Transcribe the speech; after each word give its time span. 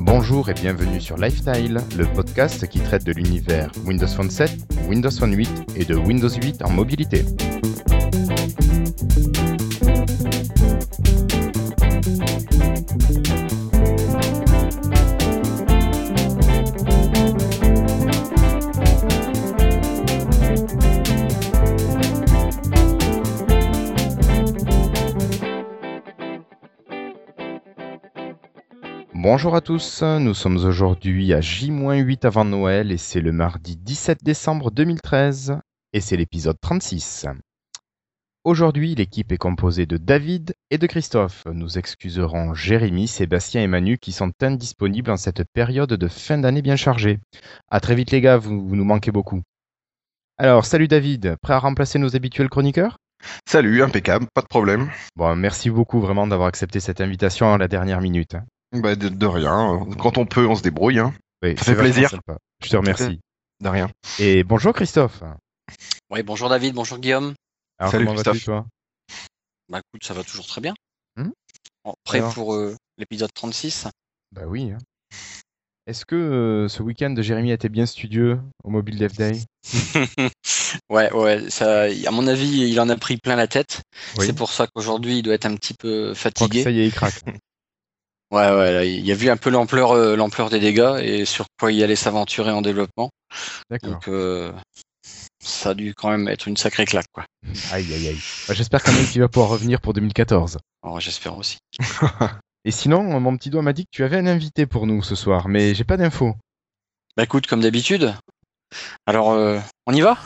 Bonjour 0.00 0.48
et 0.48 0.54
bienvenue 0.54 1.00
sur 1.00 1.16
Lifestyle, 1.16 1.80
le 1.96 2.04
podcast 2.06 2.66
qui 2.68 2.80
traite 2.80 3.04
de 3.04 3.12
l'univers 3.12 3.70
Windows 3.84 4.06
Phone 4.06 4.30
7, 4.30 4.50
Windows 4.88 5.10
Phone 5.10 5.34
8 5.34 5.50
et 5.76 5.84
de 5.84 5.94
Windows 5.94 6.28
8 6.28 6.62
en 6.62 6.70
mobilité. 6.70 7.24
Bonjour 29.38 29.54
à 29.54 29.60
tous, 29.60 30.02
nous 30.02 30.34
sommes 30.34 30.56
aujourd'hui 30.56 31.32
à 31.32 31.40
J-8 31.40 32.26
avant 32.26 32.44
Noël 32.44 32.90
et 32.90 32.96
c'est 32.96 33.20
le 33.20 33.30
mardi 33.30 33.76
17 33.76 34.24
décembre 34.24 34.72
2013 34.72 35.60
et 35.92 36.00
c'est 36.00 36.16
l'épisode 36.16 36.56
36. 36.60 37.26
Aujourd'hui, 38.42 38.96
l'équipe 38.96 39.30
est 39.30 39.38
composée 39.38 39.86
de 39.86 39.96
David 39.96 40.54
et 40.72 40.78
de 40.78 40.88
Christophe. 40.88 41.44
Nous 41.52 41.78
excuserons 41.78 42.52
Jérémy, 42.52 43.06
Sébastien 43.06 43.62
et 43.62 43.68
Manu 43.68 43.98
qui 43.98 44.10
sont 44.10 44.32
indisponibles 44.42 45.12
en 45.12 45.16
cette 45.16 45.44
période 45.52 45.92
de 45.92 46.08
fin 46.08 46.38
d'année 46.38 46.60
bien 46.60 46.74
chargée. 46.74 47.20
À 47.70 47.78
très 47.78 47.94
vite 47.94 48.10
les 48.10 48.20
gars, 48.20 48.38
vous, 48.38 48.66
vous 48.66 48.74
nous 48.74 48.84
manquez 48.84 49.12
beaucoup. 49.12 49.42
Alors, 50.36 50.66
salut 50.66 50.88
David, 50.88 51.36
prêt 51.42 51.54
à 51.54 51.60
remplacer 51.60 52.00
nos 52.00 52.16
habituels 52.16 52.50
chroniqueurs? 52.50 52.96
Salut, 53.48 53.84
impeccable, 53.84 54.26
pas 54.34 54.42
de 54.42 54.48
problème. 54.48 54.90
Bon, 55.14 55.36
merci 55.36 55.70
beaucoup 55.70 56.00
vraiment 56.00 56.26
d'avoir 56.26 56.48
accepté 56.48 56.80
cette 56.80 57.00
invitation 57.00 57.54
à 57.54 57.58
la 57.58 57.68
dernière 57.68 58.00
minute. 58.00 58.34
Bah, 58.72 58.94
de, 58.96 59.08
de 59.08 59.26
rien. 59.26 59.86
Quand 59.98 60.18
on 60.18 60.26
peut, 60.26 60.46
on 60.46 60.54
se 60.54 60.62
débrouille. 60.62 60.98
Hein. 60.98 61.14
Oui, 61.42 61.56
Ça 61.56 61.64
fait 61.64 61.76
plaisir. 61.76 62.10
sympa. 62.10 62.36
Je 62.62 62.68
te 62.70 62.76
remercie. 62.76 63.20
De 63.60 63.68
rien. 63.68 63.90
Et 64.18 64.44
bonjour 64.44 64.72
Christophe. 64.72 65.22
Oui, 66.10 66.22
bonjour 66.22 66.48
David, 66.48 66.74
bonjour 66.74 66.98
Guillaume. 66.98 67.34
Alors 67.78 67.92
Salut, 67.92 68.04
comment 68.06 68.16
vas-tu 68.16 68.30
Christophe. 68.30 68.44
toi? 68.44 68.66
Bah 69.68 69.80
écoute, 69.80 70.04
ça 70.04 70.14
va 70.14 70.22
toujours 70.24 70.46
très 70.46 70.60
bien. 70.60 70.74
Hmm? 71.16 71.30
Prêt 72.04 72.18
Alors 72.18 72.34
pour 72.34 72.54
euh, 72.54 72.74
l'épisode 72.98 73.30
36 73.34 73.86
Bah 74.32 74.42
oui. 74.46 74.72
hein. 74.72 74.78
Est-ce 75.86 76.04
que 76.04 76.14
euh, 76.16 76.68
ce 76.68 76.82
week-end 76.82 77.10
de 77.10 77.22
Jérémy 77.22 77.50
a 77.50 77.54
été 77.54 77.68
bien 77.68 77.86
studieux 77.86 78.40
au 78.64 78.70
Mobile 78.70 78.98
Dev 78.98 79.12
Day? 79.16 79.32
Ouais, 80.90 81.10
ouais, 81.12 81.48
ça, 81.48 81.84
à 81.84 82.10
mon 82.10 82.26
avis, 82.26 82.68
il 82.70 82.78
en 82.80 82.88
a 82.90 82.96
pris 82.96 83.16
plein 83.16 83.36
la 83.36 83.46
tête. 83.46 83.80
Oui. 84.18 84.26
C'est 84.26 84.34
pour 84.34 84.52
ça 84.52 84.66
qu'aujourd'hui, 84.66 85.18
il 85.18 85.22
doit 85.22 85.32
être 85.34 85.46
un 85.46 85.54
petit 85.56 85.72
peu 85.74 86.12
fatigué. 86.14 86.62
ça 86.62 86.70
y 86.70 86.80
est, 86.80 86.86
il 86.86 86.92
craque. 86.92 87.22
Ouais, 88.30 88.50
ouais, 88.50 88.72
là, 88.72 88.84
il 88.84 89.10
a 89.10 89.14
vu 89.14 89.30
un 89.30 89.36
peu 89.38 89.48
l'ampleur, 89.50 89.92
euh, 89.92 90.14
l'ampleur 90.14 90.50
des 90.50 90.60
dégâts 90.60 90.98
et 91.02 91.24
sur 91.24 91.46
quoi 91.58 91.72
il 91.72 91.82
allait 91.82 91.96
s'aventurer 91.96 92.50
en 92.50 92.60
développement. 92.60 93.10
D'accord. 93.70 93.90
Donc, 93.90 94.08
euh, 94.08 94.52
ça 95.42 95.70
a 95.70 95.74
dû 95.74 95.94
quand 95.94 96.10
même 96.10 96.28
être 96.28 96.46
une 96.46 96.56
sacrée 96.56 96.84
claque, 96.84 97.06
quoi. 97.12 97.24
Aïe, 97.72 97.86
aïe, 97.92 98.08
aïe. 98.08 98.20
Bah, 98.46 98.54
J'espère 98.54 98.82
quand 98.82 98.92
même 98.92 99.06
qu'il 99.06 99.20
va 99.22 99.28
pouvoir 99.28 99.50
revenir 99.50 99.80
pour 99.80 99.94
2014. 99.94 100.58
Alors, 100.82 101.00
j'espère 101.00 101.38
aussi. 101.38 101.58
Et 102.64 102.70
sinon, 102.70 103.18
mon 103.20 103.36
petit 103.36 103.48
doigt 103.48 103.62
m'a 103.62 103.72
dit 103.72 103.84
que 103.84 103.90
tu 103.92 104.04
avais 104.04 104.18
un 104.18 104.26
invité 104.26 104.66
pour 104.66 104.86
nous 104.86 105.02
ce 105.02 105.14
soir, 105.14 105.48
mais 105.48 105.74
j'ai 105.74 105.84
pas 105.84 105.96
d'infos. 105.96 106.34
Bah 107.16 107.22
écoute, 107.22 107.46
comme 107.46 107.60
d'habitude. 107.60 108.14
Alors, 109.06 109.30
euh, 109.30 109.58
on 109.86 109.92
y 109.94 110.02
va? 110.02 110.18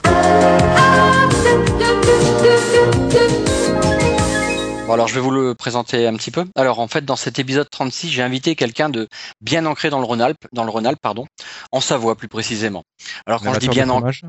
Bon, 4.93 4.97
alors 4.97 5.09
je 5.09 5.15
vais 5.15 5.21
vous 5.23 5.31
le 5.31 5.55
présenter 5.55 6.07
un 6.07 6.15
petit 6.17 6.31
peu. 6.31 6.45
Alors 6.55 6.79
en 6.79 6.87
fait, 6.87 7.03
dans 7.07 7.17
cet 7.17 7.39
épisode 7.39 7.67
36, 7.71 8.11
j'ai 8.11 8.21
invité 8.21 8.55
quelqu'un 8.55 8.91
de 8.91 9.09
bien 9.41 9.65
ancré 9.65 9.89
dans 9.89 9.99
le 10.01 10.05
Rhône-Alpes, 10.05 10.47
dans 10.53 10.65
le 10.65 10.71
Rhône-Alpes, 10.71 10.99
pardon, 11.01 11.27
en 11.71 11.81
Savoie 11.81 12.15
plus 12.15 12.29
précisément. 12.29 12.83
Alors 13.25 13.41
quand 13.43 13.55
je 13.55 13.59
dis 13.61 13.71
bien 13.71 13.89
ancré, 13.89 14.21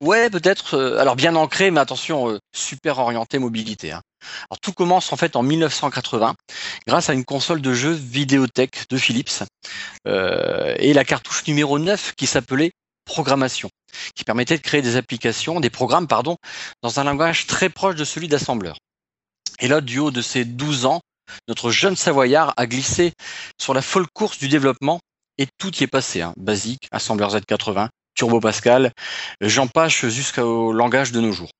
ouais, 0.00 0.30
peut-être. 0.30 0.74
euh, 0.74 0.98
alors 1.00 1.16
bien 1.16 1.34
ancré, 1.34 1.72
mais 1.72 1.80
attention, 1.80 2.30
euh, 2.30 2.38
super 2.54 3.00
orienté 3.00 3.40
mobilité. 3.40 3.90
hein. 3.90 4.00
Alors 4.48 4.60
tout 4.60 4.72
commence 4.72 5.12
en 5.12 5.16
fait 5.16 5.34
en 5.34 5.42
1980, 5.42 6.36
grâce 6.86 7.10
à 7.10 7.14
une 7.14 7.24
console 7.24 7.60
de 7.60 7.74
jeu 7.74 7.90
Vidéothèque 7.90 8.84
de 8.90 8.98
Philips 8.98 9.42
euh, 10.06 10.76
et 10.78 10.92
la 10.92 11.04
cartouche 11.04 11.48
numéro 11.48 11.80
9 11.80 12.12
qui 12.16 12.28
s'appelait 12.28 12.70
Programmation, 13.06 13.70
qui 14.14 14.22
permettait 14.22 14.56
de 14.56 14.62
créer 14.62 14.82
des 14.82 14.94
applications, 14.94 15.58
des 15.58 15.70
programmes, 15.70 16.06
pardon, 16.06 16.36
dans 16.80 17.00
un 17.00 17.04
langage 17.04 17.48
très 17.48 17.70
proche 17.70 17.96
de 17.96 18.04
celui 18.04 18.28
d'assembleur. 18.28 18.76
Et 19.62 19.68
là, 19.68 19.80
du 19.80 20.00
haut 20.00 20.10
de 20.10 20.20
ses 20.20 20.44
12 20.44 20.86
ans, 20.86 21.00
notre 21.46 21.70
jeune 21.70 21.94
Savoyard 21.94 22.52
a 22.56 22.66
glissé 22.66 23.12
sur 23.60 23.74
la 23.74 23.80
folle 23.80 24.06
course 24.12 24.38
du 24.38 24.48
développement 24.48 24.98
et 25.38 25.46
tout 25.56 25.74
y 25.76 25.84
est 25.84 25.88
passé. 25.88 26.20
Hein. 26.20 26.34
Basique, 26.36 26.88
assembleur 26.90 27.32
Z80, 27.34 27.88
Turbo 28.16 28.40
Pascal, 28.40 28.90
j'en 29.40 29.68
passe 29.68 29.92
jusqu'au 29.92 30.72
langage 30.72 31.12
de 31.12 31.20
nos 31.20 31.30
jours. 31.30 31.50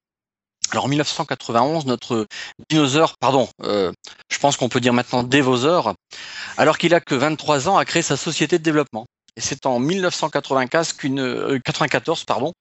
Alors 0.72 0.86
en 0.86 0.88
1991, 0.88 1.86
notre 1.86 2.26
dinosaure, 2.68 3.14
pardon, 3.20 3.48
euh, 3.62 3.92
je 4.30 4.38
pense 4.38 4.56
qu'on 4.56 4.68
peut 4.68 4.80
dire 4.80 4.92
maintenant 4.92 5.22
dévoseur, 5.22 5.94
alors 6.56 6.78
qu'il 6.78 6.94
a 6.94 7.00
que 7.00 7.14
23 7.14 7.68
ans, 7.68 7.76
a 7.76 7.84
créé 7.84 8.02
sa 8.02 8.16
société 8.16 8.58
de 8.58 8.64
développement. 8.64 9.06
Et 9.36 9.40
c'est 9.40 9.64
en 9.64 9.78
1995 9.78 10.92
qu'une 10.92 11.20
euh, 11.20 11.58
94 11.64 12.24
pardon 12.24 12.52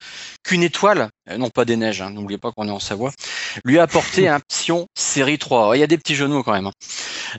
qu'une 0.43 0.63
étoile, 0.63 1.09
euh, 1.29 1.37
non 1.37 1.49
pas 1.49 1.65
des 1.65 1.75
neiges, 1.75 2.01
hein, 2.01 2.11
n'oubliez 2.11 2.37
pas 2.37 2.51
qu'on 2.51 2.67
est 2.67 2.71
en 2.71 2.79
Savoie, 2.79 3.11
lui 3.65 3.77
a 3.77 3.83
apporté 3.83 4.29
un 4.29 4.39
Psion 4.39 4.87
série 4.97 5.37
3. 5.37 5.75
Il 5.75 5.79
y 5.79 5.83
a 5.83 5.87
des 5.87 5.97
petits 5.97 6.15
genoux 6.15 6.43
quand 6.43 6.53
même. 6.53 6.67
hein. 6.67 6.71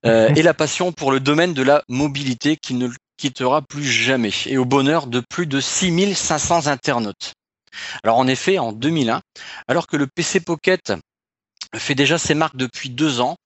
Euh, 0.06 0.30
et 0.36 0.42
la 0.42 0.52
passion 0.54 0.92
pour 0.92 1.12
le 1.12 1.20
domaine 1.20 1.54
de 1.54 1.62
la 1.62 1.82
mobilité 1.88 2.56
qui 2.56 2.74
ne 2.74 2.86
le 2.86 2.94
quittera 3.16 3.62
plus 3.62 3.84
jamais. 3.84 4.32
Et 4.46 4.58
au 4.58 4.64
bonheur 4.64 5.06
de 5.06 5.20
plus 5.20 5.46
de 5.46 5.60
6500 5.60 6.66
internautes. 6.66 7.32
Alors 8.04 8.18
en 8.18 8.26
effet, 8.26 8.58
en 8.58 8.72
2001, 8.72 9.22
alors 9.66 9.86
que 9.86 9.96
le 9.96 10.06
PC 10.06 10.40
Pocket 10.40 10.92
fait 11.74 11.94
déjà 11.94 12.18
ses 12.18 12.34
marques 12.34 12.56
depuis 12.56 12.90
deux 12.90 13.20
ans, 13.20 13.36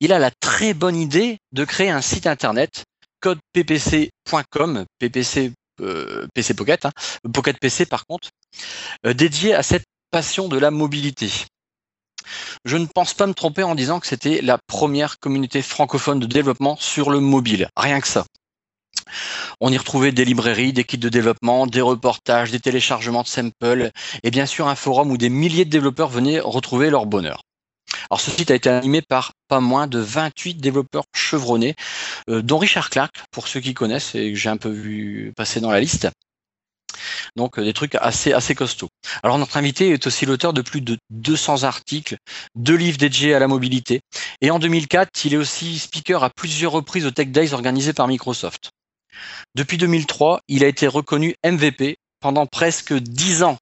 il 0.00 0.12
a 0.12 0.18
la 0.18 0.30
très 0.30 0.72
bonne 0.72 0.96
idée 0.96 1.36
de 1.52 1.64
créer 1.64 1.90
un 1.90 2.00
site 2.00 2.26
internet 2.26 2.83
codeppc.com, 3.24 4.84
PPC, 4.98 5.52
euh, 5.80 6.26
Pocket, 6.56 6.84
hein, 6.84 6.90
PC 7.60 7.86
par 7.86 8.06
contre, 8.06 8.28
euh, 9.06 9.14
dédié 9.14 9.54
à 9.54 9.62
cette 9.62 9.84
passion 10.10 10.48
de 10.48 10.58
la 10.58 10.70
mobilité. 10.70 11.30
Je 12.64 12.76
ne 12.76 12.86
pense 12.86 13.14
pas 13.14 13.26
me 13.26 13.34
tromper 13.34 13.62
en 13.62 13.74
disant 13.74 13.98
que 13.98 14.06
c'était 14.06 14.42
la 14.42 14.58
première 14.66 15.18
communauté 15.18 15.62
francophone 15.62 16.20
de 16.20 16.26
développement 16.26 16.76
sur 16.76 17.10
le 17.10 17.20
mobile, 17.20 17.68
rien 17.76 18.00
que 18.00 18.08
ça. 18.08 18.24
On 19.60 19.72
y 19.72 19.78
retrouvait 19.78 20.12
des 20.12 20.24
librairies, 20.24 20.72
des 20.72 20.84
kits 20.84 20.98
de 20.98 21.08
développement, 21.08 21.66
des 21.66 21.80
reportages, 21.80 22.50
des 22.50 22.60
téléchargements 22.60 23.22
de 23.22 23.28
samples 23.28 23.90
et 24.22 24.30
bien 24.30 24.46
sûr 24.46 24.68
un 24.68 24.74
forum 24.74 25.10
où 25.10 25.16
des 25.16 25.30
milliers 25.30 25.64
de 25.64 25.70
développeurs 25.70 26.08
venaient 26.08 26.40
retrouver 26.40 26.90
leur 26.90 27.06
bonheur. 27.06 27.40
Alors 28.10 28.20
ce 28.20 28.30
site 28.30 28.50
a 28.50 28.54
été 28.54 28.68
animé 28.68 29.02
par 29.02 29.32
pas 29.48 29.60
moins 29.60 29.86
de 29.86 29.98
28 29.98 30.54
développeurs 30.54 31.04
chevronnés, 31.14 31.74
euh, 32.28 32.42
dont 32.42 32.58
Richard 32.58 32.90
Clark, 32.90 33.14
pour 33.30 33.48
ceux 33.48 33.60
qui 33.60 33.74
connaissent 33.74 34.14
et 34.14 34.32
que 34.32 34.38
j'ai 34.38 34.48
un 34.48 34.56
peu 34.56 34.70
vu 34.70 35.32
passer 35.36 35.60
dans 35.60 35.70
la 35.70 35.80
liste. 35.80 36.08
Donc 37.36 37.58
euh, 37.58 37.64
des 37.64 37.72
trucs 37.72 37.94
assez 37.96 38.32
assez 38.32 38.54
costauds. 38.54 38.88
Alors 39.22 39.38
notre 39.38 39.56
invité 39.56 39.90
est 39.90 40.06
aussi 40.06 40.26
l'auteur 40.26 40.52
de 40.52 40.62
plus 40.62 40.80
de 40.80 40.96
200 41.10 41.64
articles, 41.64 42.16
deux 42.54 42.76
livres 42.76 42.98
dédiés 42.98 43.34
à 43.34 43.38
la 43.38 43.48
mobilité. 43.48 44.00
Et 44.40 44.50
en 44.50 44.58
2004, 44.58 45.24
il 45.24 45.34
est 45.34 45.38
aussi 45.38 45.78
speaker 45.78 46.22
à 46.22 46.30
plusieurs 46.30 46.72
reprises 46.72 47.06
au 47.06 47.10
Tech 47.10 47.28
Days 47.28 47.52
organisés 47.52 47.92
par 47.92 48.06
Microsoft. 48.08 48.70
Depuis 49.54 49.76
2003, 49.78 50.40
il 50.48 50.64
a 50.64 50.68
été 50.68 50.86
reconnu 50.86 51.34
MVP 51.44 51.96
pendant 52.20 52.46
presque 52.46 52.92
10 52.94 53.42
ans. 53.42 53.58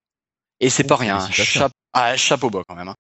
Et 0.60 0.70
c'est 0.70 0.84
Oh, 0.84 0.88
pas 0.88 0.96
rien, 0.96 1.16
hein. 1.16 1.28
ah, 1.92 2.16
chapeau 2.16 2.50
bas 2.50 2.62
quand 2.68 2.74
même. 2.76 2.88
hein. 2.88 2.94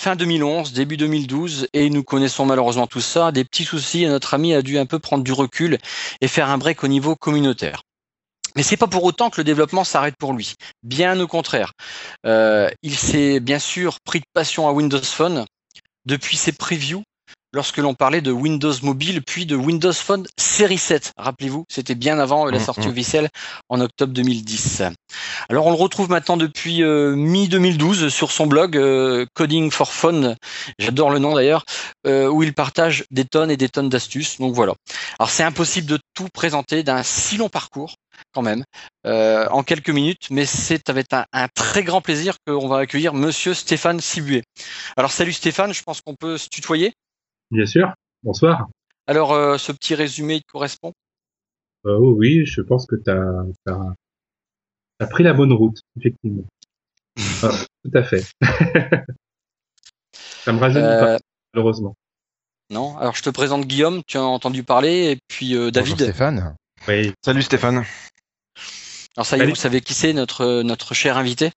Fin 0.00 0.14
2011, 0.14 0.74
début 0.74 0.96
2012, 0.96 1.66
et 1.72 1.90
nous 1.90 2.04
connaissons 2.04 2.46
malheureusement 2.46 2.86
tout 2.86 3.00
ça, 3.00 3.32
des 3.32 3.42
petits 3.42 3.64
soucis, 3.64 4.04
et 4.04 4.06
notre 4.06 4.32
ami 4.32 4.54
a 4.54 4.62
dû 4.62 4.78
un 4.78 4.86
peu 4.86 5.00
prendre 5.00 5.24
du 5.24 5.32
recul 5.32 5.76
et 6.20 6.28
faire 6.28 6.50
un 6.50 6.56
break 6.56 6.84
au 6.84 6.86
niveau 6.86 7.16
communautaire. 7.16 7.82
Mais 8.54 8.62
c'est 8.62 8.76
pas 8.76 8.86
pour 8.86 9.02
autant 9.02 9.28
que 9.28 9.40
le 9.40 9.44
développement 9.44 9.82
s'arrête 9.82 10.14
pour 10.16 10.34
lui. 10.34 10.54
Bien 10.84 11.18
au 11.18 11.26
contraire. 11.26 11.72
Euh, 12.26 12.70
il 12.82 12.94
s'est 12.94 13.40
bien 13.40 13.58
sûr 13.58 13.98
pris 14.04 14.20
de 14.20 14.24
passion 14.32 14.68
à 14.68 14.72
Windows 14.72 15.02
Phone 15.02 15.46
depuis 16.06 16.36
ses 16.36 16.52
previews 16.52 17.02
lorsque 17.52 17.78
l'on 17.78 17.94
parlait 17.94 18.20
de 18.20 18.30
Windows 18.30 18.74
Mobile 18.82 19.22
puis 19.22 19.46
de 19.46 19.56
Windows 19.56 19.92
Phone 19.92 20.26
série 20.38 20.78
7. 20.78 21.12
Rappelez-vous, 21.16 21.64
c'était 21.68 21.94
bien 21.94 22.18
avant 22.18 22.46
euh, 22.46 22.50
la 22.50 22.58
Mm, 22.58 22.64
sortie 22.64 22.88
mm. 22.88 22.90
officielle 22.90 23.28
en 23.68 23.80
octobre 23.80 24.12
2010. 24.12 24.82
Alors 25.48 25.66
on 25.66 25.70
le 25.70 25.76
retrouve 25.76 26.10
maintenant 26.10 26.36
depuis 26.36 26.82
euh, 26.82 27.14
mi-2012 27.14 28.08
sur 28.10 28.30
son 28.30 28.46
blog 28.46 28.76
euh, 28.76 29.26
Coding 29.34 29.70
for 29.70 29.92
Fun, 29.92 30.34
j'adore 30.78 31.10
le 31.10 31.18
nom 31.18 31.34
d'ailleurs, 31.34 31.64
euh, 32.06 32.28
où 32.28 32.42
il 32.42 32.52
partage 32.52 33.04
des 33.10 33.24
tonnes 33.24 33.50
et 33.50 33.56
des 33.56 33.68
tonnes 33.68 33.88
d'astuces. 33.88 34.38
Donc 34.38 34.54
voilà. 34.54 34.74
Alors 35.18 35.30
c'est 35.30 35.42
impossible 35.44 35.86
de 35.86 35.98
tout 36.14 36.28
présenter 36.32 36.82
d'un 36.82 37.02
si 37.02 37.36
long 37.36 37.48
parcours 37.48 37.94
quand 38.34 38.42
même 38.42 38.64
euh, 39.06 39.46
en 39.50 39.62
quelques 39.62 39.90
minutes, 39.90 40.26
mais 40.30 40.44
c'est 40.44 40.90
avec 40.90 41.12
un, 41.12 41.24
un 41.32 41.46
très 41.54 41.84
grand 41.84 42.00
plaisir 42.00 42.34
qu'on 42.46 42.66
va 42.66 42.78
accueillir 42.78 43.14
Monsieur 43.14 43.54
Stéphane 43.54 44.00
Sibuet. 44.00 44.42
Alors 44.96 45.12
salut 45.12 45.32
Stéphane, 45.32 45.72
je 45.72 45.82
pense 45.82 46.00
qu'on 46.00 46.14
peut 46.14 46.36
se 46.36 46.48
tutoyer. 46.48 46.92
Bien 47.50 47.66
sûr. 47.66 47.92
Bonsoir. 48.22 48.68
Alors, 49.06 49.32
euh, 49.32 49.56
ce 49.58 49.72
petit 49.72 49.94
résumé 49.94 50.40
te 50.40 50.46
correspond? 50.52 50.92
Euh, 51.86 51.96
oh 51.98 52.12
oui, 52.16 52.44
je 52.44 52.60
pense 52.60 52.86
que 52.86 52.96
tu 52.96 53.10
as, 53.10 55.06
pris 55.06 55.22
la 55.22 55.32
bonne 55.32 55.52
route, 55.52 55.80
effectivement. 55.98 56.44
Ah, 57.42 57.50
tout 57.84 57.90
à 57.94 58.02
fait. 58.04 58.24
Ça 60.44 60.52
me 60.52 60.58
rajeunit 60.58 60.84
Euh, 60.84 61.16
pas, 61.16 61.18
malheureusement. 61.52 61.94
Non 62.70 62.96
Alors, 62.98 63.16
je 63.16 63.22
te 63.22 63.30
présente 63.30 63.66
Guillaume, 63.66 64.02
tu 64.06 64.18
en 64.18 64.22
as 64.24 64.26
entendu 64.26 64.62
parler, 64.62 65.10
et 65.12 65.18
puis 65.26 65.54
euh, 65.54 65.70
Bonjour 65.72 65.96
David. 65.96 65.96
Stéphane. 65.96 66.54
Oui. 66.86 67.12
Salut 67.24 67.42
Stéphane. 67.42 67.84
Alors, 69.16 69.26
ça 69.26 69.36
y 69.36 69.40
est, 69.40 69.42
Salut. 69.42 69.50
vous 69.50 69.56
savez 69.56 69.80
qui 69.80 69.94
c'est, 69.94 70.12
notre, 70.12 70.62
notre 70.62 70.94
cher 70.94 71.16
invité? 71.16 71.50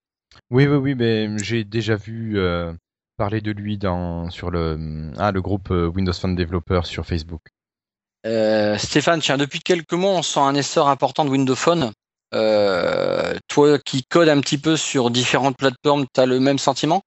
Oui, 0.49 0.65
oui, 0.65 0.77
oui, 0.77 0.95
mais 0.95 1.37
j'ai 1.39 1.63
déjà 1.63 1.95
vu 1.95 2.39
parler 3.17 3.41
de 3.41 3.51
lui 3.51 3.77
dans 3.77 4.29
sur 4.29 4.51
le 4.51 5.11
ah 5.17 5.31
le 5.31 5.41
groupe 5.41 5.71
euh, 5.71 5.87
Windows 5.87 6.13
Phone 6.13 6.35
Developer 6.35 6.81
sur 6.83 7.05
Facebook. 7.05 7.41
Euh, 8.25 8.77
Stéphane, 8.77 9.19
tiens, 9.19 9.37
depuis 9.37 9.59
quelques 9.59 9.93
mois, 9.93 10.11
on 10.11 10.21
sent 10.21 10.39
un 10.39 10.55
essor 10.55 10.89
important 10.89 11.25
de 11.25 11.29
Windows 11.29 11.55
Phone. 11.55 11.91
Euh, 12.33 13.33
toi 13.47 13.77
qui 13.79 14.03
codes 14.03 14.29
un 14.29 14.39
petit 14.39 14.57
peu 14.57 14.77
sur 14.77 15.09
différentes 15.11 15.57
plateformes, 15.57 16.05
tu 16.13 16.21
as 16.21 16.25
le 16.25 16.39
même 16.39 16.57
sentiment? 16.57 17.01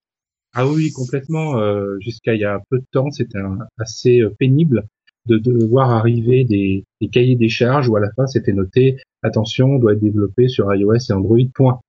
Ah 0.54 0.66
oui, 0.66 0.92
complètement. 0.92 1.58
Euh, 1.58 1.98
Jusqu'à 2.00 2.34
il 2.34 2.40
y 2.40 2.44
a 2.44 2.60
peu 2.70 2.78
de 2.78 2.86
temps, 2.92 3.10
c'était 3.10 3.38
assez 3.78 4.22
pénible 4.38 4.86
de, 5.26 5.38
de 5.38 5.64
voir 5.64 5.90
arriver 5.90 6.44
des, 6.44 6.84
des 7.00 7.08
cahiers 7.08 7.36
des 7.36 7.48
charges 7.48 7.88
où 7.88 7.96
à 7.96 8.00
la 8.00 8.12
fin 8.12 8.26
c'était 8.26 8.52
noté 8.52 9.00
attention, 9.22 9.66
on 9.66 9.78
doit 9.78 9.94
être 9.94 10.00
développé 10.00 10.48
sur 10.48 10.72
iOS 10.74 11.10
et 11.10 11.12
Android. 11.12 11.38
Point. 11.54 11.80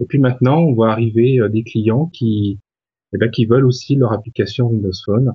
Et 0.00 0.06
puis 0.06 0.18
maintenant, 0.18 0.60
on 0.60 0.72
voit 0.72 0.92
arriver 0.92 1.40
des 1.50 1.64
clients 1.64 2.06
qui, 2.06 2.58
eh 3.14 3.18
ben, 3.18 3.30
qui 3.30 3.46
veulent 3.46 3.66
aussi 3.66 3.96
leur 3.96 4.12
application 4.12 4.66
Windows 4.66 4.92
Phone. 5.04 5.32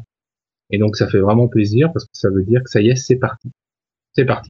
Et 0.69 0.77
donc 0.77 0.95
ça 0.95 1.07
fait 1.07 1.19
vraiment 1.19 1.47
plaisir 1.47 1.91
parce 1.93 2.05
que 2.05 2.11
ça 2.13 2.29
veut 2.29 2.43
dire 2.43 2.63
que 2.63 2.69
ça 2.69 2.81
y 2.81 2.89
est, 2.89 2.95
c'est 2.95 3.17
parti. 3.17 3.49
C'est 4.13 4.25
parti. 4.25 4.49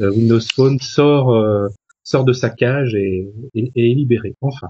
Euh, 0.00 0.10
Windows 0.12 0.40
Phone 0.54 0.78
sort 0.78 1.32
euh, 1.34 1.68
sort 2.02 2.24
de 2.24 2.32
sa 2.32 2.50
cage 2.50 2.94
et, 2.94 3.28
et- 3.54 3.72
et 3.74 3.90
est 3.92 3.94
libéré. 3.94 4.34
Enfin. 4.40 4.68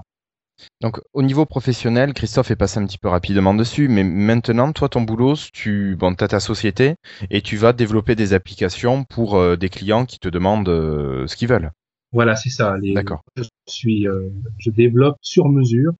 Donc 0.81 0.99
au 1.13 1.21
niveau 1.21 1.45
professionnel, 1.45 2.13
Christophe 2.13 2.51
est 2.51 2.55
passé 2.57 2.79
un 2.79 2.85
petit 2.85 2.97
peu 2.97 3.07
rapidement 3.07 3.53
dessus, 3.53 3.87
mais 3.87 4.03
maintenant, 4.03 4.73
toi, 4.73 4.89
ton 4.89 5.01
boulot, 5.01 5.35
tu 5.53 5.95
bon, 5.95 6.13
as 6.19 6.27
ta 6.27 6.39
société 6.41 6.95
et 7.29 7.41
tu 7.41 7.55
vas 7.55 7.71
développer 7.71 8.15
des 8.15 8.33
applications 8.33 9.05
pour 9.05 9.35
euh, 9.37 9.55
des 9.55 9.69
clients 9.69 10.05
qui 10.05 10.19
te 10.19 10.27
demandent 10.27 10.67
euh, 10.69 11.27
ce 11.27 11.35
qu'ils 11.37 11.47
veulent. 11.47 11.71
Voilà, 12.11 12.35
c'est 12.35 12.49
ça. 12.49 12.77
Les- 12.77 12.93
D'accord. 12.93 13.21
Je 13.37 13.43
suis, 13.67 14.07
euh, 14.07 14.29
je 14.57 14.69
développe 14.69 15.15
sur 15.21 15.47
mesure 15.47 15.93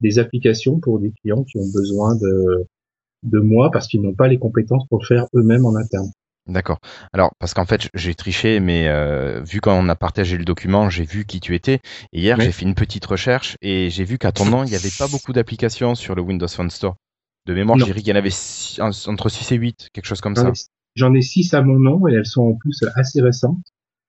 des 0.00 0.18
applications 0.18 0.78
pour 0.80 0.98
des 1.00 1.12
clients 1.20 1.44
qui 1.44 1.58
ont 1.58 1.68
besoin 1.72 2.14
de 2.16 2.66
de 3.22 3.40
moi 3.40 3.70
parce 3.70 3.88
qu'ils 3.88 4.02
n'ont 4.02 4.14
pas 4.14 4.28
les 4.28 4.38
compétences 4.38 4.86
pour 4.88 5.00
le 5.00 5.06
faire 5.06 5.26
eux-mêmes 5.34 5.66
en 5.66 5.74
interne. 5.74 6.10
D'accord. 6.46 6.78
Alors, 7.12 7.32
parce 7.40 7.54
qu'en 7.54 7.64
fait, 7.64 7.88
j'ai 7.94 8.14
triché, 8.14 8.60
mais 8.60 8.86
euh, 8.86 9.42
vu 9.42 9.60
quand 9.60 9.76
on 9.76 9.88
a 9.88 9.96
partagé 9.96 10.36
le 10.38 10.44
document, 10.44 10.88
j'ai 10.90 11.02
vu 11.04 11.24
qui 11.24 11.40
tu 11.40 11.56
étais. 11.56 11.80
Et 12.12 12.20
hier, 12.20 12.36
Oui. 12.38 12.44
j'ai 12.44 12.52
fait 12.52 12.64
une 12.64 12.76
petite 12.76 13.04
recherche 13.04 13.56
et 13.62 13.90
j'ai 13.90 14.04
vu 14.04 14.16
qu'à 14.16 14.30
ton 14.30 14.44
nom, 14.44 14.62
il 14.62 14.70
n'y 14.70 14.76
avait 14.76 14.90
pas 14.96 15.08
beaucoup 15.08 15.32
d'applications 15.32 15.96
sur 15.96 16.14
le 16.14 16.22
Windows 16.22 16.46
Phone 16.46 16.70
Store. 16.70 16.94
De 17.46 17.54
mémoire, 17.54 17.78
j'ai 17.78 17.92
dit 17.94 18.00
qu'il 18.02 18.10
y 18.10 18.12
en 18.12 18.16
avait 18.16 18.30
six- 18.30 18.78
entre 18.80 19.28
6 19.28 19.50
et 19.52 19.56
8, 19.56 19.88
quelque 19.92 20.06
chose 20.06 20.20
comme 20.20 20.36
ça. 20.36 20.42
J'en 20.44 20.52
ai- 20.52 20.54
J'en 20.94 21.14
ai 21.14 21.20
six 21.22 21.52
à 21.52 21.62
mon 21.62 21.78
nom 21.80 22.06
et 22.08 22.14
elles 22.14 22.24
sont 22.26 22.42
en 22.42 22.54
plus 22.54 22.82
assez 22.94 23.20
récentes. 23.20 23.58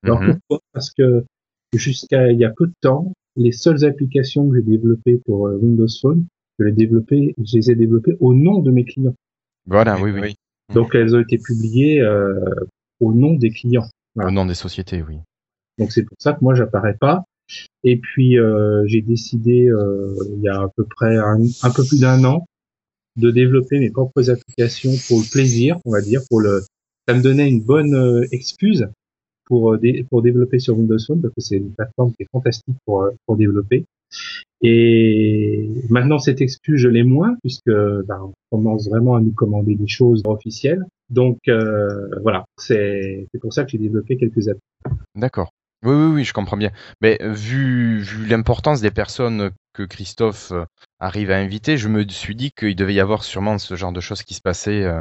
Alors 0.04 0.22
Mhm. 0.22 0.38
pourquoi? 0.48 0.64
Parce 0.74 0.92
que 0.92 1.26
jusqu'à 1.74 2.32
il 2.32 2.40
y 2.40 2.46
a 2.46 2.52
peu 2.56 2.68
de 2.68 2.74
temps, 2.82 3.14
les 3.38 3.52
seules 3.52 3.86
applications 3.86 4.50
que 4.50 4.58
j'ai 4.58 4.64
développées 4.64 5.22
pour 5.26 5.48
euh, 5.48 5.58
Windows 5.58 5.88
Phone, 6.02 6.26
je 6.60 6.66
les, 6.66 6.72
développées, 6.72 7.36
je 7.38 7.58
les 7.58 7.72
ai 7.72 7.76
développées 7.76 8.16
au 8.20 8.34
nom 8.34 8.60
de 8.60 8.72
mes 8.72 8.84
clients. 8.84 9.16
Voilà, 9.66 10.00
oui, 10.02 10.12
oui. 10.12 10.36
Donc 10.74 10.96
elles 10.96 11.16
ont 11.16 11.22
été 11.22 11.38
publiées 11.38 12.02
euh, 12.02 12.34
au 13.00 13.14
nom 13.14 13.36
des 13.36 13.52
clients. 13.52 13.88
Au 14.16 14.32
nom 14.32 14.46
des 14.46 14.56
sociétés, 14.56 15.04
oui. 15.08 15.20
Donc 15.78 15.92
c'est 15.92 16.04
pour 16.04 16.18
ça 16.20 16.34
que 16.34 16.40
moi 16.42 16.56
j'apparais 16.56 16.98
pas. 17.00 17.24
Et 17.84 17.98
puis 17.98 18.38
euh, 18.38 18.84
j'ai 18.88 19.02
décidé 19.02 19.68
euh, 19.70 20.14
il 20.36 20.42
y 20.42 20.50
a 20.50 20.62
à 20.62 20.70
peu 20.76 20.84
près 20.84 21.16
un, 21.16 21.40
un 21.64 21.70
peu 21.70 21.84
plus 21.86 22.02
d'un 22.02 22.24
an 22.26 22.46
de 23.16 23.32
développer 23.32 23.80
mes 23.80 23.90
propres 23.90 24.30
applications 24.30 24.92
pour 25.08 25.20
le 25.20 25.32
plaisir, 25.32 25.80
on 25.86 25.92
va 25.92 26.02
dire, 26.02 26.22
pour 26.30 26.42
le. 26.42 26.64
Ça 27.08 27.14
me 27.14 27.22
donnait 27.22 27.48
une 27.48 27.64
bonne 27.64 28.28
excuse 28.32 28.90
pour 29.48 29.74
euh, 29.74 29.80
pour 30.10 30.22
développer 30.22 30.60
sur 30.60 30.78
Windows 30.78 30.98
Phone 31.06 31.22
parce 31.22 31.34
que 31.34 31.42
c'est 31.42 31.58
une 31.58 31.74
plateforme 31.74 32.12
qui 32.12 32.24
est 32.24 32.30
fantastique 32.32 32.76
pour 32.86 33.04
euh, 33.04 33.12
pour 33.26 33.38
développer. 33.38 33.86
Et 34.62 35.70
maintenant 35.90 36.20
cette 36.20 36.42
excuse 36.42 36.80
je 36.80 36.88
l'ai 36.88 37.04
moins 37.04 37.36
puisque 37.42 37.70
ben, 37.70 38.32
on 38.52 38.58
commence 38.58 38.90
vraiment 38.90 39.16
à 39.16 39.22
nous 39.22 39.32
commander 39.32 39.76
des 39.76 39.88
choses 39.88 40.22
officielles. 40.26 40.86
Donc 41.10 41.40
euh, 41.48 42.10
voilà, 42.22 42.46
c'est 42.58 43.28
pour 43.42 43.54
ça 43.54 43.64
que 43.64 43.72
j'ai 43.72 43.78
développé 43.78 44.18
quelques 44.18 44.48
apps. 44.50 44.60
D'accord. 45.16 45.52
Oui, 45.84 45.94
oui, 45.94 46.12
oui, 46.16 46.24
je 46.24 46.34
comprends 46.34 46.58
bien. 46.58 46.72
Mais 47.02 47.20
vu, 47.22 48.00
vu 48.00 48.26
l'importance 48.26 48.82
des 48.82 48.90
personnes 48.90 49.52
que 49.74 49.84
Christophe 49.84 50.52
arrive 51.00 51.30
à 51.30 51.38
inviter, 51.38 51.78
je 51.78 51.88
me 51.88 52.08
suis 52.08 52.36
dit 52.36 52.50
qu'il 52.52 52.76
devait 52.76 52.96
y 52.96 53.00
avoir 53.00 53.24
sûrement 53.24 53.60
ce 53.60 53.76
genre 53.76 53.92
de 53.92 54.00
choses 54.02 54.24
qui 54.24 54.34
se 54.34 54.42
passaient, 54.42 54.92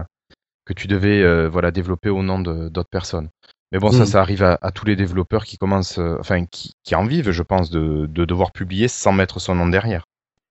que 0.67 0.75
tu 0.75 0.87
devais 0.87 1.49
voilà, 1.49 1.71
développer 1.71 2.11
au 2.11 2.23
nom 2.23 2.41
d'autres 2.41 2.91
personnes. 2.91 3.31
Mais 3.73 3.79
bon, 3.79 3.91
ça, 3.91 4.03
Mm. 4.03 4.07
ça 4.07 4.21
arrive 4.21 4.43
à, 4.43 4.59
à 4.63 4.71
tous 4.71 4.87
les 4.87 4.97
développeurs 4.97 5.45
qui 5.45 5.59
commencent, 5.59 5.99
euh, 5.99 6.17
enfin, 6.21 6.45
qui, 6.47 6.73
qui 6.85 6.95
en 6.95 7.05
vivent, 7.05 7.31
je 7.33 7.43
pense, 7.43 7.71
de, 7.71 8.07
de 8.07 8.25
devoir 8.25 8.53
publier 8.53 8.89
sans 8.89 9.13
mettre 9.13 9.41
son 9.41 9.55
nom 9.55 9.69
derrière. 9.69 10.05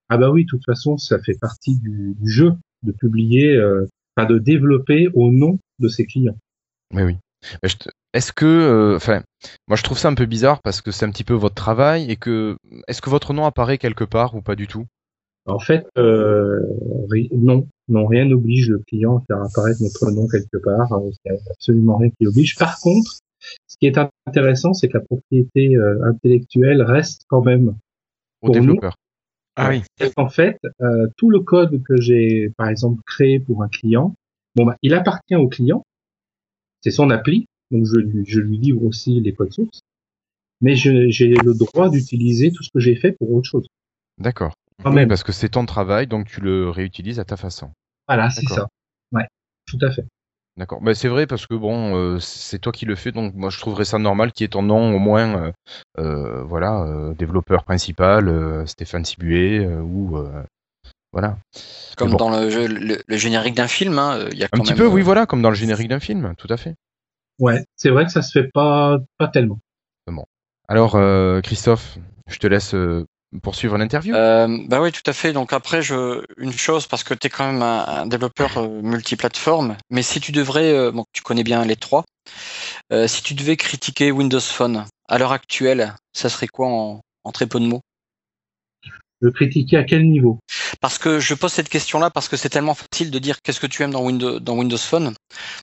Ah 0.08 0.18
bah 0.18 0.30
oui, 0.30 0.44
de 0.44 0.48
toute 0.50 0.64
façon, 0.64 0.96
ça 0.98 1.18
fait 1.18 1.38
partie 1.40 1.78
du, 1.78 2.14
du 2.18 2.30
jeu 2.30 2.52
de 2.82 2.92
publier, 2.92 3.56
euh, 3.56 3.86
enfin 4.16 4.26
de 4.28 4.38
développer 4.38 5.08
au 5.14 5.30
nom 5.32 5.58
de 5.78 5.88
ses 5.88 6.06
clients. 6.06 6.36
Mais 6.92 7.02
oui. 7.04 7.16
Te- 7.62 7.90
Est-ce 8.12 8.32
que, 8.32 8.44
euh, 8.46 8.96
enfin, 8.96 9.22
moi 9.68 9.76
je 9.76 9.82
trouve 9.82 9.98
ça 9.98 10.08
un 10.08 10.14
peu 10.14 10.26
bizarre 10.26 10.62
parce 10.62 10.80
que 10.80 10.90
c'est 10.90 11.04
un 11.06 11.10
petit 11.10 11.24
peu 11.24 11.34
votre 11.34 11.54
travail 11.54 12.10
et 12.10 12.16
que, 12.16 12.56
est-ce 12.88 13.02
que 13.02 13.10
votre 13.10 13.32
nom 13.34 13.44
apparaît 13.44 13.78
quelque 13.78 14.04
part 14.04 14.34
ou 14.34 14.42
pas 14.42 14.56
du 14.56 14.66
tout? 14.66 14.86
En 15.46 15.60
fait, 15.60 15.86
euh, 15.96 16.60
non, 17.32 17.68
non, 17.88 18.06
rien 18.06 18.24
n'oblige 18.24 18.68
le 18.68 18.80
client 18.80 19.18
à 19.18 19.20
faire 19.26 19.42
apparaître 19.42 19.80
notre 19.80 20.10
nom 20.10 20.26
quelque 20.26 20.56
part. 20.56 20.88
Il 21.04 21.14
n'y 21.24 21.36
a 21.36 21.40
absolument 21.50 21.96
rien 21.98 22.10
qui 22.10 22.24
l'oblige. 22.24 22.56
Par 22.56 22.80
contre, 22.80 23.20
ce 23.66 23.76
qui 23.78 23.86
est 23.86 23.98
intéressant, 24.26 24.72
c'est 24.72 24.88
que 24.88 24.98
la 24.98 25.04
propriété 25.04 25.76
euh, 25.76 26.04
intellectuelle 26.04 26.82
reste 26.82 27.22
quand 27.28 27.42
même. 27.42 27.76
au 28.42 28.46
Pour 28.46 28.56
nous, 28.56 28.60
développeur 28.62 28.96
Ah 29.54 29.68
oui. 29.68 29.82
En 30.16 30.28
fait, 30.28 30.58
euh, 30.80 31.06
tout 31.16 31.30
le 31.30 31.40
code 31.40 31.80
que 31.84 32.00
j'ai, 32.00 32.50
par 32.56 32.68
exemple, 32.68 33.00
créé 33.06 33.38
pour 33.38 33.62
un 33.62 33.68
client, 33.68 34.14
bon, 34.56 34.66
bah, 34.66 34.76
il 34.82 34.94
appartient 34.94 35.36
au 35.36 35.48
client. 35.48 35.84
C'est 36.80 36.90
son 36.90 37.10
appli, 37.10 37.46
donc 37.70 37.86
je 37.86 37.98
lui, 37.98 38.24
je 38.26 38.40
lui 38.40 38.58
livre 38.58 38.82
aussi 38.84 39.20
les 39.20 39.32
codes 39.32 39.52
sources. 39.52 39.80
Mais 40.60 40.74
j'ai 40.74 41.34
le 41.34 41.54
droit 41.54 41.88
d'utiliser 41.88 42.50
tout 42.50 42.62
ce 42.62 42.70
que 42.70 42.80
j'ai 42.80 42.96
fait 42.96 43.12
pour 43.12 43.30
autre 43.32 43.48
chose. 43.48 43.66
D'accord. 44.18 44.54
Quand 44.82 44.90
Oui, 44.90 44.96
même. 44.96 45.08
parce 45.08 45.22
que 45.22 45.32
c'est 45.32 45.48
ton 45.50 45.66
travail, 45.66 46.06
donc 46.06 46.26
tu 46.26 46.40
le 46.40 46.70
réutilises 46.70 47.18
à 47.20 47.24
ta 47.24 47.36
façon. 47.36 47.70
Voilà, 48.08 48.30
c'est 48.30 48.42
D'accord. 48.42 48.56
ça. 48.58 48.68
Ouais, 49.12 49.26
tout 49.66 49.78
à 49.82 49.90
fait. 49.90 50.04
D'accord. 50.56 50.80
Mais 50.80 50.94
c'est 50.94 51.08
vrai 51.08 51.26
parce 51.26 51.46
que 51.46 51.54
bon, 51.54 51.96
euh, 51.96 52.18
c'est 52.18 52.58
toi 52.58 52.72
qui 52.72 52.86
le 52.86 52.94
fais, 52.94 53.12
donc 53.12 53.34
moi 53.34 53.50
je 53.50 53.58
trouverais 53.58 53.84
ça 53.84 53.98
normal 53.98 54.32
qu'il 54.32 54.44
y 54.44 54.46
ait 54.46 54.48
ton 54.48 54.62
nom 54.62 54.94
au 54.94 54.98
moins, 54.98 55.36
euh, 55.36 55.52
euh, 55.98 56.42
voilà, 56.44 56.82
euh, 56.82 57.14
développeur 57.14 57.64
principal, 57.64 58.28
euh, 58.28 58.64
Stéphane 58.64 59.04
Sibué, 59.04 59.64
euh, 59.64 59.80
ou 59.80 60.16
euh, 60.16 60.42
voilà. 61.12 61.36
Comme 61.96 62.12
bon. 62.12 62.16
dans 62.16 62.30
le, 62.30 62.50
jeu- 62.50 62.66
le, 62.68 62.98
le 63.06 63.16
générique 63.16 63.54
d'un 63.54 63.68
film, 63.68 63.98
hein, 63.98 64.18
il 64.32 64.38
y 64.38 64.44
a 64.44 64.46
Un 64.46 64.56
quand 64.58 64.62
petit 64.62 64.70
même, 64.70 64.78
peu, 64.78 64.86
oui, 64.86 65.02
voilà, 65.02 65.26
comme 65.26 65.42
dans 65.42 65.50
le 65.50 65.56
générique 65.56 65.88
d'un 65.88 66.00
film, 66.00 66.34
tout 66.38 66.48
à 66.50 66.56
fait. 66.56 66.74
Ouais, 67.38 67.64
c'est 67.76 67.90
vrai 67.90 68.06
que 68.06 68.12
ça 68.12 68.22
se 68.22 68.32
fait 68.32 68.48
pas, 68.52 68.98
pas 69.18 69.28
tellement. 69.28 69.58
Alors, 70.68 70.96
euh, 70.96 71.40
Christophe, 71.42 71.96
je 72.28 72.38
te 72.38 72.46
laisse 72.48 72.74
euh, 72.74 73.04
poursuivre 73.42 73.76
l'interview? 73.78 74.14
Euh, 74.14 74.58
bah 74.68 74.80
oui, 74.80 74.92
tout 74.92 75.02
à 75.06 75.12
fait. 75.12 75.32
Donc 75.32 75.52
après, 75.52 75.82
je, 75.82 76.24
une 76.36 76.52
chose, 76.52 76.86
parce 76.86 77.04
que 77.04 77.14
tu 77.14 77.26
es 77.26 77.30
quand 77.30 77.50
même 77.50 77.62
un, 77.62 77.84
un 77.86 78.06
développeur 78.06 78.58
euh, 78.58 78.68
multiplateforme, 78.82 79.76
mais 79.90 80.02
si 80.02 80.20
tu 80.20 80.32
devrais, 80.32 80.72
euh, 80.72 80.92
bon, 80.92 81.04
tu 81.12 81.22
connais 81.22 81.44
bien 81.44 81.64
les 81.64 81.76
trois, 81.76 82.04
euh, 82.92 83.06
si 83.06 83.22
tu 83.22 83.34
devais 83.34 83.56
critiquer 83.56 84.10
Windows 84.10 84.40
Phone 84.40 84.86
à 85.08 85.18
l'heure 85.18 85.32
actuelle, 85.32 85.94
ça 86.12 86.28
serait 86.28 86.48
quoi 86.48 86.68
en, 86.68 87.00
en 87.24 87.32
très 87.32 87.46
peu 87.46 87.60
de 87.60 87.66
mots? 87.66 87.82
Le 89.20 89.30
critiquer 89.30 89.78
à 89.78 89.84
quel 89.84 90.06
niveau? 90.06 90.38
Parce 90.82 90.98
que 90.98 91.20
je 91.20 91.32
pose 91.32 91.50
cette 91.50 91.70
question-là 91.70 92.10
parce 92.10 92.28
que 92.28 92.36
c'est 92.36 92.50
tellement 92.50 92.74
facile 92.74 93.10
de 93.10 93.18
dire 93.18 93.40
qu'est-ce 93.42 93.60
que 93.60 93.66
tu 93.66 93.82
aimes 93.82 93.92
dans 93.92 94.02
Windows, 94.02 94.40
dans 94.40 94.54
Windows 94.54 94.76
Phone, 94.76 95.14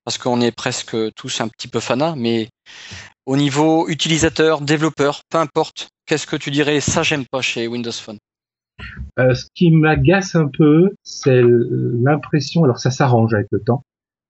parce 0.03 0.17
qu'on 0.17 0.41
est 0.41 0.51
presque 0.51 0.95
tous 1.13 1.39
un 1.39 1.47
petit 1.49 1.67
peu 1.67 1.79
fanats, 1.79 2.15
mais 2.17 2.49
au 3.27 3.37
niveau 3.37 3.87
utilisateur, 3.87 4.59
développeur, 4.61 5.21
peu 5.29 5.37
importe, 5.37 5.89
qu'est-ce 6.05 6.27
que 6.27 6.35
tu 6.35 6.51
dirais? 6.51 6.79
Ça 6.79 7.03
j'aime 7.03 7.25
pas 7.25 7.41
chez 7.41 7.67
Windows 7.67 7.91
Phone 7.91 8.17
Euh, 9.19 9.33
Ce 9.33 9.45
qui 9.55 9.71
m'agace 9.71 10.35
un 10.35 10.47
peu, 10.47 10.91
c'est 11.03 11.41
l'impression, 11.43 12.63
alors 12.63 12.79
ça 12.79 12.91
s'arrange 12.91 13.33
avec 13.33 13.47
le 13.51 13.59
temps, 13.59 13.83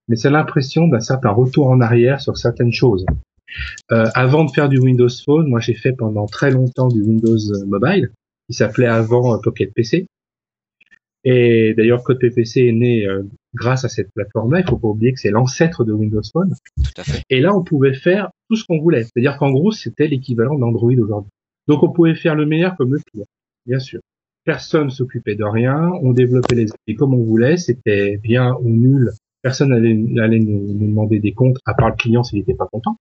mais 0.07 0.15
c'est 0.15 0.29
l'impression 0.29 0.87
d'un 0.87 0.99
certain 0.99 1.29
retour 1.31 1.69
en 1.69 1.81
arrière 1.81 2.21
sur 2.21 2.37
certaines 2.37 2.73
choses. 2.73 3.05
Euh, 3.91 4.09
avant 4.15 4.45
de 4.45 4.51
faire 4.51 4.69
du 4.69 4.79
Windows 4.79 5.09
Phone, 5.25 5.47
moi 5.47 5.59
j'ai 5.59 5.75
fait 5.75 5.93
pendant 5.93 6.25
très 6.25 6.51
longtemps 6.51 6.87
du 6.87 7.01
Windows 7.01 7.37
Mobile, 7.67 8.11
qui 8.47 8.55
s'appelait 8.55 8.87
avant 8.87 9.35
euh, 9.35 9.37
Pocket 9.37 9.73
PC. 9.73 10.07
Et 11.25 11.73
d'ailleurs, 11.77 12.03
Code 12.03 12.19
PPC 12.19 12.67
est 12.67 12.71
né 12.73 13.05
euh, 13.05 13.23
grâce 13.53 13.85
à 13.85 13.89
cette 13.89 14.11
plateforme-là. 14.13 14.59
Il 14.59 14.69
faut 14.69 14.77
pas 14.77 14.89
oublier 14.89 15.13
que 15.13 15.19
c'est 15.19 15.31
l'ancêtre 15.31 15.85
de 15.85 15.93
Windows 15.93 16.21
Phone. 16.33 16.53
Tout 16.83 16.91
à 17.01 17.03
fait. 17.03 17.23
Et 17.29 17.39
là, 17.39 17.55
on 17.55 17.63
pouvait 17.63 17.93
faire 17.93 18.29
tout 18.49 18.57
ce 18.57 18.65
qu'on 18.65 18.79
voulait. 18.81 19.03
C'est-à-dire 19.03 19.37
qu'en 19.37 19.51
gros, 19.51 19.71
c'était 19.71 20.07
l'équivalent 20.07 20.57
d'Android 20.57 20.91
aujourd'hui. 20.91 21.31
Donc, 21.67 21.83
on 21.83 21.91
pouvait 21.91 22.15
faire 22.15 22.35
le 22.35 22.45
meilleur 22.45 22.75
comme 22.75 22.93
le 22.93 22.99
pire, 23.11 23.25
bien 23.65 23.79
sûr. 23.79 23.99
Personne 24.45 24.89
s'occupait 24.89 25.35
de 25.35 25.45
rien. 25.45 25.91
On 26.01 26.11
développait 26.11 26.55
les 26.55 26.71
applis 26.71 26.95
comme 26.95 27.13
on 27.13 27.23
voulait. 27.23 27.57
C'était 27.57 28.17
bien 28.17 28.55
ou 28.61 28.69
nul. 28.69 29.11
Personne 29.41 29.69
n'allait 29.69 29.97
allait 30.19 30.39
nous, 30.39 30.73
nous 30.73 30.87
demander 30.87 31.19
des 31.19 31.33
comptes, 31.33 31.57
à 31.65 31.73
part 31.73 31.89
le 31.89 31.95
client 31.95 32.23
s'il 32.23 32.39
n'était 32.39 32.53
pas 32.53 32.67
content. 32.71 32.97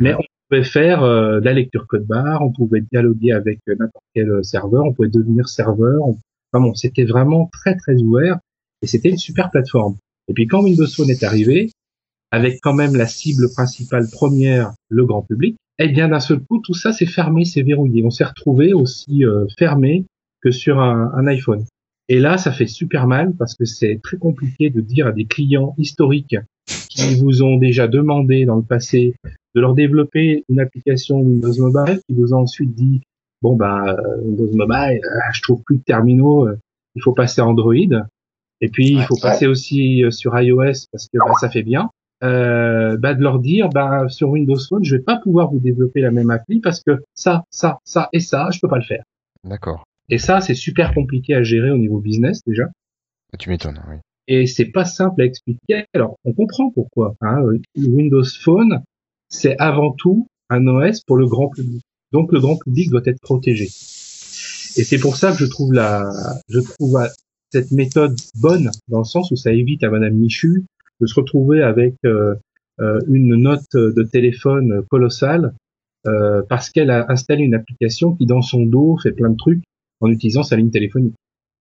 Mais 0.00 0.14
on 0.14 0.22
pouvait 0.48 0.64
faire 0.64 1.02
euh, 1.02 1.40
de 1.40 1.44
la 1.44 1.52
lecture 1.52 1.86
code 1.86 2.06
barre, 2.06 2.42
on 2.42 2.52
pouvait 2.52 2.80
dialoguer 2.80 3.32
avec 3.32 3.60
euh, 3.68 3.76
n'importe 3.78 4.04
quel 4.14 4.30
euh, 4.30 4.42
serveur, 4.42 4.84
on 4.84 4.92
pouvait 4.92 5.08
devenir 5.08 5.48
serveur. 5.48 6.02
On... 6.02 6.18
Enfin 6.52 6.64
bon, 6.64 6.74
c'était 6.74 7.04
vraiment 7.04 7.50
très 7.52 7.76
très 7.76 7.96
ouvert 7.96 8.38
et 8.82 8.86
c'était 8.86 9.10
une 9.10 9.18
super 9.18 9.50
plateforme. 9.50 9.96
Et 10.28 10.34
puis 10.34 10.46
quand 10.46 10.62
Windows 10.62 10.86
Phone 10.86 11.10
est 11.10 11.22
arrivé, 11.22 11.70
avec 12.30 12.58
quand 12.60 12.74
même 12.74 12.96
la 12.96 13.06
cible 13.06 13.48
principale 13.52 14.06
première, 14.10 14.72
le 14.88 15.04
grand 15.04 15.22
public, 15.22 15.56
eh 15.78 15.88
bien 15.88 16.08
d'un 16.08 16.20
seul 16.20 16.40
coup 16.40 16.60
tout 16.60 16.74
ça 16.74 16.92
s'est 16.92 17.06
fermé, 17.06 17.44
s'est 17.44 17.62
verrouillé. 17.62 18.04
On 18.04 18.10
s'est 18.10 18.24
retrouvé 18.24 18.72
aussi 18.72 19.24
euh, 19.24 19.46
fermé 19.58 20.06
que 20.42 20.50
sur 20.50 20.80
un, 20.80 21.12
un 21.14 21.26
iPhone. 21.26 21.64
Et 22.08 22.20
là, 22.20 22.36
ça 22.36 22.52
fait 22.52 22.66
super 22.66 23.06
mal 23.06 23.32
parce 23.38 23.54
que 23.54 23.64
c'est 23.64 23.98
très 24.02 24.18
compliqué 24.18 24.68
de 24.68 24.80
dire 24.80 25.06
à 25.06 25.12
des 25.12 25.24
clients 25.24 25.74
historiques 25.78 26.36
qui 26.90 27.16
vous 27.16 27.42
ont 27.42 27.56
déjà 27.56 27.88
demandé 27.88 28.44
dans 28.44 28.56
le 28.56 28.62
passé 28.62 29.14
de 29.54 29.60
leur 29.60 29.74
développer 29.74 30.44
une 30.48 30.60
application 30.60 31.20
Windows 31.20 31.52
Mobile, 31.58 32.00
qui 32.06 32.14
vous 32.14 32.34
ont 32.34 32.40
ensuite 32.40 32.74
dit 32.74 33.00
bon 33.42 33.56
bah 33.56 33.96
Windows 34.22 34.50
Mobile, 34.54 35.00
euh, 35.04 35.32
je 35.32 35.42
trouve 35.42 35.62
plus 35.62 35.78
de 35.78 35.82
terminaux, 35.82 36.48
euh, 36.48 36.58
il 36.94 37.02
faut 37.02 37.12
passer 37.12 37.40
à 37.40 37.46
Android, 37.46 37.74
et 37.74 38.68
puis 38.68 38.88
il 38.90 39.02
faut 39.02 39.18
passer 39.20 39.46
aussi 39.46 40.02
euh, 40.04 40.10
sur 40.10 40.38
iOS 40.38 40.88
parce 40.90 41.08
que 41.08 41.18
bah, 41.18 41.32
ça 41.40 41.50
fait 41.50 41.62
bien. 41.62 41.90
Euh, 42.24 42.96
bah, 42.96 43.12
de 43.12 43.22
leur 43.22 43.38
dire 43.38 43.68
bah 43.68 44.08
sur 44.08 44.30
Windows 44.30 44.58
Phone, 44.68 44.82
je 44.82 44.96
vais 44.96 45.02
pas 45.02 45.18
pouvoir 45.18 45.50
vous 45.50 45.58
développer 45.58 46.00
la 46.00 46.10
même 46.10 46.30
appli 46.30 46.60
parce 46.60 46.82
que 46.82 47.02
ça, 47.12 47.44
ça, 47.50 47.78
ça 47.84 48.08
et 48.14 48.20
ça, 48.20 48.48
je 48.50 48.60
peux 48.60 48.68
pas 48.68 48.78
le 48.78 48.84
faire. 48.84 49.04
D'accord. 49.42 49.84
Et 50.08 50.18
ça, 50.18 50.40
c'est 50.40 50.54
super 50.54 50.94
compliqué 50.94 51.34
à 51.34 51.42
gérer 51.42 51.70
au 51.70 51.76
niveau 51.76 51.98
business 51.98 52.40
déjà. 52.46 52.64
Tu 53.38 53.50
m'étonnes, 53.50 53.80
oui. 53.90 53.96
Et 54.26 54.46
c'est 54.46 54.66
pas 54.66 54.86
simple 54.86 55.20
à 55.20 55.24
expliquer. 55.26 55.84
Alors, 55.92 56.16
on 56.24 56.32
comprend 56.32 56.70
pourquoi. 56.70 57.14
Hein. 57.20 57.42
Windows 57.76 58.24
Phone, 58.40 58.82
c'est 59.28 59.56
avant 59.58 59.92
tout 59.92 60.26
un 60.48 60.66
OS 60.66 61.02
pour 61.06 61.16
le 61.16 61.26
grand 61.26 61.48
public. 61.48 61.82
Donc, 62.12 62.32
le 62.32 62.40
grand 62.40 62.56
public 62.56 62.90
doit 62.90 63.02
être 63.04 63.20
protégé. 63.20 63.64
Et 63.64 64.84
c'est 64.84 64.98
pour 64.98 65.16
ça 65.16 65.32
que 65.32 65.38
je 65.38 65.46
trouve 65.46 65.72
la, 65.72 66.10
je 66.48 66.60
trouve 66.60 66.98
cette 67.50 67.70
méthode 67.70 68.16
bonne 68.40 68.70
dans 68.88 68.98
le 68.98 69.04
sens 69.04 69.30
où 69.30 69.36
ça 69.36 69.52
évite 69.52 69.84
à 69.84 69.90
Madame 69.90 70.14
Michu 70.14 70.64
de 71.00 71.06
se 71.06 71.14
retrouver 71.14 71.62
avec 71.62 71.94
euh, 72.04 72.34
euh, 72.80 73.00
une 73.08 73.36
note 73.36 73.72
de 73.74 74.02
téléphone 74.02 74.84
colossale 74.90 75.54
euh, 76.06 76.42
parce 76.48 76.70
qu'elle 76.70 76.90
a 76.90 77.10
installé 77.10 77.44
une 77.44 77.54
application 77.54 78.14
qui 78.14 78.26
dans 78.26 78.42
son 78.42 78.64
dos 78.64 78.98
fait 79.02 79.12
plein 79.12 79.30
de 79.30 79.36
trucs 79.36 79.62
en 80.00 80.08
utilisant 80.08 80.42
sa 80.42 80.56
ligne 80.56 80.70
téléphonique. 80.70 81.14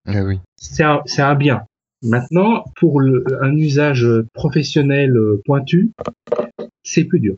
Eh 0.08 0.22
oui. 0.22 0.40
C'est 0.58 0.84
un, 0.84 1.02
c'est 1.06 1.22
un 1.22 1.36
bien. 1.36 1.64
Maintenant, 2.02 2.66
pour 2.76 3.00
le, 3.00 3.24
un 3.42 3.56
usage 3.56 4.06
professionnel 4.34 5.18
pointu, 5.46 5.92
c'est 6.84 7.06
plus 7.06 7.22
dur. 7.22 7.36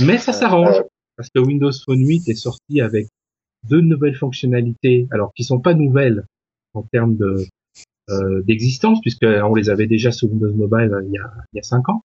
Mais 0.00 0.18
ça 0.18 0.34
s'arrange 0.34 0.82
parce 1.16 1.30
que 1.30 1.40
Windows 1.40 1.72
Phone 1.84 2.06
8 2.06 2.28
est 2.28 2.34
sorti 2.34 2.80
avec 2.80 3.08
deux 3.68 3.80
nouvelles 3.80 4.16
fonctionnalités, 4.16 5.06
alors 5.10 5.32
qui 5.34 5.44
sont 5.44 5.60
pas 5.60 5.74
nouvelles 5.74 6.24
en 6.74 6.82
termes 6.82 7.16
de 7.16 7.26
euh, 7.26 7.44
d'existence 8.46 9.00
puisque 9.00 9.24
on 9.24 9.54
les 9.54 9.70
avait 9.70 9.86
déjà 9.86 10.12
sur 10.12 10.30
Windows 10.30 10.52
Mobile 10.52 10.92
euh, 10.92 11.02
il 11.06 11.12
y 11.12 11.18
a 11.18 11.32
il 11.52 11.56
y 11.56 11.58
a 11.58 11.62
cinq 11.62 11.88
ans, 11.88 12.02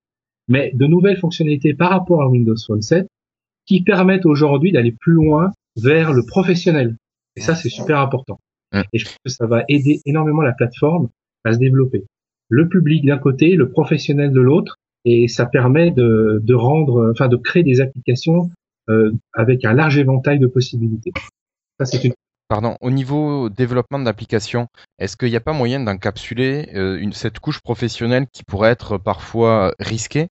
mais 0.48 0.72
de 0.74 0.86
nouvelles 0.86 1.18
fonctionnalités 1.18 1.74
par 1.74 1.90
rapport 1.90 2.22
à 2.22 2.30
Windows 2.30 2.56
Phone 2.66 2.82
7 2.82 3.08
qui 3.66 3.84
permettent 3.84 4.26
aujourd'hui 4.26 4.72
d'aller 4.72 4.92
plus 4.92 5.14
loin 5.14 5.52
vers 5.76 6.14
le 6.14 6.26
professionnel. 6.26 6.96
Et 7.36 7.42
ça, 7.42 7.56
c'est 7.56 7.70
super 7.70 8.00
important. 8.00 8.40
Et 8.94 8.98
je 8.98 9.06
pense 9.06 9.18
que 9.24 9.32
ça 9.32 9.46
va 9.46 9.64
aider 9.68 10.02
énormément 10.06 10.42
la 10.42 10.54
plateforme 10.54 11.10
à 11.46 11.54
se 11.54 11.60
développer. 11.60 12.04
Le 12.50 12.68
public 12.68 13.06
d'un 13.06 13.18
côté, 13.18 13.56
le 13.56 13.70
professionnel 13.70 14.32
de 14.32 14.42
l'autre, 14.42 14.78
et 15.06 15.28
ça 15.28 15.46
permet 15.46 15.92
de, 15.92 16.42
de 16.44 16.54
rendre, 16.56 17.10
enfin 17.12 17.28
de 17.28 17.38
créer 17.38 17.64
des 17.64 17.80
applications 17.80 18.50
euh, 18.90 19.12
avec 19.34 19.66
un 19.66 19.74
large 19.74 19.98
éventail 20.00 20.40
de 20.40 20.48
possibilités. 20.48 21.12
Ça, 21.80 21.86
c'est 21.86 22.04
une. 22.04 22.14
Pardon, 22.50 22.78
au 22.82 22.90
niveau 22.90 23.48
développement 23.50 24.00
d'application, 24.00 24.68
est-ce 24.98 25.16
qu'il 25.16 25.30
n'y 25.30 25.36
a 25.36 25.40
pas 25.40 25.54
moyen 25.54 25.80
d'encapsuler 25.80 26.72
euh, 26.74 26.98
une, 26.98 27.14
cette 27.14 27.38
couche 27.38 27.62
professionnelle 27.62 28.26
qui 28.34 28.44
pourrait 28.44 28.72
être 28.72 28.98
parfois 28.98 29.72
risquée 29.80 30.30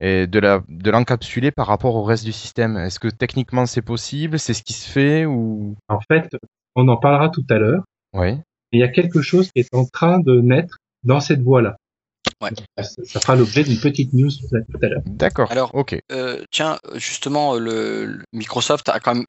et 0.00 0.26
de 0.26 0.38
la 0.40 0.64
de 0.68 0.90
l'encapsuler 0.90 1.52
par 1.52 1.68
rapport 1.68 1.94
au 1.94 2.02
reste 2.02 2.24
du 2.24 2.32
système? 2.32 2.76
Est-ce 2.76 2.98
que 2.98 3.06
techniquement 3.06 3.66
c'est 3.66 3.82
possible? 3.82 4.40
C'est 4.40 4.52
ce 4.52 4.64
qui 4.64 4.72
se 4.72 4.90
fait 4.90 5.26
ou? 5.26 5.76
En 5.88 6.00
fait, 6.00 6.28
on 6.74 6.88
en 6.88 6.96
parlera 6.96 7.28
tout 7.28 7.46
à 7.48 7.58
l'heure. 7.58 7.84
Oui. 8.14 8.36
Il 8.72 8.80
y 8.80 8.82
a 8.82 8.88
quelque 8.88 9.22
chose 9.22 9.52
qui 9.52 9.60
est 9.60 9.72
en 9.72 9.84
train 9.84 10.18
de 10.18 10.40
naître 10.40 10.76
dans 11.04 11.20
cette 11.20 11.42
voie-là. 11.42 11.76
Ouais. 12.42 12.50
Ça, 12.82 13.20
fera 13.20 13.36
l'objet 13.36 13.62
d'une 13.62 13.78
petite 13.78 14.12
news 14.12 14.30
tout 14.30 14.56
à 14.56 14.60
tout 14.60 14.78
à 14.82 14.88
l'heure. 14.88 15.02
D'accord. 15.06 15.52
Alors, 15.52 15.74
ok. 15.74 16.00
Euh, 16.10 16.42
tiens, 16.50 16.78
justement, 16.94 17.54
le, 17.54 18.06
le 18.06 18.24
Microsoft 18.32 18.88
a 18.88 18.98
quand 18.98 19.14
même 19.14 19.26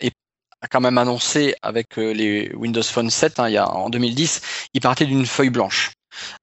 a 0.62 0.68
quand 0.68 0.82
même 0.82 0.98
annoncé 0.98 1.56
avec 1.62 1.98
euh, 1.98 2.14
les 2.14 2.52
Windows 2.56 2.84
Phone 2.84 3.10
7, 3.10 3.40
hein, 3.40 3.50
il 3.50 3.54
y 3.54 3.58
a, 3.58 3.70
en 3.70 3.90
2010, 3.90 4.42
il 4.74 4.82
partait 4.82 5.06
d'une 5.06 5.26
feuille 5.26 5.50
blanche. 5.50 5.92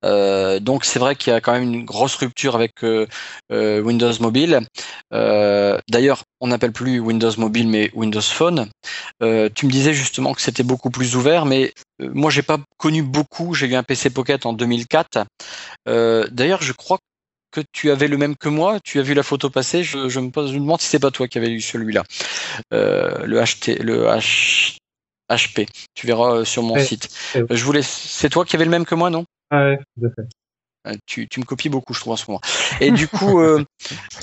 Euh, 0.05 0.61
donc 0.61 0.87
c'est 0.87 0.99
vrai 0.99 1.15
qu'il 1.15 1.31
y 1.31 1.37
a 1.37 1.43
quand 1.43 1.53
même 1.53 1.63
une 1.63 1.85
grosse 1.85 2.15
rupture 2.17 2.55
avec 2.55 2.83
euh, 2.83 3.07
Windows 3.51 4.13
Mobile. 4.21 4.61
D'ailleurs, 5.13 6.23
on 6.41 6.49
n'appelle 6.49 6.73
plus 6.73 6.99
Windows 7.01 7.33
Mobile 7.37 7.69
mais 7.69 7.91
Windows 7.95 8.21
Phone. 8.23 8.69
Tu 9.21 9.27
me 9.67 9.71
disais 9.71 9.93
justement 9.93 10.33
que 10.33 10.41
c'était 10.41 10.63
beaucoup 10.63 10.91
plus 10.91 11.17
ouvert, 11.17 11.45
mais 11.45 11.73
moi 12.01 12.31
j'ai 12.31 12.43
pas 12.43 12.59
connu 12.79 13.03
beaucoup. 13.03 13.55
J'ai 13.55 13.67
eu 13.67 13.75
un 13.75 13.83
PC 13.83 14.11
Pocket 14.11 14.47
en 14.47 14.53
2004. 14.55 15.25
Euh, 15.89 16.27
D'ailleurs, 16.31 16.63
je 16.63 16.73
crois 16.73 16.99
que 17.63 17.69
tu 17.73 17.91
avais 17.91 18.09
le 18.09 18.17
même 18.17 18.37
que 18.37 18.49
moi. 18.49 18.79
Tu 18.85 18.99
as 18.99 19.03
vu 19.03 19.15
la 19.15 19.23
photo 19.23 19.51
passer. 19.51 19.83
Je, 19.85 20.09
je 20.09 20.21
me 20.21 20.31
pose, 20.31 20.51
je 20.51 20.57
me 20.57 20.61
demande 20.61 20.81
si 20.81 20.89
c'est 20.89 20.99
pas 20.99 21.11
toi 21.11 21.29
qui 21.29 21.39
avais 21.39 21.51
eu 21.51 21.61
celui-là, 21.61 22.05
euh, 22.73 23.25
le 23.27 23.41
HT, 23.41 23.83
le 23.83 24.05
H, 24.07 24.77
HP. 25.31 25.69
Tu 25.95 26.07
verras 26.07 26.37
euh, 26.39 26.45
sur 26.45 26.63
mon 26.63 26.75
Ouais, 26.75 26.85
site. 26.85 27.09
ouais. 27.35 27.45
Je 27.51 27.65
voulais. 27.65 27.83
C'est 27.83 28.29
toi 28.31 28.45
qui 28.45 28.57
avais 28.57 28.65
le 28.65 28.71
même 28.71 28.85
que 28.87 28.95
moi, 28.95 29.11
non? 29.11 29.25
Ah 29.51 29.65
ouais, 29.71 29.79
tout 29.99 30.07
à 30.07 30.11
fait. 30.11 30.29
Euh, 30.87 30.95
tu, 31.07 31.29
tu 31.29 31.41
me 31.41 31.45
copies 31.45 31.69
beaucoup, 31.69 31.93
je 31.95 32.01
trouve, 32.01 32.13
en 32.13 32.17
ce 32.17 32.31
moment. 32.31 32.41
Et 32.81 32.91
du 32.91 33.09
coup, 33.09 33.41
euh, 33.41 33.65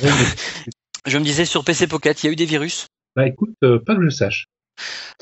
Ouais, 0.02 0.10
je 1.06 1.18
me 1.18 1.24
disais 1.24 1.46
sur 1.46 1.64
PC 1.64 1.88
Pocket, 1.88 2.24
il 2.24 2.28
y 2.28 2.30
a 2.30 2.34
eu 2.34 2.36
des 2.36 2.46
virus? 2.46 2.88
Bah 3.16 3.28
écoute, 3.28 3.54
euh, 3.64 3.80
pas 3.80 3.96
que 3.96 4.04
je 4.04 4.10
sache. 4.10 4.46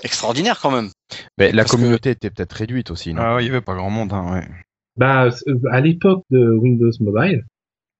Extraordinaire 0.03 0.59
quand 0.59 0.71
même. 0.71 0.89
Mais 1.37 1.51
la 1.51 1.63
parce 1.63 1.71
que- 1.71 1.77
communauté 1.77 2.09
était 2.11 2.29
peut-être 2.29 2.53
réduite 2.53 2.89
aussi, 2.91 3.13
non? 3.13 3.21
Ah, 3.21 3.37
il 3.39 3.45
y 3.47 3.49
avait 3.49 3.61
pas 3.61 3.75
grand 3.75 3.89
monde, 3.89 4.11
hein, 4.13 4.33
ouais. 4.33 4.47
Bah 4.95 5.29
à 5.71 5.81
l'époque 5.81 6.23
de 6.29 6.51
Windows 6.55 6.91
Mobile, 6.99 7.45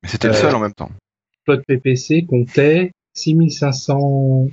Mais 0.03 0.09
c'était 0.09 0.27
le 0.27 0.33
seul 0.33 0.53
en 0.53 0.59
même 0.59 0.73
temps. 0.73 0.91
Plot 1.45 1.61
PPC 1.67 2.25
comptait 2.25 2.91
6500 3.15 4.47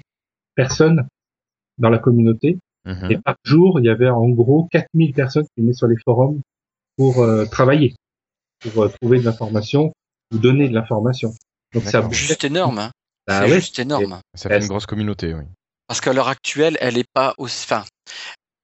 personnes 0.55 1.07
dans 1.79 1.91
la 1.91 1.99
communauté 1.99 2.59
Mhm. 2.87 3.11
et 3.11 3.19
par 3.19 3.37
jour, 3.45 3.79
il 3.79 3.87
y 3.87 3.91
avait 3.91 4.09
en 4.09 4.29
gros 4.31 4.67
4000 4.71 5.13
personnes 5.13 5.45
qui 5.55 5.61
venaient 5.61 5.75
sur 5.75 5.87
les 5.87 5.99
forums 6.03 6.41
pour 6.97 7.23
euh, 7.23 7.45
travailler, 7.45 7.95
pour 8.61 8.85
euh, 8.85 8.89
trouver 9.01 9.21
de 9.21 9.25
l'information 9.25 9.93
ou 10.33 10.39
donner 10.39 10.69
de 10.69 10.75
l'information. 10.75 11.33
Donc 11.75 11.85
ça. 11.85 12.09
Juste 12.11 12.45
énorme. 12.45 12.79
Hein. 12.79 12.91
Bah 13.27 13.41
c'est 13.41 13.51
ouais, 13.51 13.61
juste 13.61 13.79
énorme. 13.79 14.21
Ça 14.35 14.49
fait 14.49 14.61
une 14.61 14.67
grosse 14.67 14.87
communauté, 14.87 15.35
oui. 15.35 15.45
Parce 15.87 16.01
qu'à 16.01 16.13
l'heure 16.13 16.29
actuelle, 16.29 16.79
elle 16.81 16.97
est 16.97 17.09
pas 17.13 17.35
aussi. 17.37 17.67
Enfin, 17.67 17.85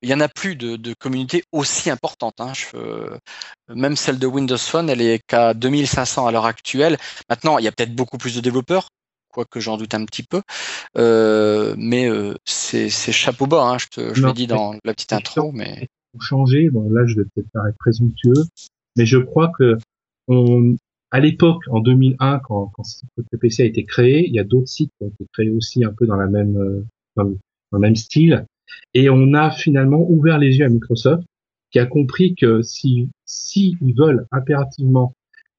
il 0.02 0.08
y 0.10 0.14
en 0.14 0.20
a 0.20 0.28
plus 0.28 0.56
de, 0.56 0.76
de 0.76 0.94
communautés 0.98 1.42
aussi 1.52 1.90
importantes. 1.90 2.40
Hein. 2.40 2.52
Je, 2.54 2.76
euh, 2.76 3.18
même 3.68 3.96
celle 3.96 4.18
de 4.18 4.26
Windows 4.26 4.58
Phone, 4.58 4.90
elle 4.90 5.00
est 5.00 5.20
qu'à 5.26 5.54
2500 5.54 6.26
à 6.26 6.32
l'heure 6.32 6.46
actuelle. 6.46 6.96
Maintenant, 7.28 7.58
il 7.58 7.64
y 7.64 7.68
a 7.68 7.72
peut-être 7.72 7.94
beaucoup 7.94 8.18
plus 8.18 8.34
de 8.36 8.40
développeurs, 8.40 8.88
quoique 9.32 9.58
j'en 9.60 9.76
doute 9.76 9.94
un 9.94 10.04
petit 10.04 10.22
peu. 10.22 10.42
Euh, 10.98 11.74
mais 11.78 12.08
euh, 12.08 12.34
c'est 12.44 12.88
chapeau 12.90 13.46
bas. 13.46 13.62
Hein. 13.62 13.78
Je, 13.78 13.86
te, 13.86 14.14
je 14.14 14.20
Non, 14.22 14.28
l'ai 14.28 14.34
dit 14.34 14.46
dans 14.46 14.74
la 14.84 14.94
petite 14.94 15.12
intro, 15.12 15.52
mais 15.52 15.88
pour 16.12 16.22
changer. 16.22 16.70
Bon, 16.70 16.88
là, 16.90 17.06
je 17.06 17.16
vais 17.16 17.24
peut-être 17.24 17.50
paraître 17.52 17.78
présomptueux, 17.78 18.44
mais 18.96 19.06
je 19.06 19.18
crois 19.18 19.50
que 19.58 19.76
on, 20.28 20.76
à 21.10 21.20
l'époque, 21.20 21.62
en 21.70 21.80
2001, 21.80 22.40
quand, 22.40 22.70
quand 22.74 22.82
le 23.16 23.24
PPC 23.30 23.62
a 23.62 23.66
été 23.66 23.84
créé, 23.84 24.26
il 24.26 24.34
y 24.34 24.38
a 24.40 24.44
d'autres 24.44 24.68
sites 24.68 24.90
qui 24.98 25.04
ont 25.04 25.08
été 25.08 25.24
créés 25.32 25.50
aussi 25.50 25.84
un 25.84 25.92
peu 25.92 26.06
dans 26.06 26.16
la 26.16 26.26
même, 26.26 26.56
euh, 26.56 26.84
le- 27.16 27.38
dans 27.72 27.78
le 27.78 27.78
même 27.78 27.96
style, 27.96 28.44
et 28.94 29.10
on 29.10 29.34
a 29.34 29.50
finalement 29.50 30.08
ouvert 30.08 30.38
les 30.38 30.56
yeux 30.56 30.64
à 30.64 30.68
Microsoft, 30.68 31.24
qui 31.70 31.78
a 31.78 31.86
compris 31.86 32.34
que 32.34 32.62
si, 32.62 33.10
veulent 33.80 34.26
impérativement 34.30 35.12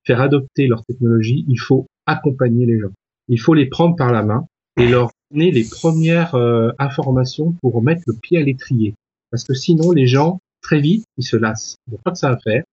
faire 0.06 0.22
adopter 0.22 0.68
leur 0.68 0.86
technologie, 0.86 1.46
il 1.48 1.60
faut 1.60 1.86
accompagner 2.06 2.66
les 2.66 2.80
gens. 2.80 2.92
Il 3.28 3.40
faut 3.40 3.54
les 3.54 3.66
prendre 3.66 3.96
par 3.96 4.12
la 4.12 4.24
main 4.24 4.48
et 4.78 4.88
leur 4.88 5.12
donner 5.32 5.52
les 5.52 5.66
premières 5.66 6.36
euh, 6.36 6.72
informations 6.80 7.54
pour 7.62 7.82
mettre 7.82 8.04
le 8.08 8.14
pied 8.14 8.38
à 8.38 8.44
l'étrier. 8.44 8.94
Parce 9.32 9.44
que 9.44 9.54
sinon, 9.54 9.92
les 9.92 10.08
gens, 10.08 10.40
très 10.62 10.80
vite, 10.80 11.04
ils 11.18 11.26
se 11.26 11.36
lassent. 11.36 11.76
Ils 11.88 11.92
n'ont 11.92 12.00
pas 12.04 12.12
que 12.12 12.18
ça 12.18 12.30
à 12.30 12.38
faire. 12.38 12.64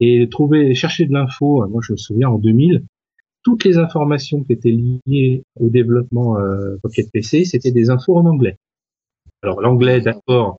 Et 0.00 0.28
trouver, 0.28 0.74
chercher 0.74 1.06
de 1.06 1.12
l'info, 1.12 1.66
moi 1.68 1.80
je 1.82 1.92
me 1.92 1.96
souviens 1.96 2.28
en 2.28 2.38
2000, 2.38 2.84
toutes 3.42 3.64
les 3.64 3.78
informations 3.78 4.42
qui 4.42 4.52
étaient 4.52 4.76
liées 5.06 5.42
au 5.60 5.68
développement 5.68 6.38
euh, 6.38 6.76
PC, 7.12 7.44
c'était 7.44 7.70
des 7.70 7.90
infos 7.90 8.16
en 8.16 8.26
anglais. 8.26 8.56
Alors 9.42 9.60
l'anglais, 9.60 10.00
d'accord, 10.00 10.58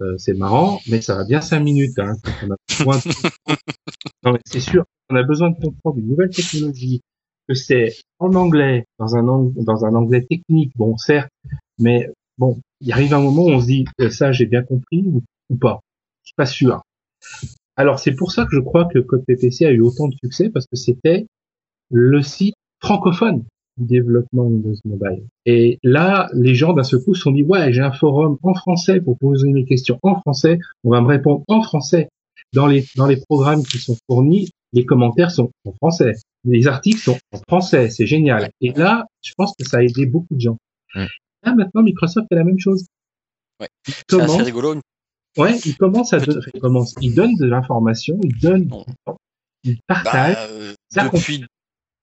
euh, 0.00 0.16
c'est 0.18 0.34
marrant, 0.34 0.80
mais 0.88 1.00
ça 1.00 1.16
va 1.16 1.24
bien 1.24 1.40
cinq 1.40 1.60
minutes. 1.60 1.98
Hein, 1.98 2.14
on 2.42 2.50
a 2.50 2.56
besoin 2.68 2.96
de... 2.96 3.54
non, 4.24 4.32
mais 4.32 4.40
c'est 4.46 4.60
sûr, 4.60 4.84
on 5.10 5.16
a 5.16 5.22
besoin 5.22 5.50
de 5.50 5.60
comprendre 5.60 5.98
une 5.98 6.08
nouvelle 6.08 6.30
technologie, 6.30 7.00
que 7.48 7.54
c'est 7.54 7.94
en 8.18 8.34
anglais, 8.34 8.84
dans 8.98 9.16
un, 9.16 9.22
dans 9.22 9.84
un 9.84 9.94
anglais 9.94 10.24
technique, 10.28 10.72
bon 10.76 10.96
certes, 10.96 11.30
mais 11.78 12.08
bon, 12.38 12.60
il 12.80 12.92
arrive 12.92 13.14
un 13.14 13.20
moment 13.20 13.44
où 13.44 13.50
on 13.50 13.60
se 13.60 13.66
dit 13.66 13.84
euh, 14.00 14.10
ça 14.10 14.32
j'ai 14.32 14.46
bien 14.46 14.62
compris 14.62 15.02
ou, 15.06 15.22
ou 15.48 15.56
pas. 15.56 15.80
Je 16.22 16.28
suis 16.28 16.36
pas 16.36 16.46
sûr. 16.46 16.82
Alors 17.76 17.98
c'est 17.98 18.14
pour 18.14 18.32
ça 18.32 18.44
que 18.44 18.54
je 18.54 18.60
crois 18.60 18.86
que 18.86 18.98
Code 18.98 19.24
PPC 19.24 19.66
a 19.66 19.70
eu 19.70 19.80
autant 19.80 20.08
de 20.08 20.14
succès 20.22 20.50
parce 20.50 20.66
que 20.66 20.76
c'était 20.76 21.26
le 21.90 22.22
site 22.22 22.54
francophone 22.78 23.44
du 23.80 23.86
développement 23.86 24.44
Windows 24.44 24.74
Mobile. 24.84 25.24
Et 25.46 25.78
là, 25.82 26.28
les 26.34 26.54
gens 26.54 26.72
d'un 26.72 26.82
seul 26.82 27.00
coup 27.00 27.14
se 27.14 27.22
sont 27.22 27.32
dit 27.32 27.42
ouais, 27.42 27.72
j'ai 27.72 27.80
un 27.80 27.92
forum 27.92 28.38
en 28.42 28.54
français 28.54 29.00
pour 29.00 29.18
poser 29.18 29.50
mes 29.50 29.64
questions 29.64 29.98
en 30.02 30.20
français, 30.20 30.58
on 30.84 30.90
va 30.90 31.00
me 31.00 31.06
répondre 31.06 31.42
en 31.48 31.62
français. 31.62 32.08
Dans 32.52 32.66
les 32.66 32.84
dans 32.96 33.06
les 33.06 33.16
programmes 33.16 33.62
qui 33.62 33.78
sont 33.78 33.96
fournis, 34.08 34.50
les 34.72 34.84
commentaires 34.84 35.30
sont 35.30 35.50
en 35.64 35.72
français, 35.72 36.12
les 36.44 36.66
articles 36.66 37.00
sont 37.00 37.18
en 37.32 37.38
français, 37.48 37.90
c'est 37.90 38.06
génial. 38.06 38.50
Et 38.60 38.72
là, 38.72 39.06
je 39.22 39.32
pense 39.36 39.54
que 39.58 39.64
ça 39.66 39.78
a 39.78 39.82
aidé 39.82 40.06
beaucoup 40.06 40.34
de 40.34 40.40
gens. 40.40 40.56
Là 40.94 41.54
maintenant, 41.54 41.82
Microsoft 41.82 42.26
fait 42.28 42.36
la 42.36 42.44
même 42.44 42.58
chose. 42.58 42.86
Ouais. 43.60 43.68
C'est 43.86 44.20
assez 44.20 44.42
rigolo. 44.42 44.74
Ouais, 45.36 45.56
il 45.64 45.76
commence 45.76 46.12
à 46.12 46.18
il 46.18 46.60
commence, 46.60 46.94
il 47.00 47.14
donne 47.14 47.36
de 47.36 47.46
l'information, 47.46 48.18
il 48.24 48.36
donne, 48.38 48.68
il 49.62 49.78
partage. 49.86 50.34
Bah, 50.34 50.46
euh, 50.50 50.74
depuis, 51.12 51.44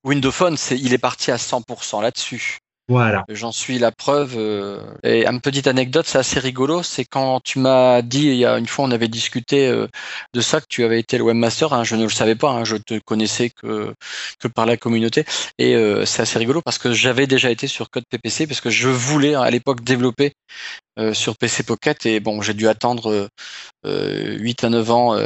Windows 0.07 0.31
Phone, 0.31 0.55
c'est, 0.55 0.79
il 0.79 0.93
est 0.93 0.97
parti 0.97 1.31
à 1.31 1.35
100% 1.35 2.01
là-dessus. 2.01 2.59
Voilà. 2.89 3.25
J'en 3.27 3.51
suis 3.51 3.77
la 3.79 3.91
preuve. 3.91 4.35
Euh, 4.37 4.81
et 5.03 5.27
une 5.27 5.41
petite 5.41 5.67
anecdote, 5.67 6.05
c'est 6.07 6.19
assez 6.19 6.39
rigolo. 6.39 6.81
C'est 6.81 7.03
quand 7.03 7.41
tu 7.43 7.59
m'as 7.59 8.01
dit, 8.01 8.27
il 8.27 8.35
y 8.35 8.45
a 8.45 8.57
une 8.57 8.67
fois, 8.67 8.85
on 8.85 8.91
avait 8.91 9.09
discuté 9.09 9.67
euh, 9.67 9.87
de 10.33 10.39
ça, 10.39 10.61
que 10.61 10.67
tu 10.69 10.85
avais 10.85 10.97
été 10.97 11.17
le 11.17 11.25
webmaster. 11.25 11.73
Hein, 11.73 11.83
je 11.83 11.97
ne 11.97 12.03
le 12.03 12.09
savais 12.09 12.35
pas. 12.35 12.51
Hein, 12.51 12.63
je 12.63 12.77
te 12.77 12.97
connaissais 12.99 13.49
que 13.49 13.93
que 14.39 14.47
par 14.47 14.65
la 14.65 14.77
communauté. 14.77 15.25
Et 15.57 15.75
euh, 15.75 16.05
c'est 16.05 16.21
assez 16.21 16.39
rigolo 16.39 16.61
parce 16.61 16.77
que 16.77 16.93
j'avais 16.93 17.27
déjà 17.27 17.51
été 17.51 17.67
sur 17.67 17.89
Code 17.89 18.05
PPC 18.09 18.47
parce 18.47 18.61
que 18.61 18.69
je 18.69 18.87
voulais 18.87 19.35
à 19.35 19.49
l'époque 19.49 19.83
développer 19.83 20.31
sur 21.11 21.35
PC 21.37 21.63
Pocket. 21.63 22.05
Et 22.05 22.21
bon, 22.21 22.41
j'ai 22.41 22.53
dû 22.53 22.69
attendre 22.69 23.29
8 23.83 24.63
à 24.63 24.69
9 24.69 24.91
ans 24.91 25.19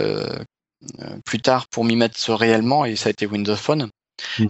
plus 1.23 1.39
tard 1.39 1.67
pour 1.69 1.85
m'y 1.85 1.95
mettre 1.95 2.33
réellement. 2.33 2.85
Et 2.85 2.95
ça 2.95 3.07
a 3.07 3.11
été 3.11 3.27
Windows 3.27 3.55
Phone. 3.55 3.89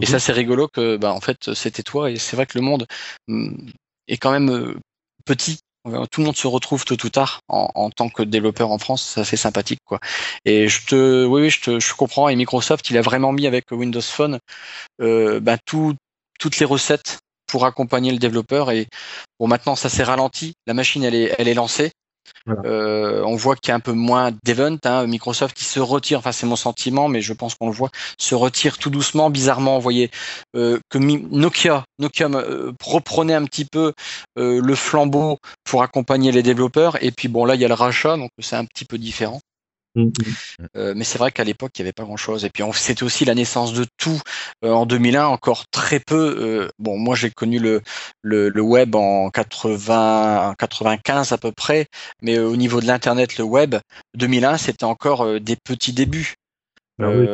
Et 0.02 0.06
Mhm. 0.06 0.06
ça, 0.06 0.20
c'est 0.20 0.32
rigolo 0.34 0.68
que, 0.68 0.98
bah, 0.98 1.14
en 1.14 1.22
fait, 1.22 1.54
c'était 1.54 1.84
toi. 1.84 2.12
Et 2.12 2.18
c'est 2.18 2.36
vrai 2.36 2.46
que 2.46 2.58
le 2.58 2.64
monde 2.64 2.88
mm, 3.28 3.56
est 4.08 4.18
quand 4.18 4.32
même 4.32 4.50
euh, 4.50 4.76
petit. 5.26 5.60
Tout 6.12 6.22
le 6.22 6.26
monde 6.26 6.36
se 6.38 6.46
retrouve 6.46 6.86
tôt 6.86 6.94
ou 7.04 7.10
tard 7.10 7.40
en, 7.48 7.68
en 7.74 7.90
tant 7.90 8.08
que 8.10 8.22
développeur 8.22 8.70
en 8.72 8.78
France. 8.78 9.02
Ça 9.04 9.24
fait 9.24 9.38
sympathique, 9.38 9.80
quoi. 9.86 10.00
Et 10.46 10.68
je 10.68 10.86
te, 10.86 11.26
oui, 11.26 11.42
oui, 11.44 11.50
je 11.50 11.62
te, 11.62 11.80
je 11.80 11.94
comprends. 11.96 12.30
Et 12.30 12.36
Microsoft, 12.36 12.90
il 12.92 12.98
a 12.98 13.02
vraiment 13.02 13.32
mis 13.32 13.48
avec 13.48 13.66
Windows 13.72 14.02
Phone, 14.02 14.38
euh, 15.02 15.40
bah, 15.40 15.58
tout, 15.66 15.96
toutes 16.40 16.60
les 16.60 16.66
recettes 16.66 17.20
pour 17.48 17.66
accompagner 17.66 18.12
le 18.12 18.18
développeur. 18.20 18.72
Et 18.72 18.88
bon, 19.40 19.48
maintenant, 19.48 19.76
ça 19.76 19.90
s'est 19.90 20.04
ralenti. 20.04 20.54
La 20.68 20.74
machine, 20.74 21.04
elle 21.04 21.16
est, 21.16 21.36
elle 21.38 21.48
est 21.48 21.54
lancée. 21.54 21.92
Euh, 22.48 23.24
on 23.24 23.36
voit 23.36 23.56
qu'il 23.56 23.70
y 23.70 23.72
a 23.72 23.76
un 23.76 23.80
peu 23.80 23.94
moins 23.94 24.32
d'event. 24.44 24.78
Hein. 24.84 25.08
Microsoft 25.08 25.56
qui 25.56 25.64
se 25.64 25.80
retire, 25.80 26.20
enfin 26.20 26.32
c'est 26.32 26.46
mon 26.46 26.56
sentiment, 26.56 27.08
mais 27.08 27.22
je 27.22 27.34
pense 27.34 27.56
qu'on 27.56 27.68
le 27.68 27.74
voit, 27.74 27.90
se 28.18 28.36
retire 28.36 28.78
tout 28.78 28.90
doucement, 28.90 29.30
bizarrement. 29.30 29.76
Vous 29.76 29.84
voyez 29.84 30.12
euh, 30.56 30.80
que 30.90 30.98
Nokia, 30.98 31.84
Nokia 32.00 32.28
euh, 32.28 32.72
reprenait 32.84 33.34
un 33.34 33.46
petit 33.46 33.66
peu 33.66 33.94
euh, 34.38 34.62
le 34.62 34.76
flambeau 34.76 35.38
pour 35.64 35.84
accompagner 35.84 36.32
les 36.32 36.44
développeurs. 36.44 37.04
Et 37.04 37.12
puis 37.12 37.28
bon 37.28 37.46
là 37.46 37.56
il 37.56 37.62
y 37.62 37.66
a 37.66 37.68
le 37.68 37.74
rachat, 37.74 38.18
donc 38.18 38.32
c'est 38.40 38.56
un 38.56 38.66
petit 38.66 38.86
peu 38.86 38.98
différent. 38.98 39.40
Mhm. 39.96 40.12
Euh, 40.78 40.94
mais 40.96 41.04
c'est 41.04 41.18
vrai 41.18 41.32
qu'à 41.32 41.44
l'époque, 41.44 41.72
il 41.78 41.82
n'y 41.82 41.86
avait 41.88 41.94
pas 41.94 42.04
grand-chose. 42.04 42.46
Et 42.46 42.50
puis, 42.50 42.64
c'était 42.74 43.04
aussi 43.04 43.26
la 43.26 43.36
naissance 43.36 43.74
de 43.74 43.86
tout 43.98 44.20
euh, 44.64 44.72
en 44.72 44.86
2001, 44.86 45.26
encore 45.26 45.66
très 45.70 46.00
peu. 46.00 46.36
euh, 46.40 46.70
bon, 46.80 46.98
moi, 46.98 47.16
j'ai 47.16 47.30
connu 47.30 47.60
le, 47.60 47.82
le, 48.22 48.50
le 48.50 48.62
web 48.62 48.96
en 48.96 49.30
80, 49.30 50.56
95 50.58 51.32
à 51.32 51.38
peu 51.38 51.52
près, 51.52 51.88
mais 52.22 52.40
au 52.40 52.56
niveau 52.56 52.80
de 52.80 52.88
l'Internet, 52.88 53.38
le 53.38 53.44
web, 53.44 53.76
2001, 54.16 54.58
c'était 54.58 54.86
encore 54.86 55.40
des 55.40 55.56
petits 55.58 55.94
débuts. 55.94 56.36
Ah 57.02 57.10
oui. 57.10 57.28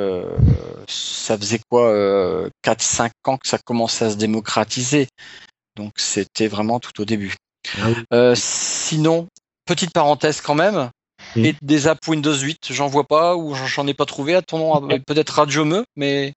Ça 0.87 1.37
faisait 1.37 1.59
quoi, 1.69 1.89
euh, 1.89 2.49
4-5 2.63 3.11
ans 3.25 3.37
que 3.37 3.47
ça 3.47 3.57
commençait 3.57 4.05
à 4.05 4.09
se 4.11 4.15
démocratiser. 4.15 5.07
Donc, 5.75 5.93
c'était 5.97 6.47
vraiment 6.47 6.79
tout 6.79 7.01
au 7.01 7.05
début. 7.05 7.35
Ah 7.77 7.89
oui. 7.89 8.33
Sinon, 8.35 9.27
petite 9.65 9.91
parenthèse 9.91 10.41
quand 10.41 10.55
même. 10.55 10.89
Mm. 11.37 11.45
Et 11.45 11.55
des 11.61 11.87
apps 11.87 12.07
Windows 12.07 12.33
8, 12.35 12.69
j'en 12.71 12.87
vois 12.87 13.03
pas 13.05 13.35
ou 13.37 13.53
j'en- 13.53 13.87
ai 13.87 13.93
pas 13.93 14.05
trouvé. 14.05 14.33
À 14.35 14.41
ton 14.41 14.57
nom, 14.57 14.89
euh, 14.91 14.97
peut-être 15.05 15.29
Radio 15.29 15.63
Me, 15.65 15.85
mais 15.95 16.33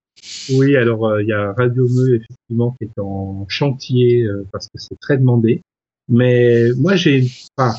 Oui, 0.52 0.76
alors 0.76 1.06
euh, 1.06 1.22
il 1.22 1.28
y 1.28 1.32
a 1.32 1.52
Radio 1.54 1.88
Meux 1.88 2.16
effectivement 2.16 2.76
qui 2.78 2.84
est 2.84 3.00
en 3.00 3.46
chantier 3.48 4.22
euh, 4.24 4.46
parce 4.52 4.66
que 4.66 4.78
c'est 4.78 4.98
très 5.00 5.16
demandé. 5.18 5.62
Mais 6.08 6.70
moi 6.76 6.96
j'ai, 6.96 7.30
enfin, 7.56 7.76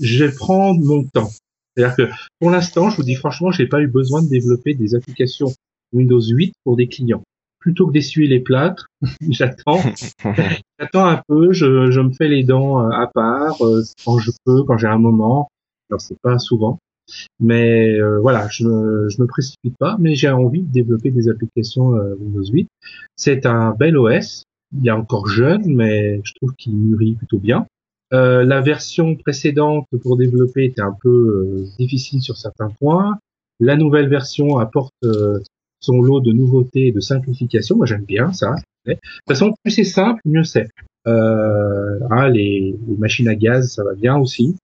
je 0.00 0.24
prendre 0.26 0.80
mon 0.84 1.04
temps. 1.04 1.30
C'est-à-dire 1.76 1.96
que 1.96 2.10
pour 2.40 2.50
l'instant, 2.50 2.90
je 2.90 2.96
vous 2.96 3.02
dis 3.02 3.14
franchement, 3.14 3.50
j'ai 3.50 3.66
pas 3.66 3.80
eu 3.80 3.86
besoin 3.88 4.22
de 4.22 4.28
développer 4.28 4.74
des 4.74 4.94
applications 4.94 5.52
Windows 5.92 6.20
8 6.20 6.52
pour 6.64 6.76
des 6.76 6.88
clients. 6.88 7.22
Plutôt 7.60 7.88
que 7.88 7.92
d'essuyer 7.92 8.28
les 8.28 8.40
plâtres, 8.40 8.86
j'attends, 9.30 9.80
j'attends 10.78 11.06
un 11.06 11.22
peu, 11.28 11.52
je, 11.52 11.90
je 11.90 12.00
me 12.00 12.12
fais 12.12 12.28
les 12.28 12.44
dents 12.44 12.80
euh, 12.86 12.90
à 12.90 13.08
part 13.12 13.58
quand 14.04 14.18
je 14.18 14.30
peux, 14.44 14.62
quand 14.64 14.78
j'ai 14.78 14.86
un 14.86 14.98
moment. 14.98 15.48
Alors 15.90 16.00
c'est 16.00 16.18
pas 16.20 16.38
souvent, 16.38 16.78
mais 17.40 17.98
euh, 17.98 18.18
voilà, 18.20 18.46
je, 18.50 18.64
me- 18.64 19.08
je 19.08 19.20
me 19.22 19.26
précipite 19.26 19.76
pas, 19.78 19.96
mais 19.98 20.14
j'ai 20.14 20.28
envie 20.30 20.62
de 20.62 20.70
développer 20.72 21.10
des 21.10 21.28
applications 21.28 21.94
euh, 21.94 22.14
Windows 22.20 22.44
8. 22.44 22.68
C'est 23.16 23.46
un 23.46 23.72
bel 23.72 23.96
OS. 23.96 24.42
Il 24.78 24.86
est 24.86 24.90
encore 24.92 25.28
jeune, 25.28 25.62
mais 25.74 26.20
je 26.24 26.32
trouve 26.34 26.52
qu'il 26.54 26.76
mûrit 26.76 27.14
plutôt 27.14 27.38
bien. 27.38 27.66
Euh, 28.12 28.44
la 28.44 28.60
version 28.60 29.16
précédente 29.16 29.86
pour 30.02 30.16
développer 30.18 30.64
était 30.66 30.82
un 30.82 30.94
peu 31.02 31.08
euh, 31.08 31.64
difficile 31.78 32.20
sur 32.20 32.36
certains 32.36 32.68
points. 32.78 33.18
La 33.60 33.76
nouvelle 33.76 34.08
version 34.08 34.58
apporte 34.58 34.92
euh, 35.04 35.40
son 35.80 36.00
lot 36.02 36.20
de 36.20 36.32
nouveautés 36.32 36.88
et 36.88 36.92
de 36.92 37.00
simplification. 37.00 37.76
Moi, 37.76 37.86
j'aime 37.86 38.04
bien 38.04 38.32
ça. 38.32 38.54
De 38.86 38.92
toute 38.94 39.00
façon, 39.26 39.54
plus 39.62 39.70
c'est 39.72 39.84
simple, 39.84 40.20
mieux 40.26 40.44
c'est. 40.44 40.68
Ah, 41.06 42.28
les, 42.28 42.76
les 42.88 42.96
machines 42.98 43.28
à 43.28 43.34
gaz, 43.34 43.72
ça 43.72 43.84
va 43.84 43.94
bien 43.94 44.16
aussi. 44.18 44.56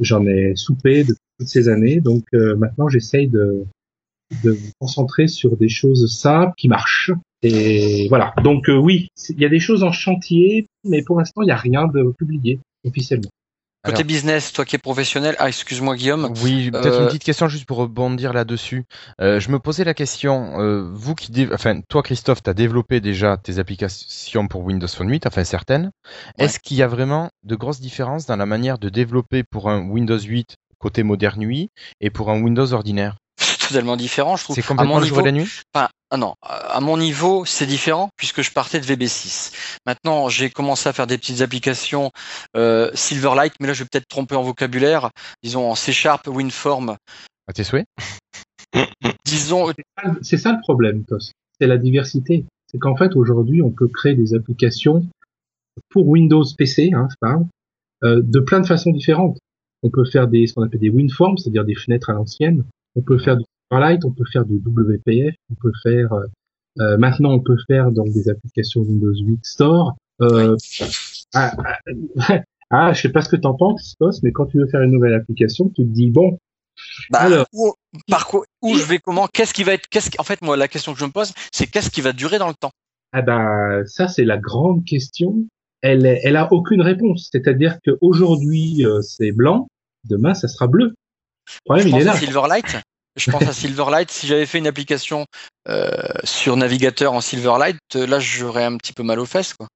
J'en 0.00 0.26
ai 0.26 0.54
soupé 0.56 1.04
depuis 1.04 1.20
toutes 1.38 1.48
ces 1.48 1.68
années, 1.68 2.00
donc 2.00 2.24
euh, 2.34 2.56
maintenant 2.56 2.88
j'essaye 2.88 3.28
de, 3.28 3.64
de 4.42 4.52
me 4.52 4.70
concentrer 4.80 5.28
sur 5.28 5.56
des 5.56 5.68
choses 5.68 6.12
simples 6.12 6.54
qui 6.56 6.68
marchent. 6.68 7.12
Et 7.42 8.08
voilà. 8.08 8.34
Donc 8.42 8.68
euh, 8.68 8.76
oui, 8.76 9.08
il 9.28 9.40
y 9.40 9.44
a 9.44 9.48
des 9.48 9.60
choses 9.60 9.82
en 9.82 9.92
chantier, 9.92 10.66
mais 10.84 11.02
pour 11.02 11.18
l'instant 11.18 11.42
il 11.42 11.46
n'y 11.46 11.52
a 11.52 11.56
rien 11.56 11.86
de 11.86 12.12
publié 12.18 12.58
officiellement. 12.84 13.30
Côté 13.84 13.96
Alors- 13.98 14.06
business, 14.06 14.52
toi 14.52 14.64
qui 14.64 14.76
es 14.76 14.78
professionnel, 14.78 15.36
ah 15.38 15.48
excuse-moi 15.48 15.94
Guillaume, 15.96 16.32
Oui, 16.42 16.70
peut-être 16.70 16.86
Euh, 16.86 17.00
une 17.02 17.06
petite 17.06 17.24
question 17.24 17.48
juste 17.48 17.66
pour 17.66 17.76
rebondir 17.78 18.32
là-dessus. 18.32 18.84
Euh, 19.20 19.40
je 19.40 19.50
me 19.50 19.58
posais 19.58 19.84
la 19.84 19.94
question, 19.94 20.58
euh, 20.60 20.88
vous 20.92 21.14
qui, 21.14 21.30
dé- 21.30 21.48
enfin, 21.52 21.80
toi 21.88 22.02
Christophe, 22.02 22.42
tu 22.42 22.50
as 22.50 22.54
développé 22.54 23.00
déjà 23.00 23.36
tes 23.36 23.58
applications 23.58 24.48
pour 24.48 24.62
Windows 24.62 24.88
Phone 24.88 25.10
8, 25.10 25.26
enfin 25.26 25.44
certaines. 25.44 25.90
Ouais. 26.38 26.46
Est-ce 26.46 26.58
qu'il 26.58 26.76
y 26.76 26.82
a 26.82 26.88
vraiment 26.88 27.30
de 27.44 27.54
grosses 27.56 27.80
différences 27.80 28.26
dans 28.26 28.36
la 28.36 28.46
manière 28.46 28.78
de 28.78 28.88
développer 28.88 29.42
pour 29.44 29.68
un 29.70 29.80
Windows 29.88 30.18
8 30.18 30.56
côté 30.78 31.02
moderne 31.02 31.40
nuit 31.40 31.68
et 32.00 32.10
pour 32.10 32.30
un 32.30 32.40
Windows 32.40 32.72
ordinaire? 32.72 33.16
C'est 33.38 33.58
totalement 33.68 33.96
différent, 33.96 34.36
je 34.36 34.44
trouve. 34.44 34.56
C'est 34.56 34.64
à 34.64 34.68
complètement 34.68 34.94
mon 34.96 35.00
jour 35.04 35.18
et 35.18 35.22
niveau, 35.22 35.26
la 35.26 35.32
nuit? 35.32 35.50
Enfin, 35.74 35.88
ah 36.14 36.16
non, 36.16 36.36
à 36.42 36.78
mon 36.80 36.96
niveau, 36.96 37.44
c'est 37.44 37.66
différent 37.66 38.08
puisque 38.16 38.40
je 38.40 38.52
partais 38.52 38.78
de 38.78 38.84
VB6. 38.84 39.52
Maintenant, 39.84 40.28
j'ai 40.28 40.48
commencé 40.48 40.88
à 40.88 40.92
faire 40.92 41.08
des 41.08 41.18
petites 41.18 41.40
applications 41.40 42.12
euh, 42.56 42.88
Silverlight, 42.94 43.54
mais 43.58 43.66
là, 43.66 43.72
je 43.72 43.82
vais 43.82 43.88
peut-être 43.90 44.06
tromper 44.06 44.36
en 44.36 44.44
vocabulaire. 44.44 45.10
Disons 45.42 45.68
en 45.68 45.74
C 45.74 45.92
Sharp, 45.92 46.28
WinForm. 46.28 46.94
À 47.48 47.52
tes 47.52 47.64
souhaits 47.64 47.88
Disons, 49.26 49.72
C'est 50.22 50.36
ça 50.36 50.52
le 50.52 50.60
problème, 50.60 51.04
Tos. 51.04 51.32
C'est 51.58 51.66
la 51.66 51.78
diversité. 51.78 52.44
C'est 52.70 52.78
qu'en 52.78 52.94
fait 52.94 53.16
aujourd'hui 53.16 53.60
on 53.60 53.72
peut 53.72 53.88
créer 53.88 54.14
des 54.14 54.34
applications 54.34 55.04
pour 55.88 56.06
Windows 56.06 56.44
PC, 56.56 56.92
hein, 56.94 57.08
parle, 57.20 57.44
euh, 58.04 58.22
de 58.22 58.38
plein 58.38 58.60
de 58.60 58.66
façons 58.66 58.92
différentes. 58.92 59.36
On 59.82 59.90
peut 59.90 60.04
faire 60.04 60.28
des 60.28 60.46
ce 60.46 60.54
qu'on 60.54 60.62
appelle 60.62 60.78
des 60.78 60.90
WinForms, 60.90 61.38
c'est-à-dire 61.38 61.64
des 61.64 61.74
fenêtres 61.74 62.10
à 62.10 62.12
l'ancienne. 62.12 62.62
On 62.94 63.02
peut 63.02 63.18
faire 63.18 63.36
du 63.36 63.44
Silverlight, 63.70 64.04
on 64.04 64.10
peut 64.12 64.24
faire 64.32 64.44
du 64.44 64.56
WPF, 64.64 65.34
on 65.50 65.54
peut 65.54 65.72
faire 65.82 66.12
euh, 66.12 66.26
euh, 66.80 66.96
maintenant 66.98 67.32
on 67.32 67.40
peut 67.40 67.56
faire 67.66 67.90
donc 67.92 68.10
des 68.12 68.28
applications 68.28 68.80
Windows 68.82 69.14
8 69.14 69.44
Store. 69.44 69.94
Euh, 70.20 70.56
ah, 71.34 71.52
ah, 71.64 72.40
ah, 72.70 72.92
je 72.92 73.00
sais 73.02 73.08
pas 73.08 73.22
ce 73.22 73.28
que 73.28 73.36
t'en 73.36 73.54
penses, 73.54 73.96
mais 74.22 74.32
quand 74.32 74.46
tu 74.46 74.58
veux 74.58 74.66
faire 74.66 74.82
une 74.82 74.92
nouvelle 74.92 75.14
application, 75.14 75.68
tu 75.68 75.82
te 75.82 75.88
dis 75.90 76.10
bon, 76.10 76.38
Bah, 77.10 77.20
Alors. 77.20 77.46
où, 77.52 77.72
par 78.08 78.26
quoi, 78.26 78.44
où 78.62 78.74
je 78.76 78.84
vais 78.84 78.98
comment 78.98 79.26
Qu'est-ce 79.32 79.54
qui 79.54 79.64
va 79.64 79.72
être 79.74 79.86
Qu'est-ce 79.88 80.10
en 80.18 80.24
fait 80.24 80.40
moi 80.42 80.56
la 80.56 80.68
question 80.68 80.92
que 80.92 80.98
je 81.00 81.04
me 81.04 81.10
pose 81.10 81.32
c'est 81.52 81.66
qu'est-ce 81.66 81.90
qui 81.90 82.00
va 82.00 82.12
durer 82.12 82.38
dans 82.38 82.48
le 82.48 82.54
temps? 82.54 82.70
Ah 83.12 83.22
ben, 83.22 83.82
ça 83.86 84.08
c'est 84.08 84.24
la 84.24 84.38
grande 84.38 84.84
question. 84.84 85.46
Elle, 85.82 86.06
est- 86.06 86.20
elle 86.24 86.36
a 86.36 86.52
aucune 86.52 86.80
réponse. 86.80 87.28
C'est-à-dire 87.30 87.78
qu'aujourd'hui 87.84 88.84
euh, 88.86 89.00
c'est 89.02 89.32
blanc, 89.32 89.68
demain 90.08 90.34
ça 90.34 90.48
sera 90.48 90.66
bleu. 90.66 90.86
Le 91.46 91.60
problème 91.64 91.88
Je 91.88 91.92
il 91.94 92.00
est 92.00 92.04
là. 92.04 92.12
Silverlight? 92.14 92.76
Je 93.16 93.30
pense 93.30 93.42
à 93.42 93.52
Silverlight. 93.52 94.10
Si 94.10 94.26
j'avais 94.26 94.46
fait 94.46 94.58
une 94.58 94.66
application 94.66 95.26
euh, 95.68 95.90
sur 96.24 96.56
navigateur 96.56 97.12
en 97.12 97.20
Silverlight, 97.20 97.78
euh, 97.96 98.06
là 98.06 98.18
j'aurais 98.18 98.64
un 98.64 98.76
petit 98.76 98.92
peu 98.92 99.02
mal 99.02 99.18
aux 99.18 99.26
fesses 99.26 99.54
quoi. 99.54 99.68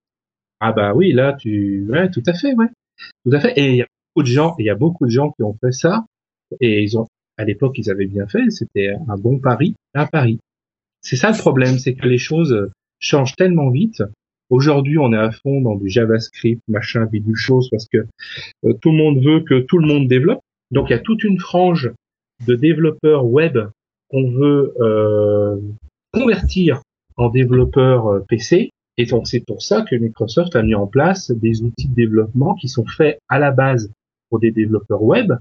Ah 0.61 0.73
bah 0.73 0.93
oui, 0.95 1.13
là 1.13 1.35
tu, 1.35 1.87
ouais, 1.89 2.11
tout 2.11 2.23
à 2.27 2.35
fait, 2.35 2.55
ouais, 2.55 2.67
tout 3.25 3.33
à 3.33 3.41
fait. 3.41 3.53
Et 3.57 3.71
il 3.71 3.77
y 3.77 3.83
a 3.83 3.87
beaucoup 4.15 4.23
de 4.25 4.33
gens, 4.33 4.55
il 4.59 4.67
y 4.67 4.71
a 4.71 4.75
beaucoup 4.75 5.07
de 5.07 5.11
gens 5.11 5.31
qui 5.31 5.43
ont 5.43 5.57
fait 5.61 5.73
ça. 5.73 6.05
Et 6.61 6.83
ils 6.83 6.99
ont, 6.99 7.07
à 7.37 7.45
l'époque, 7.45 7.79
ils 7.79 7.91
avaient 7.91 8.07
bien 8.07 8.27
fait. 8.27 8.51
C'était 8.51 8.95
un 9.09 9.17
bon 9.17 9.39
pari, 9.39 9.75
un 9.95 10.07
pari. 10.07 10.41
C'est 11.01 11.17
ça 11.17 11.31
le 11.31 11.39
problème, 11.39 11.79
c'est 11.79 11.95
que 11.95 12.09
les 12.09 12.19
choses 12.19 12.71
changent 12.99 13.37
tellement 13.37 13.71
vite. 13.71 14.03
Aujourd'hui, 14.51 14.99
on 14.99 15.13
est 15.13 15.19
à 15.19 15.31
fond 15.31 15.61
dans 15.61 15.77
du 15.77 15.89
JavaScript, 15.89 16.63
machin, 16.69 17.05
bidule 17.05 17.37
chose, 17.37 17.69
parce 17.71 17.87
que 17.87 18.07
euh, 18.65 18.73
tout 18.81 18.91
le 18.91 18.97
monde 18.97 19.23
veut 19.23 19.41
que 19.41 19.61
tout 19.61 19.79
le 19.79 19.87
monde 19.87 20.09
développe. 20.09 20.41
Donc, 20.71 20.89
il 20.89 20.93
y 20.93 20.97
a 20.97 20.99
toute 20.99 21.23
une 21.23 21.39
frange 21.39 21.93
de 22.47 22.55
développeurs 22.55 23.25
web 23.27 23.59
qu'on 24.11 24.31
veut 24.31 24.75
euh, 24.81 25.57
convertir 26.13 26.83
en 27.17 27.29
développeurs 27.31 28.07
euh, 28.09 28.25
PC. 28.29 28.71
Et 28.97 29.07
donc, 29.07 29.27
c'est 29.29 29.45
pour 29.47 29.63
ça 29.63 29.83
que 29.83 29.95
Microsoft 29.97 30.57
a 30.57 30.63
mis 30.63 30.75
en 30.75 30.87
place 30.87 31.31
des 31.31 31.63
outils 31.63 31.89
de 31.89 31.95
développement 31.95 32.55
qui 32.55 32.69
sont 32.69 32.85
faits 32.87 33.19
à 33.29 33.39
la 33.39 33.51
base 33.53 33.91
pour 34.29 34.41
des 34.41 34.51
développeurs 34.51 35.03
web, 35.03 35.33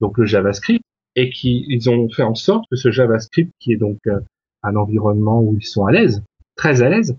donc 0.00 0.18
le 0.18 0.26
JavaScript, 0.26 0.82
et 1.16 1.30
qui 1.30 1.64
ils 1.68 1.88
ont 1.90 2.08
fait 2.08 2.22
en 2.22 2.34
sorte 2.34 2.64
que 2.70 2.76
ce 2.76 2.90
JavaScript, 2.90 3.50
qui 3.60 3.72
est 3.72 3.76
donc 3.76 3.98
euh, 4.06 4.18
un 4.62 4.76
environnement 4.76 5.40
où 5.42 5.56
ils 5.56 5.64
sont 5.66 5.86
à 5.86 5.92
l'aise, 5.92 6.22
très 6.56 6.82
à 6.82 6.88
l'aise, 6.88 7.16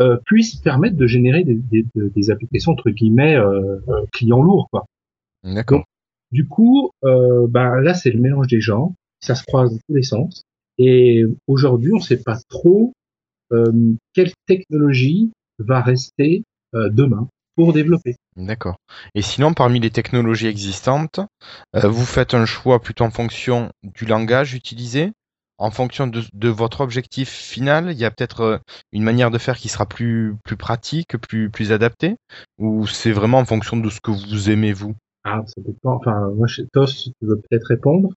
euh, 0.00 0.16
puisse 0.26 0.56
permettre 0.56 0.96
de 0.96 1.06
générer 1.06 1.44
des, 1.44 1.54
des- 1.54 1.86
des 1.94 2.30
applications 2.30 2.72
entre 2.72 2.90
guillemets 2.90 3.36
euh, 3.36 3.78
clients 4.12 4.42
lourds, 4.42 4.68
quoi. 4.70 4.84
D'accord. 5.44 5.84
Du 6.32 6.46
coup, 6.46 6.90
euh, 7.04 7.46
bah, 7.48 7.80
là, 7.80 7.94
c'est 7.94 8.10
le 8.10 8.20
mélange 8.20 8.46
des 8.46 8.60
genres. 8.60 8.92
Ça 9.20 9.34
se 9.34 9.44
croise 9.44 9.70
dans 9.70 9.78
tous 9.88 9.94
les 9.94 10.02
sens. 10.02 10.44
Et 10.78 11.24
aujourd'hui, 11.46 11.92
on 11.92 11.96
ne 11.98 12.02
sait 12.02 12.22
pas 12.22 12.38
trop 12.48 12.92
euh, 13.52 13.94
quelle 14.14 14.32
technologie 14.46 15.30
va 15.58 15.80
rester 15.80 16.44
euh, 16.74 16.88
demain 16.88 17.28
pour 17.56 17.72
développer. 17.72 18.16
D'accord. 18.36 18.76
Et 19.14 19.22
sinon, 19.22 19.54
parmi 19.54 19.80
les 19.80 19.90
technologies 19.90 20.46
existantes, 20.46 21.20
euh, 21.76 21.88
vous 21.88 22.04
faites 22.04 22.34
un 22.34 22.46
choix 22.46 22.80
plutôt 22.80 23.04
en 23.04 23.10
fonction 23.10 23.70
du 23.82 24.06
langage 24.06 24.54
utilisé, 24.54 25.12
en 25.58 25.70
fonction 25.70 26.06
de, 26.06 26.48
votre 26.48 26.80
objectif 26.80 27.28
final. 27.28 27.90
Il 27.90 27.98
y 27.98 28.04
a 28.04 28.10
peut-être 28.10 28.62
une 28.92 29.02
manière 29.02 29.30
de 29.30 29.38
faire 29.38 29.58
qui 29.58 29.68
sera 29.68 29.84
plus 29.84 30.36
plus 30.44 30.56
pratique, 30.56 31.18
plus 31.18 31.50
plus 31.50 31.72
adaptée, 31.72 32.16
ou 32.58 32.86
c'est 32.86 33.12
vraiment 33.12 33.38
en 33.38 33.44
fonction 33.44 33.76
de 33.76 33.90
ce 33.90 34.00
que 34.00 34.12
vous 34.12 34.48
aimez 34.48 34.72
vous? 34.72 34.94
Ah, 35.24 35.40
ça 35.46 35.60
dépend. 35.60 35.94
Enfin, 35.96 36.30
moi, 36.34 36.46
chez 36.46 36.66
TOS, 36.72 36.86
tu 36.86 37.12
veux 37.22 37.36
peut-être 37.40 37.66
répondre. 37.66 38.10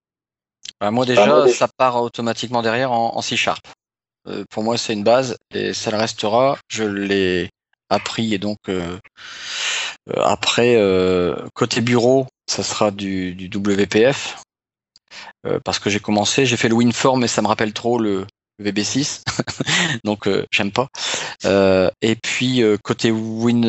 Bah, 0.79 0.91
moi 0.91 1.05
déjà 1.05 1.47
ça 1.47 1.67
part 1.77 2.01
automatiquement 2.01 2.61
derrière 2.61 2.91
en, 2.91 3.15
en 3.15 3.21
C 3.21 3.35
Sharp. 3.37 3.65
Euh, 4.27 4.43
pour 4.49 4.63
moi 4.63 4.77
c'est 4.77 4.93
une 4.93 5.03
base 5.03 5.37
et 5.53 5.73
ça 5.73 5.91
le 5.91 5.97
restera. 5.97 6.57
Je 6.69 6.83
l'ai 6.83 7.49
appris 7.89 8.33
et 8.33 8.37
donc 8.37 8.57
euh, 8.69 8.97
euh, 10.09 10.21
après 10.23 10.75
euh, 10.75 11.35
côté 11.53 11.81
bureau 11.81 12.27
ça 12.49 12.63
sera 12.63 12.91
du, 12.91 13.35
du 13.35 13.47
WPF 13.47 14.41
Euh, 15.45 15.59
parce 15.63 15.79
que 15.79 15.89
j'ai 15.89 15.99
commencé, 15.99 16.45
j'ai 16.45 16.57
fait 16.57 16.69
le 16.69 16.75
WinForm 16.75 17.19
mais 17.21 17.27
ça 17.27 17.41
me 17.41 17.47
rappelle 17.47 17.73
trop 17.73 17.99
le 17.99 18.25
VB6 18.63 19.23
donc 20.03 20.27
euh, 20.27 20.45
j'aime 20.51 20.71
pas. 20.71 20.87
Euh, 21.45 21.89
et 22.01 22.15
puis 22.15 22.61
euh, 22.61 22.77
côté 22.81 23.11
Win, 23.11 23.65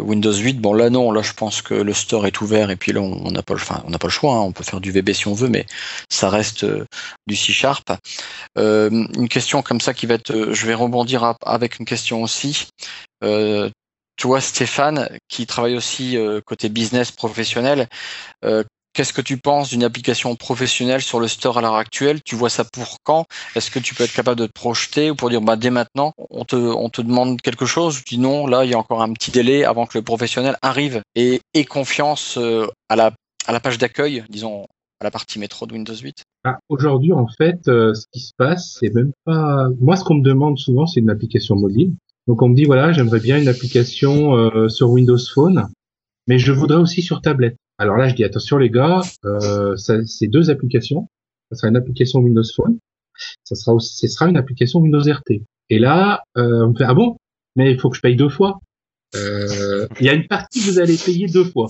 Windows 0.00 0.32
8, 0.32 0.60
bon 0.60 0.74
là 0.74 0.90
non, 0.90 1.12
là 1.12 1.22
je 1.22 1.32
pense 1.32 1.62
que 1.62 1.74
le 1.74 1.92
store 1.92 2.26
est 2.26 2.40
ouvert 2.40 2.70
et 2.70 2.76
puis 2.76 2.92
là 2.92 3.00
on 3.00 3.30
n'a 3.30 3.42
pas 3.42 3.54
le, 3.54 3.60
enfin, 3.60 3.82
on 3.86 3.90
n'a 3.90 3.98
pas 3.98 4.08
le 4.08 4.12
choix, 4.12 4.34
hein, 4.34 4.40
on 4.40 4.52
peut 4.52 4.64
faire 4.64 4.80
du 4.80 4.90
VB 4.90 5.12
si 5.12 5.28
on 5.28 5.34
veut, 5.34 5.48
mais 5.48 5.66
ça 6.10 6.28
reste 6.28 6.66
du 7.26 7.36
C 7.36 7.52
Sharp. 7.52 7.92
Une 8.56 9.28
question 9.28 9.62
comme 9.62 9.80
ça 9.80 9.94
qui 9.94 10.06
va 10.06 10.14
être, 10.14 10.52
je 10.52 10.66
vais 10.66 10.74
rebondir 10.74 11.34
avec 11.44 11.78
une 11.78 11.86
question 11.86 12.22
aussi. 12.22 12.68
Toi 14.16 14.40
Stéphane, 14.40 15.08
qui 15.28 15.46
travaille 15.46 15.76
aussi 15.76 16.16
côté 16.46 16.68
business 16.68 17.10
professionnel, 17.10 17.88
qu'est-ce 18.94 19.12
que 19.12 19.20
tu 19.20 19.36
penses 19.36 19.70
d'une 19.70 19.84
application 19.84 20.34
professionnelle 20.36 21.02
sur 21.02 21.20
le 21.20 21.28
store 21.28 21.58
à 21.58 21.60
l'heure 21.60 21.74
actuelle? 21.74 22.22
Tu 22.22 22.36
vois 22.36 22.48
ça 22.50 22.64
pour 22.64 22.98
quand? 23.02 23.26
Est-ce 23.54 23.70
que 23.70 23.78
tu 23.78 23.94
peux 23.94 24.04
être 24.04 24.14
capable 24.14 24.40
de 24.40 24.46
te 24.46 24.52
projeter 24.52 25.10
ou 25.10 25.14
pour 25.14 25.28
dire 25.28 25.42
bah 25.42 25.56
dès 25.56 25.70
maintenant 25.70 26.12
on 26.30 26.44
te 26.44 27.02
demande 27.02 27.40
quelque 27.42 27.66
chose 27.66 28.02
Tu 28.04 28.14
dis 28.14 28.20
non, 28.20 28.46
là 28.46 28.64
il 28.64 28.70
y 28.70 28.74
a 28.74 28.78
encore 28.78 29.02
un 29.02 29.12
petit 29.12 29.30
délai 29.30 29.64
avant 29.64 29.86
que 29.86 29.98
le 29.98 30.02
professionnel 30.02 30.56
arrive 30.62 31.02
et 31.14 31.40
ait 31.52 31.64
confiance 31.64 32.38
euh, 32.38 32.66
à 32.88 32.96
la 32.96 33.12
à 33.46 33.52
la 33.52 33.60
page 33.60 33.78
d'accueil, 33.78 34.24
disons 34.30 34.66
à 35.00 35.04
la 35.04 35.10
partie 35.10 35.38
métro 35.38 35.66
de 35.66 35.74
Windows 35.74 35.94
8. 35.94 36.22
Ah, 36.44 36.58
Aujourd'hui, 36.68 37.12
en 37.12 37.26
fait, 37.26 37.68
euh, 37.68 37.94
ce 37.94 38.06
qui 38.12 38.20
se 38.20 38.32
passe, 38.36 38.78
c'est 38.80 38.94
même 38.94 39.12
pas. 39.24 39.68
Moi, 39.80 39.96
ce 39.96 40.04
qu'on 40.04 40.14
me 40.14 40.22
demande 40.22 40.58
souvent, 40.58 40.86
c'est 40.86 41.00
une 41.00 41.10
application 41.10 41.56
mobile. 41.56 41.92
Donc, 42.26 42.40
on 42.42 42.48
me 42.48 42.54
dit 42.54 42.64
voilà, 42.64 42.92
j'aimerais 42.92 43.20
bien 43.20 43.38
une 43.38 43.48
application 43.48 44.34
euh, 44.36 44.68
sur 44.68 44.90
Windows 44.90 45.18
Phone, 45.34 45.68
mais 46.26 46.38
je 46.38 46.52
voudrais 46.52 46.78
aussi 46.78 47.02
sur 47.02 47.20
tablette. 47.20 47.56
Alors 47.78 47.96
là, 47.96 48.08
je 48.08 48.14
dis 48.14 48.24
attention 48.24 48.56
les 48.56 48.70
gars, 48.70 49.02
euh, 49.24 49.76
c'est 49.76 50.28
deux 50.28 50.50
applications. 50.50 51.08
Ça 51.50 51.58
sera 51.58 51.68
une 51.68 51.76
application 51.76 52.20
Windows 52.20 52.42
Phone, 52.56 52.78
ça 53.44 53.54
sera 53.54 53.74
aussi, 53.74 54.08
ce 54.08 54.14
sera 54.14 54.28
une 54.28 54.36
application 54.36 54.80
Windows 54.80 55.00
RT. 55.00 55.42
Et 55.70 55.78
là, 55.78 56.22
euh, 56.36 56.64
on 56.64 56.70
me 56.70 56.74
fait 56.74 56.84
ah 56.84 56.94
bon, 56.94 57.16
mais 57.56 57.72
il 57.72 57.78
faut 57.78 57.90
que 57.90 57.96
je 57.96 58.00
paye 58.02 58.16
deux 58.16 58.28
fois. 58.28 58.58
Euh, 59.14 59.86
Il 60.00 60.06
y 60.06 60.08
a 60.08 60.14
une 60.14 60.26
partie 60.26 60.60
que 60.60 60.64
vous 60.64 60.78
allez 60.78 60.96
payer 60.96 61.26
deux 61.28 61.44
fois. 61.44 61.68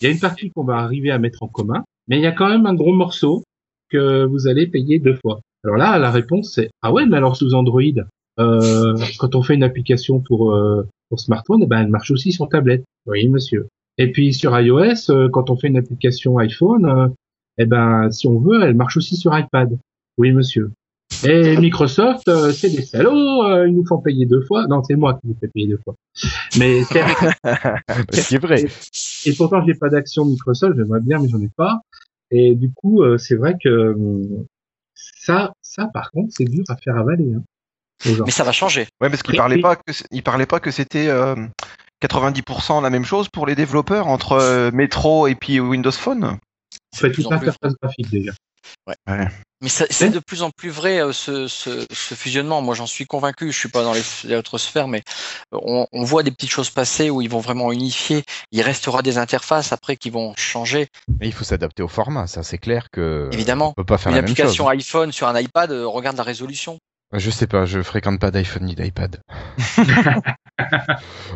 Il 0.00 0.04
y 0.04 0.06
a 0.06 0.10
une 0.10 0.18
partie 0.18 0.50
qu'on 0.50 0.64
va 0.64 0.78
arriver 0.78 1.10
à 1.10 1.18
mettre 1.18 1.42
en 1.42 1.48
commun, 1.48 1.84
mais 2.08 2.16
il 2.18 2.22
y 2.22 2.26
a 2.26 2.32
quand 2.32 2.48
même 2.48 2.66
un 2.66 2.74
gros 2.74 2.92
morceau 2.92 3.44
que 3.90 4.24
vous 4.24 4.48
allez 4.48 4.66
payer 4.66 4.98
deux 4.98 5.14
fois. 5.14 5.40
Alors 5.64 5.76
là, 5.76 5.98
la 5.98 6.10
réponse 6.10 6.52
c'est 6.54 6.70
ah 6.82 6.92
ouais, 6.92 7.06
mais 7.06 7.16
alors 7.18 7.36
sous 7.36 7.54
Android, 7.54 7.82
euh, 8.40 8.96
quand 9.18 9.34
on 9.34 9.42
fait 9.42 9.54
une 9.54 9.62
application 9.62 10.20
pour 10.20 10.52
euh, 10.52 10.88
pour 11.08 11.20
smartphone, 11.20 11.60
eh 11.62 11.66
ben 11.66 11.82
elle 11.82 11.88
marche 11.88 12.10
aussi 12.10 12.32
sur 12.32 12.48
tablette. 12.48 12.84
Oui, 13.06 13.28
monsieur. 13.28 13.68
Et 13.98 14.10
puis 14.10 14.32
sur 14.32 14.58
iOS, 14.58 15.10
euh, 15.10 15.28
quand 15.30 15.50
on 15.50 15.56
fait 15.56 15.68
une 15.68 15.76
application 15.78 16.38
iPhone, 16.38 16.86
euh, 16.86 17.08
eh 17.58 17.66
ben 17.66 18.10
si 18.10 18.26
on 18.26 18.38
veut, 18.38 18.62
elle 18.62 18.74
marche 18.74 18.96
aussi 18.96 19.16
sur 19.16 19.36
iPad. 19.36 19.78
Oui, 20.18 20.32
monsieur. 20.32 20.70
Et 21.24 21.56
Microsoft, 21.56 22.26
euh, 22.28 22.50
c'est 22.52 22.70
des 22.70 22.82
salauds, 22.82 23.44
euh, 23.44 23.68
ils 23.68 23.74
nous 23.74 23.86
font 23.86 23.98
payer 23.98 24.26
deux 24.26 24.42
fois. 24.42 24.66
Non, 24.66 24.82
c'est 24.82 24.96
moi 24.96 25.14
qui 25.14 25.28
vous 25.28 25.36
fais 25.38 25.48
payer 25.48 25.68
deux 25.68 25.80
fois. 25.84 25.94
Mais 26.58 26.82
c'est 26.84 27.02
Ce 28.12 28.28
qui 28.28 28.34
est 28.34 28.38
vrai. 28.38 28.64
et 29.26 29.32
pourtant 29.34 29.64
j'ai 29.64 29.74
pas 29.74 29.88
d'action 29.88 30.24
Microsoft, 30.24 30.76
j'aimerais 30.76 31.00
bien 31.00 31.18
mais 31.20 31.28
j'en 31.28 31.40
ai 31.40 31.50
pas. 31.56 31.80
Et 32.30 32.54
du 32.54 32.72
coup, 32.72 33.02
euh, 33.02 33.18
c'est 33.18 33.36
vrai 33.36 33.56
que 33.62 33.94
ça, 34.94 35.52
ça 35.60 35.88
par 35.92 36.10
contre, 36.10 36.32
c'est 36.36 36.44
dur 36.44 36.64
à 36.68 36.76
faire 36.76 36.96
avaler. 36.96 37.34
Hein. 37.34 37.42
Mais 38.24 38.32
ça 38.32 38.42
va 38.42 38.52
changer. 38.52 38.88
Ouais, 39.00 39.08
parce 39.08 39.22
qu'il 39.22 39.36
parlait 39.36 39.60
pas 39.60 39.76
que 39.76 39.92
il 40.10 40.22
parlait 40.22 40.46
pas 40.46 40.58
que 40.58 40.70
c'était 40.70 41.08
euh, 41.08 41.36
90% 42.06 42.82
la 42.82 42.90
même 42.90 43.04
chose 43.04 43.28
pour 43.32 43.46
les 43.46 43.54
développeurs 43.54 44.06
entre 44.06 44.32
euh, 44.32 44.70
Metro 44.72 45.26
et 45.26 45.34
puis 45.34 45.60
Windows 45.60 45.92
Phone? 45.92 46.38
On 46.94 46.96
fait 46.96 47.12
toute 47.12 47.30
l'interface 47.30 47.74
graphique 47.80 48.10
déjà. 48.10 48.32
Mais 49.60 49.68
c'est 49.68 50.10
de 50.10 50.18
plus 50.18 50.42
en 50.42 50.50
plus 50.50 50.70
vrai 50.70 51.00
euh, 51.00 51.12
ce, 51.12 51.46
ce, 51.46 51.86
ce 51.92 52.14
fusionnement. 52.14 52.62
Moi, 52.62 52.74
j'en 52.74 52.86
suis 52.86 53.06
convaincu. 53.06 53.52
Je 53.52 53.58
suis 53.58 53.68
pas 53.68 53.84
dans 53.84 53.92
les, 53.92 54.02
les 54.24 54.34
autres 54.34 54.58
sphères, 54.58 54.88
mais 54.88 55.02
euh, 55.54 55.58
on, 55.62 55.86
on 55.92 56.04
voit 56.04 56.24
des 56.24 56.32
petites 56.32 56.50
choses 56.50 56.70
passer 56.70 57.10
où 57.10 57.22
ils 57.22 57.30
vont 57.30 57.38
vraiment 57.38 57.70
unifier. 57.70 58.24
Il 58.50 58.60
restera 58.62 59.02
des 59.02 59.18
interfaces 59.18 59.72
après 59.72 59.96
qui 59.96 60.10
vont 60.10 60.34
changer. 60.36 60.88
Mais 61.20 61.28
il 61.28 61.32
faut 61.32 61.44
s'adapter 61.44 61.82
au 61.84 61.88
format, 61.88 62.26
ça 62.26 62.42
c'est 62.42 62.58
clair 62.58 62.88
que 62.90 63.28
Évidemment. 63.32 63.68
on 63.70 63.72
peut 63.74 63.84
pas 63.84 63.98
faire 63.98 64.10
Une 64.10 64.16
la 64.16 64.22
même 64.22 64.28
chose. 64.28 64.40
application 64.40 64.68
iPhone 64.68 65.12
sur 65.12 65.28
un 65.28 65.38
iPad, 65.40 65.70
euh, 65.70 65.86
regarde 65.86 66.16
la 66.16 66.24
résolution. 66.24 66.78
Je 67.14 67.30
sais 67.30 67.46
pas, 67.46 67.64
je 67.66 67.82
fréquente 67.82 68.18
pas 68.20 68.30
d'iPhone 68.30 68.64
ni 68.64 68.74
d'iPad. 68.74 69.20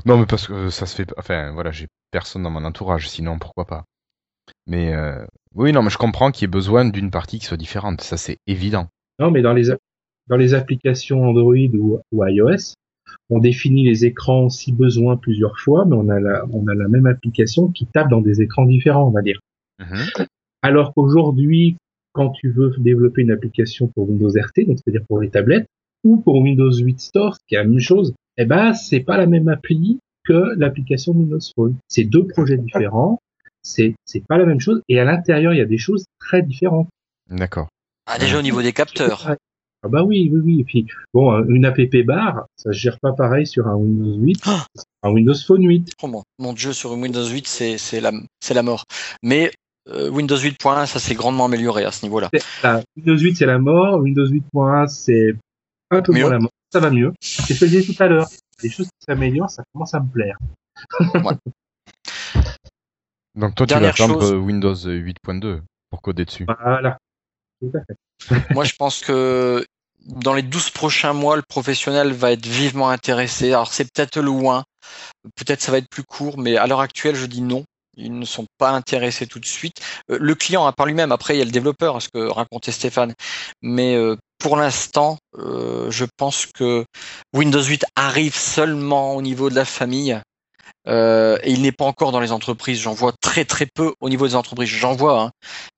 non, 0.06 0.18
mais 0.18 0.26
parce 0.26 0.46
que 0.46 0.70
ça 0.70 0.86
se 0.86 0.94
fait. 0.96 1.04
pas- 1.06 1.14
Enfin, 1.18 1.52
voilà, 1.52 1.70
j'ai 1.70 1.86
personne 2.10 2.42
dans 2.42 2.50
mon 2.50 2.64
entourage, 2.64 3.08
sinon 3.08 3.38
pourquoi 3.38 3.66
pas. 3.66 3.84
Mais 4.66 4.94
euh, 4.94 5.24
oui, 5.54 5.72
non, 5.72 5.82
mais 5.82 5.90
je 5.90 5.98
comprends 5.98 6.30
qu'il 6.30 6.42
y 6.42 6.44
ait 6.46 6.48
besoin 6.48 6.84
d'une 6.86 7.10
partie 7.10 7.38
qui 7.38 7.46
soit 7.46 7.56
différente. 7.56 8.00
Ça, 8.00 8.16
c'est 8.16 8.38
évident. 8.46 8.88
Non, 9.18 9.30
mais 9.30 9.42
dans 9.42 9.52
les 9.52 9.70
dans 10.28 10.36
les 10.36 10.54
applications 10.54 11.22
Android 11.28 11.54
ou, 11.74 12.00
ou 12.12 12.24
iOS, 12.26 12.74
on 13.30 13.38
définit 13.38 13.84
les 13.84 14.04
écrans 14.04 14.48
si 14.48 14.72
besoin 14.72 15.16
plusieurs 15.16 15.58
fois, 15.58 15.84
mais 15.84 15.96
on 15.96 16.08
a 16.08 16.18
la, 16.20 16.44
on 16.52 16.66
a 16.68 16.74
la 16.74 16.88
même 16.88 17.06
application 17.06 17.68
qui 17.68 17.86
tape 17.86 18.08
dans 18.08 18.20
des 18.20 18.40
écrans 18.42 18.66
différents, 18.66 19.06
on 19.06 19.10
va 19.12 19.22
dire. 19.22 19.38
Alors 20.62 20.92
qu'aujourd'hui, 20.94 21.76
quand 22.16 22.30
tu 22.30 22.50
veux 22.50 22.72
développer 22.78 23.20
une 23.20 23.30
application 23.30 23.88
pour 23.88 24.08
Windows 24.08 24.30
RT, 24.30 24.66
donc 24.66 24.78
c'est-à-dire 24.78 25.04
pour 25.06 25.20
les 25.20 25.28
tablettes, 25.28 25.66
ou 26.02 26.16
pour 26.16 26.36
Windows 26.36 26.72
8 26.72 26.98
Store, 26.98 27.36
qui 27.46 27.56
est 27.56 27.58
la 27.58 27.64
même 27.64 27.78
chose, 27.78 28.14
eh 28.38 28.46
ben, 28.46 28.72
c'est 28.72 29.00
pas 29.00 29.18
la 29.18 29.26
même 29.26 29.48
appli 29.48 29.98
que 30.24 30.54
l'application 30.56 31.12
Windows 31.12 31.38
Phone. 31.54 31.76
C'est 31.88 32.04
deux 32.04 32.26
projets 32.26 32.56
différents. 32.56 33.20
c'est 33.62 33.94
c'est 34.06 34.24
pas 34.26 34.38
la 34.38 34.46
même 34.46 34.60
chose. 34.60 34.80
Et 34.88 34.98
à 34.98 35.04
l'intérieur, 35.04 35.52
il 35.52 35.58
y 35.58 35.60
a 35.60 35.66
des 35.66 35.78
choses 35.78 36.06
très 36.18 36.40
différentes. 36.40 36.88
D'accord. 37.28 37.68
Ah, 38.06 38.18
déjà 38.18 38.38
au 38.38 38.42
niveau 38.42 38.62
des 38.62 38.72
capteurs. 38.72 39.36
Ah 39.82 39.88
bah 39.88 40.02
oui, 40.02 40.30
oui, 40.32 40.40
oui. 40.42 40.60
Et 40.60 40.64
puis 40.64 40.86
bon, 41.12 41.44
une 41.44 41.66
app 41.66 41.78
bar, 42.06 42.46
ça 42.56 42.72
se 42.72 42.78
gère 42.78 42.98
pas 42.98 43.12
pareil 43.12 43.46
sur 43.46 43.68
un 43.68 43.74
Windows 43.74 44.16
8, 44.16 44.40
Ah 44.46 44.64
un 45.02 45.10
Windows 45.10 45.34
Phone 45.34 45.66
8. 45.66 45.92
Oh 46.02 46.08
mon, 46.08 46.22
mon 46.38 46.54
Dieu, 46.54 46.72
sur 46.72 46.94
une 46.94 47.02
Windows 47.02 47.28
8, 47.28 47.46
c'est 47.46 47.76
c'est 47.76 48.00
la, 48.00 48.12
c'est 48.40 48.54
la 48.54 48.62
mort. 48.62 48.84
Mais 49.22 49.50
Windows 49.86 50.36
8.1, 50.36 50.86
ça 50.86 50.98
s'est 50.98 51.14
grandement 51.14 51.44
amélioré 51.46 51.84
à 51.84 51.92
ce 51.92 52.04
niveau-là. 52.04 52.30
Windows 52.96 53.16
8 53.18 53.36
c'est 53.36 53.46
la 53.46 53.58
mort, 53.58 54.00
Windows 54.00 54.26
8.1 54.26 54.88
c'est 54.88 55.34
un 55.90 56.02
peu 56.02 56.12
Mieux. 56.12 56.22
moins 56.22 56.30
la 56.30 56.38
mort. 56.40 56.50
Ça 56.72 56.80
va 56.80 56.90
mieux. 56.90 57.12
C'est 57.20 57.54
ce 57.54 57.60
que 57.60 57.66
je 57.66 57.76
disais 57.76 57.94
tout 57.94 58.02
à 58.02 58.08
l'heure. 58.08 58.28
Les 58.62 58.70
choses 58.70 58.86
qui 58.86 59.04
s'améliorent, 59.06 59.50
ça 59.50 59.62
commence 59.72 59.94
à 59.94 60.00
me 60.00 60.08
plaire. 60.10 60.36
Donc 63.34 63.54
toi, 63.54 63.66
Dernière 63.66 63.94
tu 63.94 64.02
vas 64.02 64.08
chose. 64.08 64.32
euh, 64.32 64.36
Windows 64.36 64.74
8.2 64.74 65.60
pour 65.90 66.02
coder 66.02 66.24
dessus. 66.24 66.46
Voilà. 66.46 66.98
Tout 67.60 67.70
à 67.74 67.80
fait. 67.84 67.96
Moi, 68.54 68.64
je 68.64 68.74
pense 68.76 69.00
que 69.02 69.64
dans 70.06 70.34
les 70.34 70.42
12 70.42 70.70
prochains 70.70 71.12
mois, 71.12 71.36
le 71.36 71.42
professionnel 71.42 72.12
va 72.12 72.32
être 72.32 72.46
vivement 72.46 72.88
intéressé. 72.90 73.48
Alors, 73.52 73.72
c'est 73.72 73.84
peut-être 73.92 74.20
loin, 74.20 74.64
peut-être 75.36 75.60
ça 75.60 75.70
va 75.72 75.78
être 75.78 75.88
plus 75.88 76.02
court, 76.04 76.38
mais 76.38 76.56
à 76.56 76.66
l'heure 76.66 76.80
actuelle, 76.80 77.14
je 77.14 77.26
dis 77.26 77.42
non. 77.42 77.64
Ils 77.96 78.18
ne 78.18 78.24
sont 78.24 78.46
pas 78.58 78.70
intéressés 78.70 79.26
tout 79.26 79.40
de 79.40 79.46
suite. 79.46 79.80
Euh, 80.10 80.18
le 80.20 80.34
client 80.34 80.66
a 80.66 80.72
par 80.72 80.86
lui-même, 80.86 81.12
après, 81.12 81.34
il 81.34 81.38
y 81.38 81.42
a 81.42 81.44
le 81.44 81.50
développeur, 81.50 82.00
ce 82.02 82.08
que 82.12 82.26
racontait 82.28 82.72
Stéphane. 82.72 83.14
Mais 83.62 83.96
euh, 83.96 84.16
pour 84.38 84.56
l'instant, 84.56 85.18
euh, 85.38 85.90
je 85.90 86.04
pense 86.16 86.46
que 86.46 86.84
Windows 87.32 87.62
8 87.62 87.86
arrive 87.96 88.36
seulement 88.36 89.16
au 89.16 89.22
niveau 89.22 89.50
de 89.50 89.54
la 89.54 89.64
famille. 89.64 90.20
Euh, 90.88 91.38
et 91.42 91.52
il 91.52 91.62
n'est 91.62 91.72
pas 91.72 91.84
encore 91.84 92.12
dans 92.12 92.20
les 92.20 92.32
entreprises. 92.32 92.80
J'en 92.80 92.94
vois 92.94 93.12
très 93.20 93.44
très 93.44 93.66
peu 93.66 93.94
au 94.00 94.08
niveau 94.08 94.26
des 94.26 94.34
entreprises. 94.34 94.68
J'en 94.68 94.94
vois, 94.94 95.22
hein, 95.22 95.30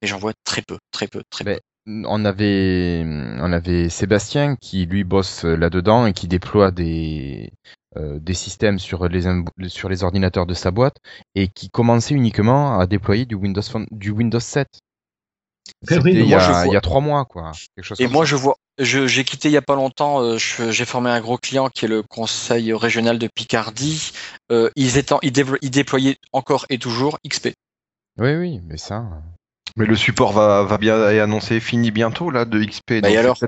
mais 0.03 0.09
j'en 0.09 0.19
vois 0.19 0.33
très 0.45 0.63
peu, 0.63 0.79
très 0.91 1.07
peu, 1.07 1.23
très 1.31 1.45
peu. 1.45 1.59
On 1.87 2.27
avait, 2.27 3.03
on 3.07 3.51
avait 3.51 3.89
Sébastien 3.89 4.57
qui 4.57 4.85
lui 4.85 5.05
bosse 5.05 5.45
là-dedans 5.45 6.05
et 6.05 6.13
qui 6.13 6.29
déploie 6.29 6.71
des, 6.71 7.51
euh, 7.96 8.18
des 8.20 8.35
systèmes 8.35 8.79
sur 8.79 9.09
les, 9.09 9.22
sur 9.68 9.88
les 9.88 10.05
ordinateurs 10.05 10.46
de 10.46 10.55
sa 10.55 10.70
boîte 10.70 10.96
et 11.35 11.48
qui 11.48 11.70
commençait 11.70 12.14
uniquement 12.14 12.79
à 12.79 12.87
déployer 12.87 13.27
du 13.27 13.35
Windows, 13.35 13.62
du 13.90 14.11
Windows 14.11 14.40
7. 14.40 14.68
Eh 15.83 15.87
C'était 15.87 16.01
oui, 16.01 16.12
il, 16.14 16.27
y 16.29 16.35
a, 16.35 16.38
vois. 16.38 16.66
il 16.66 16.72
y 16.72 16.77
a 16.77 16.81
trois 16.81 17.01
mois, 17.01 17.24
quoi. 17.24 17.53
Quelque 17.77 17.85
chose 17.85 18.01
Et 18.01 18.07
moi, 18.07 18.24
ça. 18.24 18.31
je 18.31 18.37
vois, 18.37 18.57
j'ai 18.79 19.24
quitté 19.24 19.48
il 19.48 19.53
y 19.53 19.57
a 19.57 19.62
pas 19.62 19.74
longtemps. 19.74 20.22
euh, 20.22 20.37
j'ai 20.38 20.85
formé 20.85 21.11
un 21.11 21.20
gros 21.20 21.38
client 21.38 21.68
qui 21.68 21.85
est 21.85 21.88
le 21.88 22.03
Conseil 22.03 22.72
régional 22.72 23.18
de 23.18 23.29
Picardie. 23.35 24.12
Euh, 24.51 24.70
ils, 24.77 24.98
étant, 24.98 25.18
ils, 25.22 25.33
dévo- 25.33 25.59
ils 25.62 25.70
déployaient 25.70 26.16
encore 26.33 26.66
et 26.68 26.79
toujours 26.79 27.18
XP. 27.27 27.48
Oui, 28.18 28.35
oui, 28.35 28.61
mais 28.64 28.77
ça. 28.77 29.05
Mais 29.77 29.87
le 29.87 29.94
support 29.94 30.33
va, 30.33 30.64
va 30.64 30.79
bien 30.79 31.11
est 31.11 31.20
annoncé 31.20 31.61
fini 31.61 31.90
bientôt 31.90 32.31
là 32.31 32.44
de 32.44 32.64
XP. 32.64 33.01
Bah, 33.03 33.11
et 33.11 33.16
alors 33.16 33.38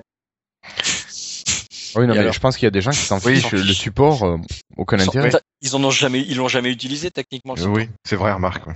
Oui, 1.97 2.07
non, 2.07 2.15
mais 2.15 2.19
alors 2.21 2.33
je 2.33 2.41
pense 2.41 2.57
qu'il 2.57 2.67
y 2.67 2.69
a 2.69 2.71
des 2.71 2.81
gens 2.81 2.91
qui 2.91 2.97
s'en 2.99 3.19
Oui, 3.25 3.37
fichent. 3.37 3.53
Le 3.53 3.73
support, 3.73 4.23
euh, 4.25 4.37
aucun 4.77 4.97
Ils, 4.97 5.03
sont- 5.03 5.09
intérêt. 5.11 5.31
ils 5.63 5.75
en 5.77 5.83
ont 5.85 5.91
jamais, 5.91 6.21
ils 6.23 6.37
l'ont 6.37 6.49
jamais 6.49 6.71
utilisé 6.71 7.11
techniquement. 7.11 7.55
le 7.55 7.63
Euh, 7.63 7.69
oui, 7.69 7.89
c'est 8.05 8.17
vrai, 8.17 8.33
remarque. 8.33 8.67
ouais. 8.67 8.75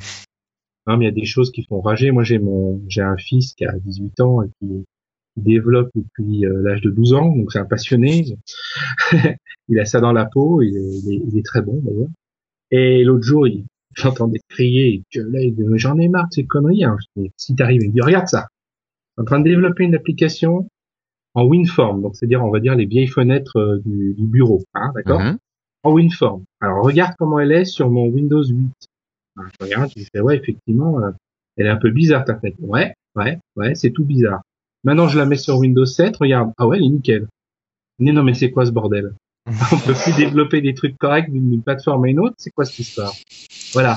Non, 0.87 0.97
mais 0.99 1.05
il 1.07 1.09
y 1.09 1.11
a 1.11 1.15
des 1.15 1.25
choses 1.27 1.51
qui 1.51 1.65
font 1.65 1.81
rager. 1.81 2.11
Moi, 2.11 2.25
j'ai 2.25 2.39
mon, 2.39 2.83
j'ai 2.89 3.01
un 3.03 3.17
fils 3.17 3.55
qui 3.55 3.65
a 3.65 3.73
18 3.73 4.21
ans 4.21 4.43
et 4.43 4.49
qui 4.61 4.85
développe 5.37 5.89
depuis 5.95 6.45
euh, 6.47 6.61
l'âge 6.63 6.81
de 6.83 6.91
12 6.91 7.15
ans, 7.15 7.35
donc 7.35 7.51
c'est 7.53 7.59
un 7.59 7.65
passionné. 7.65 8.37
il 9.69 9.79
a 9.79 9.85
ça 9.85 10.01
dans 10.01 10.13
la 10.13 10.27
peau, 10.27 10.63
il 10.63 10.77
est, 10.77 10.81
il 10.99 11.13
est, 11.15 11.23
il 11.33 11.39
est 11.39 11.45
très 11.45 11.63
bon 11.63 11.81
d'ailleurs. 11.83 12.09
Et 12.71 13.03
l'autre 13.05 13.25
jour, 13.25 13.47
il, 13.47 13.65
j'entendais 13.95 14.41
crier, 14.49 15.03
que 15.13 15.21
là, 15.21 15.41
il 15.43 15.55
dit, 15.55 15.63
Mais 15.63 15.79
j'en 15.79 15.99
ai 15.99 16.09
marre 16.09 16.29
de 16.29 16.35
ces 16.35 16.45
conneries. 16.47 16.85
Hein. 16.85 16.97
Si 17.37 17.55
t'arrives, 17.55 17.83
il 17.83 17.89
me 17.89 17.95
dit, 17.95 18.01
regarde 18.01 18.29
ça. 18.29 18.49
Je 19.17 19.23
suis 19.23 19.23
en 19.23 19.25
train 19.25 19.39
de 19.39 19.45
développer 19.45 19.85
une 19.85 19.95
application 19.95 20.69
en 21.35 21.45
WinForm, 21.47 22.01
donc 22.03 22.15
c'est-à-dire, 22.17 22.45
on 22.45 22.51
va 22.51 22.61
dire, 22.61 22.75
les 22.77 22.87
vieilles 22.87 23.09
fenêtres 23.09 23.59
euh, 23.59 23.81
du, 23.85 24.15
du 24.15 24.25
bureau, 24.27 24.63
hein, 24.75 24.93
d'accord 24.95 25.21
Mhm. 25.21 25.39
en 25.83 25.93
WinForm. 25.93 26.45
Alors 26.61 26.85
regarde 26.85 27.15
comment 27.19 27.39
elle 27.41 27.53
est 27.53 27.65
sur 27.65 27.91
mon 27.91 28.07
Windows 28.07 28.45
8. 28.45 28.71
Alors, 29.37 29.51
je 29.61 29.65
regarde, 29.65 29.91
je 29.97 30.05
fais 30.13 30.21
ouais 30.21 30.37
effectivement, 30.37 31.01
euh, 31.01 31.11
elle 31.57 31.67
est 31.67 31.71
un 31.71 31.77
peu 31.77 31.91
bizarre 31.91 32.25
ta 32.25 32.37
fenêtre. 32.39 32.57
Ouais, 32.61 32.95
ouais, 33.17 33.39
ouais, 33.57 33.75
c'est 33.75 33.91
tout 33.91 34.05
bizarre. 34.05 34.43
Maintenant 34.85 35.09
je 35.09 35.19
la 35.19 35.27
mets 35.27 35.37
sur 35.37 35.59
Windows 35.59 35.87
7, 35.87 36.17
regarde, 36.19 36.53
ah 36.59 36.67
ouais, 36.69 36.77
elle 36.79 36.85
est 36.85 36.89
nickel. 36.89 37.27
Mais 37.99 38.13
non 38.13 38.23
mais 38.23 38.35
c'est 38.35 38.51
quoi 38.51 38.65
ce 38.67 38.71
bordel? 38.71 39.13
On 39.47 39.79
peut 39.79 39.93
plus 39.93 40.17
développer 40.17 40.61
des 40.63 40.73
trucs 40.75 40.97
corrects 40.99 41.31
d'une 41.31 41.51
d'une 41.51 41.63
plateforme 41.63 42.05
à 42.05 42.09
une 42.09 42.21
autre, 42.21 42.35
c'est 42.39 42.51
quoi 42.51 42.65
cette 42.65 42.79
histoire? 42.79 43.13
Voilà. 43.73 43.97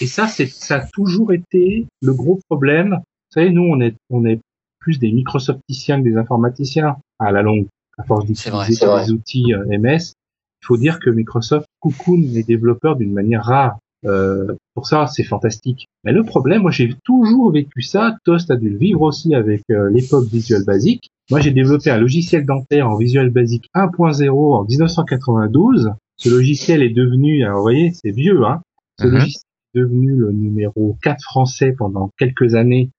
Et 0.00 0.06
ça 0.06 0.28
c'est 0.28 0.46
ça 0.46 0.76
a 0.76 0.86
toujours 0.86 1.32
été 1.32 1.86
le 2.02 2.12
gros 2.14 2.38
problème. 2.48 2.90
Vous 3.00 3.34
savez 3.34 3.50
nous 3.50 3.62
on 3.64 3.80
est 3.80 3.94
on 4.10 4.24
est 4.24 4.38
plus 4.80 4.98
des 4.98 5.12
Microsofticiens 5.12 5.98
que 5.98 6.04
des 6.04 6.16
informaticiens 6.16 6.96
à 7.18 7.32
la 7.32 7.42
longue 7.42 7.66
à 7.98 8.04
force 8.04 8.24
d'utiliser 8.26 8.86
les 8.86 9.10
outils 9.10 9.52
euh, 9.54 9.64
MS 9.78 10.12
il 10.62 10.66
faut 10.66 10.76
dire 10.76 10.98
que 10.98 11.10
Microsoft 11.10 11.66
coucoune 11.80 12.22
les 12.22 12.42
développeurs 12.42 12.96
d'une 12.96 13.12
manière 13.12 13.44
rare. 13.44 13.78
Euh, 14.04 14.54
pour 14.74 14.86
ça, 14.86 15.06
c'est 15.06 15.24
fantastique. 15.24 15.86
Mais 16.04 16.12
le 16.12 16.24
problème, 16.24 16.62
moi, 16.62 16.70
j'ai 16.70 16.94
toujours 17.04 17.52
vécu 17.52 17.82
ça. 17.82 18.16
Toast 18.24 18.50
a 18.50 18.56
dû 18.56 18.70
le 18.70 18.78
vivre 18.78 19.02
aussi 19.02 19.34
avec 19.34 19.62
euh, 19.70 19.88
l'époque 19.90 20.26
Visual 20.28 20.64
Basic. 20.64 21.08
Moi, 21.30 21.40
j'ai 21.40 21.50
développé 21.52 21.90
un 21.90 21.98
logiciel 21.98 22.44
dentaire 22.44 22.88
en 22.90 22.96
Visual 22.96 23.30
Basic 23.30 23.68
1.0 23.74 24.30
en 24.30 24.64
1992. 24.64 25.90
Ce 26.16 26.28
logiciel 26.28 26.82
est 26.82 26.90
devenu, 26.90 27.44
alors, 27.44 27.58
vous 27.58 27.62
voyez, 27.62 27.92
c'est 27.92 28.10
vieux, 28.10 28.44
hein. 28.44 28.60
Ce 29.00 29.06
Mhm. 29.06 29.12
logiciel 29.14 29.42
devenu 29.74 30.16
le 30.16 30.32
numéro 30.32 30.96
4 31.02 31.22
français 31.22 31.72
pendant 31.72 32.10
quelques 32.18 32.54
années 32.54 32.90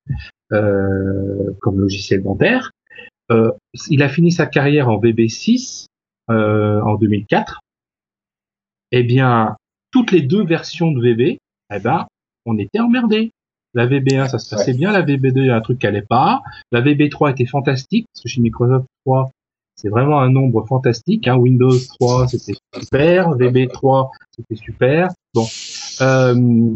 euh, 0.51 1.51
comme 1.61 1.79
logiciel 1.79 2.23
dentaire. 2.23 2.71
Euh, 3.31 3.51
il 3.89 4.01
a 4.01 4.09
fini 4.09 4.31
sa 4.31 4.45
carrière 4.45 4.89
en 4.89 4.99
VB6 4.99 5.85
euh, 6.29 6.81
en 6.81 6.95
2004, 6.95 7.59
eh 8.91 9.03
bien, 9.03 9.55
toutes 9.91 10.11
les 10.11 10.21
deux 10.21 10.43
versions 10.43 10.91
de 10.91 11.01
VB, 11.01 11.37
eh 11.73 11.79
ben, 11.79 12.07
on 12.45 12.57
était 12.57 12.79
emmerdés. 12.79 13.31
La 13.75 13.85
VB1, 13.85 14.29
ça 14.29 14.39
se 14.39 14.49
passait 14.49 14.73
bien. 14.73 14.91
La 14.91 15.03
VB2, 15.03 15.37
il 15.37 15.45
y 15.45 15.49
a 15.49 15.55
un 15.55 15.61
truc 15.61 15.79
qui 15.79 15.85
allait 15.85 16.01
pas. 16.01 16.41
La 16.71 16.81
VB3 16.81 17.31
était 17.31 17.45
fantastique, 17.45 18.07
parce 18.11 18.23
que 18.23 18.29
chez 18.29 18.41
Microsoft 18.41 18.87
3, 19.05 19.29
c'est 19.79 19.89
vraiment 19.89 20.19
un 20.19 20.29
nombre 20.29 20.65
fantastique. 20.67 21.27
Hein. 21.27 21.37
Windows 21.37 21.77
3, 21.99 22.27
c'était 22.27 22.53
super. 22.75 23.31
VB3, 23.37 24.09
c'était 24.35 24.55
super. 24.55 25.09
Bon. 25.33 25.45
Euh, 26.01 26.75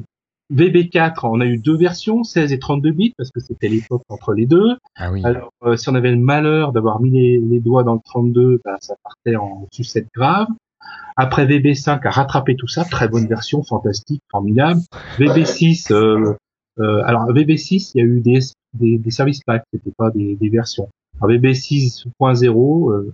VB4, 0.53 1.19
on 1.23 1.41
a 1.41 1.45
eu 1.45 1.57
deux 1.57 1.75
versions, 1.75 2.23
16 2.23 2.53
et 2.53 2.59
32 2.59 2.91
bits, 2.91 3.13
parce 3.17 3.29
que 3.31 3.39
c'était 3.39 3.67
l'époque 3.67 4.03
entre 4.07 4.33
les 4.33 4.45
deux. 4.45 4.77
Ah 4.95 5.11
oui. 5.11 5.21
Alors, 5.23 5.51
euh, 5.63 5.75
si 5.75 5.89
on 5.89 5.95
avait 5.95 6.11
le 6.11 6.17
malheur 6.17 6.71
d'avoir 6.71 7.01
mis 7.01 7.11
les, 7.11 7.39
les 7.39 7.59
doigts 7.59 7.83
dans 7.83 7.95
le 7.95 8.01
32, 8.05 8.61
bah, 8.63 8.77
ça 8.79 8.95
partait 9.03 9.35
en 9.35 9.67
sucette 9.71 10.07
grave. 10.15 10.47
Après 11.15 11.45
VB5 11.45 12.07
a 12.07 12.09
rattrapé 12.09 12.55
tout 12.55 12.67
ça, 12.67 12.85
très 12.85 13.07
bonne 13.07 13.27
version, 13.27 13.63
fantastique, 13.63 14.21
formidable. 14.31 14.79
VB6, 15.17 15.91
euh, 15.91 16.33
euh, 16.79 17.01
alors 17.05 17.31
VB6, 17.31 17.91
il 17.95 17.97
y 17.97 18.01
a 18.01 18.05
eu 18.05 18.19
des, 18.21 18.39
des, 18.73 18.97
des 18.97 19.11
services 19.11 19.41
packs, 19.45 19.63
c'était 19.73 19.93
pas 19.95 20.09
des, 20.09 20.35
des 20.35 20.49
versions. 20.49 20.89
Alors 21.21 21.35
VB6.0, 21.35 22.91
euh, 22.91 23.13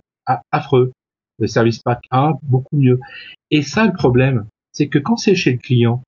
affreux. 0.52 0.92
Le 1.40 1.48
service 1.48 1.80
pack 1.80 2.02
1, 2.12 2.34
beaucoup 2.44 2.76
mieux. 2.76 3.00
Et 3.50 3.62
ça, 3.62 3.86
le 3.86 3.94
problème, 3.94 4.46
c'est 4.74 4.88
que 4.88 5.00
quand 5.00 5.16
c'est 5.16 5.36
chez 5.36 5.54
le 5.54 5.58
client, 5.58 6.04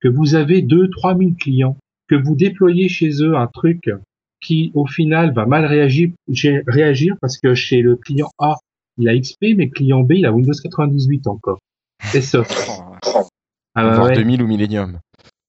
que 0.00 0.08
vous 0.08 0.34
avez 0.34 0.62
2 0.62 0.88
trois 0.90 1.14
mille 1.14 1.34
clients, 1.36 1.76
que 2.08 2.14
vous 2.14 2.34
déployez 2.34 2.88
chez 2.88 3.22
eux 3.22 3.36
un 3.36 3.46
truc 3.46 3.90
qui 4.40 4.72
au 4.74 4.86
final 4.86 5.34
va 5.34 5.44
mal 5.44 5.66
réagir, 5.66 6.10
réagir 6.66 7.16
parce 7.20 7.38
que 7.38 7.54
chez 7.54 7.82
le 7.82 7.96
client 7.96 8.30
A, 8.38 8.56
il 8.96 9.08
a 9.08 9.18
XP, 9.18 9.54
mais 9.56 9.66
le 9.66 9.70
client 9.70 10.00
B, 10.00 10.12
il 10.12 10.26
a 10.26 10.32
Windows 10.32 10.52
98 10.52 11.26
encore. 11.26 11.58
C'est 12.02 12.22
ça. 12.22 12.42
Ah, 13.74 13.84
bah 13.84 13.94
Voire 13.94 14.08
ouais. 14.08 14.16
2000 14.16 14.42
ou 14.42 14.46
Millennium. 14.46 14.98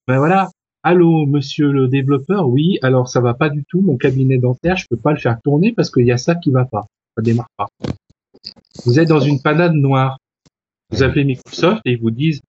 Ben 0.06 0.18
voilà. 0.18 0.48
Allô, 0.84 1.26
monsieur 1.26 1.70
le 1.70 1.86
développeur, 1.86 2.48
oui, 2.48 2.78
alors 2.82 3.08
ça 3.08 3.20
va 3.20 3.34
pas 3.34 3.50
du 3.50 3.64
tout, 3.64 3.80
mon 3.80 3.96
cabinet 3.96 4.38
dentaire, 4.38 4.76
je 4.76 4.86
peux 4.90 4.96
pas 4.96 5.12
le 5.12 5.18
faire 5.18 5.40
tourner 5.40 5.72
parce 5.72 5.90
qu'il 5.90 6.04
y 6.04 6.10
a 6.10 6.18
ça 6.18 6.34
qui 6.34 6.50
va 6.50 6.64
pas. 6.64 6.86
Ça 7.16 7.22
démarre 7.22 7.50
pas. 7.56 7.68
Vous 8.84 8.98
êtes 8.98 9.08
dans 9.08 9.20
une 9.20 9.40
panade 9.40 9.74
noire. 9.74 10.18
Vous 10.90 11.04
appelez 11.04 11.24
Microsoft 11.24 11.82
et 11.84 11.92
ils 11.92 12.00
vous 12.00 12.10
disent, 12.10 12.40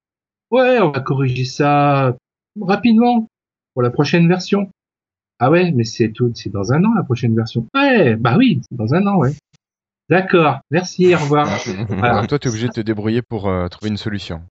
ouais, 0.49 0.79
on 0.79 0.89
va 0.89 0.99
corriger 0.99 1.45
ça 1.45 2.15
rapidement 2.59 3.27
pour 3.73 3.83
la 3.83 3.91
prochaine 3.91 4.27
version. 4.27 4.69
Ah 5.39 5.51
ouais, 5.51 5.71
mais 5.71 5.83
c'est 5.83 6.11
tout, 6.11 6.31
c'est 6.33 6.51
dans 6.51 6.73
un 6.73 6.83
an 6.85 6.93
la 6.95 7.03
prochaine 7.03 7.35
version. 7.35 7.67
Ouais, 7.75 8.15
bah 8.15 8.35
oui, 8.37 8.61
c'est 8.67 8.75
dans 8.75 8.95
un 8.95 9.05
an, 9.05 9.17
ouais. 9.17 9.33
D'accord, 10.09 10.59
merci, 10.71 11.13
au 11.13 11.19
revoir. 11.19 11.47
Alors, 12.01 12.25
toi, 12.27 12.39
tu 12.39 12.47
es 12.47 12.51
obligé 12.51 12.67
de 12.67 12.73
te 12.73 12.81
débrouiller 12.81 13.21
pour 13.21 13.47
euh, 13.47 13.67
trouver 13.67 13.89
une 13.89 13.97
solution. 13.97 14.41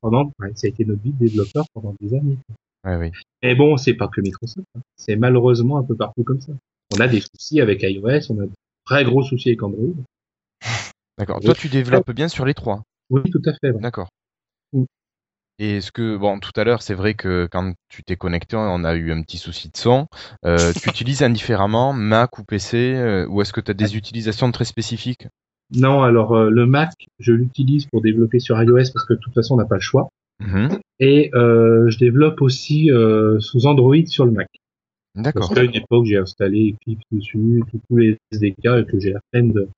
Pendant, 0.00 0.32
ouais, 0.38 0.52
ça 0.54 0.66
a 0.66 0.70
été 0.70 0.84
notre 0.84 1.02
vie 1.02 1.12
de 1.12 1.26
développeur 1.26 1.64
pendant 1.72 1.94
des 2.00 2.14
années. 2.14 2.38
Ouais, 2.84 2.96
oui. 2.96 3.10
Et 3.42 3.54
bon, 3.54 3.76
c'est 3.76 3.94
pas 3.94 4.08
que 4.08 4.20
Microsoft. 4.20 4.66
hein. 4.76 4.80
C'est 4.96 5.16
malheureusement 5.16 5.78
un 5.78 5.82
peu 5.84 5.94
partout 5.96 6.24
comme 6.24 6.40
ça. 6.40 6.52
On 6.94 7.00
a 7.00 7.08
des 7.08 7.20
soucis 7.20 7.60
avec 7.60 7.82
iOS, 7.82 8.30
on 8.30 8.40
a 8.40 8.46
de 8.46 8.50
très 8.84 9.04
gros 9.04 9.22
soucis 9.22 9.50
avec 9.50 9.62
Android. 9.62 9.94
D'accord. 11.18 11.40
Toi, 11.40 11.54
tu 11.54 11.68
développes 11.68 12.10
bien 12.12 12.28
sur 12.28 12.44
les 12.44 12.54
trois. 12.54 12.82
Oui, 13.10 13.22
tout 13.30 13.42
à 13.46 13.52
fait. 13.54 13.70
ouais. 13.70 13.80
D'accord. 13.80 14.08
Et 15.58 15.76
est-ce 15.76 15.92
que, 15.92 16.16
bon, 16.16 16.40
tout 16.40 16.50
à 16.56 16.64
l'heure, 16.64 16.82
c'est 16.82 16.94
vrai 16.94 17.14
que 17.14 17.46
quand 17.50 17.74
tu 17.88 18.02
t'es 18.02 18.16
connecté, 18.16 18.56
on 18.56 18.82
a 18.84 18.94
eu 18.94 19.12
un 19.12 19.22
petit 19.22 19.38
souci 19.38 19.68
de 19.68 19.76
son. 19.76 20.08
Euh, 20.44 20.72
tu 20.72 20.88
utilises 20.88 21.22
indifféremment 21.22 21.92
Mac 21.92 22.38
ou 22.38 22.44
PC, 22.44 22.94
euh, 22.96 23.26
ou 23.28 23.42
est-ce 23.42 23.52
que 23.52 23.60
tu 23.60 23.70
as 23.70 23.74
des 23.74 23.96
utilisations 23.96 24.50
très 24.50 24.64
spécifiques? 24.64 25.28
Non, 25.70 26.02
alors 26.02 26.32
euh, 26.32 26.50
le 26.50 26.66
Mac, 26.66 26.90
je 27.18 27.32
l'utilise 27.32 27.86
pour 27.86 28.00
développer 28.02 28.40
sur 28.40 28.60
iOS 28.60 28.90
parce 28.92 29.04
que 29.06 29.12
de 29.14 29.18
toute 29.20 29.34
façon, 29.34 29.54
on 29.54 29.58
n'a 29.58 29.66
pas 29.66 29.76
le 29.76 29.80
choix. 29.82 30.08
Mhm. 30.40 30.80
Et 31.04 31.30
euh, 31.34 31.90
je 31.90 31.98
développe 31.98 32.40
aussi 32.42 32.90
euh, 32.92 33.40
sous 33.40 33.66
Android 33.66 34.06
sur 34.06 34.24
le 34.24 34.30
Mac. 34.30 34.48
D'accord. 35.16 35.48
Parce 35.48 35.54
qu'à 35.54 35.64
une 35.64 35.74
époque, 35.74 36.04
j'ai 36.06 36.16
installé 36.16 36.76
Eclipse 36.80 37.02
dessus, 37.10 37.64
tous 37.88 37.96
les 37.96 38.18
SDK, 38.30 38.64
et 38.64 38.86
que 38.86 39.00
j'ai 39.00 39.12
la 39.12 39.20
peine 39.32 39.50
de, 39.50 39.68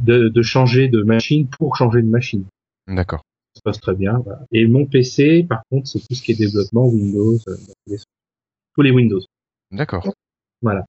de, 0.00 0.28
de 0.28 0.42
changer 0.42 0.88
de 0.88 1.02
machine 1.02 1.46
pour 1.48 1.76
changer 1.76 2.00
de 2.00 2.08
machine. 2.08 2.44
D'accord. 2.88 3.20
Ça 3.54 3.58
se 3.58 3.62
passe 3.62 3.80
très 3.80 3.94
bien. 3.94 4.18
voilà. 4.24 4.40
Et 4.52 4.66
mon 4.66 4.86
PC, 4.86 5.44
par 5.46 5.60
contre, 5.70 5.86
c'est 5.86 5.98
tout 5.98 6.14
ce 6.14 6.22
qui 6.22 6.32
est 6.32 6.34
développement 6.36 6.86
Windows, 6.86 7.36
euh, 7.48 7.56
tous 7.56 7.92
les- 7.92 7.98
tous 8.74 8.82
les 8.82 8.90
Windows. 8.90 9.20
D'accord. 9.70 10.08
Voilà. 10.62 10.86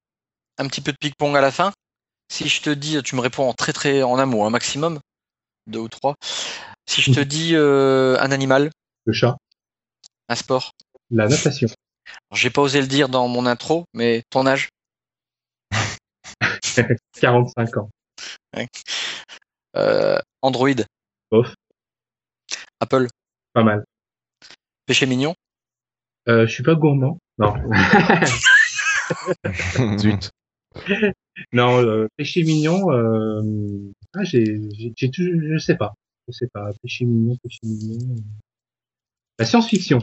Un 0.58 0.68
petit 0.68 0.80
peu 0.80 0.92
de 0.92 0.96
ping-pong 0.98 1.36
à 1.36 1.40
la 1.42 1.50
fin. 1.50 1.70
Si 2.30 2.48
je 2.48 2.62
te 2.62 2.70
dis, 2.70 2.96
tu 3.02 3.14
me 3.14 3.20
réponds 3.20 3.46
en 3.48 3.52
très 3.52 3.72
très 3.74 4.02
en 4.02 4.18
un 4.18 4.24
mot, 4.26 4.42
un 4.44 4.50
maximum, 4.50 5.00
deux 5.66 5.80
ou 5.80 5.88
trois. 5.88 6.14
Si 6.86 7.02
je 7.02 7.12
te 7.12 7.20
dis 7.34 7.50
euh, 7.54 8.16
un 8.20 8.32
animal, 8.32 8.70
Le 9.04 9.12
chat, 9.12 9.36
un 10.32 10.36
sport. 10.36 10.72
la 11.10 11.28
natation, 11.28 11.68
J'ai 12.32 12.48
pas 12.50 12.62
osé 12.62 12.80
le 12.80 12.86
dire 12.86 13.08
dans 13.10 13.28
mon 13.28 13.44
intro, 13.46 13.84
mais 13.92 14.22
ton 14.30 14.46
âge 14.46 14.68
45 17.20 17.76
ans. 17.76 17.90
Euh, 19.76 20.18
Android, 20.42 20.74
Off, 21.30 21.54
Apple, 22.80 23.06
pas 23.52 23.62
mal. 23.62 23.84
péché 24.86 25.06
mignon. 25.06 25.34
Euh, 26.28 26.46
je 26.46 26.52
suis 26.52 26.62
pas 26.62 26.74
gourmand. 26.74 27.18
Non. 27.38 27.54
Zut. 29.98 30.30
non, 31.52 31.82
euh, 31.82 32.06
péché 32.16 32.42
mignon, 32.44 32.90
euh, 32.92 33.42
ah, 34.14 34.24
j'ai, 34.24 34.44
j'ai, 34.78 34.92
j'ai 34.96 35.10
tout- 35.10 35.22
je 35.52 35.58
sais 35.58 35.76
pas. 35.76 35.92
Je 36.28 36.32
sais 36.32 36.46
pas. 36.52 36.70
Péché 36.82 37.04
mignon, 37.04 37.36
péché 37.42 37.58
mignon. 37.64 38.16
La 39.42 39.46
science-fiction. 39.46 39.98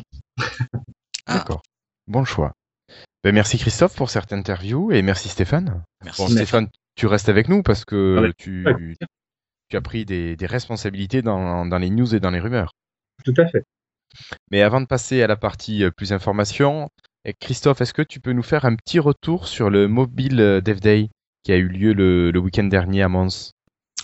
Ah. 1.26 1.36
D'accord. 1.36 1.62
Bon 2.08 2.26
choix. 2.26 2.52
Ben, 3.24 3.34
merci 3.34 3.58
Christophe 3.58 3.96
pour 3.96 4.10
cette 4.10 4.34
interview 4.34 4.92
et 4.92 5.02
merci 5.02 5.30
Stéphane. 5.30 5.84
Merci. 6.04 6.22
Bon, 6.22 6.28
Merci. 6.28 6.36
Stéphane, 6.36 6.68
tu 6.96 7.08
restes 7.08 7.30
avec 7.30 7.48
nous 7.48 7.64
parce 7.64 7.86
que 7.86 8.32
tu, 8.38 8.68
avec- 8.68 8.98
tu 9.70 9.78
as 9.78 9.82
pris 9.82 10.04
des, 10.06 10.36
des 10.36 10.46
responsabilités 10.46 11.22
dans, 11.22 11.66
dans 11.66 11.78
les 11.78 11.90
news 11.90 12.14
et 12.16 12.20
dans 12.20 12.32
les 12.32 12.40
rumeurs. 12.42 12.74
Tout 13.24 13.34
à 13.38 13.48
fait. 13.48 13.64
Mais 14.52 14.62
avant 14.62 14.82
de 14.82 14.88
passer 14.88 15.22
à 15.22 15.28
la 15.28 15.36
partie 15.38 15.84
euh, 15.84 15.92
plus 15.92 16.12
information, 16.12 16.90
eh, 17.26 17.34
Christophe, 17.40 17.80
est-ce 17.82 17.94
que 17.94 18.02
tu 18.02 18.20
peux 18.20 18.34
nous 18.34 18.44
faire 18.44 18.66
un 18.66 18.76
petit 18.76 19.00
retour 19.00 19.48
sur 19.48 19.70
le 19.70 19.88
Mobile 19.88 20.42
euh, 20.42 20.60
Dev 20.62 20.80
Day 20.80 21.10
qui 21.44 21.52
a 21.54 21.56
eu 21.58 21.68
lieu 21.68 21.94
le, 21.94 22.32
le 22.32 22.40
week-end 22.40 22.64
dernier 22.66 23.04
à 23.04 23.08
Mons? 23.10 23.52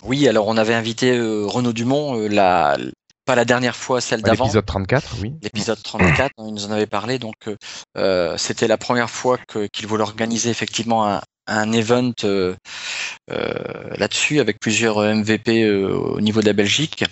Oui, 0.04 0.28
alors 0.30 0.48
on 0.48 0.56
avait 0.58 0.76
invité 0.76 1.18
euh, 1.18 1.46
Renaud 1.46 1.74
Dumont, 1.74 2.18
euh, 2.20 2.28
la, 2.28 2.78
pas 3.26 3.36
la 3.36 3.46
dernière 3.46 3.76
fois, 3.76 4.02
celle 4.02 4.22
d'avant. 4.22 4.46
L'épisode 4.46 4.66
34, 4.66 5.16
oui. 5.22 5.34
L'épisode 5.42 5.82
34, 5.84 6.32
il 6.40 6.54
nous 6.54 6.66
en 6.66 6.72
avait 6.72 6.86
parlé, 6.86 7.20
donc 7.20 7.36
euh, 7.48 7.56
euh, 7.98 8.38
c'était 8.38 8.68
la 8.68 8.78
première 8.78 9.10
fois 9.10 9.38
que- 9.48 9.68
qu'il 9.68 9.88
voulait 9.88 10.04
organiser 10.04 10.50
effectivement 10.50 11.08
un, 11.10 11.22
un 11.48 11.72
event 11.74 12.12
euh, 12.24 12.56
euh, 13.32 13.54
là-dessus 13.98 14.40
avec 14.40 14.60
plusieurs 14.60 15.00
MVP 15.00 15.64
euh, 15.64 15.94
au 15.96 16.22
niveau 16.22 16.42
de 16.42 16.46
la 16.46 16.54
Belgique. 16.54 17.04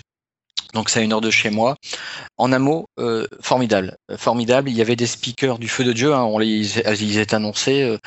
Donc 0.74 0.90
c'est 0.90 1.00
à 1.00 1.02
une 1.02 1.12
heure 1.12 1.20
de 1.20 1.30
chez 1.30 1.50
moi. 1.50 1.76
En 2.36 2.52
un 2.52 2.58
mot, 2.58 2.86
euh, 2.98 3.26
formidable, 3.40 3.96
Euh, 4.10 4.16
formidable. 4.16 4.68
Il 4.68 4.76
y 4.76 4.82
avait 4.82 4.96
des 4.96 5.06
speakers 5.06 5.58
du 5.58 5.68
feu 5.68 5.84
de 5.84 5.92
Dieu. 5.92 6.12
hein, 6.14 6.22
on 6.24 6.38
les, 6.38 6.78
ils 7.02 7.18
étaient 7.18 7.36
annoncés. 7.36 7.82
Euh, 7.82 7.98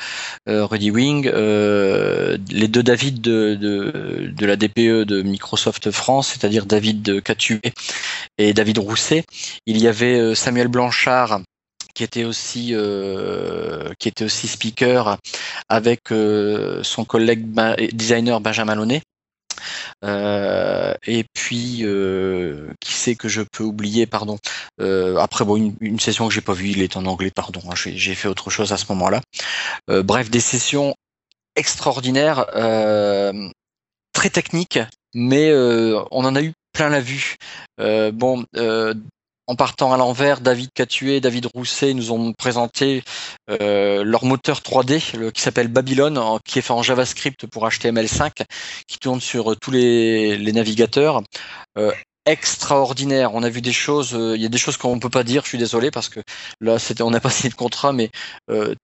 euh, 0.48 0.66
Rudy 0.66 0.90
Wing, 0.90 1.28
euh, 1.32 2.36
les 2.50 2.68
deux 2.68 2.82
David 2.82 3.20
de, 3.20 3.54
de, 3.54 4.30
de 4.34 4.46
la 4.46 4.56
DPE 4.56 5.04
de 5.04 5.22
Microsoft 5.22 5.90
France, 5.90 6.28
c'est-à-dire 6.28 6.66
David 6.66 7.22
Catué 7.22 7.60
et 8.38 8.52
David 8.52 8.78
Rousset. 8.78 9.24
Il 9.66 9.78
y 9.78 9.88
avait 9.88 10.18
euh, 10.18 10.34
Samuel 10.34 10.68
Blanchard 10.68 11.40
qui 11.94 12.04
était 12.04 12.24
aussi 12.24 12.70
euh, 12.74 13.92
qui 13.98 14.08
était 14.08 14.24
aussi 14.24 14.46
speaker 14.46 15.18
avec 15.68 16.12
euh, 16.12 16.82
son 16.84 17.04
collègue 17.04 17.44
ben- 17.44 17.74
designer 17.92 18.40
Benjamin 18.40 18.76
Launay. 18.76 19.02
Euh, 20.04 20.94
et 21.06 21.24
puis 21.34 21.80
euh, 21.82 22.72
qui 22.80 22.92
c'est 22.92 23.14
que 23.14 23.28
je 23.28 23.42
peux 23.42 23.64
oublier 23.64 24.06
pardon. 24.06 24.38
Euh, 24.80 25.16
après 25.16 25.44
bon 25.44 25.74
une, 25.80 26.00
session 26.00 26.28
que 26.28 26.34
j'ai 26.34 26.40
pas 26.40 26.52
vue 26.52 26.68
il 26.68 26.82
est 26.82 26.96
en 26.96 27.06
anglais 27.06 27.32
pardon 27.34 27.60
hein, 27.68 27.74
j'ai 27.74 28.14
fait 28.14 28.28
autre 28.28 28.50
chose 28.50 28.72
à 28.72 28.76
ce 28.76 28.86
moment-là. 28.90 29.20
Bref 29.88 30.30
des 30.30 30.40
sessions 30.40 30.94
extraordinaires 31.56 32.46
très 34.12 34.30
techniques 34.30 34.80
mais 35.14 35.52
on 35.54 36.24
en 36.24 36.36
a 36.36 36.42
eu 36.42 36.52
plein 36.72 36.88
la 36.88 37.00
vue. 37.00 37.36
Bon 37.78 38.44
en 39.48 39.56
partant 39.56 39.92
à 39.94 39.96
l'envers, 39.96 40.40
David 40.42 40.70
Catué, 40.74 41.20
David 41.20 41.46
Rousset 41.46 41.94
nous 41.94 42.12
ont 42.12 42.34
présenté 42.34 43.02
euh, 43.50 44.04
leur 44.04 44.26
moteur 44.26 44.60
3D 44.60 45.16
le- 45.16 45.30
qui 45.30 45.40
s'appelle 45.40 45.68
Babylon, 45.68 46.38
qui 46.44 46.58
est 46.58 46.62
fait 46.62 46.74
en 46.74 46.82
JavaScript 46.82 47.46
pour 47.46 47.66
HTML5, 47.66 48.42
qui 48.86 48.98
tourne 48.98 49.22
sur 49.22 49.52
euh, 49.52 49.56
tous 49.56 49.70
les, 49.70 50.38
navigateurs. 50.52 51.22
Euh, 51.78 51.92
extraordinaire. 52.26 53.34
On 53.34 53.42
a 53.42 53.48
vu 53.48 53.62
des 53.62 53.72
choses. 53.72 54.10
Il 54.12 54.42
y 54.42 54.44
a 54.44 54.50
des 54.50 54.58
choses 54.58 54.76
qu'on 54.76 54.98
peut 54.98 55.08
pas 55.08 55.24
dire. 55.24 55.44
Je 55.44 55.48
suis 55.48 55.58
désolé 55.58 55.90
parce 55.90 56.10
que 56.10 56.20
là, 56.60 56.78
c'était, 56.78 57.02
on 57.02 57.10
n'a 57.10 57.20
pas 57.20 57.30
signé 57.30 57.48
de 57.48 57.54
contrat, 57.54 57.94
mais 57.94 58.10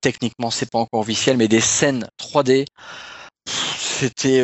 techniquement, 0.01 0.51
c'est 0.51 0.71
pas 0.71 0.79
encore 0.79 1.01
officiel. 1.01 1.37
Mais 1.37 1.47
des 1.47 1.61
scènes 1.61 2.09
3D, 2.19 2.65
pff, 3.45 3.77
c'était. 3.79 4.41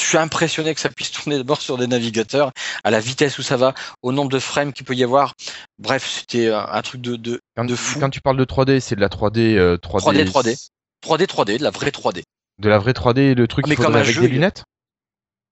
Je 0.00 0.06
suis 0.08 0.18
impressionné 0.18 0.74
que 0.74 0.80
ça 0.80 0.88
puisse 0.88 1.10
tourner 1.10 1.36
d'abord 1.36 1.60
sur 1.60 1.78
des 1.78 1.86
navigateurs, 1.86 2.52
à 2.84 2.90
la 2.90 3.00
vitesse 3.00 3.38
où 3.38 3.42
ça 3.42 3.56
va, 3.56 3.74
au 4.02 4.12
nombre 4.12 4.30
de 4.30 4.38
frames 4.38 4.72
qu'il 4.72 4.86
peut 4.86 4.94
y 4.94 5.04
avoir. 5.04 5.34
Bref, 5.78 6.08
c'était 6.08 6.50
un, 6.50 6.82
truc 6.82 7.00
de, 7.00 7.16
de 7.16 7.40
Quand, 7.56 7.64
de 7.64 7.76
fou. 7.76 8.00
quand 8.00 8.10
tu 8.10 8.20
parles 8.20 8.36
de 8.36 8.44
3D, 8.44 8.80
c'est 8.80 8.96
de 8.96 9.00
la 9.00 9.08
3D, 9.08 9.56
euh, 9.56 9.76
3D, 9.76 10.24
3D, 10.24 10.30
3D. 10.30 10.68
3D, 11.02 11.26
3D, 11.26 11.58
de 11.58 11.64
la 11.64 11.70
vraie 11.70 11.90
3D. 11.90 12.22
De 12.58 12.68
la 12.68 12.78
vraie 12.78 12.92
3D, 12.92 13.34
le 13.34 13.46
truc 13.46 13.64
Ah, 13.66 13.68
mais 13.68 13.76
comme 13.76 13.94
avec 13.94 14.14
jeu, 14.14 14.22
des 14.22 14.28
lunettes 14.28 14.64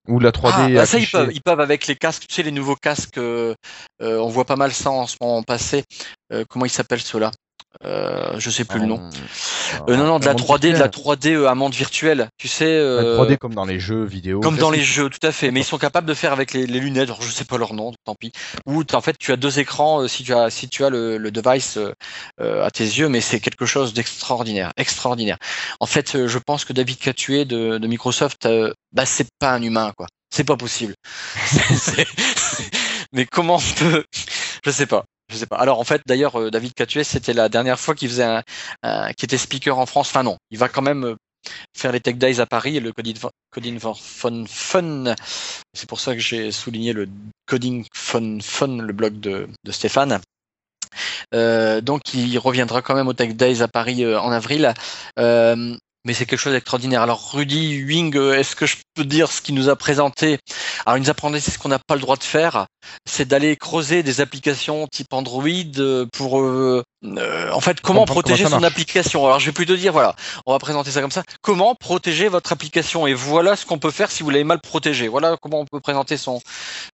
Ou 0.08 0.18
de 0.18 0.24
la 0.24 0.32
3D 0.32 0.52
Ah, 0.52 0.68
bah 0.68 0.86
ça, 0.86 0.98
ils 0.98 1.06
peuvent, 1.06 1.30
ils 1.32 1.42
peuvent 1.42 1.60
avec 1.60 1.86
les 1.86 1.96
casques, 1.96 2.26
tu 2.28 2.34
sais, 2.34 2.42
les 2.42 2.50
nouveaux 2.50 2.76
casques, 2.76 3.18
euh, 3.18 3.54
euh, 4.02 4.18
on 4.18 4.28
voit 4.28 4.44
pas 4.44 4.56
mal 4.56 4.72
ça 4.72 4.90
en 4.90 5.06
ce 5.06 5.16
moment 5.20 5.42
passé. 5.42 5.84
Euh, 6.32 6.44
comment 6.48 6.64
ils 6.64 6.70
s'appellent 6.70 7.00
ceux-là? 7.00 7.30
Euh, 7.84 8.34
Je 8.38 8.50
sais 8.50 8.64
plus 8.64 8.80
le 8.80 8.86
nom. 8.86 8.96
en- 8.96 9.10
Euh, 9.90 9.96
non, 9.96 10.04
non, 10.06 10.18
de 10.18 10.24
la 10.24 10.30
en 10.30 10.34
monde 10.34 10.42
3D, 10.42 10.68
de 10.68 10.72
la 10.78 10.84
virtuel. 10.84 10.90
3D 10.90 11.32
euh, 11.34 11.48
à 11.48 11.54
monde 11.54 11.74
virtuel, 11.74 12.28
tu 12.38 12.48
sais. 12.48 12.64
La 12.64 12.70
euh, 12.70 13.18
3D 13.18 13.36
comme 13.36 13.54
dans 13.54 13.64
les 13.64 13.78
jeux 13.80 14.04
vidéo. 14.04 14.40
Comme 14.40 14.56
dans 14.56 14.70
les 14.70 14.82
jeux, 14.82 15.10
tout 15.10 15.24
à 15.26 15.32
fait. 15.32 15.50
Mais 15.50 15.60
ils 15.60 15.64
sont 15.64 15.78
capables 15.78 16.06
de 16.06 16.14
faire 16.14 16.32
avec 16.32 16.52
les, 16.52 16.66
les 16.66 16.80
lunettes. 16.80 17.04
Alors, 17.08 17.22
je 17.22 17.30
sais 17.30 17.44
pas 17.44 17.58
leur 17.58 17.74
nom, 17.74 17.92
tant 18.04 18.14
pis. 18.14 18.32
Ou 18.66 18.82
en 18.92 19.00
fait, 19.00 19.16
tu 19.18 19.32
as 19.32 19.36
deux 19.36 19.58
écrans 19.58 20.02
euh, 20.02 20.08
si 20.08 20.22
tu 20.24 20.32
as 20.34 20.50
si 20.50 20.68
tu 20.68 20.84
as 20.84 20.90
le, 20.90 21.18
le 21.18 21.30
device 21.30 21.76
euh, 21.76 21.92
euh, 22.40 22.64
à 22.64 22.70
tes 22.70 22.84
yeux, 22.84 23.08
mais 23.08 23.20
c'est 23.20 23.40
quelque 23.40 23.66
chose 23.66 23.92
d'extraordinaire, 23.94 24.72
extraordinaire. 24.76 25.38
En 25.80 25.86
fait, 25.86 26.14
euh, 26.14 26.28
je 26.28 26.38
pense 26.38 26.64
que 26.64 26.72
David 26.72 26.98
Catué 26.98 27.44
de, 27.44 27.78
de 27.78 27.86
Microsoft, 27.86 28.46
euh, 28.46 28.72
bah 28.92 29.06
c'est 29.06 29.28
pas 29.38 29.52
un 29.52 29.62
humain, 29.62 29.92
quoi. 29.96 30.06
C'est 30.34 30.44
pas 30.44 30.56
possible. 30.56 30.94
Mais 33.12 33.24
comment 33.26 33.56
on 33.56 33.74
peut 33.78 34.04
Je 34.64 34.70
sais 34.70 34.86
pas. 34.86 35.04
Je 35.28 35.36
sais 35.36 35.46
pas. 35.46 35.56
Alors 35.56 35.80
en 35.80 35.84
fait, 35.84 36.02
d'ailleurs, 36.06 36.36
euh, 36.40 36.50
David 36.50 36.72
Catué, 36.74 37.02
c'était 37.04 37.32
la 37.32 37.48
dernière 37.48 37.80
fois 37.80 37.94
qu'il 37.94 38.08
faisait 38.08 38.24
un, 38.24 38.42
un- 38.82 39.08
était 39.08 39.36
speaker 39.38 39.78
en 39.78 39.86
France. 39.86 40.08
Enfin 40.08 40.22
non, 40.22 40.36
il 40.50 40.58
va 40.58 40.68
quand 40.68 40.82
même 40.82 41.04
euh, 41.04 41.16
faire 41.76 41.92
les 41.92 42.00
Tech 42.00 42.16
Days 42.16 42.40
à 42.40 42.46
Paris, 42.46 42.78
le 42.80 42.92
Coding, 42.92 43.16
Coding 43.50 43.78
Fun 43.80 44.44
Fun. 44.48 45.14
C'est 45.74 45.88
pour 45.88 46.00
ça 46.00 46.14
que 46.14 46.20
j'ai 46.20 46.52
souligné 46.52 46.92
le 46.92 47.08
Coding 47.46 47.84
Fun 47.94 48.38
Fun, 48.40 48.78
le 48.78 48.92
blog 48.92 49.18
de, 49.20 49.48
de 49.64 49.72
Stéphane. 49.72 50.20
Euh, 51.34 51.80
donc 51.80 52.14
il 52.14 52.38
reviendra 52.38 52.82
quand 52.82 52.94
même 52.94 53.08
au 53.08 53.12
Tech 53.12 53.34
Days 53.34 53.62
à 53.62 53.68
Paris 53.68 54.04
euh, 54.04 54.20
en 54.20 54.30
avril. 54.32 54.72
Euh, 55.18 55.76
mais 56.06 56.14
c'est 56.14 56.24
quelque 56.24 56.38
chose 56.38 56.52
d'extraordinaire. 56.52 57.02
Alors 57.02 57.32
Rudy 57.32 57.82
Wing, 57.84 58.16
euh, 58.16 58.38
est-ce 58.38 58.56
que 58.56 58.64
je 58.64 58.76
peux 58.94 59.04
dire 59.04 59.30
ce 59.30 59.42
qu'il 59.42 59.54
nous 59.54 59.68
a 59.68 59.76
présenté? 59.76 60.38
Alors 60.86 60.96
il 60.96 61.00
nous 61.00 61.10
a 61.10 61.14
présenté 61.14 61.40
ce 61.40 61.58
qu'on 61.58 61.68
n'a 61.68 61.80
pas 61.80 61.96
le 61.96 62.00
droit 62.00 62.16
de 62.16 62.22
faire, 62.22 62.66
c'est 63.04 63.26
d'aller 63.26 63.56
creuser 63.56 64.02
des 64.02 64.20
applications 64.20 64.86
type 64.86 65.12
Android 65.12 65.46
euh, 65.78 66.06
pour 66.12 66.40
euh, 66.40 66.82
euh, 67.04 67.50
en 67.50 67.60
fait 67.60 67.80
comment 67.80 68.04
protéger 68.04 68.44
comment 68.44 68.58
son 68.58 68.64
application. 68.64 69.26
Alors 69.26 69.40
je 69.40 69.46
vais 69.46 69.52
plutôt 69.52 69.76
dire 69.76 69.92
voilà, 69.92 70.14
on 70.46 70.52
va 70.52 70.58
présenter 70.58 70.90
ça 70.90 71.00
comme 71.00 71.10
ça. 71.10 71.24
Comment 71.42 71.74
protéger 71.74 72.28
votre 72.28 72.52
application? 72.52 73.06
Et 73.06 73.14
voilà 73.14 73.56
ce 73.56 73.66
qu'on 73.66 73.78
peut 73.78 73.90
faire 73.90 74.10
si 74.10 74.22
vous 74.22 74.30
l'avez 74.30 74.44
mal 74.44 74.60
protégé. 74.60 75.08
Voilà 75.08 75.36
comment 75.40 75.60
on 75.60 75.66
peut 75.66 75.80
présenter 75.80 76.16
son 76.16 76.40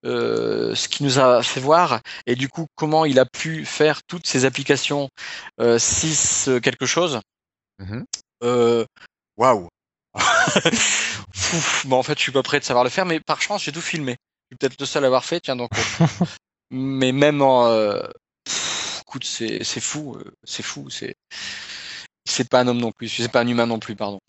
euh, 0.07 0.75
ce 0.75 0.89
qu'il 0.89 1.07
nous 1.07 1.19
a 1.19 1.43
fait 1.43 1.61
voir 1.61 2.01
et 2.27 2.35
du 2.35 2.49
coup 2.49 2.67
comment 2.75 3.05
il 3.05 3.19
a 3.19 3.27
pu 3.27 3.65
faire 3.65 4.03
toutes 4.07 4.27
ces 4.27 4.45
applications 4.45 5.09
euh, 5.61 5.79
6 5.79 6.49
euh, 6.49 6.61
quelque 6.61 6.87
chose. 6.87 7.21
Mhm. 7.79 8.05
Euh, 8.43 8.85
Waouh. 9.37 9.69
Ouf, 10.15 11.87
bon, 11.87 11.99
en 11.99 12.03
fait, 12.03 12.19
je 12.19 12.23
suis 12.23 12.33
pas 12.33 12.43
prêt 12.43 12.61
de 12.61 12.65
savoir 12.65 12.85
le 12.85 12.91
faire, 12.91 13.07
mais 13.07 13.21
par 13.21 13.41
chance, 13.41 13.63
j'ai 13.65 13.73
tout 13.73 13.81
filmé. 13.81 14.13
Je 14.13 14.55
suis 14.55 14.59
peut-être 14.59 14.81
le 14.81 14.87
seul 14.87 15.05
à 15.05 15.07
avoir 15.07 15.25
fait, 15.25 15.41
tiens 15.41 15.57
donc. 15.57 15.71
euh, 16.01 16.07
mais 16.71 17.13
même 17.13 17.43
en, 17.43 17.67
euh, 17.69 18.03
écoute, 19.01 19.25
c'est 19.25 19.63
fou, 19.81 20.17
c'est 20.45 20.63
fou, 20.63 20.91
c'est 20.91 21.15
c'est 22.25 22.49
pas 22.49 22.61
un 22.61 22.69
homme 22.69 22.79
non 22.79 22.93
plus, 22.93 23.09
c'est 23.09 23.29
pas 23.29 23.41
un 23.41 23.49
humain 23.49 23.67
non 23.67 23.79
plus, 23.79 23.97
pardon. 23.97 24.21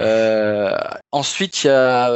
Euh, 0.00 0.76
ensuite, 1.12 1.62
il 1.62 1.68
y 1.68 1.70
a 1.70 2.10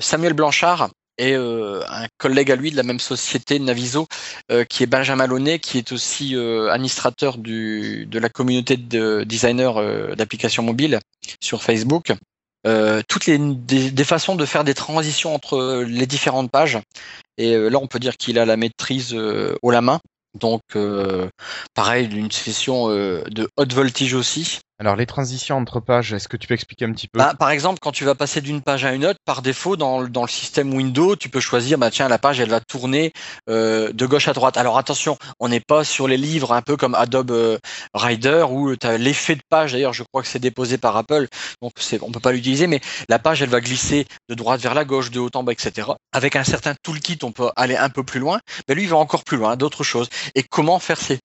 Samuel 0.00 0.34
Blanchard 0.34 0.90
et 1.18 1.34
euh, 1.34 1.82
un 1.88 2.06
collègue 2.18 2.50
à 2.50 2.56
lui 2.56 2.70
de 2.70 2.76
la 2.76 2.82
même 2.82 3.00
société, 3.00 3.58
Naviso, 3.58 4.06
euh, 4.50 4.64
qui 4.64 4.82
est 4.82 4.86
Benjamin 4.86 5.26
Launay, 5.26 5.58
qui 5.58 5.78
est 5.78 5.92
aussi 5.92 6.34
euh, 6.34 6.70
administrateur 6.70 7.38
du, 7.38 8.06
de 8.06 8.18
la 8.18 8.28
communauté 8.28 8.76
de 8.76 9.24
designers 9.24 10.14
d'applications 10.16 10.62
mobiles 10.62 11.00
sur 11.40 11.62
Facebook. 11.62 12.12
Toutes 13.08 13.26
les 13.26 13.38
des, 13.38 14.04
façons 14.04 14.36
de 14.36 14.46
faire 14.46 14.64
des 14.64 14.72
transitions 14.72 15.34
entre 15.34 15.84
les 15.86 16.06
différentes 16.06 16.50
pages. 16.50 16.78
Et 17.36 17.54
là, 17.56 17.78
on 17.78 17.86
peut 17.86 17.98
dire 17.98 18.16
qu'il 18.16 18.38
a 18.38 18.46
la 18.46 18.56
maîtrise 18.56 19.14
haut 19.14 19.70
la 19.70 19.82
main. 19.82 20.00
Donc, 20.40 20.62
pareil, 21.74 22.08
une 22.10 22.30
session 22.30 22.88
de 22.88 23.48
haute 23.58 23.72
voltige 23.74 24.14
aussi. 24.14 24.60
Alors, 24.84 24.96
les 24.96 25.06
transitions 25.06 25.56
entre 25.56 25.80
pages, 25.80 26.12
est-ce 26.12 26.28
que 26.28 26.36
tu 26.36 26.46
peux 26.46 26.52
expliquer 26.52 26.84
un 26.84 26.92
petit 26.92 27.08
peu 27.08 27.18
Bah, 27.18 27.32
par 27.38 27.48
exemple, 27.48 27.78
quand 27.80 27.90
tu 27.90 28.04
vas 28.04 28.14
passer 28.14 28.42
d'une 28.42 28.60
page 28.60 28.84
à 28.84 28.92
une 28.92 29.06
autre, 29.06 29.18
par 29.24 29.40
défaut, 29.40 29.76
dans, 29.76 30.00
le- 30.00 30.10
système 30.28 30.74
Windows, 30.74 31.16
tu 31.16 31.30
peux 31.30 31.40
choisir, 31.40 31.78
bah 31.78 31.90
tiens, 31.90 32.06
la 32.06 32.18
page, 32.18 32.38
elle 32.38 32.50
va 32.50 32.60
tourner 32.60 33.10
euh, 33.48 33.92
de 33.94 34.04
gauche 34.04 34.28
à 34.28 34.34
droite. 34.34 34.58
Alors 34.58 34.76
attention, 34.76 35.16
on 35.40 35.48
n'est 35.48 35.60
pas 35.60 35.84
sur 35.84 36.06
les 36.06 36.18
livres 36.18 36.52
un 36.52 36.60
peu 36.60 36.76
comme 36.76 36.94
Adobe 36.94 37.30
euh, 37.30 37.58
Rider 37.94 38.44
où 38.50 38.76
tu 38.76 38.86
as 38.86 38.98
l'effet 38.98 39.36
de 39.36 39.42
page. 39.48 39.72
D'ailleurs, 39.72 39.94
je 39.94 40.02
crois 40.02 40.20
que 40.20 40.28
c'est 40.28 40.38
déposé 40.38 40.76
par 40.76 40.98
Apple, 40.98 41.28
donc 41.62 41.72
on 42.02 42.12
peut 42.12 42.20
pas 42.20 42.32
l'utiliser, 42.32 42.66
mais 42.66 42.80
la 43.08 43.18
page, 43.18 43.40
elle 43.40 43.48
va 43.48 43.62
glisser 43.62 44.06
de 44.28 44.34
droite 44.34 44.60
vers 44.60 44.74
la 44.74 44.84
gauche, 44.84 45.10
de 45.10 45.18
haut 45.18 45.30
en 45.32 45.44
bas, 45.44 45.52
etc. 45.52 45.88
Avec 46.12 46.36
un 46.36 46.44
certain 46.44 46.74
toolkit, 46.82 47.20
on 47.22 47.32
peut 47.32 47.50
aller 47.56 47.76
un 47.76 47.88
peu 47.88 48.02
plus 48.02 48.20
loin. 48.20 48.38
Mais 48.68 48.74
lui, 48.74 48.82
il 48.82 48.88
va 48.90 48.98
encore 48.98 49.24
plus 49.24 49.38
loin, 49.38 49.56
d'autres 49.56 49.82
choses. 49.82 50.10
Et 50.34 50.42
comment 50.42 50.78
faire 50.78 51.00
ses 51.00 51.20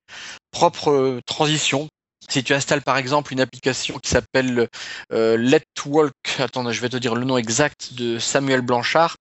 propres 0.52 0.92
euh, 0.92 1.20
transitions 1.26 1.90
si 2.30 2.44
tu 2.44 2.54
installes 2.54 2.82
par 2.82 2.98
exemple 2.98 3.34
une 3.34 3.42
application 3.42 4.00
qui 4.00 4.10
s'appelle 4.10 4.68
euh, 5.12 5.38
Let 5.38 5.64
Walk, 5.86 6.14
attends, 6.40 6.72
je 6.72 6.82
vais 6.82 6.90
te 6.90 6.98
dire 6.98 7.16
le 7.16 7.26
nom 7.26 7.38
exact 7.38 7.94
de 7.94 8.20
Samuel 8.20 8.62
Blanchard, 8.62 9.16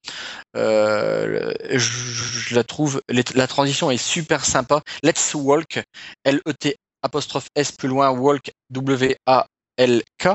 euh, 0.56 1.52
je, 1.70 1.78
je 1.78 2.54
la 2.54 2.64
trouve, 2.64 3.00
la 3.08 3.46
transition 3.46 3.90
est 3.90 3.96
super 3.96 4.44
sympa. 4.44 4.82
Let's 5.02 5.34
Walk, 5.34 5.80
L-E-T 6.24 6.76
apostrophe 7.02 7.48
S 7.54 7.72
plus 7.72 7.88
loin, 7.88 8.10
Walk, 8.10 8.50
W-A-L-K. 8.70 10.28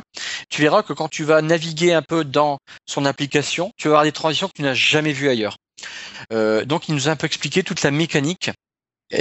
Tu 0.50 0.62
verras 0.62 0.84
que 0.84 0.94
quand 0.94 1.10
tu 1.10 1.24
vas 1.24 1.42
naviguer 1.42 1.94
un 1.94 2.02
peu 2.02 2.24
dans 2.24 2.58
son 2.86 3.06
application, 3.06 3.72
tu 3.78 3.88
vas 3.88 3.96
avoir 3.96 4.04
des 4.04 4.12
transitions 4.12 4.48
que 4.48 4.54
tu 4.54 4.62
n'as 4.62 4.74
jamais 4.74 5.14
vues 5.14 5.30
ailleurs. 5.30 5.58
Euh, 6.32 6.66
donc 6.66 6.88
il 6.88 6.96
nous 6.96 7.10
a 7.10 7.12
un 7.12 7.16
peu 7.16 7.26
expliqué 7.26 7.64
toute 7.64 7.84
la 7.84 7.92
mécanique. 7.92 8.52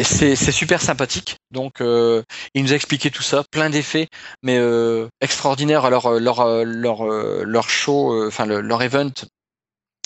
C'est 0.05 0.36
super 0.53 0.80
sympathique. 0.80 1.36
Donc, 1.51 1.80
euh, 1.80 2.22
il 2.55 2.62
nous 2.62 2.72
a 2.72 2.76
expliqué 2.76 3.11
tout 3.11 3.22
ça, 3.22 3.45
plein 3.51 3.68
d'effets, 3.68 4.09
mais 4.43 4.57
euh, 4.59 5.09
extraordinaire. 5.20 5.84
Alors, 5.84 6.07
euh, 6.07 6.18
leur 6.18 6.64
leur 6.64 7.05
leur 7.05 7.68
show, 7.68 8.26
enfin 8.26 8.47
le- 8.47 8.61
leur 8.61 8.82
event 8.82 9.11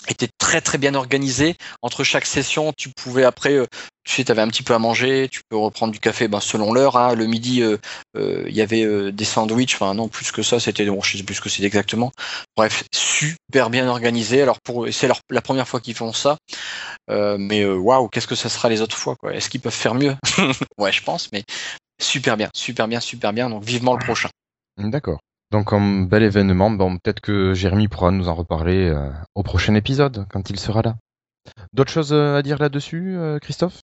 était 0.09 0.28
très 0.39 0.61
très 0.61 0.78
bien 0.78 0.95
organisé. 0.95 1.57
Entre 1.82 2.05
chaque 2.05 2.26
session, 2.26 2.72
tu 2.76 2.91
pouvais 2.91 3.24
après, 3.24 3.59
tu 4.07 4.14
sais, 4.14 4.24
tu 4.24 4.30
avais 4.32 4.40
un 4.42 4.48
petit 4.48 4.62
peu 4.62 4.72
à 4.72 4.78
manger, 4.78 5.28
tu 5.30 5.40
peux 5.48 5.57
reprendre 5.57 5.92
du 5.92 6.00
café, 6.00 6.28
ben, 6.28 6.40
selon 6.40 6.72
l'heure. 6.72 6.96
hein. 6.96 7.14
Le 7.14 7.26
midi, 7.26 7.62
euh, 7.62 7.76
euh, 8.16 8.44
il 8.48 8.54
y 8.54 8.62
avait 8.62 8.84
euh, 8.84 9.12
des 9.12 9.24
sandwichs. 9.24 9.74
Enfin 9.74 9.92
non, 9.94 10.09
plus 10.09 10.32
que 10.32 10.42
ça, 10.42 10.61
c'était 10.61 10.86
bon, 10.86 11.02
je 11.02 11.18
sais 11.18 11.24
plus 11.24 11.34
ce 11.34 11.40
que 11.40 11.48
c'est 11.48 11.64
exactement. 11.64 12.12
Bref, 12.57 12.84
super 12.94 13.68
bien 13.68 13.88
organisé. 13.88 14.40
Alors 14.42 14.61
pour 14.62 14.86
c'est 14.92 15.09
la 15.30 15.42
première 15.42 15.68
fois 15.68 15.80
qu'ils 15.80 15.94
font 15.94 16.12
ça. 16.12 16.38
Euh, 17.11 17.36
mais 17.38 17.62
euh, 17.62 17.74
waouh, 17.76 18.09
qu'est-ce 18.09 18.26
que 18.26 18.34
ça 18.34 18.48
sera 18.48 18.68
les 18.68 18.80
autres 18.80 18.96
fois 18.96 19.16
quoi 19.16 19.34
Est-ce 19.34 19.50
qu'ils 19.50 19.61
peuvent 19.61 19.72
faire 19.72 19.94
mieux? 19.94 20.14
Ouais, 20.78 20.92
je 20.92 21.02
pense, 21.02 21.30
mais 21.32 21.42
super 22.00 22.36
bien, 22.36 22.48
super 22.54 22.86
bien, 22.88 23.00
super 23.00 23.32
bien. 23.32 23.50
Donc 23.50 23.64
vivement 23.64 23.94
le 23.94 23.98
prochain. 24.04 24.28
D'accord. 24.78 25.18
Donc, 25.52 25.66
comme 25.66 26.07
bel 26.09 26.22
événement, 26.24 26.70
bon, 26.70 26.98
peut-être 26.98 27.20
que 27.20 27.54
Jérémy 27.54 27.88
pourra 27.88 28.11
nous 28.11 28.28
en 28.28 28.34
reparler 28.34 28.88
euh, 28.88 29.11
au 29.36 29.42
prochain 29.44 29.74
épisode, 29.74 30.26
quand 30.30 30.50
il 30.50 30.59
sera 30.59 30.82
là. 30.82 30.96
D'autres 31.72 31.92
choses 31.92 32.12
euh, 32.12 32.36
à 32.36 32.42
dire 32.42 32.59
là-dessus, 32.59 33.16
euh, 33.16 33.38
Christophe? 33.38 33.78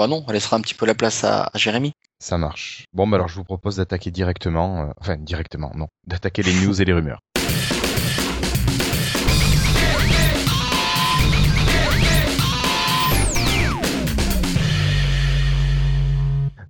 Bah 0.00 0.06
non, 0.06 0.24
on 0.26 0.32
laissera 0.32 0.56
un 0.56 0.62
petit 0.62 0.72
peu 0.72 0.86
la 0.86 0.94
place 0.94 1.24
à, 1.24 1.50
à 1.52 1.58
Jérémy. 1.58 1.92
Ça 2.20 2.38
marche. 2.38 2.84
Bon, 2.94 3.06
bah 3.06 3.16
alors 3.18 3.28
je 3.28 3.34
vous 3.34 3.44
propose 3.44 3.76
d'attaquer 3.76 4.10
directement, 4.10 4.80
euh, 4.84 4.92
enfin 4.98 5.18
directement, 5.18 5.72
non, 5.74 5.88
d'attaquer 6.06 6.42
les 6.42 6.54
news 6.54 6.80
et 6.80 6.86
les 6.86 6.94
rumeurs. 6.94 7.18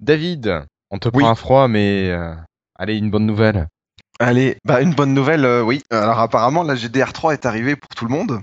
David, 0.00 0.64
on 0.90 0.98
te 0.98 1.08
Oui. 1.08 1.22
prend 1.22 1.30
à 1.30 1.34
froid, 1.34 1.68
mais 1.68 2.10
euh, 2.10 2.34
allez, 2.76 2.96
une 2.96 3.10
bonne 3.10 3.26
nouvelle. 3.26 3.68
Allez, 4.18 4.58
bah 4.64 4.82
une 4.82 4.94
bonne 4.94 5.14
nouvelle, 5.14 5.44
euh, 5.44 5.62
oui. 5.62 5.82
Alors 5.90 6.18
apparemment, 6.18 6.62
la 6.62 6.74
GDR3 6.74 7.32
est 7.34 7.46
arrivée 7.46 7.76
pour 7.76 7.88
tout 7.96 8.04
le 8.06 8.10
monde. 8.10 8.40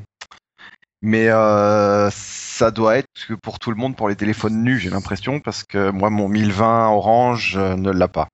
Mais 1.02 1.30
euh, 1.30 2.10
ça 2.12 2.72
doit 2.72 2.98
être 2.98 3.08
que 3.28 3.36
pour 3.36 3.60
tout 3.60 3.70
le 3.70 3.78
monde 3.78 3.96
pour 3.96 4.10
les 4.10 4.16
téléphones 4.16 4.64
nus, 4.64 4.80
j'ai 4.80 4.90
l'impression, 4.90 5.40
parce 5.40 5.64
que 5.64 5.92
moi, 5.92 6.10
mon 6.10 6.28
1020 6.28 6.90
Orange 6.90 7.56
euh, 7.58 7.76
ne 7.76 7.92
l'a 7.92 8.08
pas. 8.08 8.28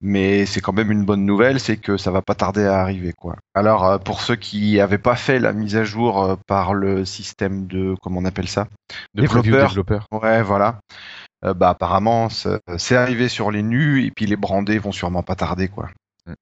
Mais 0.00 0.46
c'est 0.46 0.60
quand 0.60 0.72
même 0.72 0.92
une 0.92 1.04
bonne 1.04 1.26
nouvelle, 1.26 1.58
c'est 1.58 1.76
que 1.76 1.96
ça 1.96 2.12
va 2.12 2.22
pas 2.22 2.36
tarder 2.36 2.64
à 2.64 2.78
arriver, 2.80 3.12
quoi. 3.12 3.34
Alors, 3.54 3.84
euh, 3.84 3.98
pour 3.98 4.20
ceux 4.20 4.36
qui 4.36 4.78
avaient 4.78 4.96
pas 4.96 5.16
fait 5.16 5.40
la 5.40 5.52
mise 5.52 5.74
à 5.74 5.82
jour 5.82 6.38
par 6.46 6.72
le 6.72 7.04
système 7.04 7.66
de, 7.66 7.96
comment 8.00 8.20
on 8.20 8.24
appelle 8.24 8.48
ça? 8.48 8.68
De 9.14 9.22
Développeur. 9.22 9.68
développeur. 9.68 10.06
Ouais, 10.12 10.42
voilà. 10.42 10.78
Bah 11.42 11.68
apparemment, 11.68 12.28
c'est 12.30 12.96
arrivé 12.96 13.28
sur 13.28 13.52
les 13.52 13.62
nus, 13.62 14.04
et 14.04 14.10
puis 14.10 14.26
les 14.26 14.34
brandés 14.34 14.78
vont 14.78 14.90
sûrement 14.90 15.22
pas 15.22 15.36
tarder, 15.36 15.68
quoi. 15.68 15.88
Mm. 16.26 16.32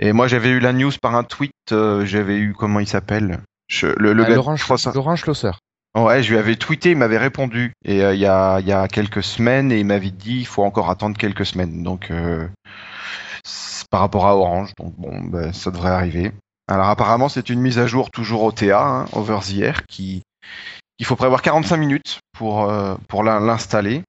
Et 0.00 0.12
moi, 0.12 0.26
j'avais 0.26 0.48
eu 0.50 0.58
la 0.58 0.72
news 0.72 0.92
par 1.00 1.14
un 1.14 1.24
tweet. 1.24 1.52
j'avais 1.70 2.38
eu 2.38 2.54
comment 2.54 2.80
il 2.80 2.88
s'appelle? 2.88 3.42
Je- 3.68 3.86
Le, 3.98 4.12
le 4.12 4.24
Ah, 4.24 4.28
gars. 4.30 4.34
Laurent, 4.36 4.56
je 4.56 4.64
crois 4.64 4.78
ça- 4.78 4.92
Laurent 4.94 5.16
Schlosser. 5.16 5.50
Ouais, 5.96 6.22
je 6.22 6.30
lui 6.30 6.38
avais 6.38 6.56
tweeté, 6.56 6.90
il 6.92 6.96
m'avait 6.96 7.18
répondu. 7.18 7.72
Et 7.84 8.02
euh, 8.02 8.14
il 8.14 8.20
y, 8.20 8.26
a, 8.26 8.60
il 8.60 8.66
y 8.66 8.72
a 8.72 8.88
quelques 8.88 9.22
semaines, 9.22 9.72
et 9.72 9.78
il 9.80 9.86
m'avait 9.86 10.10
dit 10.10 10.38
il 10.40 10.46
faut 10.46 10.62
encore 10.62 10.90
attendre 10.90 11.16
quelques 11.16 11.46
semaines. 11.46 11.82
Donc, 11.82 12.10
euh, 12.10 12.46
par 13.90 14.00
rapport 14.00 14.26
à 14.26 14.36
Orange. 14.36 14.72
Donc, 14.78 14.94
bon, 14.96 15.20
ben, 15.22 15.52
ça 15.52 15.70
devrait 15.70 15.90
arriver. 15.90 16.32
Alors, 16.70 16.86
apparemment, 16.88 17.28
c'est 17.28 17.48
une 17.48 17.60
mise 17.60 17.78
à 17.78 17.86
jour 17.86 18.10
toujours 18.10 18.42
OTA, 18.42 18.78
hein, 18.84 19.06
over 19.12 19.38
the 19.42 19.58
air, 19.60 19.86
qui. 19.86 20.22
Il 20.98 21.06
faut 21.06 21.16
prévoir 21.16 21.42
45 21.42 21.76
minutes 21.78 22.18
pour, 22.36 22.68
euh, 22.70 22.96
pour 23.08 23.22
l'in- 23.22 23.40
l'installer. 23.40 24.02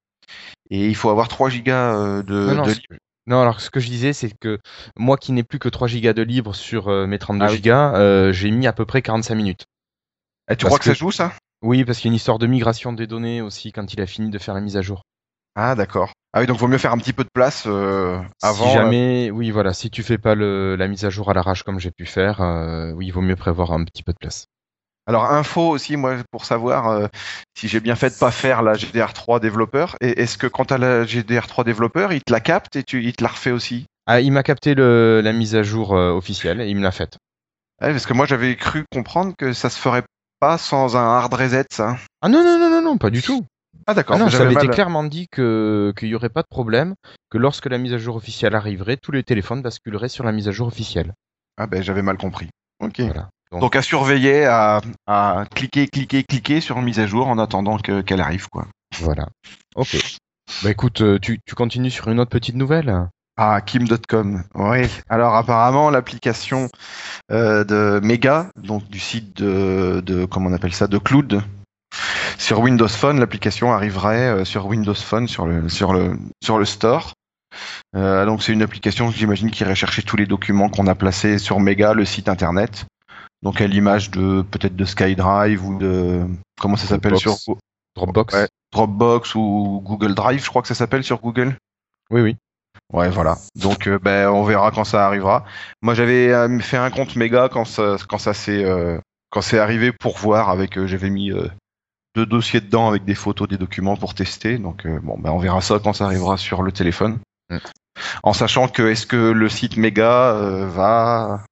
Et 0.70 0.86
il 0.86 0.94
faut 0.96 1.08
avoir 1.10 1.28
3 1.28 1.48
gigas 1.48 1.94
euh, 1.94 2.22
de, 2.22 2.34
Non, 2.46 2.54
non, 2.56 2.62
de 2.64 2.70
ce- 2.74 2.80
non, 3.30 3.40
alors 3.40 3.60
ce 3.60 3.70
que 3.70 3.80
je 3.80 3.88
disais, 3.88 4.12
c'est 4.12 4.30
que 4.38 4.58
moi 4.96 5.16
qui 5.16 5.32
n'ai 5.32 5.42
plus 5.42 5.58
que 5.58 5.68
3 5.70 5.88
gigas 5.88 6.12
de 6.12 6.22
libre 6.22 6.54
sur 6.54 6.88
euh, 6.88 7.06
mes 7.06 7.18
32 7.18 7.46
Ah 7.46 7.50
oui. 7.50 7.56
gigas, 7.56 7.94
euh, 7.96 8.32
j'ai 8.32 8.50
mis 8.50 8.66
à 8.66 8.72
peu 8.74 8.84
près 8.84 9.00
45 9.02 9.34
minutes. 9.36 9.64
Et 10.50 10.56
tu 10.56 10.64
parce 10.64 10.66
crois 10.66 10.78
que, 10.78 10.84
que- 10.84 10.92
ça 10.92 10.94
joue, 10.94 11.10
ça? 11.10 11.32
Oui, 11.62 11.84
parce 11.84 11.98
qu'il 11.98 12.08
y 12.08 12.10
a 12.10 12.12
une 12.12 12.16
histoire 12.16 12.38
de 12.38 12.46
migration 12.46 12.92
des 12.92 13.06
données 13.06 13.42
aussi 13.42 13.72
quand 13.72 13.92
il 13.94 14.00
a 14.02 14.06
fini 14.06 14.30
de 14.30 14.38
faire 14.38 14.54
la 14.54 14.60
mise 14.62 14.76
à 14.76 14.82
jour. 14.82 15.02
Ah, 15.54 15.74
d'accord. 15.74 16.12
Ah 16.32 16.40
oui, 16.40 16.46
donc 16.46 16.58
vaut 16.58 16.68
mieux 16.68 16.78
faire 16.78 16.92
un 16.92 16.98
petit 16.98 17.12
peu 17.12 17.24
de 17.24 17.30
place 17.32 17.64
euh, 17.66 18.20
avant. 18.42 18.56
si 18.58 18.70
jamais, 18.70 19.30
oui, 19.30 19.50
voilà, 19.50 19.72
si 19.72 19.90
tu 19.90 20.02
fais 20.02 20.18
pas 20.18 20.34
le, 20.34 20.74
la 20.76 20.88
mise 20.88 21.04
à 21.04 21.10
jour 21.10 21.30
à 21.30 21.34
l'arrache 21.34 21.62
comme 21.62 21.78
j'ai 21.78 21.90
pu 21.92 22.06
faire, 22.06 22.40
oui, 22.96 23.06
il 23.06 23.10
vaut 23.12 23.20
mieux 23.20 23.36
prévoir 23.36 23.72
un 23.72 23.84
petit 23.84 24.02
peu 24.02 24.12
de 24.12 24.18
place. 24.18 24.46
Alors 25.10 25.24
info 25.32 25.68
aussi, 25.68 25.96
moi, 25.96 26.18
pour 26.30 26.44
savoir 26.44 26.88
euh, 26.88 27.08
si 27.56 27.66
j'ai 27.66 27.80
bien 27.80 27.96
fait 27.96 28.10
de 28.10 28.14
pas 28.14 28.30
faire 28.30 28.62
la 28.62 28.74
GDR3 28.74 29.40
développeur. 29.40 29.96
Et 30.00 30.22
est-ce 30.22 30.38
que 30.38 30.46
quand 30.46 30.66
tu 30.66 30.74
as 30.74 30.78
la 30.78 31.04
GDR3 31.04 31.64
développeur, 31.64 32.12
il 32.12 32.22
te 32.22 32.32
la 32.32 32.38
capte 32.38 32.76
et 32.76 32.84
tu, 32.84 33.02
il 33.02 33.12
te 33.14 33.24
la 33.24 33.30
refait 33.30 33.50
aussi? 33.50 33.86
Ah, 34.06 34.20
il 34.20 34.30
m'a 34.30 34.44
capté 34.44 34.76
le, 34.76 35.20
la 35.20 35.32
mise 35.32 35.56
à 35.56 35.64
jour 35.64 35.96
euh, 35.96 36.12
officielle 36.12 36.60
et 36.60 36.68
il 36.68 36.76
me 36.76 36.82
l'a 36.82 36.92
faite. 36.92 37.18
Ouais, 37.82 37.90
Parce 37.90 38.06
que 38.06 38.12
moi, 38.12 38.24
j'avais 38.24 38.54
cru 38.54 38.84
comprendre 38.92 39.34
que 39.36 39.52
ça 39.52 39.68
se 39.68 39.80
ferait 39.80 40.04
pas 40.38 40.58
sans 40.58 40.96
un 40.96 41.16
hard 41.18 41.34
reset, 41.34 41.64
ça. 41.72 41.96
Ah 42.22 42.28
non, 42.28 42.44
non, 42.44 42.60
non, 42.60 42.70
non, 42.70 42.82
non, 42.82 42.96
pas 42.96 43.10
du 43.10 43.20
tout. 43.20 43.44
Ah 43.88 43.94
d'accord. 43.94 44.14
Ah 44.14 44.20
non, 44.20 44.30
ça 44.30 44.48
été 44.48 44.68
clairement 44.68 45.02
dit 45.02 45.26
que 45.32 45.92
qu'il 45.98 46.08
y 46.08 46.14
aurait 46.14 46.28
pas 46.28 46.42
de 46.42 46.48
problème, 46.48 46.94
que 47.30 47.38
lorsque 47.38 47.66
la 47.66 47.78
mise 47.78 47.94
à 47.94 47.98
jour 47.98 48.14
officielle 48.14 48.54
arriverait, 48.54 48.96
tous 48.96 49.10
les 49.10 49.24
téléphones 49.24 49.62
basculeraient 49.62 50.08
sur 50.08 50.22
la 50.22 50.30
mise 50.30 50.46
à 50.46 50.52
jour 50.52 50.68
officielle. 50.68 51.14
Ah 51.56 51.66
ben 51.66 51.82
j'avais 51.82 52.02
mal 52.02 52.16
compris. 52.16 52.48
Ok. 52.80 53.00
Voilà. 53.00 53.28
Donc 53.58 53.74
à 53.74 53.82
surveiller, 53.82 54.44
à, 54.44 54.80
à 55.06 55.44
cliquer, 55.54 55.88
cliquer, 55.88 56.22
cliquer 56.22 56.60
sur 56.60 56.78
une 56.78 56.84
mise 56.84 57.00
à 57.00 57.06
jour 57.06 57.26
en 57.28 57.38
attendant 57.38 57.78
que- 57.78 58.00
qu'elle 58.00 58.20
arrive, 58.20 58.48
quoi. 58.48 58.66
Voilà. 59.00 59.26
Ok. 59.74 59.96
Bah 60.62 60.70
écoute, 60.70 61.00
euh, 61.00 61.18
tu, 61.20 61.38
tu 61.44 61.54
continues 61.54 61.90
sur 61.90 62.08
une 62.08 62.20
autre 62.20 62.30
petite 62.30 62.54
nouvelle? 62.56 63.08
Ah, 63.36 63.60
Kim.com. 63.60 64.44
Oui. 64.54 64.86
Alors 65.08 65.34
apparemment 65.34 65.90
l'application 65.90 66.68
euh, 67.32 67.64
de 67.64 68.00
Mega, 68.04 68.50
donc 68.56 68.86
du 68.88 68.98
site 69.00 69.36
de, 69.36 70.02
de 70.04 70.26
comment 70.26 70.50
on 70.50 70.52
appelle 70.52 70.74
ça, 70.74 70.86
de 70.86 70.98
Cloud, 70.98 71.42
sur 72.38 72.60
Windows 72.60 72.88
Phone, 72.88 73.18
l'application 73.18 73.72
arriverait 73.72 74.28
euh, 74.28 74.44
sur 74.44 74.66
Windows 74.66 74.94
Phone 74.94 75.26
sur 75.28 75.46
le 75.46 75.68
sur 75.68 75.92
le 75.92 76.16
sur 76.42 76.58
le 76.58 76.64
store. 76.64 77.14
Euh, 77.96 78.24
donc 78.26 78.42
c'est 78.42 78.52
une 78.52 78.62
application, 78.62 79.10
j'imagine, 79.10 79.50
qui 79.50 79.62
irait 79.62 79.74
chercher 79.74 80.02
tous 80.02 80.16
les 80.16 80.26
documents 80.26 80.68
qu'on 80.68 80.86
a 80.86 80.94
placés 80.94 81.38
sur 81.38 81.58
Mega, 81.60 81.94
le 81.94 82.04
site 82.04 82.28
internet. 82.28 82.84
Donc 83.42 83.60
à 83.60 83.66
l'image 83.66 84.10
de 84.10 84.42
peut-être 84.42 84.76
de 84.76 84.84
SkyDrive 84.84 85.64
ou 85.64 85.78
de 85.78 86.26
comment 86.60 86.76
ça 86.76 86.86
s'appelle 86.86 87.16
sur 87.16 87.36
Dropbox. 87.36 87.60
Dropbox. 87.96 88.34
Ouais. 88.34 88.48
Dropbox 88.72 89.34
ou 89.34 89.82
Google 89.84 90.14
Drive, 90.14 90.44
je 90.44 90.48
crois 90.48 90.62
que 90.62 90.68
ça 90.68 90.74
s'appelle 90.74 91.04
sur 91.04 91.20
Google. 91.20 91.56
Oui, 92.10 92.20
oui. 92.20 92.36
Ouais, 92.92 93.08
voilà. 93.08 93.36
Donc, 93.56 93.86
euh, 93.86 93.98
ben, 93.98 94.28
on 94.28 94.42
verra 94.42 94.70
quand 94.70 94.84
ça 94.84 95.06
arrivera. 95.06 95.44
Moi, 95.82 95.94
j'avais 95.94 96.32
euh, 96.32 96.58
fait 96.60 96.76
un 96.76 96.90
compte 96.90 97.16
méga 97.16 97.48
quand 97.48 97.64
ça, 97.64 97.96
quand 98.08 98.18
ça 98.18 98.34
s'est, 98.34 98.64
euh, 98.64 98.98
quand 99.30 99.42
c'est 99.42 99.58
arrivé 99.58 99.92
pour 99.92 100.18
voir. 100.18 100.50
Avec, 100.50 100.84
j'avais 100.86 101.10
mis 101.10 101.32
deux 102.16 102.26
dossiers 102.26 102.60
dedans 102.60 102.88
avec 102.88 103.04
des 103.04 103.14
photos, 103.14 103.48
des 103.48 103.58
documents 103.58 103.96
pour 103.96 104.14
tester. 104.14 104.58
Donc, 104.58 104.86
bon, 104.86 105.18
ben, 105.18 105.30
on 105.30 105.38
verra 105.38 105.60
ça 105.60 105.78
quand 105.82 105.92
ça 105.92 106.06
arrivera 106.06 106.36
sur 106.36 106.62
le 106.62 106.72
téléphone. 106.72 107.18
Mm. 107.50 107.58
En 108.22 108.32
sachant 108.32 108.68
que 108.68 108.82
est-ce 108.82 109.06
que 109.06 109.16
le 109.16 109.48
site 109.48 109.76
méga 109.76 110.32
va 110.66 111.44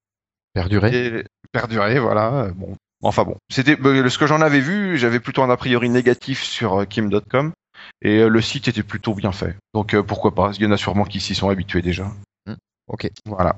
Perdurer. 0.55 1.25
Perdurer, 1.53 1.99
voilà. 1.99 2.33
euh, 2.45 2.53
Bon, 2.53 2.75
enfin 3.03 3.25
bon, 3.25 3.37
c'était 3.51 3.79
euh, 3.81 4.09
ce 4.09 4.19
que 4.19 4.27
j'en 4.27 4.41
avais 4.41 4.61
vu. 4.61 4.99
J'avais 4.99 5.21
plutôt 5.21 5.43
un 5.43 5.51
a 5.51 5.57
priori 5.57 5.89
négatif 5.89 6.43
sur 6.43 6.81
euh, 6.81 6.85
Kim.com 6.85 7.53
et 8.03 8.19
euh, 8.19 8.29
le 8.29 8.41
site 8.41 8.69
était 8.69 8.83
plutôt 8.83 9.15
bien 9.15 9.33
fait. 9.33 9.57
Donc 9.75 9.95
euh, 9.95 10.03
pourquoi 10.03 10.35
pas 10.35 10.51
Il 10.57 10.63
y 10.63 10.67
en 10.67 10.73
a 10.73 10.77
sûrement 10.77 11.05
qui 11.05 11.21
s'y 11.21 11.35
sont 11.35 11.49
habitués 11.49 11.83
déjà. 11.83 12.11
Ok. 12.89 13.11
Voilà. 13.27 13.57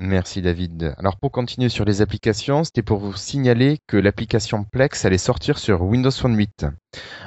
Merci 0.00 0.42
David. 0.42 0.94
Alors 0.98 1.16
pour 1.16 1.32
continuer 1.32 1.68
sur 1.70 1.84
les 1.84 2.02
applications, 2.02 2.62
c'était 2.62 2.82
pour 2.82 2.98
vous 3.00 3.16
signaler 3.16 3.78
que 3.88 3.96
l'application 3.96 4.62
Plex 4.62 5.04
allait 5.04 5.18
sortir 5.18 5.58
sur 5.58 5.82
Windows 5.82 6.10
Phone 6.12 6.36
8. 6.36 6.66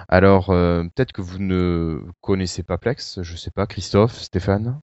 Alors 0.08 0.52
euh, 0.52 0.84
peut-être 0.84 1.12
que 1.12 1.22
vous 1.22 1.40
ne 1.40 2.02
connaissez 2.22 2.64
pas 2.64 2.78
Plex, 2.78 3.22
je 3.24 3.36
sais 3.36 3.52
pas, 3.52 3.68
Christophe, 3.68 4.18
Stéphane? 4.22 4.80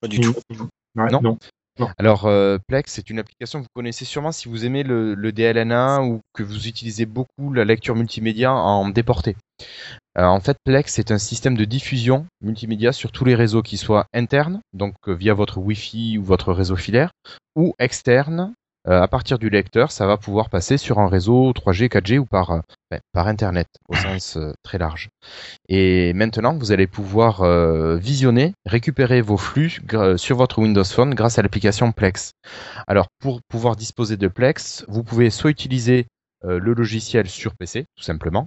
Pas 0.00 0.08
du 0.08 0.18
tout. 0.20 0.34
Ouais, 0.96 1.08
Non? 1.12 1.20
non. 1.22 1.38
Alors 1.98 2.26
euh, 2.26 2.58
Plex, 2.66 2.92
c'est 2.92 3.10
une 3.10 3.18
application 3.18 3.58
que 3.58 3.64
vous 3.64 3.74
connaissez 3.74 4.04
sûrement 4.04 4.32
si 4.32 4.48
vous 4.48 4.64
aimez 4.64 4.82
le, 4.82 5.14
DLNA 5.32 6.02
ou 6.02 6.20
que 6.34 6.42
vous 6.42 6.68
utilisez 6.68 7.06
beaucoup 7.06 7.52
la 7.52 7.64
lecture 7.64 7.96
multimédia 7.96 8.52
en 8.52 8.88
déporté. 8.88 9.36
Euh, 10.18 10.24
en 10.24 10.40
fait, 10.40 10.56
Plex 10.64 10.92
c'est 10.92 11.10
un 11.10 11.18
système 11.18 11.56
de 11.56 11.64
diffusion 11.64 12.26
multimédia 12.40 12.92
sur 12.92 13.12
tous 13.12 13.24
les 13.24 13.34
réseaux 13.34 13.62
qui 13.62 13.76
soient 13.76 14.06
internes, 14.12 14.60
donc 14.72 14.94
euh, 15.08 15.14
via 15.14 15.34
votre 15.34 15.58
Wi-Fi 15.58 16.18
ou 16.18 16.24
votre 16.24 16.52
réseau 16.52 16.76
filaire, 16.76 17.12
ou 17.56 17.74
externes. 17.78 18.52
Euh, 18.88 19.02
à 19.02 19.08
partir 19.08 19.38
du 19.38 19.50
lecteur, 19.50 19.92
ça 19.92 20.06
va 20.06 20.16
pouvoir 20.16 20.48
passer 20.48 20.78
sur 20.78 20.98
un 20.98 21.08
réseau 21.08 21.52
3G, 21.52 21.88
4G 21.88 22.18
ou 22.18 22.24
par, 22.24 22.50
euh, 22.50 22.60
ben, 22.90 22.98
par 23.12 23.28
Internet 23.28 23.66
au 23.88 23.94
sens 23.94 24.36
euh, 24.38 24.52
très 24.62 24.78
large. 24.78 25.10
Et 25.68 26.12
maintenant, 26.14 26.54
vous 26.56 26.72
allez 26.72 26.86
pouvoir 26.86 27.42
visionner, 27.98 28.54
récupérer 28.66 29.20
vos 29.20 29.36
flux 29.36 29.80
sur 30.16 30.36
votre 30.36 30.60
Windows 30.60 30.84
Phone 30.84 31.14
grâce 31.14 31.38
à 31.38 31.42
l'application 31.42 31.92
Plex. 31.92 32.32
Alors, 32.86 33.08
pour 33.20 33.40
pouvoir 33.48 33.76
disposer 33.76 34.16
de 34.16 34.28
Plex, 34.28 34.84
vous 34.88 35.04
pouvez 35.04 35.30
soit 35.30 35.50
utiliser 35.50 36.06
le 36.42 36.72
logiciel 36.72 37.28
sur 37.28 37.54
PC, 37.54 37.84
tout 37.96 38.02
simplement, 38.02 38.46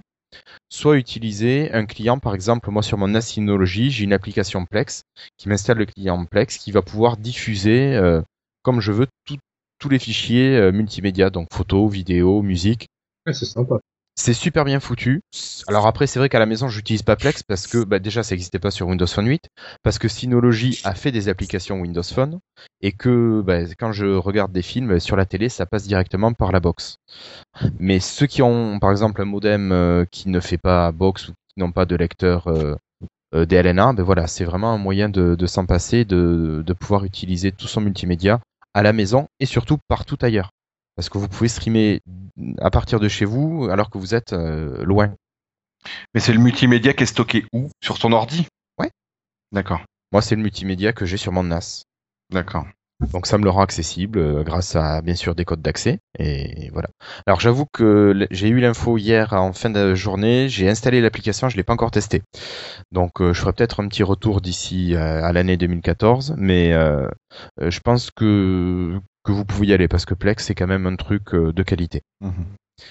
soit 0.68 0.96
utiliser 0.96 1.72
un 1.72 1.86
client, 1.86 2.18
par 2.18 2.34
exemple, 2.34 2.70
moi 2.70 2.82
sur 2.82 2.98
mon 2.98 3.08
NAS 3.08 3.22
Synology, 3.22 3.90
j'ai 3.90 4.04
une 4.04 4.12
application 4.12 4.66
Plex 4.66 5.02
qui 5.36 5.48
m'installe 5.48 5.78
le 5.78 5.86
client 5.86 6.24
Plex 6.24 6.58
qui 6.58 6.72
va 6.72 6.82
pouvoir 6.82 7.16
diffuser, 7.16 7.94
euh, 7.94 8.20
comme 8.62 8.80
je 8.80 8.92
veux, 8.92 9.06
tout- 9.26 9.38
tous 9.84 9.90
les 9.90 9.98
fichiers 9.98 10.56
euh, 10.56 10.72
multimédia, 10.72 11.28
donc 11.28 11.48
photos, 11.52 11.92
vidéos, 11.92 12.40
musique. 12.40 12.88
Ouais, 13.26 13.34
c'est 13.34 13.44
sympa. 13.44 13.80
C'est 14.14 14.32
super 14.32 14.64
bien 14.64 14.80
foutu. 14.80 15.20
Alors 15.68 15.86
après, 15.86 16.06
c'est 16.06 16.18
vrai 16.18 16.30
qu'à 16.30 16.38
la 16.38 16.46
maison, 16.46 16.68
j'utilise 16.68 17.02
pas 17.02 17.16
Plex 17.16 17.42
parce 17.42 17.66
que 17.66 17.84
bah, 17.84 17.98
déjà, 17.98 18.22
ça 18.22 18.34
n'existait 18.34 18.58
pas 18.58 18.70
sur 18.70 18.88
Windows 18.88 19.06
Phone 19.06 19.26
8, 19.26 19.50
parce 19.82 19.98
que 19.98 20.08
Synology 20.08 20.80
a 20.84 20.94
fait 20.94 21.12
des 21.12 21.28
applications 21.28 21.78
Windows 21.82 22.02
Phone 22.02 22.38
et 22.80 22.92
que 22.92 23.42
bah, 23.42 23.58
quand 23.78 23.92
je 23.92 24.06
regarde 24.06 24.52
des 24.52 24.62
films 24.62 24.98
sur 25.00 25.16
la 25.16 25.26
télé, 25.26 25.50
ça 25.50 25.66
passe 25.66 25.86
directement 25.86 26.32
par 26.32 26.50
la 26.50 26.60
box. 26.60 26.96
Mais 27.78 28.00
ceux 28.00 28.26
qui 28.26 28.40
ont, 28.40 28.78
par 28.78 28.90
exemple, 28.90 29.20
un 29.20 29.26
modem 29.26 29.70
euh, 29.70 30.06
qui 30.10 30.30
ne 30.30 30.40
fait 30.40 30.56
pas 30.56 30.92
box 30.92 31.28
ou 31.28 31.32
qui 31.32 31.60
n'ont 31.60 31.72
pas 31.72 31.84
de 31.84 31.94
lecteur 31.94 32.46
euh, 32.46 32.74
euh, 33.34 33.44
DLNA, 33.44 33.92
ben 33.92 34.02
voilà, 34.02 34.28
c'est 34.28 34.44
vraiment 34.46 34.72
un 34.72 34.78
moyen 34.78 35.10
de, 35.10 35.34
de 35.34 35.46
s'en 35.46 35.66
passer, 35.66 36.06
de, 36.06 36.62
de 36.64 36.72
pouvoir 36.72 37.04
utiliser 37.04 37.52
tout 37.52 37.66
son 37.66 37.82
multimédia 37.82 38.40
à 38.74 38.82
la 38.82 38.92
maison 38.92 39.28
et 39.40 39.46
surtout 39.46 39.78
partout 39.88 40.18
ailleurs. 40.20 40.50
Parce 40.96 41.08
que 41.08 41.18
vous 41.18 41.28
pouvez 41.28 41.48
streamer 41.48 42.00
à 42.60 42.70
partir 42.70 43.00
de 43.00 43.08
chez 43.08 43.24
vous 43.24 43.68
alors 43.70 43.90
que 43.90 43.98
vous 43.98 44.14
êtes 44.14 44.32
euh, 44.32 44.84
loin. 44.84 45.14
Mais 46.14 46.20
c'est 46.20 46.32
le 46.32 46.38
multimédia 46.38 46.92
qui 46.92 47.02
est 47.02 47.06
stocké 47.06 47.44
où? 47.52 47.70
Sur 47.82 47.98
ton 47.98 48.12
ordi? 48.12 48.46
Ouais. 48.78 48.90
D'accord. 49.52 49.82
Moi, 50.12 50.22
c'est 50.22 50.36
le 50.36 50.42
multimédia 50.42 50.92
que 50.92 51.06
j'ai 51.06 51.16
sur 51.16 51.32
mon 51.32 51.44
NAS. 51.44 51.82
D'accord. 52.30 52.66
Donc 53.12 53.26
ça 53.26 53.38
me 53.38 53.44
le 53.44 53.50
rend 53.50 53.62
accessible 53.62 54.18
euh, 54.18 54.42
grâce 54.42 54.76
à 54.76 55.02
bien 55.02 55.14
sûr 55.14 55.34
des 55.34 55.44
codes 55.44 55.62
d'accès 55.62 55.98
et 56.18 56.70
voilà. 56.72 56.88
Alors 57.26 57.40
j'avoue 57.40 57.66
que 57.72 58.26
j'ai 58.30 58.48
eu 58.48 58.60
l'info 58.60 58.98
hier 58.98 59.32
en 59.32 59.52
fin 59.52 59.70
de 59.70 59.94
journée, 59.94 60.48
j'ai 60.48 60.68
installé 60.68 61.00
l'application, 61.00 61.48
je 61.48 61.56
l'ai 61.56 61.62
pas 61.62 61.72
encore 61.72 61.90
testé. 61.90 62.22
Donc 62.92 63.20
euh, 63.20 63.32
je 63.32 63.40
ferai 63.40 63.52
peut-être 63.52 63.82
un 63.82 63.88
petit 63.88 64.02
retour 64.02 64.40
d'ici 64.40 64.94
euh, 64.94 65.22
à 65.22 65.32
l'année 65.32 65.56
2014, 65.56 66.34
mais 66.36 66.72
euh, 66.72 67.08
euh, 67.60 67.70
je 67.70 67.80
pense 67.80 68.10
que 68.10 68.98
que 69.24 69.32
vous 69.32 69.44
pouvez 69.44 69.68
y 69.68 69.72
aller 69.72 69.88
parce 69.88 70.04
que 70.04 70.14
Plex 70.14 70.44
c'est 70.44 70.54
quand 70.54 70.66
même 70.66 70.86
un 70.86 70.96
truc 70.96 71.34
de 71.34 71.62
qualité. 71.62 72.02
Mhm. 72.20 72.46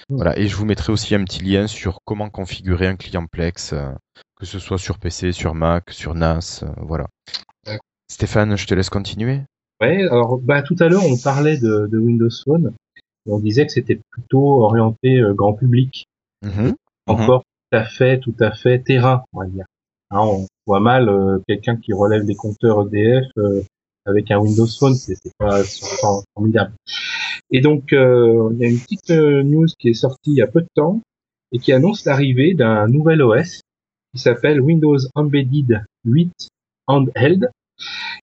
Voilà, 0.08 0.38
et 0.38 0.48
je 0.48 0.56
vous 0.56 0.64
mettrai 0.64 0.92
aussi 0.92 1.14
un 1.14 1.24
petit 1.24 1.42
lien 1.44 1.66
sur 1.66 1.98
comment 2.04 2.30
configurer 2.30 2.86
un 2.86 2.96
client 2.96 3.26
Plex, 3.26 3.74
que 4.36 4.46
ce 4.46 4.58
soit 4.58 4.78
sur 4.78 4.98
PC, 4.98 5.32
sur 5.32 5.54
Mac, 5.54 5.90
sur 5.90 6.14
NAS, 6.14 6.64
voilà. 6.78 7.06
Stéphane, 8.10 8.56
je 8.56 8.66
te 8.66 8.74
laisse 8.74 8.90
continuer. 8.90 9.42
Ouais, 9.80 10.02
alors 10.08 10.38
bah, 10.38 10.62
tout 10.62 10.76
à 10.78 10.88
l'heure 10.88 11.04
on 11.04 11.16
parlait 11.16 11.58
de, 11.58 11.88
de 11.90 11.98
Windows 11.98 12.28
Phone 12.44 12.72
et 13.26 13.32
on 13.32 13.38
disait 13.40 13.66
que 13.66 13.72
c'était 13.72 14.00
plutôt 14.10 14.62
orienté 14.62 15.18
euh, 15.20 15.34
grand 15.34 15.54
public, 15.54 16.06
Mhm. 16.44 16.74
encore 17.06 17.42
tout 17.70 17.78
à 17.78 17.84
fait, 17.84 18.20
tout 18.20 18.34
à 18.38 18.52
fait 18.52 18.78
terrain, 18.80 19.24
on 19.32 19.40
va 19.40 19.46
dire. 19.46 19.64
Hein, 20.10 20.20
on 20.22 20.46
voit 20.66 20.80
mal 20.80 21.08
euh, 21.08 21.38
quelqu'un 21.48 21.76
qui 21.76 21.92
relève 21.92 22.24
des 22.24 22.34
compteurs 22.34 22.86
EDF 22.86 23.24
euh, 23.38 23.62
avec 24.06 24.30
un 24.30 24.38
Windows 24.38 24.66
Phone, 24.78 24.94
c'est 24.94 25.16
pas 25.38 25.62
formidable. 25.64 26.72
Et 27.50 27.60
donc 27.60 27.92
euh, 27.92 28.50
il 28.52 28.58
y 28.60 28.64
a 28.64 28.68
une 28.68 28.78
petite 28.78 29.10
euh, 29.10 29.42
news 29.42 29.66
qui 29.78 29.88
est 29.88 29.94
sortie 29.94 30.30
il 30.32 30.36
y 30.36 30.42
a 30.42 30.46
peu 30.46 30.60
de 30.60 30.68
temps 30.74 31.00
et 31.52 31.58
qui 31.58 31.72
annonce 31.72 32.04
l'arrivée 32.04 32.54
d'un 32.54 32.86
nouvel 32.88 33.22
OS 33.22 33.60
qui 34.14 34.20
s'appelle 34.20 34.60
Windows 34.60 34.98
Embedded 35.14 35.82
8 36.04 36.32
Handheld. 36.86 37.48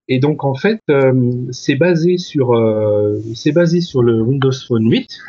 Et 0.08 0.20
donc 0.20 0.44
en 0.44 0.56
fait, 0.56 0.80
euh, 0.90 1.32
c'est 1.52 1.76
basé 1.76 2.18
sur 2.18 2.54
euh, 2.54 3.20
c'est 3.36 3.52
basé 3.52 3.82
sur 3.82 4.02
le 4.02 4.22
Windows 4.22 4.52
Phone 4.68 4.90
8 4.90 5.20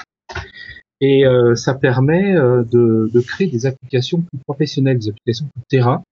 et 1.01 1.27
euh, 1.27 1.55
ça 1.57 1.75
permet 1.75 2.35
de, 2.35 3.11
de 3.13 3.21
créer 3.21 3.49
des 3.49 3.67
applications 3.67 4.21
plus 4.21 4.39
professionnelles, 4.47 4.99
des 4.99 5.09
applications 5.11 5.47
plus 5.47 5.65
terrain. 5.69 6.03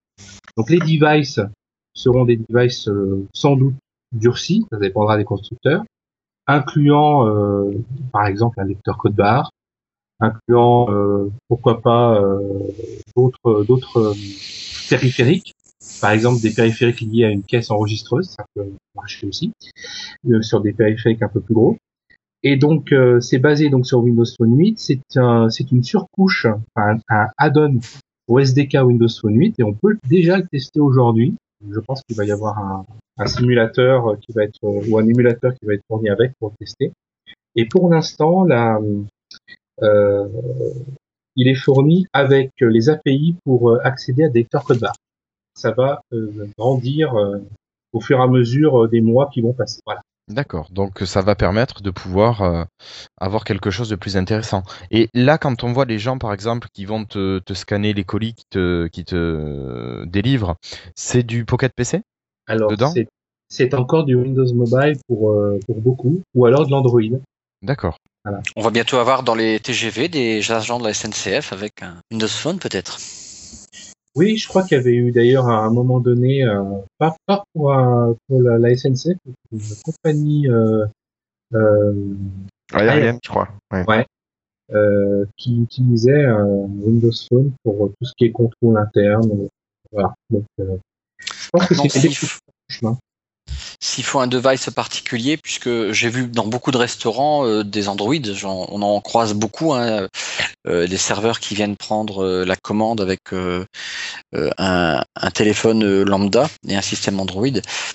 Donc 0.57 0.71
les 0.71 0.79
devices 0.79 1.41
seront 1.95 2.25
des 2.25 2.37
devices 2.37 2.89
sans 3.33 3.57
doute 3.57 3.75
durcis, 4.13 4.67
ça 4.71 4.79
dépendra 4.79 5.17
des 5.17 5.25
constructeurs, 5.25 5.85
incluant 6.47 7.29
euh, 7.29 7.71
par 8.13 8.27
exemple 8.27 8.61
un 8.61 8.65
lecteur 8.65 8.99
code 8.99 9.15
barre, 9.15 9.51
incluant 10.19 10.91
euh, 10.91 11.31
pourquoi 11.49 11.81
pas 11.81 12.21
euh, 12.21 12.41
d'autres 13.17 13.65
d'autres 13.65 14.15
périphériques, 14.89 15.55
par 16.01 16.13
exemple 16.13 16.41
des 16.41 16.51
périphériques 16.51 17.01
liés 17.01 17.25
à 17.25 17.31
une 17.31 17.43
caisse 17.43 17.71
enregistreuse, 17.71 18.29
ça 18.31 18.45
peut 18.55 18.67
marcher 18.95 19.27
aussi, 19.27 19.53
euh, 20.29 20.43
sur 20.43 20.61
des 20.61 20.73
périphériques 20.73 21.23
un 21.23 21.29
peu 21.29 21.41
plus 21.41 21.55
gros. 21.55 21.77
Et 22.43 22.57
donc 22.57 22.93
euh, 22.93 23.21
c'est 23.21 23.39
basé 23.39 23.69
donc 23.69 23.87
sur 23.87 24.01
Windows 24.01 24.25
Phone 24.39 24.57
8, 24.57 24.79
c'est 24.79 25.01
un, 25.17 25.51
c'est 25.51 25.71
une 25.71 25.83
surcouche, 25.83 26.47
un, 26.77 26.99
un 27.09 27.27
add-on 27.37 27.79
au 28.29 28.39
SDK 28.39 28.79
Windows 28.85 29.09
Phone 29.21 29.37
8 29.37 29.57
et 29.59 29.63
on 29.63 29.75
peut 29.75 29.99
déjà 30.09 30.39
le 30.39 30.47
tester 30.47 30.81
aujourd'hui. 30.81 31.35
Je 31.71 31.81
pense 31.81 32.03
qu'il 32.03 32.17
va 32.17 32.25
y 32.25 32.33
avoir 32.33 32.59
un, 32.59 32.87
un 33.21 33.27
simulateur 33.27 34.19
qui 34.21 34.33
va 34.33 34.45
être 34.45 34.59
ou 34.63 34.99
un 34.99 35.07
émulateur 35.07 35.53
qui 35.53 35.67
va 35.67 35.75
être 35.75 35.85
fourni 35.87 36.09
avec 36.09 36.33
pour 36.39 36.51
le 36.51 36.65
tester. 36.65 36.93
Et 37.55 37.67
pour 37.67 37.91
l'instant, 37.91 38.47
euh, 39.83 40.29
il 41.37 41.49
est 41.49 41.55
fourni 41.55 42.07
avec 42.13 42.53
les 42.61 42.89
API 42.89 43.37
pour 43.45 43.71
euh, 43.71 43.79
accéder 43.85 44.25
à 44.25 44.29
des 44.29 44.41
lecteurs 44.41 44.65
code 44.65 44.81
barre. 44.81 44.97
Ça 45.61 45.73
va 45.73 46.01
euh, 46.15 46.47
grandir 46.57 47.15
euh, 47.15 47.37
au 47.93 48.01
fur 48.01 48.19
et 48.19 48.23
à 48.23 48.27
mesure 48.27 48.85
euh, 48.85 48.89
des 48.89 49.03
mois 49.03 49.29
qui 49.33 49.43
vont 49.43 49.53
passer. 49.53 49.81
Voilà. 49.85 50.01
D'accord, 50.29 50.69
donc 50.71 51.01
ça 51.05 51.21
va 51.23 51.35
permettre 51.35 51.83
de 51.83 51.91
pouvoir 51.91 52.41
euh, 52.43 52.65
avoir 53.21 53.45
quelque 53.45 53.71
chose 53.71 53.89
de 53.91 53.97
plus 53.97 54.17
intéressant. 54.17 54.63
Et 54.91 55.09
là, 55.13 55.39
quand 55.39 55.65
on 55.65 55.73
voit 55.73 55.85
les 55.85 55.99
gens, 55.99 56.19
par 56.19 56.33
exemple, 56.33 56.69
qui 56.73 56.85
vont 56.87 57.05
te, 57.05 57.41
te 57.41 57.53
scanner 57.53 57.93
les 57.93 58.05
colis 58.05 58.35
qui 58.35 58.45
te, 58.49 58.87
qui 58.87 59.05
te 59.05 60.05
délivrent, 60.07 60.55
c'est 60.95 61.25
du 61.25 61.45
Pocket 61.45 61.73
PC 61.75 62.01
Alors, 62.47 62.71
Dedans 62.71 62.93
c'est- 62.93 63.09
c'est 63.49 63.75
encore 63.75 64.05
du 64.05 64.15
Windows 64.15 64.55
Mobile 64.55 64.97
pour, 65.09 65.33
euh, 65.33 65.59
pour 65.67 65.81
beaucoup, 65.81 66.23
ou 66.35 66.47
alors 66.47 66.65
de 66.65 66.71
l'Android. 66.71 67.03
D'accord. 67.63 67.99
On 68.57 68.63
va 68.63 68.71
bientôt 68.71 68.99
avoir 68.99 69.25
dans 69.25 69.35
les 69.35 69.59
TGV 69.59 70.09
des 70.09 70.53
agents 70.53 70.79
de 70.79 70.85
la 70.85 70.95
SNCF 70.95 71.53
avec 71.53 71.83
un 71.83 71.97
Windows 72.13 72.29
Phone 72.29 72.59
peut-être. 72.59 72.99
Oui, 74.17 74.37
je 74.37 74.49
crois 74.49 74.63
qu'il 74.65 74.77
y 74.77 74.81
avait 74.81 74.95
eu 74.95 75.13
d'ailleurs 75.13 75.49
à 75.49 75.59
un 75.65 75.71
moment 75.71 76.01
donné, 76.01 76.45
euh, 76.45 76.63
pas, 76.99 77.15
pas 77.27 77.45
pour, 77.55 77.73
un- 77.73 78.17
pour 78.27 78.43
la, 78.43 78.59
la 78.59 78.75
SNCF, 78.77 79.17
mais 79.25 79.33
pour 79.51 79.59
une 79.61 79.77
compagnie 79.85 80.49
euh, 80.51 80.85
euh, 81.55 82.15
Aérienne, 82.73 83.19
je 83.25 83.29
crois. 83.31 83.49
Ouais. 83.73 84.07
euh, 84.73 85.25
qui 85.37 85.63
utilisait 85.63 86.25
un 86.25 86.45
Windows 86.47 87.11
Phone 87.29 87.53
pour 87.65 87.89
tout 87.89 88.05
ce 88.05 88.13
qui 88.17 88.25
est 88.27 88.33
contrôle 88.33 88.79
interne. 88.79 89.49
Voilà. 89.93 90.15
Donc, 90.31 90.45
euh, 90.61 90.77
je 91.19 91.49
pense 91.53 91.67
que 91.67 91.75
Maintenant, 91.75 91.89
c'est 91.91 92.09
le 92.09 92.15
chemin. 92.69 92.99
S'il 93.83 94.05
faut 94.05 94.21
un 94.21 94.27
device 94.27 94.69
particulier, 94.69 95.39
puisque 95.39 95.91
j'ai 95.93 96.11
vu 96.11 96.27
dans 96.27 96.47
beaucoup 96.47 96.71
de 96.71 96.77
restaurants 96.77 97.47
euh, 97.47 97.65
des 97.65 97.89
Android, 97.89 98.15
on 98.45 98.83
en 98.83 99.01
croise 99.01 99.33
beaucoup, 99.33 99.73
hein, 99.73 100.07
euh, 100.67 100.87
des 100.87 100.99
serveurs 100.99 101.41
qui 101.41 101.55
viennent 101.55 101.77
prendre 101.77 102.23
euh, 102.23 102.45
la 102.45 102.57
commande 102.57 103.01
avec 103.01 103.21
un, 103.33 105.03
téléphone 105.33 106.03
lambda 106.03 106.49
et 106.69 106.77
un 106.77 106.83
système 106.83 107.19
Android. 107.21 107.47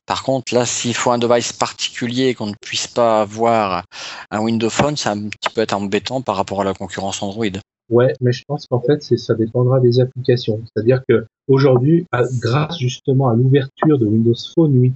Par 0.07 0.23
contre, 0.23 0.55
là, 0.55 0.65
s'il 0.65 0.95
faut 0.95 1.11
un 1.11 1.19
device 1.19 1.53
particulier 1.53 2.33
qu'on 2.33 2.47
ne 2.47 2.55
puisse 2.59 2.87
pas 2.87 3.21
avoir 3.21 3.83
un 4.31 4.39
Windows 4.39 4.71
Phone, 4.71 4.97
ça 4.97 5.11
un 5.11 5.29
petit 5.29 5.53
peu 5.53 5.61
être 5.61 5.73
embêtant 5.73 6.21
par 6.21 6.35
rapport 6.35 6.61
à 6.61 6.63
la 6.63 6.73
concurrence 6.73 7.21
Android. 7.21 7.45
Ouais, 7.89 8.13
mais 8.21 8.31
je 8.31 8.43
pense 8.47 8.65
qu'en 8.65 8.81
fait, 8.81 9.03
ça 9.03 9.35
dépendra 9.35 9.79
des 9.79 9.99
applications. 9.99 10.59
C'est-à-dire 10.65 11.03
que 11.07 11.27
aujourd'hui, 11.47 12.07
grâce 12.41 12.79
justement 12.79 13.29
à 13.29 13.35
l'ouverture 13.35 13.99
de 13.99 14.07
Windows 14.07 14.33
Phone 14.55 14.81
8, 14.81 14.95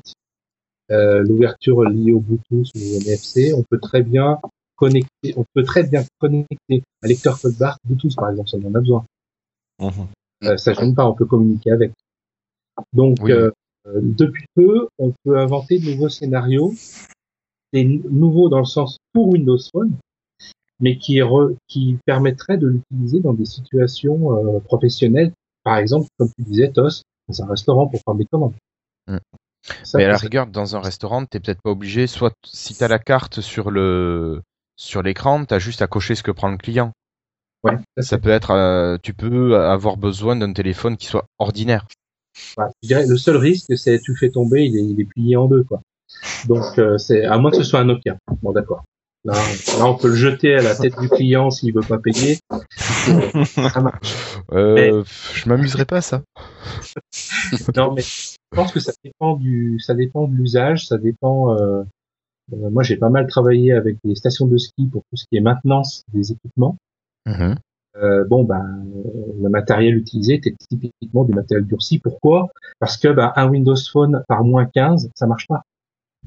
euh, 0.91 1.21
l'ouverture 1.23 1.83
liée 1.83 2.11
au 2.13 2.19
Bluetooth 2.19 2.67
ou 2.75 2.79
au 2.79 3.01
NFC, 3.01 3.53
on 3.53 3.63
peut 3.63 3.79
très 3.79 4.01
bien 4.03 4.39
connecter, 4.75 5.33
on 5.35 5.45
peut 5.53 5.63
très 5.63 5.83
bien 5.83 6.03
connecter 6.19 6.83
un 7.03 7.07
lecteur 7.07 7.39
code 7.39 7.57
barre 7.57 7.77
Bluetooth 7.85 8.15
par 8.15 8.29
exemple, 8.29 8.49
ça 8.49 8.57
on 8.63 8.67
en 8.69 8.75
a 8.75 8.79
besoin. 8.79 9.05
Mhm. 9.79 10.07
Euh, 10.45 10.57
ça 10.57 10.73
gêne 10.73 10.95
pas, 10.95 11.05
on 11.07 11.13
peut 11.13 11.25
communiquer 11.25 11.71
avec. 11.71 11.91
Donc, 12.93 13.17
Oui. 13.21 13.31
euh, 13.31 13.51
euh, 13.87 13.99
depuis 14.01 14.45
peu, 14.55 14.87
on 14.97 15.13
peut 15.23 15.37
inventer 15.37 15.79
de 15.79 15.91
nouveaux 15.91 16.09
scénarios, 16.09 16.73
des 17.73 17.83
nouveaux 17.83 18.49
dans 18.49 18.59
le 18.59 18.65
sens 18.65 18.97
pour 19.13 19.29
Windows 19.29 19.57
Phone, 19.71 19.91
mais 20.79 20.97
qui, 20.97 21.15
re- 21.17 21.55
qui 21.67 21.97
permettraient 22.05 22.57
de 22.57 22.67
l'utiliser 22.67 23.19
dans 23.19 23.33
des 23.33 23.45
situations 23.45 24.55
euh, 24.55 24.59
professionnelles. 24.61 25.33
Par 25.63 25.77
exemple, 25.77 26.07
comme 26.17 26.29
tu 26.37 26.41
disais, 26.43 26.71
TOS, 26.71 27.01
dans 27.27 27.43
un 27.43 27.47
restaurant 27.47 27.87
pour 27.87 28.01
prendre 28.01 28.19
des 28.19 28.25
commandes. 28.25 28.53
Mm. 29.07 29.17
Ça, 29.83 29.97
Mais 29.97 30.05
à 30.05 30.09
la 30.09 30.17
rigueur, 30.17 30.47
dans 30.47 30.75
un 30.75 30.79
restaurant, 30.81 31.25
t'es 31.25 31.39
peut-être 31.39 31.61
pas 31.61 31.71
obligé, 31.71 32.07
soit 32.07 32.33
si 32.45 32.75
t'as 32.75 32.87
la 32.87 32.99
carte 32.99 33.41
sur 33.41 33.71
le 33.71 34.41
sur 34.75 35.03
l'écran, 35.03 35.43
t'as 35.43 35.59
juste 35.59 35.81
à 35.81 35.87
cocher 35.87 36.15
ce 36.15 36.23
que 36.23 36.31
prend 36.31 36.49
le 36.49 36.57
client. 36.57 36.93
ouais, 37.63 37.77
ça, 37.97 38.03
Ça 38.03 38.17
peut 38.17 38.29
être, 38.29 38.51
euh, 38.51 38.97
tu 39.03 39.13
peux 39.13 39.57
avoir 39.61 39.97
besoin 39.97 40.35
d'un 40.37 40.53
téléphone 40.53 40.95
qui 40.95 41.07
soit 41.07 41.25
ordinaire. 41.37 41.85
Ouais, 42.57 42.65
je 42.81 42.87
dirais, 42.87 43.05
le 43.05 43.17
seul 43.17 43.35
risque, 43.35 43.77
c'est 43.77 43.99
tu 43.99 44.15
fais 44.15 44.29
tomber, 44.29 44.65
il 44.65 44.77
est, 44.77 44.83
il 44.83 45.01
est 45.01 45.05
plié 45.05 45.35
en 45.35 45.47
deux, 45.47 45.63
quoi. 45.63 45.81
Donc, 46.47 46.79
euh, 46.79 46.97
c'est 46.97 47.25
à 47.25 47.37
moins 47.37 47.51
que 47.51 47.57
ce 47.57 47.63
soit 47.63 47.81
un 47.81 47.85
Nokia. 47.85 48.17
Bon, 48.41 48.53
d'accord. 48.53 48.83
Là, 49.25 49.33
là, 49.77 49.85
on 49.85 49.95
peut 49.95 50.07
le 50.07 50.15
jeter 50.15 50.55
à 50.55 50.61
la 50.61 50.73
tête 50.75 50.97
du 50.97 51.09
client 51.09 51.51
s'il 51.51 51.73
veut 51.73 51.81
pas 51.81 51.97
payer. 51.97 52.39
Ça 53.45 53.81
marche. 53.81 54.15
Euh, 54.53 55.03
Je 55.33 55.49
m'amuserais 55.49 55.83
pas 55.83 55.97
à 55.97 56.01
ça. 56.01 56.21
Non, 57.75 57.93
mais 57.93 58.03
je 58.51 58.55
pense 58.57 58.71
que 58.71 58.79
ça 58.79 58.91
dépend 59.03 59.35
du, 59.35 59.79
ça 59.79 59.93
dépend 59.93 60.27
de 60.27 60.35
l'usage, 60.35 60.87
ça 60.87 60.97
dépend. 60.97 61.53
Euh, 61.55 61.83
euh, 62.53 62.69
moi, 62.71 62.81
j'ai 62.83 62.97
pas 62.97 63.09
mal 63.09 63.27
travaillé 63.27 63.73
avec 63.73 63.97
des 64.03 64.15
stations 64.15 64.47
de 64.47 64.57
ski 64.57 64.87
pour 64.87 65.03
tout 65.09 65.15
ce 65.17 65.25
qui 65.29 65.37
est 65.37 65.41
maintenance 65.41 66.03
des 66.13 66.31
équipements. 66.31 66.77
Mhm. 67.27 67.55
Euh, 67.97 68.23
bon, 68.25 68.43
ben, 68.43 68.65
euh, 69.05 69.33
le 69.41 69.49
matériel 69.49 69.95
utilisé 69.95 70.35
était 70.35 70.55
typiquement 70.69 71.25
du 71.25 71.33
matériel 71.33 71.65
durci. 71.67 71.99
Pourquoi? 71.99 72.49
Parce 72.79 72.97
que 72.97 73.07
ben, 73.09 73.33
un 73.35 73.49
Windows 73.49 73.75
Phone 73.91 74.23
par 74.27 74.43
moins 74.43 74.65
15, 74.65 75.09
ça 75.15 75.27
marche 75.27 75.47
pas. 75.47 75.61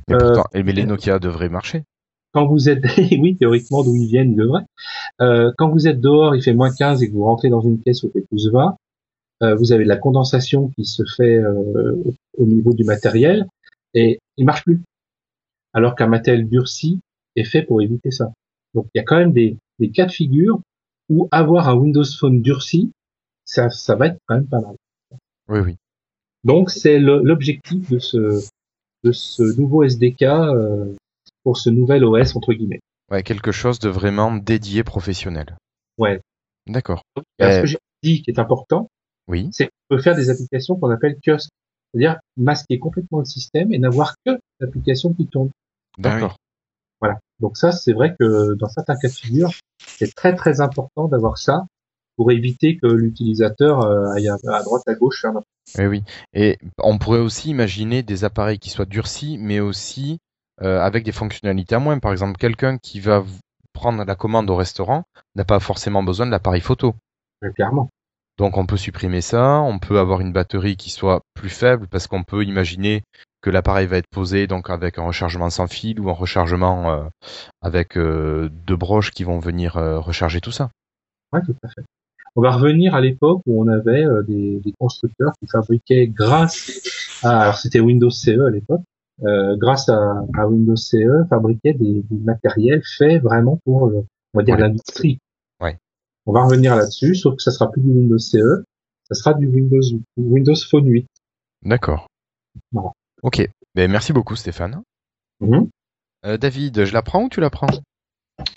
Mais 0.08 0.14
Euh, 0.14 0.18
pourtant, 0.18 0.44
eh, 0.54 0.62
mais 0.62 0.72
les 0.72 0.84
Nokia 0.86 1.18
devraient 1.18 1.48
marcher. 1.48 1.84
quand 2.32 2.46
vous 2.46 2.68
êtes, 2.68 2.82
oui, 3.20 3.36
théoriquement, 3.36 3.82
d'où 3.82 3.94
ils 3.94 4.06
viennent, 4.06 4.32
ils 4.32 4.36
devraient. 4.36 4.64
Euh, 5.20 5.52
quand 5.58 5.70
vous 5.70 5.86
êtes 5.88 6.00
dehors, 6.00 6.34
il 6.36 6.42
fait 6.42 6.54
moins 6.54 6.72
15 6.72 7.02
et 7.02 7.08
que 7.08 7.14
vous 7.14 7.24
rentrez 7.24 7.48
dans 7.48 7.60
une 7.60 7.78
pièce 7.78 8.02
où 8.02 8.06
il 8.08 8.12
fait 8.12 8.26
plus 8.28 8.50
20, 8.50 8.68
euh, 8.68 8.74
vous 9.56 9.72
avez 9.72 9.84
de 9.84 9.88
la 9.88 9.96
condensation 9.96 10.68
qui 10.76 10.84
se 10.84 11.02
fait 11.16 11.36
euh, 11.36 11.94
au 12.38 12.46
niveau 12.46 12.72
du 12.72 12.84
matériel 12.84 13.46
et 13.94 14.18
il 14.36 14.44
marche 14.44 14.64
plus. 14.64 14.80
Alors 15.72 15.94
qu'un 15.94 16.06
matériel 16.06 16.48
durci 16.48 17.00
est 17.36 17.44
fait 17.44 17.62
pour 17.62 17.82
éviter 17.82 18.10
ça. 18.10 18.32
Donc 18.74 18.86
il 18.94 18.98
y 18.98 19.00
a 19.00 19.04
quand 19.04 19.16
même 19.18 19.32
des, 19.32 19.56
des 19.78 19.90
cas 19.90 20.06
de 20.06 20.12
figure 20.12 20.60
où 21.08 21.28
avoir 21.30 21.68
un 21.68 21.74
Windows 21.74 22.04
Phone 22.18 22.40
durci, 22.42 22.92
ça, 23.44 23.68
ça 23.70 23.96
va 23.96 24.06
être 24.08 24.18
quand 24.26 24.36
même 24.36 24.46
pas 24.46 24.60
mal. 24.60 24.76
Oui, 25.48 25.60
oui. 25.60 25.76
Donc 26.44 26.70
c'est 26.70 26.98
l'objectif 26.98 27.90
de 27.90 27.98
ce, 27.98 28.48
de 29.04 29.12
ce 29.12 29.42
nouveau 29.58 29.82
SDK 29.84 30.22
euh, 30.22 30.94
pour 31.42 31.56
ce 31.56 31.70
nouvel 31.70 32.04
OS 32.04 32.36
entre 32.36 32.52
guillemets. 32.52 32.80
Ouais, 33.10 33.22
quelque 33.22 33.52
chose 33.52 33.78
de 33.78 33.88
vraiment 33.88 34.34
dédié 34.34 34.84
professionnel. 34.84 35.56
Ouais. 35.98 36.20
D'accord. 36.66 37.02
Ce 37.16 37.44
Euh, 37.44 37.60
que 37.62 37.66
j'ai 37.66 37.78
dit 38.02 38.22
qui 38.22 38.30
est 38.30 38.38
important, 38.38 38.88
Oui. 39.32 39.48
c'est 39.52 39.66
qu'on 39.66 39.96
peut 39.96 40.02
faire 40.02 40.14
des 40.14 40.30
applications 40.30 40.76
qu'on 40.76 40.90
appelle 40.90 41.16
kiosques. 41.24 41.50
C'est-à-dire 41.92 42.18
masquer 42.36 42.78
complètement 42.78 43.18
le 43.18 43.24
système 43.24 43.72
et 43.72 43.78
n'avoir 43.78 44.14
que 44.24 44.38
l'application 44.60 45.12
qui 45.12 45.26
tourne. 45.26 45.50
D'accord. 45.98 46.36
Voilà. 47.00 47.18
Donc 47.40 47.56
ça, 47.56 47.72
c'est 47.72 47.92
vrai 47.92 48.14
que 48.18 48.54
dans 48.54 48.68
certains 48.68 48.96
cas 48.96 49.08
de 49.08 49.12
figure, 49.12 49.50
c'est 49.78 50.14
très 50.14 50.34
très 50.34 50.60
important 50.60 51.08
d'avoir 51.08 51.38
ça 51.38 51.66
pour 52.16 52.30
éviter 52.30 52.78
que 52.78 52.86
l'utilisateur 52.86 53.82
euh, 53.82 54.12
aille 54.12 54.28
à, 54.28 54.36
droite 54.62 54.82
à 54.86 54.94
gauche 54.94 55.20
faire 55.22 55.32
n'importe 55.32 55.46
Oui, 55.78 55.86
oui. 55.86 56.04
Et 56.34 56.58
on 56.78 56.98
pourrait 56.98 57.18
aussi 57.18 57.50
imaginer 57.50 58.02
des 58.02 58.24
appareils 58.24 58.58
qui 58.58 58.70
soient 58.70 58.84
durcis, 58.84 59.38
mais 59.38 59.60
aussi 59.60 60.18
euh, 60.62 60.80
avec 60.80 61.04
des 61.04 61.12
fonctionnalités 61.12 61.74
à 61.74 61.78
moins. 61.78 61.98
Par 61.98 62.12
exemple, 62.12 62.38
quelqu'un 62.38 62.78
qui 62.78 63.00
va 63.00 63.24
prendre 63.72 64.04
la 64.04 64.14
commande 64.14 64.48
au 64.50 64.56
restaurant 64.56 65.04
n'a 65.34 65.44
pas 65.44 65.60
forcément 65.60 66.02
besoin 66.02 66.26
de 66.26 66.30
l'appareil 66.30 66.60
photo. 66.60 66.94
quoi, 67.40 67.50
clairement. 67.50 67.88
Donc 68.38 68.56
on 68.56 68.66
peut 68.66 68.76
supprimer 68.76 69.20
ça, 69.20 69.60
on 69.60 69.78
peut 69.78 69.98
avoir 69.98 70.20
une 70.20 70.32
batterie 70.32 70.76
qui 70.76 70.90
soit 70.90 71.20
plus 71.34 71.50
faible 71.50 71.86
parce 71.88 72.06
qu'on 72.06 72.24
peut 72.24 72.44
imaginer 72.44 73.02
que 73.42 73.50
l'appareil 73.50 73.86
va 73.86 73.98
être 73.98 74.08
posé 74.10 74.46
donc 74.46 74.70
avec 74.70 74.98
un 74.98 75.02
rechargement 75.04 75.50
sans 75.50 75.66
fil 75.66 76.00
ou 76.00 76.08
un 76.08 76.14
rechargement 76.14 76.90
euh, 76.92 77.04
avec 77.60 77.96
euh, 77.96 78.48
deux 78.66 78.76
broches 78.76 79.10
qui 79.10 79.24
vont 79.24 79.38
venir 79.38 79.76
euh, 79.76 79.98
recharger 79.98 80.40
tout 80.40 80.52
ça. 80.52 80.70
Ouais, 81.32 81.40
tout 81.44 81.54
à 81.62 81.68
fait. 81.68 81.82
On 82.34 82.40
va 82.40 82.52
revenir 82.52 82.94
à 82.94 83.00
l'époque 83.00 83.42
où 83.46 83.62
on 83.62 83.68
avait 83.68 84.04
euh, 84.06 84.22
des, 84.22 84.60
des 84.60 84.72
constructeurs 84.78 85.32
qui 85.40 85.46
fabriquaient 85.48 86.06
grâce 86.06 86.70
à, 87.22 87.40
alors 87.42 87.58
c'était 87.58 87.80
Windows 87.80 88.10
CE 88.10 88.46
à 88.46 88.50
l'époque, 88.50 88.80
euh, 89.24 89.56
grâce 89.56 89.88
à, 89.90 90.22
à 90.34 90.46
Windows 90.48 90.76
CE, 90.76 91.26
fabriquaient 91.28 91.74
des, 91.74 92.02
des 92.10 92.24
matériels 92.24 92.82
faits 92.96 93.22
vraiment 93.22 93.58
pour, 93.64 93.82
on 93.82 94.38
va 94.38 94.42
dire, 94.42 94.54
Ouais. 94.54 94.60
l'industrie. 94.62 95.18
On 96.26 96.32
va 96.32 96.44
revenir 96.44 96.76
là-dessus, 96.76 97.14
sauf 97.14 97.36
que 97.36 97.42
ça 97.42 97.50
sera 97.50 97.70
plus 97.70 97.82
du 97.82 97.90
Windows 97.90 98.18
CE, 98.18 98.64
ça 99.08 99.14
sera 99.14 99.34
du 99.34 99.46
Windows, 99.48 99.80
Windows 100.16 100.54
Phone 100.70 100.86
8. 100.86 101.06
D'accord. 101.62 102.06
Voilà. 102.70 102.92
Ok. 103.22 103.48
Ben, 103.74 103.90
merci 103.90 104.12
beaucoup 104.12 104.36
Stéphane. 104.36 104.82
Mhm. 105.40 105.68
Euh, 106.24 106.36
David, 106.36 106.84
je 106.84 106.92
la 106.92 107.02
prends 107.02 107.24
ou 107.24 107.28
tu 107.28 107.40
la 107.40 107.50
prends? 107.50 107.66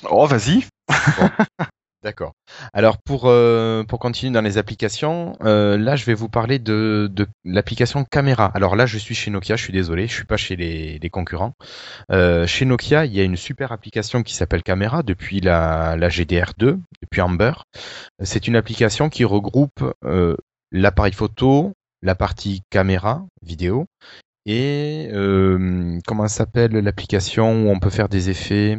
Oh, 0.09 0.25
vas-y. 0.27 0.65
D'accord. 2.05 2.33
Alors 2.71 2.99
pour 2.99 3.23
euh, 3.25 3.83
pour 3.83 3.97
continuer 3.97 4.31
dans 4.31 4.43
les 4.43 4.59
applications, 4.59 5.35
euh, 5.41 5.75
là 5.75 5.95
je 5.95 6.05
vais 6.05 6.13
vous 6.13 6.29
parler 6.29 6.59
de, 6.59 7.09
de 7.11 7.25
l'application 7.43 8.05
caméra. 8.05 8.45
Alors 8.53 8.75
là 8.75 8.85
je 8.85 8.99
suis 8.99 9.15
chez 9.15 9.31
Nokia, 9.31 9.55
je 9.55 9.63
suis 9.63 9.73
désolé, 9.73 10.05
je 10.05 10.13
suis 10.13 10.23
pas 10.23 10.37
chez 10.37 10.55
les, 10.55 10.99
les 10.99 11.09
concurrents. 11.09 11.53
Euh, 12.11 12.45
chez 12.45 12.65
Nokia, 12.65 13.05
il 13.05 13.13
y 13.15 13.19
a 13.19 13.23
une 13.23 13.37
super 13.37 13.71
application 13.71 14.21
qui 14.21 14.35
s'appelle 14.35 14.61
Caméra 14.61 15.01
depuis 15.01 15.41
la, 15.41 15.95
la 15.97 16.09
GDR2, 16.09 16.77
depuis 17.01 17.21
Amber. 17.21 17.53
C'est 18.21 18.47
une 18.47 18.55
application 18.55 19.09
qui 19.09 19.25
regroupe 19.25 19.83
l'appareil 20.71 21.13
photo, 21.13 21.73
la 22.03 22.13
partie 22.13 22.61
caméra, 22.69 23.25
vidéo, 23.41 23.87
et 24.45 25.09
comment 26.05 26.27
s'appelle 26.27 26.73
l'application 26.73 27.65
où 27.65 27.71
on 27.71 27.79
peut 27.79 27.89
faire 27.89 28.09
des 28.09 28.29
effets? 28.29 28.77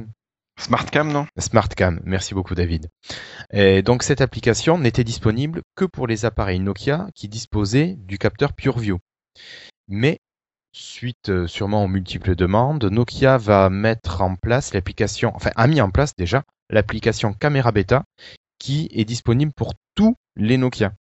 Smartcam, 0.59 1.13
non? 1.13 1.27
SmartCam, 1.39 2.01
merci 2.05 2.35
beaucoup 2.35 2.55
David. 2.55 2.89
Et 3.53 3.83
donc 3.83 4.03
cette 4.03 4.21
application 4.21 4.79
n'était 4.79 5.05
disponible 5.05 5.63
que 5.75 5.85
pour 5.85 6.07
les 6.07 6.25
appareils 6.25 6.61
Nokia 6.61 7.09
qui 7.15 7.29
disposaient 7.29 7.95
du 7.99 8.19
capteur 8.19 8.55
PureView. 8.55 8.99
Mais 9.89 10.19
suite 10.73 11.29
euh, 11.29 11.47
sûrement 11.47 11.85
aux 11.85 11.89
multiples 11.89 12.35
demandes, 12.35 12.85
Nokia 12.85 13.37
va 13.39 13.69
mettre 13.71 14.23
en 14.23 14.37
place 14.37 14.73
l'application, 14.73 15.33
enfin 15.35 15.51
a 15.57 15.67
mis 15.67 15.81
en 15.81 15.91
place 15.91 16.15
déjà 16.17 16.43
l'application 16.71 17.33
Camera 17.33 17.71
Beta 17.71 18.05
qui 18.59 18.89
est 18.93 19.05
disponible 19.05 19.53
pour 19.55 19.75
tous 19.95 20.17
les 20.37 20.57
Nokia. 20.57 20.93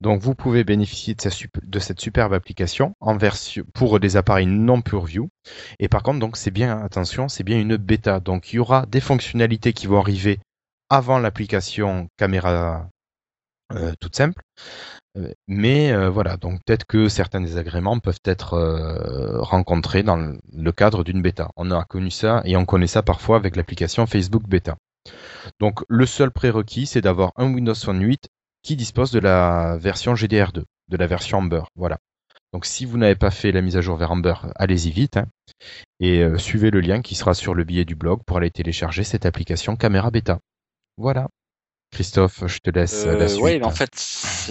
Donc 0.00 0.20
vous 0.20 0.34
pouvez 0.34 0.62
bénéficier 0.62 1.14
de, 1.14 1.78
cette 1.80 2.00
superbe 2.00 2.32
application 2.32 2.94
pour 3.74 3.98
des 3.98 4.16
appareils 4.16 4.46
non 4.46 4.80
PureView. 4.80 5.28
Et 5.80 5.88
par 5.88 6.02
contre, 6.02 6.20
donc 6.20 6.36
c'est 6.36 6.52
bien 6.52 6.78
attention, 6.82 7.28
c'est 7.28 7.42
bien 7.42 7.58
une 7.58 7.76
bêta. 7.76 8.20
Donc 8.20 8.52
il 8.52 8.56
y 8.56 8.58
aura 8.60 8.86
des 8.86 9.00
fonctionnalités 9.00 9.72
qui 9.72 9.86
vont 9.88 9.98
arriver 9.98 10.38
avant 10.88 11.18
l'application 11.18 12.08
caméra 12.16 12.88
euh, 13.72 13.92
toute 14.00 14.16
simple. 14.16 14.42
Euh, 15.16 15.32
Mais 15.48 15.92
euh, 15.92 16.10
voilà, 16.10 16.36
donc 16.36 16.60
peut-être 16.64 16.86
que 16.86 17.08
certains 17.08 17.40
désagréments 17.40 17.98
peuvent 17.98 18.20
être 18.24 18.58
rencontrés 19.40 20.02
dans 20.02 20.16
le- 20.16 20.38
le 20.52 20.72
cadre 20.72 21.04
d'une 21.04 21.22
bêta. 21.22 21.50
On 21.56 21.70
a 21.70 21.84
connu 21.84 22.10
ça 22.10 22.42
et 22.44 22.56
on 22.56 22.64
connaît 22.64 22.86
ça 22.86 23.02
parfois 23.02 23.36
avec 23.36 23.56
l'application 23.56 24.06
Facebook 24.06 24.44
Beta. 24.48 24.76
Donc 25.60 25.80
le 25.88 26.06
seul 26.06 26.30
prérequis, 26.30 26.86
c'est 26.86 27.00
d'avoir 27.00 27.32
un 27.36 27.52
Windows 27.52 27.74
Phone 27.74 28.02
8 28.02 28.28
qui 28.68 28.76
dispose 28.76 29.12
de 29.12 29.18
la 29.18 29.78
version 29.78 30.12
GDR2, 30.12 30.62
de 30.88 30.96
la 30.98 31.06
version 31.06 31.38
Amber. 31.38 31.62
Voilà. 31.74 31.96
Donc 32.52 32.66
si 32.66 32.84
vous 32.84 32.98
n'avez 32.98 33.14
pas 33.14 33.30
fait 33.30 33.50
la 33.50 33.62
mise 33.62 33.78
à 33.78 33.80
jour 33.80 33.96
vers 33.96 34.12
Amber, 34.12 34.34
allez-y 34.56 34.90
vite 34.90 35.16
hein, 35.16 35.24
et 36.00 36.22
euh, 36.22 36.36
suivez 36.36 36.70
le 36.70 36.80
lien 36.80 37.00
qui 37.00 37.14
sera 37.14 37.32
sur 37.32 37.54
le 37.54 37.64
billet 37.64 37.86
du 37.86 37.94
blog 37.94 38.20
pour 38.26 38.36
aller 38.36 38.50
télécharger 38.50 39.04
cette 39.04 39.24
application 39.24 39.74
Caméra 39.74 40.10
Beta. 40.10 40.40
Voilà. 40.98 41.28
Christophe, 41.90 42.46
je 42.46 42.58
te 42.60 42.70
laisse 42.70 43.04
la 43.06 43.26
Euh, 43.26 43.28
suite. 43.28 43.42
oui, 43.42 43.62
en 43.62 43.70
fait, 43.70 43.90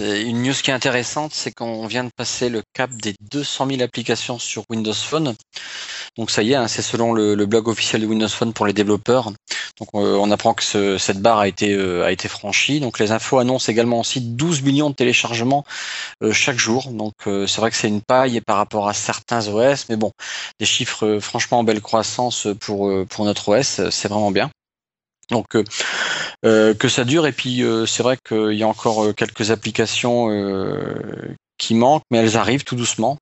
une 0.00 0.44
news 0.44 0.54
qui 0.62 0.70
est 0.70 0.74
intéressante, 0.74 1.32
c'est 1.34 1.50
qu'on 1.50 1.88
vient 1.88 2.04
de 2.04 2.10
passer 2.16 2.48
le 2.48 2.62
cap 2.72 2.88
des 2.92 3.14
200 3.32 3.66
000 3.66 3.82
applications 3.82 4.38
sur 4.38 4.62
Windows 4.70 4.92
Phone. 4.94 5.34
Donc 6.16 6.30
ça 6.30 6.42
y 6.42 6.52
est, 6.52 6.56
hein, 6.56 6.68
c'est 6.68 6.82
selon 6.82 7.12
le, 7.12 7.34
le 7.34 7.46
blog 7.46 7.68
officiel 7.68 8.02
de 8.02 8.06
Windows 8.06 8.28
Phone 8.28 8.52
pour 8.52 8.66
les 8.66 8.72
développeurs. 8.72 9.32
Donc 9.78 9.88
euh, 9.94 10.16
on 10.16 10.30
apprend 10.30 10.54
que 10.54 10.62
ce- 10.64 10.98
cette 10.98 11.20
barre 11.20 11.38
a 11.40 11.48
été 11.48 11.74
euh, 11.74 12.04
a 12.04 12.12
été 12.12 12.28
franchie. 12.28 12.80
Donc 12.80 12.98
les 13.00 13.12
infos 13.12 13.38
annoncent 13.38 13.70
également 13.72 14.00
aussi 14.00 14.20
12 14.20 14.62
millions 14.62 14.90
de 14.90 14.94
téléchargements 14.94 15.64
euh, 16.24 16.32
chaque 16.32 16.58
jour. 16.58 16.90
Donc 16.92 17.14
euh, 17.26 17.46
c'est 17.46 17.60
vrai 17.60 17.70
que 17.70 17.76
c'est 17.76 17.88
une 17.88 18.02
paille 18.02 18.40
par 18.42 18.56
rapport 18.58 18.88
à 18.88 18.94
certains 18.94 19.48
OS, 19.48 19.86
mais 19.90 19.96
bon, 19.96 20.12
des 20.60 20.66
chiffres 20.66 21.18
franchement 21.20 21.60
en 21.60 21.64
belle 21.64 21.82
croissance 21.82 22.48
pour 22.60 22.88
euh, 22.88 23.06
pour 23.08 23.24
notre 23.24 23.48
OS, 23.50 23.80
c'est 23.90 24.08
vraiment 24.08 24.32
bien. 24.32 24.50
Donc 25.30 25.56
euh, 25.56 25.64
euh, 26.44 26.74
que 26.74 26.88
ça 26.88 27.04
dure 27.04 27.26
et 27.26 27.32
puis 27.32 27.62
euh, 27.62 27.86
c'est 27.86 28.02
vrai 28.02 28.16
qu'il 28.26 28.54
y 28.54 28.62
a 28.62 28.68
encore 28.68 29.04
euh, 29.04 29.12
quelques 29.12 29.50
applications 29.50 30.30
euh, 30.30 31.34
qui 31.58 31.74
manquent, 31.74 32.04
mais 32.10 32.18
elles 32.18 32.36
arrivent 32.36 32.64
tout 32.64 32.76
doucement. 32.76 33.18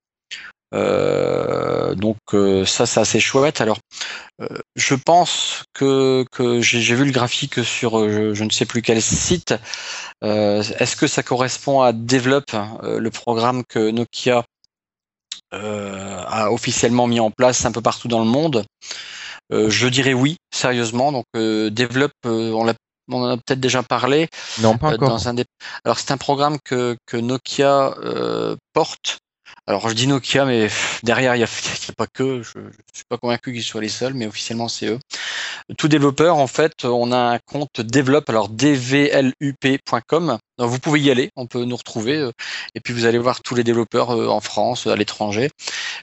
Euh, 0.75 1.95
donc 1.95 2.19
ça 2.67 2.87
c'est 2.87 3.01
assez 3.01 3.21
chouette. 3.21 3.61
Alors 3.61 3.79
je 4.75 4.95
pense 4.95 5.63
que, 5.73 6.25
que 6.31 6.61
j'ai 6.61 6.95
vu 6.95 7.05
le 7.05 7.13
graphique 7.13 7.65
sur 7.65 8.09
je, 8.11 8.35
je 8.35 8.45
ne 8.45 8.51
sais 8.51 8.67
plus 8.67 8.83
quel 8.83 9.01
site. 9.01 9.55
Est-ce 10.23 10.97
que 10.97 11.07
ça 11.07 11.23
correspond 11.23 11.81
à 11.81 11.93
Develop, 11.93 12.45
le 12.83 13.09
programme 13.11 13.63
que 13.65 13.91
Nokia 13.91 14.45
a 15.53 16.53
officiellement 16.53 17.07
mis 17.07 17.21
en 17.21 17.31
place 17.31 17.65
un 17.65 17.73
peu 17.73 17.81
partout 17.81 18.09
dans 18.09 18.21
le 18.21 18.27
monde? 18.27 18.65
Je 19.51 19.89
dirais 19.89 20.15
oui, 20.15 20.37
sérieusement. 20.53 21.13
Donc 21.13 21.25
euh, 21.37 21.71
Develop, 21.71 22.11
euh, 22.27 22.53
on 22.53 22.65
l'a 22.65 22.75
on 23.09 23.23
en 23.23 23.29
a 23.31 23.37
peut-être 23.37 23.61
déjà 23.61 23.83
parlé. 23.85 24.29
Non, 24.61 24.77
pas 24.79 24.91
Euh, 24.91 24.95
encore. 24.95 25.11
dans 25.11 25.29
un 25.29 25.35
des... 25.35 25.45
Alors 25.85 25.99
c'est 25.99 26.11
un 26.11 26.17
programme 26.17 26.59
que, 26.65 26.97
que 27.07 27.17
Nokia 27.17 27.95
euh, 28.03 28.57
porte. 28.73 29.19
Alors 29.69 29.89
je 29.89 29.95
dis 29.95 30.07
Nokia, 30.07 30.45
mais 30.45 30.69
derrière 31.03 31.35
il 31.35 31.39
n'y 31.39 31.45
a, 31.45 31.93
pas 31.97 32.07
que. 32.07 32.43
Je, 32.43 32.59
ne 32.59 32.71
suis 32.93 33.05
pas 33.09 33.19
convaincu 33.19 33.53
qu'ils 33.53 33.65
soient 33.65 33.81
les 33.81 33.89
seuls, 33.89 34.15
mais 34.15 34.27
officiellement 34.27 34.69
c'est 34.69 34.87
eux. 34.87 34.99
Tout 35.77 35.89
développeur, 35.89 36.37
en 36.37 36.47
fait, 36.47 36.85
on 36.85 37.11
a 37.11 37.35
un 37.35 37.39
compte 37.41 37.81
développe, 37.81 38.31
alors 38.31 38.49
dvlup.com. 38.49 40.39
Vous 40.59 40.79
pouvez 40.79 41.01
y 41.01 41.11
aller, 41.11 41.31
on 41.37 41.47
peut 41.47 41.65
nous 41.65 41.77
retrouver, 41.77 42.17
euh, 42.17 42.31
et 42.75 42.81
puis 42.81 42.95
vous 42.95 43.05
allez 43.05 43.19
voir 43.19 43.43
tous 43.43 43.55
les 43.55 43.65
développeurs 43.65 44.11
euh, 44.11 44.29
en 44.29 44.41
France, 44.41 44.87
à 44.87 44.97
l'étranger, 44.97 45.51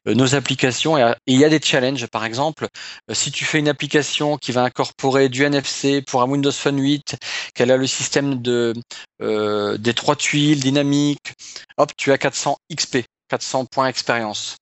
euh, 0.06 0.14
nos 0.14 0.34
applications. 0.34 0.98
Et 0.98 1.14
il 1.26 1.38
y 1.38 1.44
a 1.44 1.48
des 1.48 1.60
challenges, 1.60 2.06
par 2.08 2.24
exemple, 2.24 2.68
si 3.12 3.32
tu 3.32 3.44
fais 3.44 3.58
une 3.58 3.68
application 3.68 4.36
qui 4.36 4.52
va 4.52 4.62
incorporer 4.62 5.28
du 5.28 5.42
NFC 5.42 6.02
pour 6.02 6.22
un 6.22 6.26
Windows 6.26 6.52
Phone 6.52 6.80
8, 6.80 7.16
qu'elle 7.54 7.70
a 7.70 7.76
le 7.76 7.86
système 7.86 8.42
de 8.42 8.74
euh, 9.22 9.78
des 9.78 9.94
trois 9.94 10.16
tuiles 10.16 10.60
dynamiques, 10.60 11.32
hop, 11.78 11.92
tu 11.96 12.12
as 12.12 12.18
400 12.18 12.56
XP, 12.74 13.04
400 13.28 13.66
points 13.66 13.88
expérience, 13.88 14.56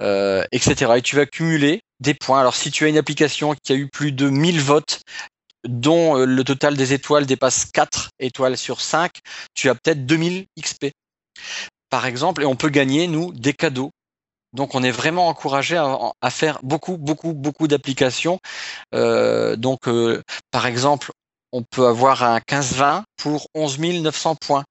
euh, 0.00 0.44
etc. 0.52 0.92
Et 0.96 1.02
tu 1.02 1.16
vas 1.16 1.26
cumuler 1.26 1.82
des 2.00 2.14
points. 2.14 2.40
Alors 2.40 2.54
si 2.54 2.70
tu 2.70 2.84
as 2.84 2.88
une 2.88 2.98
application 2.98 3.54
qui 3.62 3.72
a 3.72 3.76
eu 3.76 3.88
plus 3.88 4.12
de 4.12 4.28
1000 4.28 4.60
votes, 4.60 5.00
dont 5.68 6.18
euh, 6.18 6.24
le 6.24 6.44
total 6.44 6.76
des 6.76 6.92
étoiles 6.92 7.26
dépasse 7.26 7.66
4 7.66 8.10
étoiles 8.18 8.56
sur 8.56 8.80
5, 8.80 9.12
tu 9.54 9.68
as 9.68 9.74
peut-être 9.74 10.06
2000 10.06 10.46
XP. 10.60 10.86
Par 11.90 12.06
exemple, 12.06 12.42
et 12.42 12.46
on 12.46 12.56
peut 12.56 12.68
gagner, 12.68 13.06
nous, 13.06 13.32
des 13.32 13.52
cadeaux. 13.52 13.90
Donc 14.52 14.74
on 14.74 14.82
est 14.82 14.90
vraiment 14.90 15.28
encouragé 15.28 15.76
à, 15.76 16.30
faire 16.30 16.58
beaucoup, 16.62 16.96
beaucoup, 16.96 17.34
beaucoup 17.34 17.68
d'applications. 17.68 18.38
Euh, 18.94 19.56
donc 19.56 19.86
euh, 19.86 20.22
par 20.50 20.66
exemple, 20.66 21.10
on 21.52 21.62
peut 21.62 21.86
avoir 21.86 22.22
un 22.22 22.38
15-20 22.38 23.02
pour 23.16 23.48
11 23.54 23.78
900 23.78 24.36
points. 24.36 24.64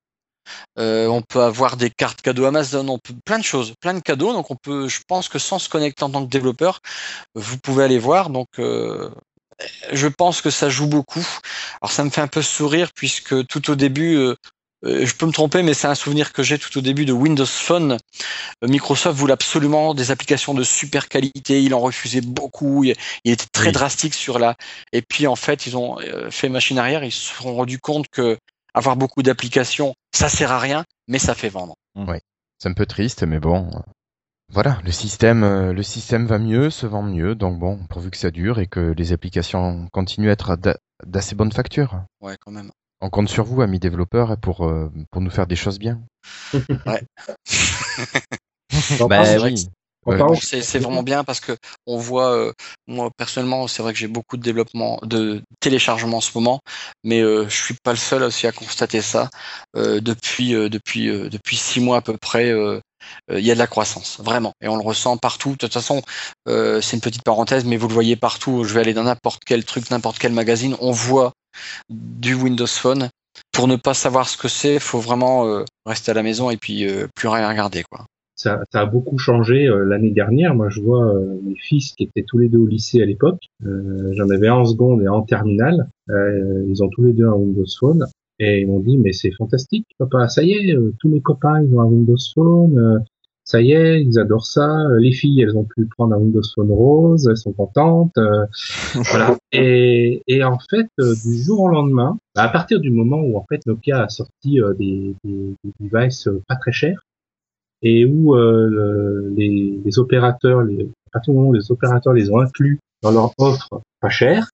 Euh, 0.77 1.07
on 1.07 1.21
peut 1.21 1.41
avoir 1.41 1.77
des 1.77 1.89
cartes 1.89 2.21
cadeaux 2.21 2.45
Amazon, 2.45 2.87
on 2.87 2.99
peut 2.99 3.13
plein 3.25 3.39
de 3.39 3.43
choses, 3.43 3.73
plein 3.79 3.93
de 3.93 3.99
cadeaux. 3.99 4.33
Donc 4.33 4.51
on 4.51 4.55
peut, 4.55 4.87
je 4.87 4.99
pense 5.07 5.29
que 5.29 5.39
sans 5.39 5.59
se 5.59 5.69
connecter 5.69 6.03
en 6.03 6.09
tant 6.09 6.25
que 6.25 6.29
développeur, 6.29 6.79
vous 7.35 7.57
pouvez 7.57 7.83
aller 7.83 7.99
voir. 7.99 8.29
Donc 8.29 8.47
euh, 8.59 9.09
je 9.91 10.07
pense 10.07 10.41
que 10.41 10.49
ça 10.49 10.69
joue 10.69 10.87
beaucoup. 10.87 11.25
Alors 11.81 11.91
ça 11.91 12.03
me 12.03 12.09
fait 12.09 12.21
un 12.21 12.27
peu 12.27 12.41
sourire 12.41 12.89
puisque 12.93 13.45
tout 13.47 13.69
au 13.69 13.75
début, 13.75 14.15
euh, 14.15 14.35
je 14.83 15.13
peux 15.13 15.25
me 15.25 15.31
tromper, 15.31 15.63
mais 15.63 15.73
c'est 15.73 15.87
un 15.87 15.95
souvenir 15.95 16.33
que 16.33 16.43
j'ai 16.43 16.59
tout 16.59 16.77
au 16.77 16.81
début 16.81 17.05
de 17.05 17.13
Windows 17.13 17.45
Phone. 17.45 17.97
Microsoft 18.61 19.17
voulait 19.17 19.33
absolument 19.33 19.93
des 19.93 20.11
applications 20.11 20.53
de 20.53 20.63
super 20.63 21.07
qualité. 21.07 21.63
Il 21.63 21.73
en 21.73 21.79
refusait 21.79 22.21
beaucoup. 22.21 22.83
Il, 22.83 22.95
était 23.23 23.45
très 23.51 23.67
Oui. 23.67 23.71
drastique 23.71 24.13
sur 24.13 24.39
la. 24.39 24.55
Et 24.91 25.01
puis 25.01 25.25
en 25.25 25.35
fait, 25.35 25.65
ils 25.65 25.77
ont 25.77 25.97
fait 26.29 26.49
machine 26.49 26.77
arrière. 26.77 27.03
Ils 27.03 27.11
se 27.11 27.33
sont 27.33 27.55
rendus 27.55 27.79
compte 27.79 28.07
que 28.09 28.37
avoir 28.75 28.97
beaucoup 28.97 29.23
d'applications, 29.23 29.95
ça 30.15 30.29
sert 30.29 30.51
à 30.51 30.59
rien, 30.59 30.85
mais 31.07 31.19
ça 31.19 31.35
fait 31.35 31.49
vendre. 31.49 31.75
C'est 32.57 32.69
un 32.69 32.73
peu 32.73 32.85
triste, 32.85 33.23
mais 33.23 33.39
bon. 33.39 33.69
euh, 33.75 33.79
Voilà, 34.51 34.79
le 34.83 34.91
système, 34.91 35.43
euh, 35.43 35.73
le 35.73 35.83
système 35.83 36.25
va 36.25 36.39
mieux, 36.39 36.69
se 36.69 36.85
vend 36.85 37.03
mieux, 37.03 37.35
donc 37.35 37.59
bon, 37.59 37.79
pourvu 37.89 38.11
que 38.11 38.17
ça 38.17 38.31
dure 38.31 38.59
et 38.59 38.67
que 38.67 38.79
les 38.79 39.11
applications 39.11 39.87
continuent 39.91 40.29
à 40.29 40.33
être 40.33 40.55
d'a- 40.55 40.77
d'assez 41.05 41.35
bonne 41.35 41.51
facture. 41.51 42.03
Ouais, 42.21 42.37
quand 42.39 42.51
même. 42.51 42.71
On 43.01 43.09
compte 43.09 43.29
sur 43.29 43.43
vous, 43.43 43.61
amis 43.61 43.79
développeurs, 43.79 44.37
pour, 44.37 44.65
euh, 44.65 44.89
pour 45.11 45.21
nous 45.21 45.29
faire 45.29 45.47
des 45.47 45.57
choses 45.57 45.79
bien. 45.79 46.01
En 49.01 49.07
Bah 49.07 49.37
oui. 49.41 49.67
Ouais. 50.05 50.19
C'est 50.39 50.61
c'est 50.61 50.77
vraiment 50.79 51.01
bien 51.03 51.23
parce 51.23 51.39
que 51.39 51.57
on 51.87 51.97
voit, 51.97 52.31
euh, 52.31 52.53
moi 52.87 53.09
personnellement, 53.17 53.67
c'est 53.67 53.81
vrai 53.81 53.91
que 53.91 53.97
j'ai 53.99 54.07
beaucoup 54.07 54.37
de 54.37 54.43
développement, 54.43 54.99
de 55.03 55.41
téléchargement 55.59 56.17
en 56.17 56.21
ce 56.21 56.31
moment, 56.35 56.59
mais 57.03 57.21
euh, 57.21 57.49
je 57.49 57.55
suis 57.55 57.75
pas 57.83 57.91
le 57.91 57.97
seul 57.97 58.21
aussi 58.23 58.45
à 58.45 58.51
constater 58.51 59.01
ça. 59.01 59.29
Euh, 59.75 59.99
depuis 60.01 60.53
euh, 60.53 60.69
depuis 60.69 61.09
euh, 61.09 61.29
depuis 61.29 61.57
six 61.57 61.79
mois 61.79 61.97
à 61.97 62.01
peu 62.01 62.15
près, 62.17 62.51
euh, 62.51 62.79
euh, 63.31 63.39
il 63.39 63.45
y 63.45 63.51
a 63.51 63.55
de 63.55 63.59
la 63.59 63.67
croissance, 63.67 64.19
vraiment, 64.19 64.53
et 64.61 64.67
on 64.67 64.75
le 64.75 64.83
ressent 64.83 65.17
partout. 65.17 65.51
De 65.51 65.57
toute 65.57 65.73
façon, 65.73 66.01
euh, 66.47 66.81
c'est 66.81 66.95
une 66.95 67.01
petite 67.01 67.23
parenthèse, 67.23 67.65
mais 67.65 67.77
vous 67.77 67.87
le 67.87 67.93
voyez 67.93 68.15
partout. 68.15 68.63
Je 68.63 68.73
vais 68.73 68.81
aller 68.81 68.93
dans 68.93 69.03
n'importe 69.03 69.43
quel 69.45 69.65
truc, 69.65 69.89
n'importe 69.89 70.19
quel 70.19 70.33
magazine, 70.33 70.75
on 70.81 70.91
voit 70.91 71.31
du 71.89 72.35
Windows 72.35 72.67
Phone. 72.67 73.09
Pour 73.51 73.67
ne 73.67 73.75
pas 73.75 73.93
savoir 73.93 74.29
ce 74.29 74.37
que 74.37 74.47
c'est, 74.47 74.79
faut 74.79 74.99
vraiment 74.99 75.45
euh, 75.45 75.65
rester 75.85 76.11
à 76.11 76.13
la 76.13 76.23
maison 76.23 76.49
et 76.49 76.57
puis 76.57 76.85
euh, 76.87 77.07
plus 77.15 77.27
rien 77.27 77.47
regarder, 77.49 77.83
quoi. 77.83 78.05
Ça, 78.35 78.61
ça 78.71 78.81
a 78.81 78.85
beaucoup 78.85 79.17
changé 79.17 79.67
euh, 79.67 79.85
l'année 79.85 80.11
dernière. 80.11 80.55
Moi, 80.55 80.69
je 80.69 80.81
vois 80.81 81.05
euh, 81.15 81.39
mes 81.43 81.55
fils 81.55 81.93
qui 81.93 82.03
étaient 82.03 82.23
tous 82.27 82.37
les 82.37 82.49
deux 82.49 82.59
au 82.59 82.67
lycée 82.67 83.01
à 83.01 83.05
l'époque. 83.05 83.41
Euh, 83.65 84.11
J'en 84.13 84.29
avais 84.29 84.47
un 84.47 84.55
en 84.55 84.65
seconde 84.65 85.01
et 85.01 85.07
un 85.07 85.13
en 85.13 85.21
terminale. 85.23 85.87
Euh, 86.09 86.65
ils 86.67 86.83
ont 86.83 86.89
tous 86.89 87.03
les 87.03 87.13
deux 87.13 87.25
un 87.27 87.33
Windows 87.33 87.65
Phone. 87.79 88.05
Et 88.39 88.61
ils 88.61 88.67
m'ont 88.67 88.81
dit, 88.81 88.97
mais 88.97 89.13
c'est 89.13 89.31
fantastique, 89.31 89.87
papa, 89.97 90.27
ça 90.27 90.43
y 90.43 90.51
est, 90.51 90.75
euh, 90.75 90.93
tous 90.99 91.07
mes 91.07 91.21
copains, 91.21 91.63
ils 91.63 91.73
ont 91.73 91.79
un 91.79 91.85
Windows 91.85 92.17
Phone. 92.33 92.77
euh, 92.77 92.99
ça 93.45 93.61
y 93.61 93.71
est, 93.73 94.01
ils 94.01 94.19
adorent 94.19 94.45
ça. 94.45 94.67
Les 94.99 95.11
filles, 95.13 95.41
elles 95.43 95.55
ont 95.55 95.63
pu 95.65 95.85
prendre 95.85 96.15
un 96.15 96.17
Windows 96.17 96.41
Phone 96.55 96.71
rose, 96.71 97.27
elles 97.29 97.37
sont 97.37 97.53
contentes. 97.53 98.17
euh, 98.17 98.45
voilà. 99.11 99.37
Et, 99.53 100.21
et 100.27 100.43
en 100.43 100.57
fait, 100.69 100.87
euh, 100.99 101.13
du 101.23 101.37
jour 101.43 101.61
au 101.61 101.67
lendemain, 101.69 102.17
bah, 102.35 102.43
à 102.43 102.49
partir 102.49 102.79
du 102.81 102.89
moment 102.91 103.21
où 103.21 103.37
en 103.37 103.45
fait 103.47 103.65
Nokia 103.67 104.03
a 104.03 104.09
sorti 104.09 104.59
euh, 104.59 104.73
des, 104.73 105.15
des, 105.23 105.53
des 105.63 105.71
devices 105.79 106.27
pas 106.47 106.55
très 106.55 106.71
chers, 106.71 107.05
et 107.81 108.05
où 108.05 108.35
euh, 108.35 108.67
le- 108.69 109.33
les, 109.35 109.79
les 109.83 109.99
opérateurs, 109.99 110.61
les, 110.61 110.83
à 110.83 111.09
partir 111.11 111.33
du 111.33 111.37
moment 111.37 111.49
où 111.49 111.53
les 111.53 111.71
opérateurs 111.71 112.13
les 112.13 112.29
ont 112.31 112.39
inclus 112.39 112.79
dans 113.03 113.11
leur 113.11 113.31
offre 113.37 113.81
pas 114.01 114.09
chère, 114.09 114.49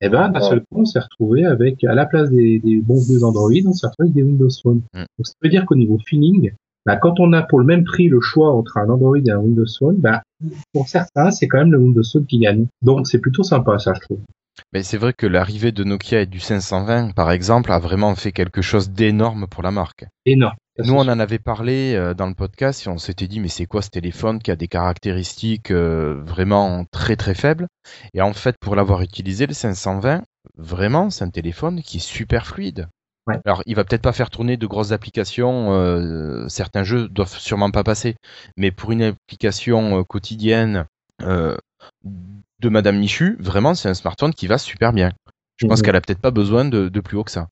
eh 0.00 0.08
ben 0.08 0.28
d'un 0.28 0.40
seul 0.40 0.60
coup 0.60 0.80
on 0.80 0.84
s'est 0.84 1.00
retrouvé 1.00 1.44
avec 1.44 1.82
à 1.84 1.94
la 1.94 2.06
place 2.06 2.30
des, 2.30 2.58
des 2.60 2.80
bons 2.80 3.00
vieux 3.08 3.24
Android, 3.24 3.50
on 3.66 3.72
s'est 3.72 3.86
retrouvé 3.86 4.08
avec 4.10 4.14
des 4.14 4.22
Windows 4.22 4.48
Phone. 4.62 4.82
Mm. 4.94 4.98
Donc 5.18 5.26
ça 5.26 5.32
veut 5.42 5.50
dire 5.50 5.66
qu'au 5.66 5.74
niveau 5.74 5.98
feeling, 6.06 6.52
bah, 6.86 6.96
quand 6.96 7.18
on 7.20 7.32
a 7.32 7.42
pour 7.42 7.58
le 7.58 7.64
même 7.64 7.84
prix 7.84 8.08
le 8.08 8.20
choix 8.20 8.52
entre 8.52 8.76
un 8.78 8.88
Android 8.88 9.16
et 9.18 9.30
un 9.30 9.38
Windows 9.38 9.66
Phone, 9.78 9.96
bah, 9.96 10.22
pour 10.72 10.88
certains 10.88 11.30
c'est 11.30 11.48
quand 11.48 11.58
même 11.58 11.72
le 11.72 11.78
Windows 11.78 12.02
Phone 12.12 12.26
qui 12.26 12.38
gagne. 12.38 12.66
Donc 12.82 13.06
c'est 13.08 13.18
plutôt 13.18 13.42
sympa 13.42 13.78
ça 13.78 13.92
je 13.94 14.00
trouve. 14.00 14.20
Mais 14.72 14.82
c'est 14.82 14.98
vrai 14.98 15.12
que 15.16 15.26
l'arrivée 15.26 15.70
de 15.72 15.84
Nokia 15.84 16.22
et 16.22 16.26
du 16.26 16.40
520, 16.40 17.12
par 17.14 17.30
exemple, 17.30 17.70
a 17.70 17.78
vraiment 17.78 18.14
fait 18.16 18.32
quelque 18.32 18.60
chose 18.60 18.90
d'énorme 18.90 19.46
pour 19.48 19.62
la 19.62 19.70
marque. 19.70 20.04
Énorme. 20.26 20.56
Nous, 20.78 20.94
on 20.94 21.00
en 21.00 21.18
avait 21.18 21.38
parlé 21.38 21.94
euh, 21.94 22.14
dans 22.14 22.26
le 22.26 22.34
podcast 22.34 22.86
et 22.86 22.88
on 22.88 22.98
s'était 22.98 23.26
dit, 23.26 23.40
mais 23.40 23.48
c'est 23.48 23.66
quoi 23.66 23.82
ce 23.82 23.90
téléphone 23.90 24.38
qui 24.40 24.50
a 24.50 24.56
des 24.56 24.68
caractéristiques 24.68 25.70
euh, 25.70 26.22
vraiment 26.24 26.84
très 26.92 27.16
très 27.16 27.34
faibles? 27.34 27.66
Et 28.14 28.22
en 28.22 28.32
fait, 28.32 28.56
pour 28.60 28.76
l'avoir 28.76 29.02
utilisé, 29.02 29.46
le 29.46 29.54
520, 29.54 30.22
vraiment, 30.56 31.10
c'est 31.10 31.24
un 31.24 31.30
téléphone 31.30 31.82
qui 31.82 31.96
est 31.96 32.00
super 32.00 32.46
fluide. 32.46 32.88
Ouais. 33.28 33.38
Alors, 33.44 33.62
il 33.66 33.76
va 33.76 33.84
peut-être 33.84 34.02
pas 34.02 34.12
faire 34.12 34.30
tourner 34.30 34.56
de 34.56 34.66
grosses 34.66 34.92
applications, 34.92 35.72
euh, 35.74 36.48
certains 36.48 36.82
jeux 36.82 37.08
doivent 37.08 37.36
sûrement 37.36 37.70
pas 37.70 37.84
passer, 37.84 38.16
mais 38.56 38.70
pour 38.70 38.90
une 38.90 39.02
application 39.02 39.98
euh, 39.98 40.02
quotidienne 40.02 40.86
euh, 41.22 41.56
de 42.04 42.68
Madame 42.70 42.98
Michu, 42.98 43.36
vraiment, 43.38 43.74
c'est 43.74 43.90
un 43.90 43.94
smartphone 43.94 44.32
qui 44.32 44.46
va 44.46 44.56
super 44.56 44.94
bien. 44.94 45.12
Je 45.58 45.66
pense 45.66 45.82
qu'elle 45.82 45.96
a 45.96 46.00
peut-être 46.00 46.22
pas 46.22 46.30
besoin 46.30 46.64
de, 46.64 46.88
de 46.88 47.00
plus 47.00 47.18
haut 47.18 47.24
que 47.24 47.30
ça. 47.30 47.48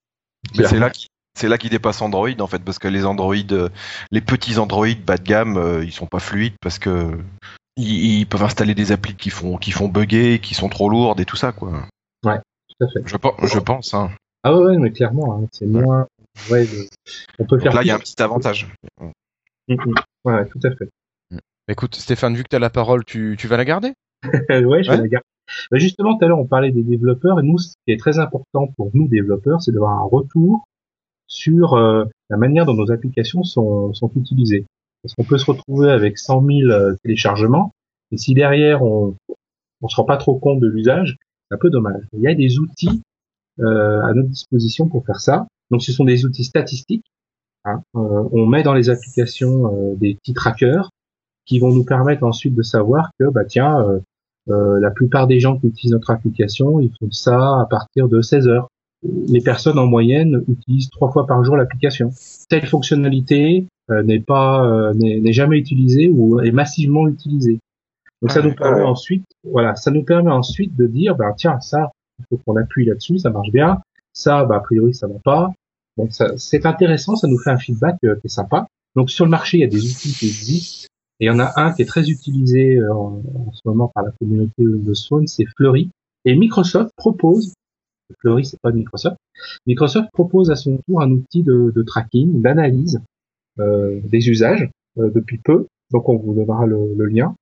Mais 0.56 0.64
c'est 0.64 0.78
là 0.78 0.90
c'est 1.36 1.48
là 1.48 1.58
qu'il 1.58 1.70
dépasse 1.70 2.02
Android 2.02 2.28
en 2.40 2.46
fait 2.46 2.58
parce 2.64 2.78
que 2.78 2.88
les 2.88 3.04
Android, 3.06 3.34
euh, 3.52 3.68
les 4.10 4.20
petits 4.20 4.58
Android 4.58 4.86
bas 5.06 5.16
de 5.18 5.22
gamme, 5.22 5.56
euh, 5.56 5.84
ils 5.84 5.92
sont 5.92 6.06
pas 6.06 6.18
fluides 6.18 6.54
parce 6.60 6.78
que 6.78 7.12
ils, 7.76 8.20
ils 8.20 8.26
peuvent 8.26 8.42
installer 8.42 8.74
des 8.74 8.90
applis 8.92 9.14
qui 9.14 9.30
font 9.30 9.56
qui 9.58 9.70
font 9.70 9.88
bugger, 9.88 10.40
qui 10.40 10.54
sont 10.54 10.68
trop 10.68 10.88
lourdes 10.88 11.20
et 11.20 11.24
tout 11.26 11.36
ça 11.36 11.52
quoi. 11.52 11.70
Ouais, 12.24 12.38
tout 12.68 12.84
à 12.86 12.88
fait. 12.88 13.02
Je, 13.06 13.16
pense- 13.16 13.34
je 13.42 13.58
pense. 13.58 13.94
Hein. 13.94 14.10
Ah 14.42 14.56
ouais, 14.56 14.76
mais 14.78 14.90
clairement, 14.92 15.38
hein, 15.42 15.46
c'est 15.52 15.66
moins. 15.66 16.06
Ouais, 16.50 16.66
on 17.38 17.44
peut 17.44 17.56
Donc 17.56 17.62
faire. 17.62 17.74
là, 17.74 17.82
il 17.82 17.88
y 17.88 17.90
a 17.90 17.96
un 17.96 17.98
petit 17.98 18.20
avantage. 18.22 18.68
Mm, 19.00 19.74
mm. 19.74 19.94
Ouais, 20.24 20.46
tout 20.48 20.60
à 20.64 20.70
fait. 20.70 20.88
Écoute, 21.68 21.96
Stéphane, 21.96 22.36
vu 22.36 22.44
que 22.44 22.48
tu 22.50 22.56
as 22.56 22.60
la 22.60 22.70
parole, 22.70 23.04
tu, 23.04 23.34
tu 23.38 23.48
vas 23.48 23.56
la 23.56 23.64
garder? 23.64 23.92
Ouais, 24.48 24.82
je 24.84 24.90
Ouais. 24.90 24.96
vais 24.96 25.02
la 25.02 25.08
garder. 25.08 25.24
Bah, 25.70 25.78
justement, 25.78 26.16
tout 26.16 26.24
à 26.24 26.28
l'heure, 26.28 26.38
on 26.38 26.46
parlait 26.46 26.70
des 26.70 26.82
développeurs, 26.82 27.40
et 27.40 27.42
nous, 27.42 27.58
ce 27.58 27.68
qui 27.86 27.92
est 27.92 27.96
très 27.98 28.18
important 28.20 28.68
pour 28.76 28.90
nous, 28.94 29.08
développeurs, 29.08 29.60
c'est 29.62 29.72
d'avoir 29.72 29.92
un 30.00 30.04
retour 30.04 30.64
sur 31.26 31.74
euh, 31.74 32.04
la 32.30 32.36
manière 32.36 32.66
dont 32.66 32.74
nos 32.74 32.90
applications 32.90 33.42
sont, 33.42 33.92
utilisées. 34.16 34.66
Parce 35.02 35.14
qu'on 35.14 35.24
peut 35.24 35.38
se 35.38 35.50
retrouver 35.50 35.90
avec 35.90 36.18
100 36.18 36.44
000 36.44 36.70
euh, 36.70 36.94
téléchargements, 37.02 37.72
et 38.12 38.16
si 38.16 38.34
derrière, 38.34 38.82
on 38.82 39.14
on 39.82 39.88
se 39.88 39.96
rend 39.96 40.04
pas 40.04 40.16
trop 40.16 40.38
compte 40.38 40.58
de 40.58 40.68
l'usage, 40.68 41.16
c'est 41.48 41.54
un 41.54 41.58
peu 41.58 41.68
dommage. 41.68 42.02
Il 42.14 42.22
y 42.22 42.28
a 42.28 42.34
des 42.34 42.58
outils 42.58 43.02
euh, 43.60 44.00
à 44.02 44.14
notre 44.14 44.30
disposition 44.30 44.88
pour 44.88 45.04
faire 45.04 45.20
ça. 45.20 45.46
Donc, 45.70 45.82
ce 45.82 45.92
sont 45.92 46.04
des 46.04 46.24
outils 46.24 46.44
statistiques. 46.44 47.04
hein. 47.64 47.82
On 47.92 48.46
met 48.46 48.62
dans 48.62 48.72
les 48.72 48.88
applications 48.88 49.94
des 49.96 50.14
petits 50.14 50.32
trackers 50.32 50.88
qui 51.44 51.58
vont 51.58 51.72
nous 51.72 51.84
permettre 51.84 52.24
ensuite 52.24 52.54
de 52.54 52.62
savoir 52.62 53.10
que, 53.18 53.28
bah 53.28 53.44
tiens, 53.44 54.00
la 54.46 54.90
plupart 54.90 55.26
des 55.26 55.40
gens 55.40 55.58
qui 55.58 55.66
utilisent 55.66 55.92
notre 55.92 56.10
application, 56.10 56.80
ils 56.80 56.92
font 56.98 57.10
ça 57.10 57.60
à 57.60 57.66
partir 57.68 58.08
de 58.08 58.22
16 58.22 58.48
heures. 58.48 58.68
Les 59.28 59.40
personnes 59.40 59.78
en 59.78 59.86
moyenne 59.86 60.44
utilisent 60.48 60.90
trois 60.90 61.10
fois 61.10 61.26
par 61.26 61.42
jour 61.44 61.56
l'application. 61.56 62.10
Telle 62.48 62.66
fonctionnalité 62.66 63.66
euh, 63.90 64.02
n'est 64.02 64.20
pas 64.20 64.66
euh, 64.66 64.94
n'est 64.94 65.32
jamais 65.32 65.58
utilisée 65.58 66.08
ou 66.08 66.40
est 66.40 66.52
massivement 66.52 67.08
utilisée. 67.08 67.58
Donc 68.22 68.32
ça 68.32 68.42
nous 68.42 68.54
permet 68.54 68.82
ensuite, 68.82 69.24
voilà, 69.44 69.74
ça 69.76 69.90
nous 69.90 70.02
permet 70.02 70.30
ensuite 70.30 70.74
de 70.74 70.86
dire, 70.86 71.16
ben 71.16 71.34
tiens, 71.36 71.60
ça, 71.60 71.90
il 72.18 72.24
faut 72.28 72.40
qu'on 72.44 72.56
appuie 72.56 72.86
là-dessus, 72.86 73.18
ça 73.18 73.30
marche 73.30 73.50
bien. 73.50 73.80
Ça, 74.12 74.44
bah, 74.44 74.56
a 74.56 74.60
priori, 74.60 74.94
ça 74.94 75.06
va 75.06 75.18
pas. 75.22 75.52
Donc 75.98 76.10
c'est 76.36 76.64
intéressant, 76.66 77.16
ça 77.16 77.28
nous 77.28 77.38
fait 77.38 77.50
un 77.50 77.58
feedback 77.58 77.96
euh, 78.04 78.16
qui 78.16 78.26
est 78.26 78.30
sympa. 78.30 78.66
Donc 78.94 79.10
sur 79.10 79.24
le 79.26 79.30
marché, 79.30 79.58
il 79.58 79.60
y 79.60 79.64
a 79.64 79.68
des 79.68 79.84
outils 79.84 80.12
qui 80.12 80.26
existent. 80.26 80.86
Et 81.20 81.26
il 81.26 81.28
y 81.28 81.30
en 81.30 81.38
a 81.38 81.52
un 81.56 81.72
qui 81.72 81.82
est 81.82 81.86
très 81.86 82.10
utilisé 82.10 82.76
euh, 82.76 82.94
en, 82.94 83.22
en 83.46 83.52
ce 83.52 83.60
moment 83.66 83.90
par 83.94 84.04
la 84.04 84.10
communauté 84.18 84.66
Windows 84.66 84.94
Phone, 85.08 85.26
c'est 85.26 85.46
Fleury. 85.56 85.90
Et 86.24 86.34
Microsoft 86.34 86.90
propose, 86.96 87.54
Fleury 88.18 88.44
c'est 88.44 88.60
pas 88.60 88.70
de 88.70 88.76
Microsoft, 88.76 89.16
Microsoft 89.66 90.08
propose 90.12 90.50
à 90.50 90.56
son 90.56 90.78
tour 90.86 91.00
un 91.00 91.10
outil 91.10 91.42
de, 91.42 91.72
de 91.74 91.82
tracking, 91.82 92.40
d'analyse 92.42 93.00
euh, 93.58 94.00
des 94.04 94.28
usages 94.28 94.68
euh, 94.98 95.10
depuis 95.14 95.38
peu. 95.38 95.66
Donc 95.92 96.08
on 96.08 96.16
vous 96.16 96.34
donnera 96.34 96.66
le, 96.66 96.94
le 96.96 97.06
lien. 97.06 97.34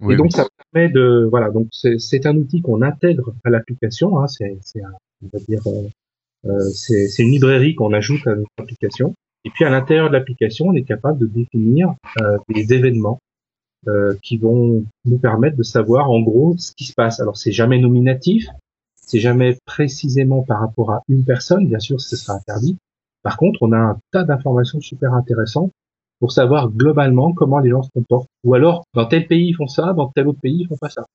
Oui, 0.00 0.14
et 0.14 0.16
donc 0.16 0.26
oui. 0.26 0.32
ça 0.32 0.46
permet 0.72 0.88
de 0.88 1.26
voilà 1.28 1.50
donc 1.50 1.68
c'est 1.72 2.26
un 2.26 2.36
outil 2.36 2.62
qu'on 2.62 2.82
intègre 2.82 3.34
à 3.44 3.50
l'application. 3.50 4.18
Hein, 4.20 4.28
c'est 4.28 4.56
on 5.22 5.28
va 5.32 5.38
dire 5.48 5.62
euh, 5.66 5.88
euh, 6.46 6.70
c'est 6.70 7.08
c'est 7.08 7.22
une 7.22 7.32
librairie 7.32 7.74
qu'on 7.74 7.92
ajoute 7.92 8.26
à 8.26 8.36
notre 8.36 8.50
application. 8.58 9.14
Et 9.44 9.50
puis 9.50 9.64
à 9.64 9.70
l'intérieur 9.70 10.08
de 10.08 10.12
l'application, 10.12 10.66
on 10.66 10.74
est 10.74 10.82
capable 10.82 11.18
de 11.18 11.26
définir 11.26 11.94
euh, 12.20 12.36
des 12.48 12.72
événements 12.72 13.18
euh, 13.86 14.14
qui 14.22 14.36
vont 14.36 14.84
nous 15.04 15.18
permettre 15.18 15.56
de 15.56 15.62
savoir 15.62 16.10
en 16.10 16.20
gros 16.20 16.54
ce 16.58 16.72
qui 16.72 16.84
se 16.84 16.92
passe. 16.92 17.20
Alors 17.20 17.36
c'est 17.36 17.52
jamais 17.52 17.78
nominatif, 17.78 18.46
c'est 19.08 19.20
jamais 19.20 19.56
précisément 19.64 20.42
par 20.42 20.60
rapport 20.60 20.92
à 20.92 21.02
une 21.08 21.24
personne, 21.24 21.66
bien 21.66 21.78
sûr 21.78 22.00
ce 22.00 22.14
sera 22.14 22.34
interdit. 22.36 22.76
Par 23.22 23.36
contre, 23.36 23.62
on 23.62 23.72
a 23.72 23.78
un 23.78 23.98
tas 24.12 24.22
d'informations 24.22 24.80
super 24.80 25.14
intéressantes 25.14 25.72
pour 26.20 26.32
savoir 26.32 26.68
globalement 26.70 27.32
comment 27.32 27.58
les 27.58 27.70
gens 27.70 27.82
se 27.82 27.90
comportent. 27.90 28.28
Ou 28.44 28.54
alors, 28.54 28.84
dans 28.94 29.06
tel 29.06 29.26
pays 29.26 29.48
ils 29.48 29.54
font 29.54 29.66
ça, 29.66 29.94
dans 29.94 30.08
tel 30.08 30.28
autre 30.28 30.40
pays 30.40 30.60
ils 30.60 30.68
font 30.68 30.76
pas 30.76 30.90
ça. 30.90 31.06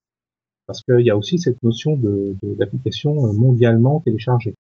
Parce 0.66 0.82
qu'il 0.82 1.02
y 1.02 1.10
a 1.10 1.18
aussi 1.18 1.38
cette 1.40 1.62
notion 1.62 1.96
de 1.96 2.36
d'application 2.42 3.34
mondialement 3.34 4.00
téléchargée. 4.00 4.56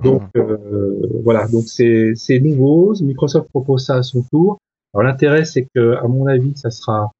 Donc 0.00 0.22
euh, 0.36 1.20
voilà, 1.24 1.48
donc 1.48 1.64
c'est 1.66 2.12
c'est 2.14 2.38
nouveau. 2.38 2.94
Microsoft 3.00 3.48
propose 3.48 3.84
ça 3.84 3.96
à 3.96 4.02
son 4.02 4.22
tour. 4.22 4.58
Alors 4.94 5.04
l'intérêt 5.04 5.44
c'est 5.44 5.66
que, 5.74 5.96
à 5.96 6.06
mon 6.06 6.26
avis, 6.26 6.56
ça 6.56 6.70
sera 6.70 7.10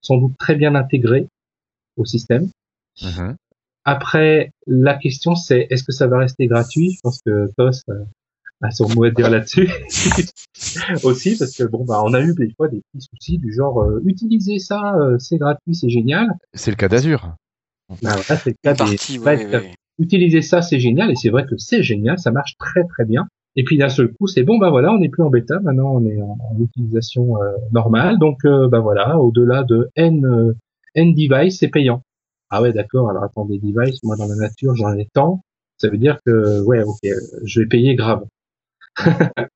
sans 0.00 0.16
doute 0.16 0.32
très 0.38 0.54
bien 0.54 0.74
intégré 0.76 1.26
au 1.96 2.04
système. 2.04 2.48
Mhm. 3.02 3.36
Après, 3.94 4.52
la 4.66 4.94
question 4.94 5.34
c'est 5.34 5.66
est-ce 5.70 5.82
que 5.84 5.92
ça 5.92 6.06
va 6.06 6.18
rester 6.18 6.46
gratuit? 6.46 6.90
Je 6.92 7.00
pense 7.02 7.20
que 7.26 7.48
Tos 7.56 7.82
euh, 7.88 8.04
a 8.62 8.70
son 8.70 8.88
mot 8.94 9.04
à 9.04 9.10
dire 9.10 9.28
là-dessus 9.30 9.68
aussi 11.04 11.36
parce 11.38 11.56
que 11.56 11.64
bon 11.64 11.84
bah 11.84 12.00
on 12.04 12.12
a 12.14 12.20
eu 12.20 12.34
des 12.34 12.50
fois 12.56 12.68
des 12.68 12.82
petits 12.92 13.06
soucis 13.10 13.38
du 13.38 13.52
genre 13.52 13.82
euh, 13.82 14.00
utilisez 14.04 14.58
ça, 14.58 14.94
euh, 14.96 15.16
c'est 15.18 15.38
gratuit, 15.38 15.74
c'est 15.74 15.88
génial. 15.88 16.28
C'est 16.54 16.70
le 16.70 16.76
cas 16.76 16.88
d'Azur. 16.88 17.34
Bah, 18.02 18.10
c'est 18.36 18.50
le 18.50 18.56
cas 18.62 18.74
des- 18.84 18.96
ouais, 19.18 19.44
utiliser 19.98 20.42
ça, 20.42 20.62
c'est 20.62 20.78
génial, 20.78 21.10
et 21.10 21.16
c'est 21.16 21.30
vrai 21.30 21.44
que 21.44 21.56
c'est 21.58 21.82
génial, 21.82 22.18
ça 22.18 22.30
marche 22.30 22.54
très 22.58 22.84
très 22.84 23.04
bien. 23.04 23.26
Et 23.56 23.64
puis 23.64 23.76
d'un 23.78 23.88
seul 23.88 24.12
coup, 24.12 24.28
c'est 24.28 24.44
bon, 24.44 24.58
bah 24.58 24.70
voilà, 24.70 24.92
on 24.92 24.98
n'est 24.98 25.08
plus 25.08 25.24
en 25.24 25.30
bêta, 25.30 25.58
maintenant 25.60 25.94
on 25.96 26.04
est 26.06 26.22
en, 26.22 26.38
en 26.40 26.60
utilisation 26.62 27.42
euh, 27.42 27.50
normale, 27.72 28.18
donc 28.18 28.38
euh, 28.44 28.68
bah 28.68 28.78
voilà, 28.78 29.18
au-delà 29.18 29.64
de 29.64 29.88
n 29.96 30.24
euh, 30.24 30.54
n 30.94 31.14
device, 31.14 31.58
c'est 31.58 31.68
payant. 31.68 32.02
Ah 32.50 32.62
ouais, 32.62 32.72
d'accord. 32.72 33.10
Alors 33.10 33.24
attendez, 33.24 33.58
device, 33.58 34.02
moi 34.02 34.16
dans 34.16 34.26
la 34.26 34.34
nature 34.36 34.74
j'en 34.76 34.94
ai 34.96 35.06
tant, 35.12 35.42
ça 35.78 35.88
veut 35.88 35.98
dire 35.98 36.18
que 36.24 36.60
ouais, 36.62 36.82
ok, 36.82 36.98
je 37.44 37.60
vais 37.60 37.66
payer 37.66 37.94
grave. 37.96 38.24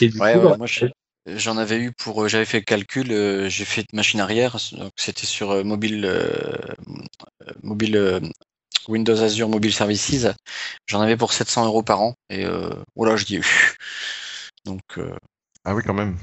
et 0.00 0.08
du 0.08 0.20
Ouais, 0.20 0.24
coup, 0.24 0.40
ouais, 0.42 0.48
bah, 0.48 0.56
moi 0.56 0.66
j'en 1.26 1.56
avais 1.58 1.78
eu 1.80 1.92
pour, 1.92 2.24
euh, 2.24 2.28
j'avais 2.28 2.44
fait 2.44 2.58
le 2.60 2.64
calcul, 2.64 3.12
euh, 3.12 3.48
j'ai 3.48 3.64
fait 3.64 3.82
de 3.82 3.96
machine 3.96 4.20
arrière, 4.20 4.56
donc 4.72 4.92
c'était 4.96 5.26
sur 5.26 5.50
euh, 5.50 5.64
mobile, 5.64 6.04
euh, 6.04 6.56
mobile 7.62 7.96
euh, 7.96 8.20
Windows 8.88 9.20
Azure 9.22 9.48
Mobile 9.48 9.72
Services. 9.74 10.26
J'en 10.86 11.00
avais 11.00 11.16
pour 11.16 11.32
700 11.32 11.66
euros 11.66 11.82
par 11.82 12.00
an 12.02 12.14
et 12.30 12.46
euh, 12.46 12.70
voilà, 12.96 13.16
je 13.16 13.24
dis. 13.26 13.40
Donc 14.64 14.82
euh, 14.98 15.16
Ah 15.64 15.74
oui, 15.74 15.82
quand 15.84 15.94
même. 15.94 16.18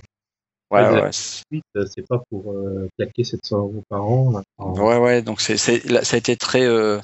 Ouais, 0.72 1.02
Ouais, 1.02 1.10
c'est- 1.12 1.44
euh, 1.76 1.86
c'est 1.94 2.08
pas 2.08 2.22
pour 2.30 2.52
euh, 2.52 2.88
claquer 2.98 3.24
700 3.24 3.58
euros 3.60 3.84
par 3.90 4.04
an. 4.06 4.42
en- 4.58 4.74
ouais, 4.80 4.98
ouais, 4.98 5.22
donc 5.22 5.42
c'est, 5.42 5.58
c'est, 5.58 5.84
là, 5.86 6.04
ça 6.04 6.16
a 6.16 6.20
été 6.20 6.36
très 6.36 6.64
euh, 6.66 7.00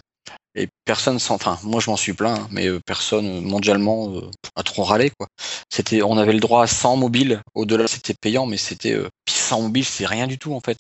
et 0.56 0.68
personne 0.86 1.18
s'en, 1.20 1.36
enfin 1.36 1.58
moi 1.64 1.80
je 1.82 1.90
m'en 1.90 1.98
suis 1.98 2.14
plaint, 2.14 2.38
hein, 2.40 2.48
mais 2.52 2.68
euh, 2.68 2.80
personne 2.86 3.26
euh, 3.26 3.42
mondialement 3.42 4.14
euh, 4.16 4.22
a 4.56 4.64
trop 4.64 4.84
râlé 4.84 5.12
quoi. 5.18 5.28
C'était, 5.70 6.04
on 6.04 6.18
avait 6.18 6.34
le 6.34 6.40
droit 6.40 6.64
à 6.64 6.68
100 6.68 6.96
mobiles, 6.96 7.42
au-delà 7.56 7.88
c'était 7.88 8.14
payant, 8.20 8.46
mais 8.46 8.58
c'était 8.58 8.94
euh, 8.94 9.08
puis 9.26 9.34
100 9.36 9.62
mobiles 9.64 9.86
c'est 9.86 10.06
rien 10.06 10.28
du 10.28 10.38
tout 10.38 10.54
en 10.54 10.60
fait. 10.60 10.78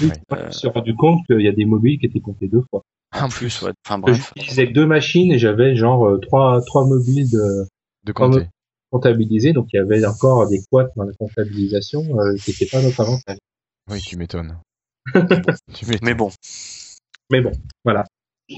Oui, 0.00 0.08
Ouais. 0.30 0.38
je 0.40 0.44
me 0.46 0.50
suis 0.52 0.68
rendu 0.68 0.94
compte 0.94 1.26
qu'il 1.26 1.40
y 1.40 1.48
a 1.48 1.52
des 1.52 1.64
mobiles 1.64 1.98
qui 1.98 2.06
étaient 2.06 2.20
comptés 2.20 2.48
deux 2.48 2.62
fois. 2.70 2.82
En 3.12 3.28
plus 3.28 3.62
ouais. 3.62 3.72
Enfin 3.86 3.98
bref. 3.98 4.32
J'utilisais 4.36 4.66
deux 4.66 4.86
machines 4.86 5.32
et 5.32 5.38
j'avais 5.38 5.74
genre 5.74 6.06
euh, 6.06 6.18
trois 6.18 6.60
trois 6.66 6.84
mobiles 6.86 7.30
de 7.30 7.66
de 8.04 8.12
compter. 8.12 8.46
Comptabilisés, 8.94 9.52
donc 9.52 9.66
il 9.72 9.76
y 9.76 9.80
avait 9.80 10.04
encore 10.06 10.48
des 10.48 10.60
couacs 10.70 10.90
dans 10.96 11.04
la 11.04 11.12
comptabilisation 11.18 12.02
euh, 12.20 12.36
qui 12.36 12.50
n'étaient 12.50 12.66
pas 12.70 12.80
notre 12.80 13.00
avantage. 13.00 13.38
Oui, 13.90 14.00
tu 14.06 14.16
m'étonnes. 14.16 14.56
Mais 16.02 16.14
bon, 16.14 16.30
Mais 17.30 17.40
bon, 17.40 17.52
voilà. 17.84 18.04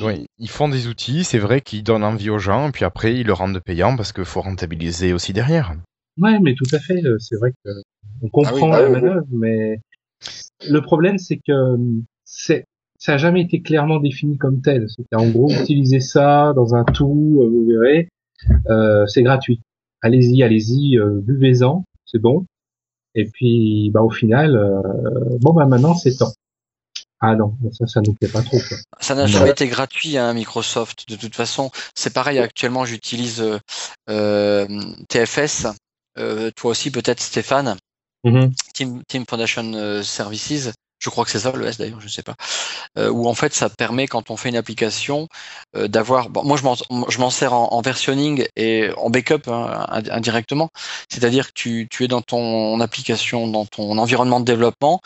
Ouais, 0.03 0.27
ils 0.39 0.51
font 0.51 0.69
des 0.69 0.89
outils, 0.89 1.25
c'est 1.25 1.39
vrai 1.39 1.61
qu'ils 1.61 1.83
donnent 1.85 2.05
envie 2.05 2.29
aux 2.31 2.39
gens, 2.39 2.69
et 2.69 2.73
puis 2.73 2.85
après 2.85 3.15
ils 3.15 3.27
le 3.27 3.33
rendent 3.33 3.61
payant 3.61 3.97
parce 3.97 4.13
qu'il 4.13 4.25
faut 4.25 4.41
rentabiliser 4.43 5.13
aussi 5.13 5.33
derrière. 5.33 5.75
Ouais, 6.19 6.39
mais 6.41 6.55
tout 6.55 6.67
à 6.73 6.79
fait. 6.79 7.05
euh, 7.05 7.19
C'est 7.19 7.37
vrai 7.37 7.53
que 7.65 7.71
on 8.23 8.29
comprend 8.29 8.53
Ah 8.53 8.55
oui, 8.55 8.71
la 8.71 8.79
bah 8.79 8.87
oui, 8.87 8.93
manœuvre, 8.93 9.27
mais 9.31 9.81
le 10.69 10.81
problème 10.81 11.19
c'est 11.19 11.37
que 11.37 11.53
euh, 11.53 11.77
c'est 12.25 12.65
ça 12.99 13.15
a 13.15 13.17
jamais 13.19 13.43
été 13.43 13.61
clairement 13.63 14.01
défini 14.01 14.39
comme 14.39 14.61
tel. 14.63 14.89
C'était 14.89 15.17
en 15.17 15.29
gros 15.29 15.51
utiliser 15.51 16.01
ça 16.01 16.53
dans 16.57 16.75
un 16.75 16.85
tout, 16.85 17.39
euh, 17.43 17.49
vous 17.49 17.67
verrez, 17.67 18.09
euh, 18.71 19.07
c'est 19.07 19.23
gratuit. 19.23 19.61
Allez-y, 20.07 20.45
allez-y, 20.45 20.99
euh, 20.99 21.21
buvez-en, 21.21 21.85
c'est 22.05 22.21
bon. 22.21 22.47
Et 23.17 23.25
puis, 23.25 23.91
bah 23.93 24.03
au 24.03 24.11
final, 24.11 24.57
euh, 24.57 24.81
bon 25.41 25.53
bah 25.53 25.67
maintenant 25.67 25.97
c'est 25.97 26.15
temps. 26.15 26.33
Ah 27.19 27.35
non, 27.35 27.55
ça, 27.73 27.89
ça 27.89 28.01
nous 28.03 28.13
plaît 28.13 28.29
pas 28.29 28.43
trop. 28.43 28.59
Quoi. 28.69 28.77
Ça 29.01 29.17
n'a 29.17 29.27
jamais 29.27 29.51
été 29.51 29.67
gratuit, 29.67 30.17
hein, 30.17 30.33
Microsoft. 30.33 31.09
De 31.09 31.17
toute 31.17 31.35
façon, 31.35 31.73
c'est 31.97 32.13
pareil. 32.13 32.39
Actuellement, 32.39 32.85
j'utilise 32.85 33.43
euh, 34.09 34.67
TFS. 35.09 35.67
Toi 36.15 36.71
aussi, 36.71 36.93
peut-être, 36.93 37.21
Stéphane. 37.21 37.77
Mhm. 38.23 38.53
Team, 38.75 39.03
Team 39.09 39.25
Foundation 39.29 40.03
Services. 40.05 40.71
Je 40.99 41.11
crois 41.11 41.25
que 41.25 41.31
c'est 41.31 41.41
ça 41.41 41.53
le 41.53 41.67
S 41.67 41.77
d'ailleurs, 41.79 42.01
je 42.01 42.09
sais 42.09 42.23
pas. 42.23 42.35
Euh, 42.99 43.11
où 43.11 43.29
en 43.29 43.35
fait, 43.35 43.53
ça 43.53 43.69
permet 43.69 44.07
quand 44.07 44.31
on 44.31 44.37
fait 44.37 44.49
une 44.49 44.57
application 44.57 45.29
euh, 45.77 45.89
d'avoir. 45.89 46.31
Bon, 46.31 46.43
moi, 46.43 46.57
je 46.57 47.19
m'en, 47.19 47.31
sers 47.31 47.53
en, 47.53 47.73
en 47.73 47.81
versionning 47.83 48.47
et 48.57 48.91
en 48.97 49.11
backup 49.11 49.43
hein, 49.49 49.87
ind- 49.91 50.11
indirectement. 50.11 50.71
C'est-à-dire 51.11 51.49
que 51.49 51.53
tu, 51.55 51.87
tu 51.91 52.05
es 52.05 52.09
dans 52.09 52.23
ton 52.23 52.81
application, 52.81 53.47
dans 53.47 53.67
ton 53.67 53.99
environnement 53.99 54.41
de 54.41 54.47
développement, 54.47 55.01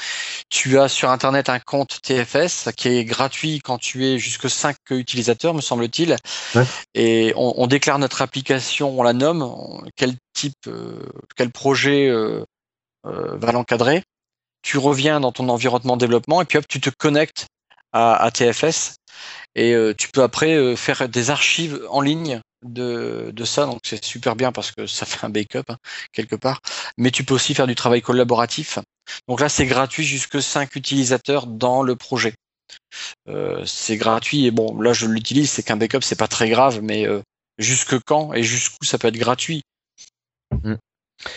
tu 0.48 0.78
as 0.78 0.88
sur 0.88 1.10
Internet 1.10 1.48
un 1.48 1.58
compte 1.58 2.00
TFS 2.02 2.68
qui 2.76 2.88
est 2.88 3.04
gratuit 3.04 3.58
quand 3.58 3.78
tu 3.78 4.06
es 4.06 4.18
jusque 4.18 4.48
5 4.48 4.76
utilisateurs, 4.90 5.54
me 5.54 5.60
semble-t-il. 5.60 6.16
Ouais. 6.54 6.64
Et 6.94 7.32
on, 7.36 7.54
on 7.56 7.66
déclare 7.66 7.98
notre 7.98 8.22
application, 8.22 8.98
on 8.98 9.02
la 9.02 9.12
nomme, 9.12 9.42
on- 9.42 9.82
quel 9.96 10.14
type, 10.34 10.54
euh, 10.68 11.02
quel 11.36 11.50
projet 11.50 12.08
euh, 12.08 12.44
euh, 13.06 13.36
va 13.36 13.52
l'encadrer. 13.52 14.02
Tu 14.62 14.78
reviens 14.78 15.20
dans 15.20 15.32
ton 15.32 15.48
environnement 15.48 15.96
développement 15.96 16.42
et 16.42 16.44
puis 16.44 16.58
hop, 16.58 16.66
tu 16.68 16.80
te 16.80 16.90
connectes 16.90 17.46
à, 17.92 18.14
à 18.14 18.30
TFS 18.30 18.94
et 19.54 19.72
euh, 19.74 19.94
tu 19.94 20.08
peux 20.08 20.22
après 20.22 20.54
euh, 20.54 20.76
faire 20.76 21.08
des 21.08 21.30
archives 21.30 21.80
en 21.90 22.00
ligne 22.00 22.40
de, 22.64 23.30
de 23.32 23.44
ça. 23.44 23.66
Donc 23.66 23.80
c'est 23.84 24.04
super 24.04 24.36
bien 24.36 24.52
parce 24.52 24.72
que 24.72 24.86
ça 24.86 25.06
fait 25.06 25.24
un 25.24 25.30
backup 25.30 25.64
hein, 25.68 25.76
quelque 26.12 26.36
part. 26.36 26.60
Mais 26.96 27.10
tu 27.10 27.24
peux 27.24 27.34
aussi 27.34 27.54
faire 27.54 27.66
du 27.66 27.74
travail 27.74 28.02
collaboratif. 28.02 28.78
Donc 29.28 29.40
là, 29.40 29.48
c'est 29.48 29.66
gratuit 29.66 30.04
jusque 30.04 30.40
5 30.40 30.76
utilisateurs 30.76 31.46
dans 31.46 31.82
le 31.82 31.96
projet. 31.96 32.34
Euh, 33.28 33.64
c'est 33.66 33.96
gratuit 33.96 34.46
et 34.46 34.52
bon, 34.52 34.80
là 34.80 34.92
je 34.92 35.06
l'utilise, 35.06 35.50
c'est 35.50 35.64
qu'un 35.64 35.76
backup, 35.76 36.02
c'est 36.02 36.18
pas 36.18 36.28
très 36.28 36.48
grave, 36.48 36.80
mais 36.82 37.06
jusque 37.58 37.98
quand 38.04 38.32
et 38.32 38.44
jusqu'où 38.44 38.84
ça 38.84 38.98
peut 38.98 39.08
être 39.08 39.16
gratuit. 39.16 39.62
Mm. 40.52 40.74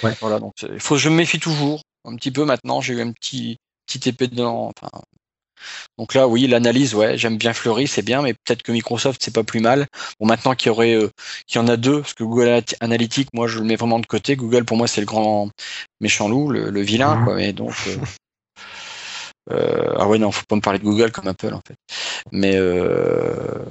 Ouais. 0.04 0.16
Voilà, 0.22 0.40
donc 0.40 0.54
il 0.62 0.80
faut 0.80 0.98
je 0.98 1.10
me 1.10 1.16
méfie 1.16 1.40
toujours 1.40 1.82
un 2.06 2.16
petit 2.16 2.32
peu 2.32 2.46
maintenant. 2.46 2.82
J'ai 2.82 2.94
eu 2.96 3.02
un 3.02 3.12
petit 3.12 3.58
petit 3.88 4.10
épée 4.10 4.28
dedans. 4.28 4.72
Enfin, 4.78 4.90
donc 5.98 6.14
là, 6.14 6.28
oui, 6.28 6.48
l'analyse, 6.48 6.96
ouais, 6.96 7.18
j'aime 7.18 7.38
bien 7.38 7.54
Fleury, 7.54 7.88
c'est 7.88 8.02
bien, 8.02 8.22
mais 8.22 8.34
peut-être 8.34 8.64
que 8.64 8.72
Microsoft, 8.72 9.22
c'est 9.24 9.34
pas 9.34 9.44
plus 9.44 9.60
mal. 9.60 9.88
Bon, 10.20 10.26
maintenant 10.28 10.56
qu'il 10.56 10.68
y 10.68 10.70
aurait, 10.72 10.96
euh, 10.96 11.10
qu'il 11.48 11.62
y 11.62 11.64
en 11.64 11.68
a 11.68 11.78
deux, 11.78 12.02
parce 12.02 12.14
que 12.14 12.24
Google 12.24 12.48
Analyt- 12.48 12.76
Analytics, 12.80 13.30
moi, 13.34 13.48
je 13.48 13.60
le 13.60 13.66
mets 13.66 13.76
vraiment 13.76 14.00
de 14.00 14.06
côté. 14.06 14.36
Google, 14.36 14.66
pour 14.66 14.78
moi, 14.78 14.88
c'est 14.88 15.02
le 15.02 15.08
grand 15.08 15.50
méchant 16.02 16.28
loup, 16.28 16.50
le, 16.50 16.70
le 16.70 16.82
vilain, 16.82 17.16
Mhm. 17.16 17.24
quoi. 17.24 17.36
Mais 17.36 17.54
donc, 17.54 17.74
euh, 17.88 17.98
euh, 19.52 19.94
ah 19.98 20.08
ouais, 20.08 20.18
non, 20.20 20.32
faut 20.32 20.46
pas 20.48 20.56
me 20.56 20.62
parler 20.62 20.80
de 20.80 20.84
Google 20.84 21.12
comme 21.12 21.28
Apple, 21.28 21.54
en 21.54 21.62
fait. 21.68 21.76
Mais 22.32 22.56
euh, 22.56 23.64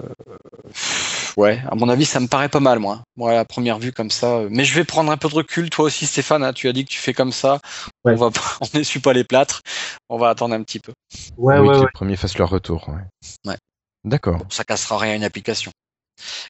ouais, 1.36 1.62
à 1.70 1.74
mon 1.74 1.88
avis, 1.88 2.04
ça 2.04 2.20
me 2.20 2.26
paraît 2.26 2.48
pas 2.48 2.60
mal, 2.60 2.78
moi. 2.78 3.02
Moi, 3.16 3.30
à 3.32 3.34
la 3.34 3.44
première 3.44 3.78
vue, 3.78 3.92
comme 3.92 4.10
ça. 4.10 4.38
euh, 4.38 4.48
Mais 4.50 4.64
je 4.64 4.74
vais 4.74 4.84
prendre 4.84 5.10
un 5.10 5.16
peu 5.16 5.28
de 5.28 5.34
recul. 5.34 5.70
Toi 5.70 5.86
aussi, 5.86 6.06
Stéphane, 6.06 6.44
hein, 6.44 6.52
tu 6.52 6.68
as 6.68 6.72
dit 6.72 6.84
que 6.84 6.90
tu 6.90 6.98
fais 6.98 7.14
comme 7.14 7.32
ça. 7.32 7.58
Ouais. 8.04 8.12
On 8.12 8.16
va, 8.16 8.30
pas- 8.30 8.40
on 8.60 8.78
n'essuie 8.78 9.00
pas 9.00 9.12
les 9.12 9.24
plâtres. 9.24 9.62
On 10.08 10.18
va 10.18 10.28
attendre 10.28 10.54
un 10.54 10.62
petit 10.62 10.80
peu. 10.80 10.92
Ouais, 11.36 11.58
oui, 11.58 11.66
ouais, 11.68 11.72
que 11.74 11.78
ouais. 11.78 11.84
les 11.86 11.92
premiers 11.92 12.16
fassent 12.16 12.38
leur 12.38 12.50
retour. 12.50 12.88
Ouais. 12.88 13.04
Ouais. 13.46 13.56
D'accord. 14.04 14.38
Bon, 14.38 14.46
ça 14.50 14.64
cassera 14.64 14.98
rien 14.98 15.12
à 15.12 15.16
une 15.16 15.24
application. 15.24 15.70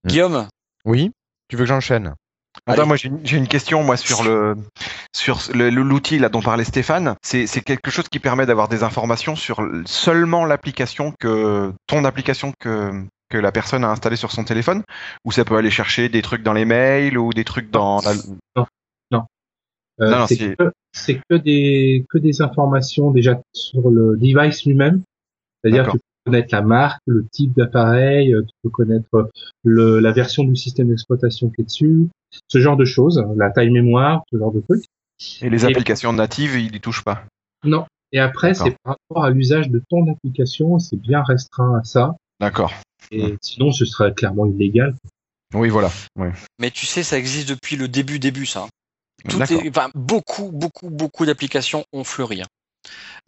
Mm. 0.05 0.09
Guillaume, 0.09 0.49
Oui 0.85 1.13
Tu 1.49 1.57
veux 1.57 1.63
que 1.65 1.69
j'enchaîne? 1.69 2.15
Attends, 2.67 2.87
moi 2.87 2.97
j'ai 2.97 3.37
une, 3.37 3.49
question 3.49 3.83
moi 3.83 3.97
sur 3.97 4.23
le 4.23 4.57
sur 5.15 5.41
l'outil 5.55 6.19
là 6.19 6.29
dont 6.29 6.43
parlait 6.43 6.65
Stéphane. 6.65 7.17
C'est 7.23 7.47
quelque 7.65 7.91
chose 7.91 8.09
qui 8.09 8.19
permet 8.19 8.47
d'avoir 8.47 8.69
des 8.69 8.83
informations 8.83 9.37
sur 9.37 9.67
seulement 9.87 10.45
l'application 10.45 11.13
que 11.19 11.73
ton 11.87 12.05
application 12.05 12.53
que 12.59 12.93
que 13.33 13.39
la 13.39 13.51
personne 13.51 13.83
a 13.83 13.89
installée 13.89 14.17
sur 14.17 14.31
son 14.31 14.45
téléphone, 14.45 14.83
ou 15.25 15.33
ça 15.33 15.47
peut 15.47 15.57
aller 15.57 15.71
chercher 15.71 16.11
des 16.11 16.21
trucs 16.21 16.43
dans 16.43 16.53
les 16.53 16.67
mails 16.67 17.17
ou 17.17 17.33
des 17.33 17.45
trucs 17.45 17.71
dans 17.71 18.01
la... 18.03 18.11
Euh, 18.11 18.65
Non, 19.11 19.25
non, 19.99 20.27
c'est 20.27 20.57
c'est- 20.93 21.21
que, 21.31 21.37
des 21.37 22.05
que 22.11 22.19
des 22.19 22.43
informations 22.43 23.11
déjà 23.11 23.41
sur 23.53 23.89
le 23.89 24.17
device 24.19 24.67
lui-même. 24.67 25.03
C'est-à-dire 25.63 25.87
que 25.87 25.97
tu 25.97 26.12
connaître 26.25 26.49
la 26.55 26.63
marque, 26.63 27.01
le 27.07 27.27
type 27.33 27.53
d'appareil, 27.57 28.33
euh, 28.35 28.43
tu 28.43 28.53
peux 28.63 28.71
connaître 28.71 29.31
le, 29.65 29.99
la 30.01 30.13
version 30.13 30.45
du 30.45 30.57
système 30.57 30.89
d'exploitation 30.89 31.51
qui 31.51 31.63
est 31.63 31.65
dessus, 31.65 32.09
ce 32.49 32.59
genre 32.61 32.77
de 32.77 32.85
choses, 32.85 33.25
la 33.37 33.51
taille 33.51 33.71
mémoire, 33.71 34.23
ce 34.33 34.39
genre 34.39 34.53
de 34.53 34.61
trucs. 34.61 34.85
et 35.41 35.51
les 35.51 35.65
Et- 35.65 35.69
applications 35.69 36.13
natives, 36.13 36.55
ils 36.59 36.75
y 36.75 36.81
touchent 36.81 37.05
pas. 37.05 37.25
Non. 37.65 37.87
Et 38.13 38.19
après, 38.21 38.53
c'est 38.55 38.77
par 38.85 38.97
rapport 39.09 39.25
à 39.25 39.31
l'usage 39.31 39.71
de 39.71 39.83
ton 39.89 40.11
application, 40.13 40.79
c'est 40.79 40.97
bien 40.97 41.23
restreint 41.23 41.79
à 41.79 41.85
ça. 41.85 42.15
D'accord. 42.41 42.73
Et 43.11 43.37
sinon, 43.41 43.73
ce 43.73 43.85
serait 43.85 44.13
clairement 44.13 44.47
illégal. 44.47 44.95
Oui, 45.55 45.69
voilà. 45.71 45.91
Oui. 46.17 46.29
mais 46.59 46.71
tu 46.71 46.87
sais, 46.87 47.03
ça 47.03 47.19
existe 47.19 47.49
depuis 47.49 47.77
le 47.77 47.89
début, 47.89 48.19
début, 48.19 48.47
ça. 48.47 48.67
Tout 49.29 49.39
D'accord. 49.39 49.63
est, 49.63 49.69
enfin, 49.69 49.89
beaucoup, 49.95 50.51
beaucoup, 50.53 50.91
beaucoup 50.91 51.25
d'applications 51.27 51.85
ont 51.93 52.05
fleuri. 52.05 52.43
hein. 52.43 52.47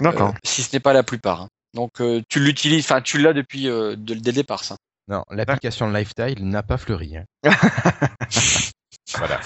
D'accord. 0.01 0.30
Euh, 0.30 0.38
si 0.45 0.62
ce 0.62 0.74
n'est 0.74 0.80
pas 0.80 0.92
la 0.92 1.03
plupart. 1.03 1.47
Donc, 1.75 2.01
euh, 2.01 2.22
tu 2.29 2.41
l'utilises, 2.41 2.85
enfin, 2.85 3.01
tu 3.03 3.18
l'as 3.18 3.33
depuis 3.33 3.68
euh, 3.68 3.97
de- 3.97 4.14
dès 4.14 4.31
le 4.31 4.37
départ, 4.37 4.64
ça. 4.64 4.77
Non, 5.09 5.22
l'application 5.31 5.91
Lifestyle 5.91 6.47
n'a 6.49 6.62
pas 6.62 6.79
fleuri. 6.79 7.16
hein. 7.18 7.25
voilà. 9.18 9.41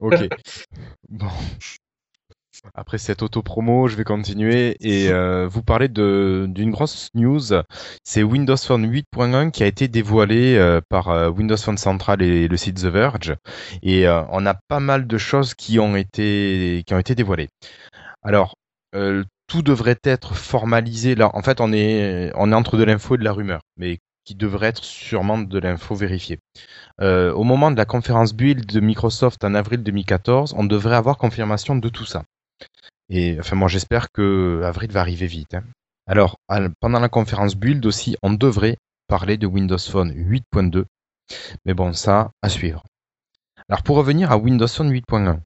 Ok. 0.00 0.28
Bon. 1.08 1.30
Après 2.74 2.98
cette 2.98 3.22
auto-promo, 3.22 3.88
je 3.88 3.96
vais 3.96 4.04
continuer 4.04 4.76
et 4.80 5.08
euh, 5.10 5.46
vous 5.46 5.62
parler 5.62 5.88
de 5.88 6.46
d'une 6.48 6.70
grosse 6.70 7.08
news. 7.14 7.40
C'est 8.04 8.22
Windows 8.22 8.56
Phone 8.56 8.86
8.1 8.90 9.50
qui 9.50 9.62
a 9.62 9.66
été 9.66 9.86
dévoilé 9.86 10.56
euh, 10.56 10.80
par 10.88 11.08
euh, 11.10 11.28
Windows 11.28 11.56
Phone 11.58 11.76
Central 11.76 12.22
et 12.22 12.48
le 12.48 12.56
site 12.56 12.76
The 12.80 12.86
Verge. 12.86 13.34
Et 13.82 14.08
euh, 14.08 14.22
on 14.30 14.46
a 14.46 14.54
pas 14.68 14.80
mal 14.80 15.06
de 15.06 15.18
choses 15.18 15.54
qui 15.54 15.78
ont 15.78 15.94
été 15.94 16.82
qui 16.86 16.94
ont 16.94 16.98
été 16.98 17.14
dévoilées. 17.14 17.48
Alors, 18.22 18.54
euh, 18.94 19.24
tout 19.46 19.62
devrait 19.62 19.98
être 20.04 20.34
formalisé. 20.34 21.14
Là, 21.14 21.30
en 21.34 21.42
fait, 21.42 21.60
on 21.60 21.72
est 21.72 22.32
entre 22.34 22.76
de 22.76 22.84
l'info 22.84 23.14
et 23.14 23.18
de 23.18 23.24
la 23.24 23.32
rumeur, 23.32 23.60
mais 23.76 23.98
qui 24.24 24.34
devrait 24.34 24.68
être 24.68 24.84
sûrement 24.84 25.38
de 25.38 25.58
l'info 25.58 25.94
vérifiée. 25.94 26.38
Euh, 27.00 27.32
au 27.32 27.44
moment 27.44 27.70
de 27.70 27.76
la 27.76 27.84
conférence 27.84 28.32
build 28.34 28.64
de 28.66 28.80
Microsoft 28.80 29.44
en 29.44 29.54
avril 29.54 29.82
2014, 29.82 30.54
on 30.56 30.64
devrait 30.64 30.96
avoir 30.96 31.18
confirmation 31.18 31.76
de 31.76 31.88
tout 31.88 32.06
ça. 32.06 32.24
Et 33.10 33.36
enfin, 33.38 33.56
moi, 33.56 33.68
j'espère 33.68 34.10
que 34.12 34.62
avril 34.64 34.90
va 34.90 35.00
arriver 35.00 35.26
vite. 35.26 35.54
hein. 35.54 35.64
Alors, 36.06 36.36
pendant 36.80 37.00
la 37.00 37.08
conférence 37.08 37.54
build 37.54 37.84
aussi, 37.86 38.16
on 38.22 38.32
devrait 38.32 38.76
parler 39.08 39.36
de 39.36 39.46
Windows 39.46 39.78
Phone 39.78 40.12
8.2. 40.14 40.84
Mais 41.64 41.74
bon, 41.74 41.92
ça, 41.92 42.30
à 42.42 42.48
suivre. 42.48 42.82
Alors, 43.68 43.82
pour 43.82 43.96
revenir 43.96 44.32
à 44.32 44.38
Windows 44.38 44.68
Phone 44.68 44.90
8.1, 44.90 45.40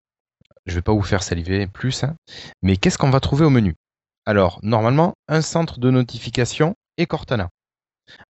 je 0.66 0.74
vais 0.74 0.82
pas 0.82 0.92
vous 0.92 1.02
faire 1.02 1.22
saliver 1.22 1.66
plus, 1.66 2.04
hein, 2.04 2.14
mais 2.62 2.76
qu'est-ce 2.76 2.98
qu'on 2.98 3.10
va 3.10 3.20
trouver 3.20 3.44
au 3.44 3.50
menu? 3.50 3.74
Alors, 4.28 4.60
normalement, 4.62 5.14
un 5.26 5.40
centre 5.40 5.80
de 5.80 5.90
notification 5.90 6.74
et 6.98 7.06
Cortana. 7.06 7.48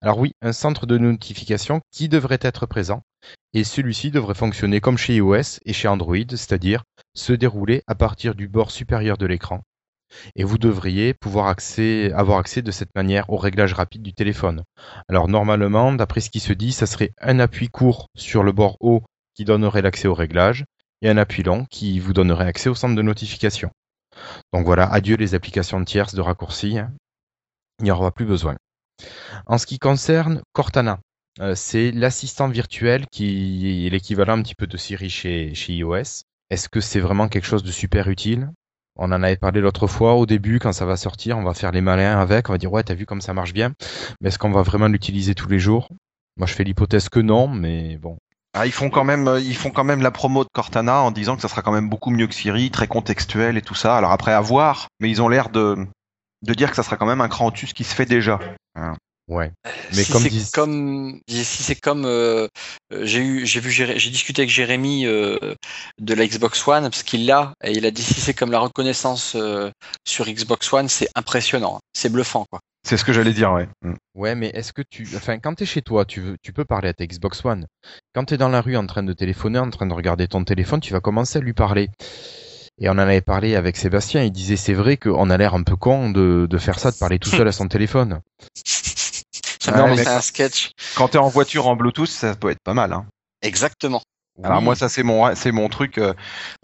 Alors 0.01 0.21
oui, 0.21 0.31
un 0.43 0.53
centre 0.53 0.87
de 0.87 0.97
notification 0.97 1.81
qui 1.91 2.09
devrait 2.09 2.39
être 2.41 2.67
présent, 2.67 3.03
et 3.53 3.65
celui-ci 3.65 4.13
devrait 4.13 4.37
fonctionner 4.37 4.81
comme 4.81 4.97
chez 4.97 5.17
iOS 5.17 5.59
et 5.65 5.73
chez 5.73 5.89
Android, 5.89 6.15
c'est-à-dire 6.29 6.85
se 7.15 7.33
dérouler 7.33 7.83
à 7.89 7.97
partir 7.97 8.37
du 8.37 8.47
bord 8.47 8.71
supérieur 8.71 9.19
de 9.19 9.27
l'écran. 9.27 9.63
Et 10.37 10.45
vous 10.45 10.57
devriez 10.57 11.15
pouvoir 11.15 11.49
accès, 11.49 12.13
avoir 12.13 12.39
accès 12.39 12.63
de 12.63 12.71
cette 12.71 12.95
manière 12.95 13.29
au 13.31 13.37
réglage 13.37 13.73
rapide 13.73 14.03
du 14.03 14.13
téléphone. 14.13 14.63
Alors 15.09 15.27
normalement, 15.27 15.93
d'après 15.93 16.21
ce 16.21 16.31
qui 16.31 16.39
se 16.39 16.53
dit, 16.53 16.71
ça 16.71 16.87
serait 16.87 17.11
un 17.21 17.41
appui 17.41 17.71
court 17.71 18.07
sur 18.15 18.45
le 18.45 18.53
bord 18.53 18.77
haut 18.79 19.03
qui 19.35 19.45
donnerait 19.45 19.83
l'accès 19.83 20.07
au 20.07 20.15
réglage, 20.15 20.65
et 21.03 21.09
un 21.09 21.17
appui 21.17 21.43
long 21.43 21.65
qui 21.69 21.99
vous 21.99 22.13
donnerait 22.13 22.47
accès 22.47 22.69
au 22.69 22.77
centre 22.77 22.95
de 22.95 23.03
notification. 23.03 23.73
Donc 24.53 24.65
voilà, 24.65 24.87
adieu 24.87 25.17
les 25.17 25.35
applications 25.35 25.83
tierces 25.85 26.15
de 26.15 26.21
raccourci, 26.21 26.79
hein. 26.79 26.93
il 27.81 27.85
n'y 27.85 27.91
aura 27.91 28.11
plus 28.13 28.27
besoin. 28.27 28.57
En 29.47 29.59
ce 29.59 29.67
qui 29.67 29.79
concerne 29.79 30.43
Cortana, 30.53 30.99
euh, 31.41 31.55
c'est 31.55 31.93
l'assistant 31.93 32.49
virtuel 32.49 33.07
qui 33.11 33.87
est 33.87 33.91
l'équivalent 33.91 34.39
un 34.39 34.43
petit 34.43 34.55
peu 34.55 34.67
de 34.67 34.77
Siri 34.77 35.11
chez, 35.11 35.55
chez 35.55 35.75
iOS. 35.75 36.25
Est-ce 36.51 36.69
que 36.69 36.81
c'est 36.81 37.01
vraiment 37.01 37.29
quelque 37.29 37.47
chose 37.47 37.63
de 37.63 37.71
super 37.71 38.09
utile? 38.09 38.51
On 38.97 39.13
en 39.13 39.23
avait 39.23 39.37
parlé 39.37 39.61
l'autre 39.61 39.87
fois 39.87 40.15
au 40.15 40.27
début, 40.27 40.59
quand 40.59 40.73
ça 40.73 40.85
va 40.85 40.97
sortir, 40.97 41.39
on 41.39 41.45
va 41.45 41.55
faire 41.55 41.71
les 41.71 41.81
malins 41.81 42.19
avec, 42.19 42.49
on 42.49 42.53
va 42.53 42.59
dire 42.59 42.73
ouais, 42.73 42.83
t'as 42.83 42.95
vu 42.95 43.07
comme 43.07 43.21
ça 43.21 43.33
marche 43.33 43.53
bien, 43.53 43.73
mais 44.21 44.29
est-ce 44.29 44.39
qu'on 44.39 44.51
va 44.51 44.63
vraiment 44.63 44.89
l'utiliser 44.89 45.37
tous 45.37 45.49
les 45.49 45.61
jours? 45.61 45.89
Moi 46.37 46.49
je 46.49 46.55
fais 46.55 46.65
l'hypothèse 46.65 47.09
que 47.09 47.21
non, 47.21 47.47
mais 47.47 47.97
bon. 47.99 48.19
Ah, 48.61 48.67
ils 48.67 48.73
font 48.73 48.91
quand 48.91 49.05
même, 49.05 49.29
euh, 49.29 49.41
ils 49.41 49.55
font 49.55 49.71
quand 49.71 49.85
même 49.85 50.03
la 50.03 50.11
promo 50.11 50.43
de 50.43 50.49
Cortana 50.53 51.01
en 51.03 51.13
disant 51.13 51.37
que 51.37 51.43
ça 51.43 51.47
sera 51.47 51.63
quand 51.63 51.71
même 51.71 51.89
beaucoup 51.89 52.11
mieux 52.11 52.27
que 52.27 52.35
Siri, 52.35 52.73
très 52.73 52.89
contextuel 52.89 53.57
et 53.57 53.63
tout 53.63 53.77
ça. 53.77 53.97
Alors 53.97 54.11
après 54.11 54.33
à 54.33 54.41
voir, 54.41 54.89
mais 54.99 55.09
ils 55.09 55.23
ont 55.23 55.29
l'air 55.29 55.51
de 55.51 55.77
de 56.43 56.55
dire 56.55 56.71
que 56.71 56.75
ça 56.75 56.83
sera 56.83 56.97
quand 56.97 57.07
même 57.07 57.21
un 57.21 57.29
cran 57.29 57.47
au-dessus 57.47 57.69
qui 57.69 57.85
se 57.85 57.95
fait 57.95 58.05
déjà. 58.05 58.41
Ouais. 59.29 59.53
Mais 59.95 60.05
si 60.05 60.13
comme 60.13 60.23
c'est 60.23 60.29
disent- 60.31 60.51
comme 60.53 61.21
si 61.29 61.45
c'est 61.63 61.75
comme 61.75 62.05
euh, 62.07 62.49
euh, 62.93 63.05
j'ai 63.05 63.21
eu 63.21 63.47
j'ai 63.47 63.61
vu 63.61 63.71
j'ai 63.71 64.11
discuté 64.11 64.43
avec 64.43 64.51
Jérémy 64.51 65.05
euh, 65.07 65.55
de 66.01 66.15
la 66.15 66.27
Xbox 66.27 66.67
One 66.67 66.85
parce 66.85 67.03
qu'il 67.03 67.27
l'a 67.27 67.53
et 67.63 67.73
il 67.73 67.85
a 67.85 67.91
dit 67.91 68.03
si 68.03 68.15
c'est 68.21 68.33
comme 68.35 68.51
la 68.51 68.59
reconnaissance 68.59 69.35
euh, 69.37 69.71
sur 70.07 70.27
Xbox 70.27 70.73
One 70.73 70.89
c'est 70.89 71.09
impressionnant 71.15 71.79
c'est 71.93 72.09
bluffant 72.11 72.47
quoi 72.51 72.61
C'est 72.87 72.97
ce 72.97 73.05
que 73.05 73.13
j'allais 73.13 73.35
dire, 73.35 73.53
ouais. 73.53 73.69
Mm. 73.83 73.95
Ouais, 74.15 74.35
mais 74.35 74.49
est-ce 74.55 74.73
que 74.73 74.83
tu, 74.89 75.07
enfin, 75.15 75.39
quand 75.39 75.55
t'es 75.55 75.67
chez 75.67 75.83
toi, 75.83 76.07
tu 76.07 76.21
veux, 76.21 76.37
tu 76.43 76.53
peux 76.55 76.65
parler 76.65 76.89
à 76.89 76.95
ta 76.95 77.05
Xbox 77.05 77.45
One. 77.45 77.67
Quand 78.15 78.25
t'es 78.25 78.39
dans 78.39 78.49
la 78.49 78.63
rue 78.63 78.77
en 78.77 78.87
train 78.87 79.03
de 79.03 79.13
téléphoner, 79.13 79.59
en 79.59 79.69
train 79.69 79.87
de 79.87 79.93
regarder 79.93 80.27
ton 80.27 80.43
téléphone, 80.45 80.81
tu 80.81 80.93
vas 80.95 81.01
commencer 81.01 81.39
à 81.39 81.43
lui 81.43 81.53
parler. 81.53 81.91
Et 82.81 82.89
on 82.89 82.93
en 82.93 82.99
avait 82.99 83.21
parlé 83.21 83.57
avec 83.57 83.77
Sébastien. 83.77 84.23
Il 84.23 84.31
disait 84.31 84.57
c'est 84.57 84.73
vrai 84.73 84.97
qu'on 84.97 85.31
a 85.31 85.37
l'air 85.37 85.55
un 85.55 85.65
peu 85.65 85.77
con 85.77 86.11
de, 86.11 86.47
de 86.49 86.59
faire 86.59 86.79
ça, 86.79 86.93
de 86.93 86.97
parler 86.97 87.19
tout 87.19 87.29
seul 87.29 87.49
à 87.49 87.53
son 87.53 87.67
téléphone. 87.67 88.21
J'adore 89.61 89.89
Ouais, 89.89 90.07
un 90.09 90.21
sketch 90.21 90.71
Quand 90.97 91.09
t'es 91.09 91.19
en 91.19 91.29
voiture 91.29 91.67
en 91.67 91.77
Bluetooth, 91.77 92.09
ça 92.09 92.35
peut 92.35 92.51
être 92.51 92.63
pas 92.63 92.75
mal. 92.75 92.93
Hein. 92.93 93.07
exactement 93.43 94.03
Alors 94.43 94.59
Oui. 94.59 94.65
moi 94.67 94.75
ça 94.77 94.89
c'est 94.89 95.03
mon 95.03 95.35
c'est 95.35 95.53
mon 95.53 95.69
truc. 95.69 95.99
euh, 95.99 96.15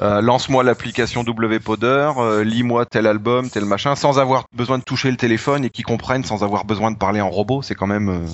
euh, 0.00 0.20
Lance-moi 0.20 0.62
l'application 0.62 1.22
WPoder, 1.22 2.12
euh, 2.18 2.44
lis-moi 2.44 2.86
tel 2.86 3.06
album, 3.06 3.50
tel 3.50 3.64
machin, 3.64 3.96
sans 3.96 4.18
avoir 4.18 4.46
besoin 4.52 4.78
de 4.78 4.84
toucher 4.84 5.10
le 5.10 5.16
téléphone 5.16 5.64
et 5.64 5.70
qu'ils 5.70 5.84
comprennent 5.84 6.24
sans 6.24 6.44
avoir 6.44 6.64
besoin 6.64 6.90
de 6.92 6.98
parler 6.98 7.20
en 7.20 7.30
robot. 7.30 7.62
C'est 7.62 7.74
quand 7.74 7.86
même. 7.88 8.08
euh, 8.08 8.26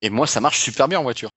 Et 0.00 0.10
moi, 0.10 0.26
ça 0.26 0.40
marche 0.40 0.60
super 0.60 0.88
bien 0.88 0.98
en 0.98 1.02
voiture. 1.04 1.30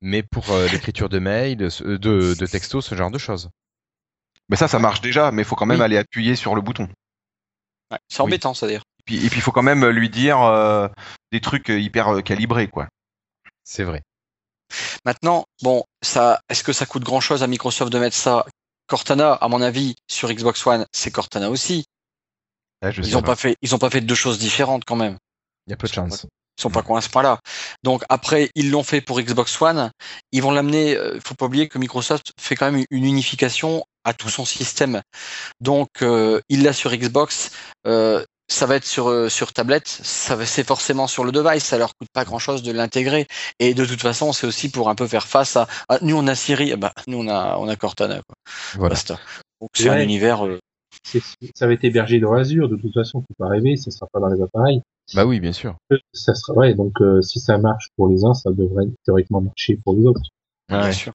Mais 0.00 0.22
pour 0.22 0.48
euh, 0.50 0.68
l'écriture 0.72 1.08
de 1.08 1.18
mail, 1.18 1.56
de, 1.56 1.68
de 1.98 2.46
texto, 2.46 2.80
ce 2.80 2.94
genre 2.94 3.10
de 3.10 3.18
choses. 3.18 3.50
Mais 4.48 4.56
ça 4.56 4.68
ça 4.68 4.78
marche 4.78 5.00
déjà, 5.00 5.32
mais 5.32 5.42
il 5.42 5.44
faut 5.44 5.56
quand 5.56 5.66
même 5.66 5.78
Oui. 5.80 5.84
aller 5.84 5.98
appuyer 5.98 6.36
sur 6.36 6.54
le 6.54 6.60
bouton. 6.60 6.88
Ouais, 7.90 7.98
c'est 8.08 8.20
embêtant, 8.20 8.54
ça 8.54 8.66
d'ailleurs. 8.66 8.84
Et 9.08 9.16
puis 9.16 9.26
et 9.26 9.30
puis 9.30 9.38
il 9.38 9.42
faut 9.42 9.52
quand 9.52 9.62
même 9.62 9.86
lui 9.86 10.10
dire 10.10 10.42
euh, 10.42 10.86
des 11.32 11.40
trucs 11.40 11.70
euh, 11.70 11.80
hyper 11.80 12.08
euh, 12.08 12.20
calibrés 12.20 12.68
quoi. 12.68 12.88
C'est 13.64 13.84
vrai. 13.84 14.02
Maintenant, 15.06 15.46
bon, 15.62 15.84
ça, 16.02 16.40
est-ce 16.50 16.62
que 16.62 16.74
ça 16.74 16.84
coûte 16.84 17.04
grand 17.04 17.20
chose 17.20 17.42
à 17.42 17.46
Microsoft 17.46 17.90
de 17.90 17.98
mettre 17.98 18.16
ça? 18.16 18.44
Cortana, 18.86 19.32
à 19.32 19.48
mon 19.48 19.62
avis, 19.62 19.94
sur 20.08 20.30
Xbox 20.30 20.66
One, 20.66 20.86
c'est 20.92 21.10
Cortana 21.10 21.50
aussi. 21.50 21.84
Là, 22.82 22.90
je 22.90 23.02
sais 23.02 23.08
Ils 23.08 23.16
ont 23.16 23.22
pas 23.22 23.36
fait, 23.36 23.56
ils 23.62 23.74
ont 23.74 23.78
pas 23.78 23.90
fait 23.90 24.00
deux 24.02 24.14
choses 24.14 24.38
différentes 24.38 24.84
quand 24.84 24.96
même. 24.96 25.16
Il 25.66 25.70
y 25.70 25.72
a 25.72 25.76
peu 25.76 25.88
de 25.88 25.92
chance. 25.92 26.26
Ils 26.58 26.62
sont 26.62 26.70
pas 26.70 26.82
cons 26.82 26.96
à 26.96 27.00
ce 27.00 27.08
point-là. 27.08 27.38
Donc 27.82 28.02
après, 28.08 28.50
ils 28.54 28.70
l'ont 28.70 28.82
fait 28.82 29.00
pour 29.00 29.20
Xbox 29.20 29.60
One. 29.60 29.90
Ils 30.32 30.42
vont 30.42 30.50
l'amener. 30.50 30.98
Il 31.14 31.20
faut 31.24 31.34
pas 31.34 31.46
oublier 31.46 31.68
que 31.68 31.78
Microsoft 31.78 32.32
fait 32.38 32.56
quand 32.56 32.70
même 32.70 32.84
une 32.90 33.04
unification 33.04 33.84
à 34.04 34.12
tout 34.14 34.28
son 34.30 34.44
système. 34.44 35.02
Donc 35.60 36.02
euh, 36.02 36.40
il 36.48 36.62
l'a 36.62 36.72
sur 36.72 36.94
Xbox. 36.94 37.50
euh, 37.86 38.24
ça 38.48 38.66
va 38.66 38.76
être 38.76 38.84
sur 38.86 39.08
euh, 39.08 39.28
sur 39.28 39.52
tablette. 39.52 39.86
Ça 39.88 40.36
va 40.36 40.46
c'est 40.46 40.66
forcément 40.66 41.06
sur 41.06 41.24
le 41.24 41.32
device. 41.32 41.64
Ça 41.64 41.78
leur 41.78 41.94
coûte 41.96 42.08
pas 42.12 42.24
grand-chose 42.24 42.62
de 42.62 42.72
l'intégrer. 42.72 43.26
Et 43.58 43.74
de 43.74 43.84
toute 43.84 44.00
façon, 44.00 44.32
c'est 44.32 44.46
aussi 44.46 44.70
pour 44.70 44.88
un 44.88 44.94
peu 44.94 45.06
faire 45.06 45.26
face 45.26 45.56
à. 45.56 45.66
ah, 45.88 45.98
nous 46.02 46.16
on 46.16 46.26
a 46.26 46.34
Siri. 46.34 46.70
eh 46.72 46.76
ben, 46.76 46.90
nous 47.06 47.18
on 47.18 47.28
a 47.28 47.56
on 47.58 47.68
a 47.68 47.76
Cortana. 47.76 48.16
Quoi. 48.26 48.34
Voilà. 48.74 48.94
Basta. 48.94 49.18
Donc 49.60 49.70
c'est 49.74 49.88
un 49.88 50.00
univers. 50.00 50.46
euh, 50.46 50.58
Ça 51.54 51.66
va 51.66 51.72
être 51.74 51.84
hébergé 51.84 52.20
dans 52.20 52.32
Azure, 52.32 52.68
de 52.68 52.76
toute 52.76 52.94
façon, 52.94 53.20
faut 53.20 53.34
pas 53.44 53.48
rêver, 53.48 53.76
ça 53.76 53.90
sera 53.90 54.06
pas 54.12 54.20
dans 54.20 54.28
les 54.28 54.40
appareils. 54.42 54.80
Bah 55.14 55.24
oui, 55.24 55.40
bien 55.40 55.52
sûr. 55.52 55.74
Ça 56.12 56.34
sera 56.34 56.52
ouais, 56.54 56.74
donc 56.74 56.92
euh, 57.00 57.22
si 57.22 57.40
ça 57.40 57.56
marche 57.58 57.88
pour 57.96 58.08
les 58.08 58.24
uns, 58.24 58.34
ça 58.34 58.50
devrait 58.50 58.86
théoriquement 59.04 59.40
marcher 59.40 59.78
pour 59.82 59.94
les 59.94 60.04
autres. 60.06 60.20
bien 60.68 60.82
Ouais. 60.84 60.92
sûr. 60.92 61.12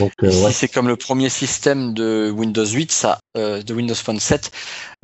Donc 0.00 0.12
euh, 0.22 0.30
Si 0.30 0.44
ouais, 0.44 0.52
c'est 0.52 0.68
comme 0.68 0.88
le 0.88 0.96
premier 0.96 1.28
système 1.28 1.94
de 1.94 2.30
Windows 2.34 2.66
8, 2.66 2.92
ça, 2.92 3.18
euh, 3.36 3.62
de 3.62 3.74
Windows 3.74 3.94
Phone 3.94 4.20
7, 4.20 4.50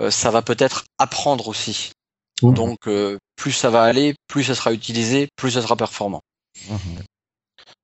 euh, 0.01 0.11
ça 0.11 0.31
va 0.31 0.43
peut-être 0.43 0.85
apprendre 0.99 1.49
aussi. 1.49 1.93
Mhm. 2.43 2.55
Donc, 2.55 2.79
euh, 2.87 3.19
plus 3.37 3.53
ça 3.53 3.71
va 3.71 3.83
aller, 3.83 4.15
plus 4.29 4.45
ça 4.45 4.55
sera 4.55 4.73
utilisé, 4.73 5.29
plus 5.37 5.53
ça 5.53 5.63
sera 5.63 5.77
performant. 5.77 6.21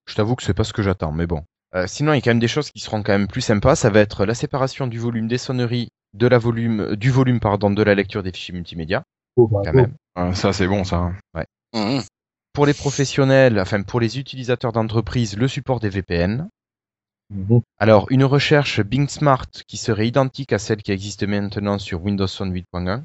Je 0.07 0.14
t'avoue 0.14 0.36
que 0.36 0.43
c'est 0.43 0.55
pas 0.55 0.64
ce 0.64 0.72
que 0.72 0.82
j'attends, 0.82 1.12
mais 1.12 1.26
bon. 1.26 1.43
Euh, 1.74 1.86
sinon, 1.86 2.12
il 2.12 2.16
y 2.16 2.18
a 2.18 2.22
quand 2.22 2.30
même 2.30 2.39
des 2.39 2.49
choses 2.49 2.70
qui 2.70 2.80
seront 2.80 3.03
quand 3.03 3.12
même 3.12 3.28
plus 3.28 3.43
sympas. 3.43 3.76
Ça 3.76 3.91
va 3.91 4.01
être 4.01 4.24
la 4.24 4.34
séparation 4.34 4.86
du 4.86 4.99
volume 4.99 5.28
des 5.28 5.39
sonneries, 5.39 5.89
de 6.14 6.26
la 6.26 6.39
volume, 6.39 6.97
du 6.97 7.11
volume 7.11 7.41
pardon, 7.41 7.70
de 7.70 7.82
la 7.82 7.95
lecture 7.95 8.22
des 8.22 8.32
fichiers 8.32 8.55
multimédia, 8.55 9.05
faut, 9.34 9.49
bah, 9.49 9.61
quand 9.64 9.74
même. 9.74 9.95
Ouais, 10.16 10.34
ça 10.34 10.53
c'est 10.53 10.66
bon 10.66 10.84
ça. 10.84 11.12
Mhm. 11.74 12.03
Pour 12.55 12.66
les 12.66 12.74
professionnels, 12.74 13.61
enfin 13.61 13.82
pour 13.82 14.01
les 14.01 14.18
utilisateurs 14.18 14.72
d'entreprise, 14.72 15.36
le 15.36 15.47
support 15.47 15.80
des 15.80 15.91
VPN. 15.91 16.49
Alors, 17.78 18.06
une 18.10 18.24
recherche 18.24 18.80
Bing 18.80 19.08
Smart 19.08 19.46
qui 19.66 19.76
serait 19.76 20.08
identique 20.08 20.52
à 20.52 20.58
celle 20.58 20.82
qui 20.82 20.92
existe 20.92 21.24
maintenant 21.24 21.78
sur 21.78 22.02
Windows 22.02 22.26
Phone 22.26 22.52
8.1. 22.52 23.02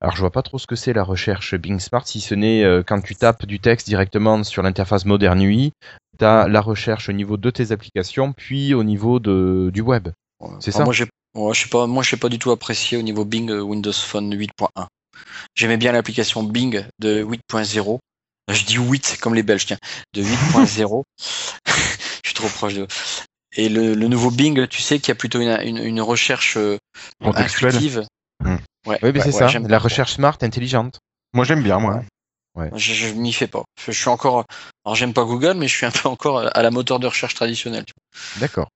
Alors, 0.00 0.16
je 0.16 0.20
vois 0.20 0.32
pas 0.32 0.42
trop 0.42 0.58
ce 0.58 0.66
que 0.66 0.74
c'est 0.74 0.92
la 0.92 1.04
recherche 1.04 1.54
Bing 1.54 1.78
Smart, 1.78 2.06
si 2.06 2.20
ce 2.20 2.34
n'est 2.34 2.64
euh, 2.64 2.82
quand 2.84 3.00
tu 3.00 3.14
tapes 3.14 3.46
du 3.46 3.60
texte 3.60 3.86
directement 3.86 4.42
sur 4.42 4.62
l'interface 4.62 5.04
Modern 5.04 5.40
UI, 5.40 5.72
tu 6.18 6.24
as 6.24 6.48
la 6.48 6.60
recherche 6.60 7.08
au 7.08 7.12
niveau 7.12 7.36
de 7.36 7.50
tes 7.50 7.70
applications, 7.70 8.32
puis 8.32 8.74
au 8.74 8.82
niveau 8.82 9.20
de, 9.20 9.70
du 9.72 9.80
web. 9.80 10.08
C'est 10.58 10.72
ça 10.72 10.84
Moi, 10.84 10.92
j'ai, 10.92 11.06
ouais, 11.36 11.54
je 11.54 11.62
sais 11.62 11.68
pas, 11.68 11.86
moi, 11.86 12.02
je 12.02 12.10
sais 12.10 12.16
pas 12.16 12.28
du 12.28 12.38
tout 12.38 12.50
apprécié 12.50 12.98
au 12.98 13.02
niveau 13.02 13.24
Bing 13.24 13.50
euh, 13.50 13.60
Windows 13.60 13.92
Phone 13.92 14.34
8.1. 14.34 14.86
J'aimais 15.54 15.76
bien 15.76 15.92
l'application 15.92 16.42
Bing 16.42 16.84
de 16.98 17.24
8.0. 17.24 17.98
Je 18.52 18.64
dis 18.64 18.76
8 18.76 19.18
comme 19.22 19.34
les 19.34 19.42
Belges, 19.42 19.66
tiens, 19.66 19.78
de 20.12 20.22
8.0. 20.22 21.02
je 21.66 22.28
suis 22.28 22.34
trop 22.34 22.48
proche 22.48 22.74
de. 22.74 22.86
Et 23.56 23.68
le, 23.68 23.94
le 23.94 24.08
nouveau 24.08 24.30
Bing, 24.30 24.66
tu 24.68 24.82
sais 24.82 24.98
qu'il 24.98 25.08
y 25.08 25.12
a 25.12 25.14
plutôt 25.14 25.40
une, 25.40 25.56
une, 25.62 25.78
une 25.78 26.00
recherche 26.00 26.56
euh, 26.56 26.76
Contextuelle. 27.22 27.68
intuitive. 27.74 28.04
Hmm. 28.42 28.54
Ouais, 28.54 28.58
Oui, 28.86 28.96
mais 29.02 29.12
ouais, 29.12 29.20
c'est 29.20 29.42
ouais, 29.44 29.50
ça, 29.52 29.58
la 29.58 29.78
recherche 29.78 30.14
smart 30.14 30.36
intelligente. 30.42 30.98
Moi 31.32 31.44
j'aime 31.44 31.62
bien 31.62 31.78
moi. 31.78 32.02
Je, 32.74 32.92
je 32.94 33.08
m'y 33.14 33.32
fais 33.32 33.46
pas. 33.48 33.64
Je, 33.84 33.90
je 33.92 33.98
suis 33.98 34.08
encore. 34.08 34.44
Alors 34.84 34.94
j'aime 34.96 35.12
pas 35.12 35.24
Google, 35.24 35.54
mais 35.54 35.66
je 35.68 35.74
suis 35.76 35.86
un 35.86 35.90
peu 35.90 36.08
encore 36.08 36.38
à 36.38 36.62
la 36.62 36.70
moteur 36.70 36.98
de 36.98 37.06
recherche 37.06 37.34
traditionnelle. 37.34 37.84
D'accord. 38.38 38.68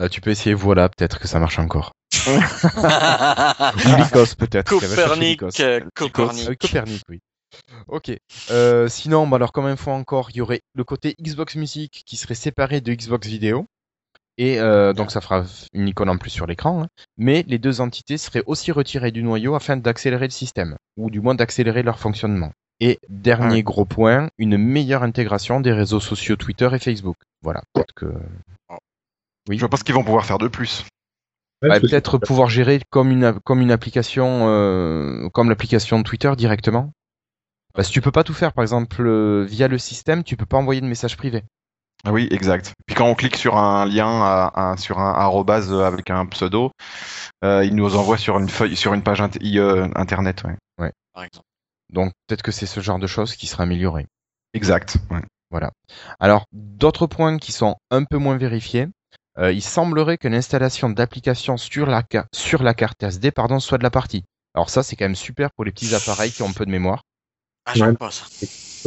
Euh, 0.00 0.08
tu 0.08 0.20
peux 0.20 0.30
essayer, 0.30 0.54
voilà, 0.54 0.88
peut-être 0.88 1.18
que 1.18 1.28
ça 1.28 1.38
marche 1.38 1.58
encore. 1.58 1.92
Lycos, 3.86 4.34
peut-être. 4.36 4.68
Copernic, 4.68 5.42
euh, 5.60 5.80
Copernic. 5.94 6.48
oui, 6.48 6.56
Copernic, 6.56 7.02
oui. 7.08 7.20
Ok. 7.88 8.12
Euh, 8.50 8.88
sinon, 8.88 9.26
bah 9.26 9.36
alors 9.36 9.52
comme 9.52 9.66
info 9.66 9.90
encore, 9.90 10.30
il 10.30 10.36
y 10.36 10.40
aurait 10.40 10.62
le 10.74 10.84
côté 10.84 11.14
Xbox 11.20 11.54
Music 11.56 12.02
qui 12.06 12.16
serait 12.16 12.34
séparé 12.34 12.80
de 12.80 12.94
Xbox 12.94 13.26
Vidéo. 13.26 13.66
Et 14.38 14.60
euh, 14.60 14.92
donc 14.92 15.10
ça 15.10 15.20
fera 15.20 15.44
une 15.72 15.88
icône 15.88 16.08
en 16.08 16.16
plus 16.16 16.30
sur 16.30 16.46
l'écran. 16.46 16.82
hein. 16.84 16.88
Mais 17.18 17.44
les 17.46 17.58
deux 17.58 17.80
entités 17.80 18.16
seraient 18.18 18.42
aussi 18.46 18.72
retirées 18.72 19.10
du 19.12 19.22
noyau 19.22 19.54
afin 19.54 19.76
d'accélérer 19.76 20.26
le 20.26 20.30
système, 20.30 20.76
ou 20.96 21.10
du 21.10 21.20
moins 21.20 21.34
d'accélérer 21.34 21.82
leur 21.82 21.98
fonctionnement. 21.98 22.52
Et 22.80 22.98
dernier 23.08 23.56
Ouais. 23.56 23.62
gros 23.62 23.84
point, 23.84 24.28
une 24.38 24.56
meilleure 24.56 25.02
intégration 25.02 25.60
des 25.60 25.72
réseaux 25.72 26.00
sociaux 26.00 26.36
Twitter 26.36 26.68
et 26.72 26.78
Facebook. 26.78 27.16
Voilà, 27.42 27.62
peut-être 27.74 27.92
que 27.94 28.06
Je 29.50 29.58
vois 29.58 29.68
pas 29.68 29.76
ce 29.76 29.84
qu'ils 29.84 29.94
vont 29.94 30.04
pouvoir 30.04 30.24
faire 30.24 30.38
de 30.38 30.48
plus. 30.48 30.84
Ouais, 31.62 31.68
bah, 31.68 31.80
peut-être 31.80 32.18
pouvoir 32.18 32.48
gérer 32.48 32.80
comme 32.90 33.10
une 33.10 33.38
comme 33.44 33.60
une 33.60 33.70
application 33.70 34.48
euh, 34.48 35.28
comme 35.28 35.48
l'application 35.48 35.98
de 35.98 36.02
Twitter 36.04 36.32
directement. 36.36 36.90
Parce 37.74 37.88
que 37.88 37.92
tu 37.92 38.00
peux 38.00 38.10
pas 38.12 38.24
tout 38.24 38.34
faire, 38.34 38.52
par 38.52 38.62
exemple 38.62 39.00
euh, 39.06 39.44
via 39.44 39.68
le 39.68 39.78
système, 39.78 40.24
tu 40.24 40.36
peux 40.36 40.46
pas 40.46 40.58
envoyer 40.58 40.80
de 40.80 40.86
message 40.86 41.16
privé. 41.16 41.44
Ah 42.04 42.12
oui, 42.12 42.26
exact. 42.30 42.72
Puis 42.86 42.96
quand 42.96 43.06
on 43.06 43.14
clique 43.14 43.36
sur 43.36 43.56
un 43.56 43.86
lien, 43.86 44.08
à- 44.22 44.72
à- 44.72 44.76
sur 44.76 44.98
un 44.98 45.12
arrobase 45.14 45.72
euh, 45.72 45.84
avec 45.84 46.10
un 46.10 46.26
pseudo, 46.26 46.72
euh, 47.44 47.64
il 47.64 47.76
nous 47.76 47.94
envoie 47.96 48.18
sur 48.18 48.38
une 48.38 48.48
feuille, 48.48 48.74
sur 48.76 48.92
une 48.92 49.02
page 49.02 49.20
int- 49.20 49.92
internet. 49.94 50.42
Ouais. 50.78 50.92
Par 51.14 51.24
exemple. 51.24 51.46
Donc 51.92 52.12
peut-être 52.26 52.42
que 52.42 52.50
c'est 52.52 52.66
ce 52.66 52.80
genre 52.80 52.98
de 52.98 53.06
choses 53.06 53.36
qui 53.36 53.46
sera 53.46 53.62
amélioré. 53.64 54.06
Exact. 54.54 54.96
Ouais. 55.10 55.20
Alors 56.18 56.46
d'autres 56.52 57.06
points 57.06 57.36
qui 57.38 57.52
sont 57.52 57.76
un 57.90 58.04
peu 58.04 58.16
moins 58.16 58.36
vérifiés. 58.38 58.88
euh, 59.38 59.52
il 59.52 59.62
semblerait 59.62 60.16
que 60.18 60.28
l'installation 60.28 60.88
d'applications 60.90 61.56
sur 61.56 61.86
la 61.86 62.02
ca- 62.10 62.26
sur 62.34 62.62
la 62.62 62.74
carte 62.74 63.02
SD 63.02 63.30
pardon 63.30 63.60
soit 63.60 63.78
de 63.78 63.82
la 63.82 63.90
partie. 63.90 64.24
Alors 64.54 64.70
ça 64.70 64.82
c'est 64.82 64.96
quand 64.96 65.04
même 65.06 65.14
super 65.14 65.50
pour 65.54 65.64
les 65.66 65.70
petits 65.72 65.94
appareils 65.94 66.32
qui 66.32 66.42
ont 66.42 66.52
peu 66.52 66.64
de 66.66 66.70
mémoire. 66.70 67.02
Ah, 67.66 67.72
j'aime 67.74 67.88
Ouais. 67.90 67.96
pas 67.96 68.10
ça. 68.10 68.24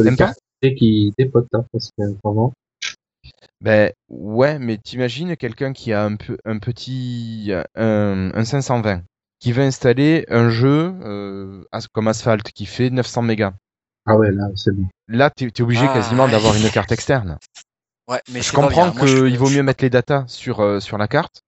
T'aimes 0.03 0.17
pas 0.17 0.33
qui 0.75 1.13
dépotent, 1.17 1.47
hein, 1.53 1.63
parce 1.71 1.89
que 1.95 2.03
vraiment, 2.23 2.51
Ben 3.65 3.91
ouais, 4.09 4.59
mais 4.59 4.77
t'imagines 4.77 5.35
quelqu'un 5.35 5.73
qui 5.73 5.91
a 5.91 6.03
un 6.03 6.17
peu 6.17 6.37
un 6.45 6.59
petit 6.59 7.51
un, 7.75 8.29
un 8.31 8.45
520 8.45 9.01
qui 9.39 9.51
veut 9.53 9.63
installer 9.63 10.23
un 10.29 10.49
jeu 10.49 10.93
euh, 11.03 11.63
as- 11.71 11.87
comme 11.87 12.07
Asphalt 12.07 12.43
qui 12.53 12.67
fait 12.67 12.91
900 12.91 13.23
mégas. 13.23 13.53
ah 14.05 14.15
ouais, 14.17 14.31
là, 14.31 14.49
c'est 14.55 14.71
bon. 14.71 14.87
Là, 15.07 15.31
t'es 15.31 15.45
es 15.47 15.61
obligé 15.61 15.87
Ah, 15.89 15.93
quasiment 15.95 16.25
ouais. 16.25 16.31
d'avoir 16.31 16.55
une 16.55 16.69
carte 16.69 16.91
externe. 16.91 17.39
Ouais, 18.07 18.21
mais 18.31 18.43
je 18.43 18.51
comprends 18.53 18.93
je- 18.93 19.25
qu'il 19.27 19.37
vaut 19.39 19.49
mieux 19.49 19.63
mettre 19.63 19.83
les 19.83 19.89
datas 19.89 20.25
sur 20.27 20.59
euh, 20.59 20.79
sur 20.79 20.99
la 20.99 21.07
carte. 21.07 21.41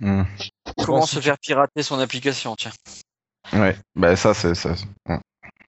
Hmm. 0.00 0.24
Comment 0.84 0.98
Bon, 0.98 1.06
se 1.06 1.16
si 1.16 1.22
faire 1.22 1.38
pirater 1.38 1.84
son 1.84 2.00
application, 2.00 2.56
tiens. 2.56 2.72
Ouais. 3.52 3.76
Bah 3.94 4.16
ça, 4.16 4.34
c'est 4.34 4.56
ça. 4.56 4.74
ouais. 5.08 5.20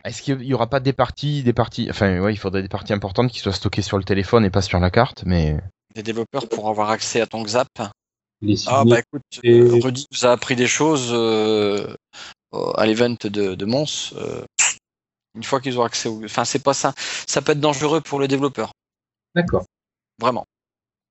Est-ce 0.05 0.23
qu'il 0.23 0.43
y 0.43 0.55
aura 0.55 0.69
pas 0.69 0.81
des 0.81 0.93
parties, 0.93 1.43
des 1.43 1.53
parties, 1.53 1.89
enfin 1.91 2.21
ouais, 2.21 2.33
il 2.33 2.37
faudrait 2.37 2.63
des 2.63 2.69
parties 2.69 2.93
importantes 2.93 3.31
qui 3.31 3.41
soient 3.41 3.53
stockées 3.53 3.83
sur 3.83 3.99
le 3.99 4.05
téléphone 4.05 4.45
et 4.45 4.51
pas 4.51 4.63
sur 4.63 4.79
la 4.79 4.91
carte, 4.91 5.25
mais 5.27 5.57
Des 5.95 6.03
développeurs 6.03 6.49
pour 6.49 6.69
avoir 6.69 6.91
accès 6.91 7.21
à 7.21 7.27
ton 7.27 7.43
Xap. 7.43 7.69
Les 8.41 8.55
Ah 8.69 8.85
bah 8.85 9.01
écoute, 9.01 9.23
Et- 9.43 9.61
Rudy 9.81 10.07
nous 10.13 10.25
a 10.27 10.31
appris 10.31 10.55
des 10.55 10.69
choses 10.69 11.09
euh, 11.13 11.93
euh, 12.55 12.71
à 12.77 12.87
l'event 12.87 13.17
de, 13.25 13.55
de 13.57 13.65
Mons. 13.65 14.15
euh, 14.17 14.45
une 15.35 15.43
fois 15.43 15.61
qu'ils 15.61 15.79
ont 15.79 15.83
accès 15.85 16.09
au... 16.09 16.25
Enfin, 16.25 16.45
c'est 16.45 16.63
pas 16.63 16.75
ça. 16.75 16.95
Ça 17.27 17.43
peut 17.43 17.53
être 17.53 17.61
dangereux 17.61 18.01
pour 18.01 18.19
le 18.21 18.29
développeur. 18.29 18.73
D'accord. 19.35 19.65
Vraiment. 20.21 20.45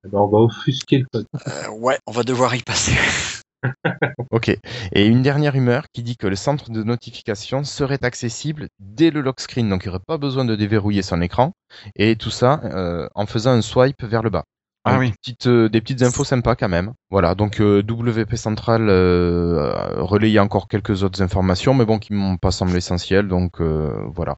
Alors, 0.05 0.25
on 0.25 0.31
va 0.31 0.37
offusquer 0.39 0.99
le 0.99 1.05
code. 1.11 1.25
Euh, 1.47 1.69
ouais, 1.69 1.97
on 2.07 2.11
va 2.11 2.23
devoir 2.23 2.55
y 2.55 2.61
passer. 2.63 2.93
ok. 4.31 4.57
Et 4.93 5.05
une 5.05 5.21
dernière 5.21 5.53
rumeur 5.53 5.85
qui 5.93 6.03
dit 6.03 6.17
que 6.17 6.27
le 6.27 6.35
centre 6.35 6.71
de 6.71 6.83
notification 6.83 7.63
serait 7.63 8.03
accessible 8.03 8.67
dès 8.79 9.09
le 9.11 9.21
lock 9.21 9.39
screen, 9.39 9.69
donc 9.69 9.83
il 9.83 9.87
n'y 9.87 9.95
aurait 9.95 10.03
pas 10.05 10.17
besoin 10.17 10.45
de 10.45 10.55
déverrouiller 10.55 11.01
son 11.01 11.21
écran 11.21 11.53
et 11.95 12.15
tout 12.15 12.29
ça 12.29 12.61
euh, 12.63 13.07
en 13.15 13.25
faisant 13.25 13.51
un 13.51 13.61
swipe 13.61 14.03
vers 14.03 14.23
le 14.23 14.29
bas. 14.29 14.43
Ah 14.85 14.93
Donc, 14.93 14.99
oui. 15.01 15.13
euh, 15.47 15.67
des 15.69 15.81
petites 15.81 16.01
infos 16.01 16.23
sympas 16.23 16.55
quand 16.55 16.69
même. 16.69 16.93
Voilà, 17.09 17.35
donc 17.35 17.59
euh, 17.59 17.81
WP 17.83 18.35
Central 18.37 18.87
euh, 18.89 19.73
a 19.73 20.01
relayé 20.01 20.39
encore 20.39 20.67
quelques 20.67 21.03
autres 21.03 21.21
informations, 21.21 21.73
mais 21.73 21.85
bon, 21.85 21.99
qui 21.99 22.13
m'ont 22.13 22.37
pas 22.37 22.51
semblé 22.51 22.77
essentielles, 22.77 23.27
donc 23.27 23.59
voilà. 23.61 24.37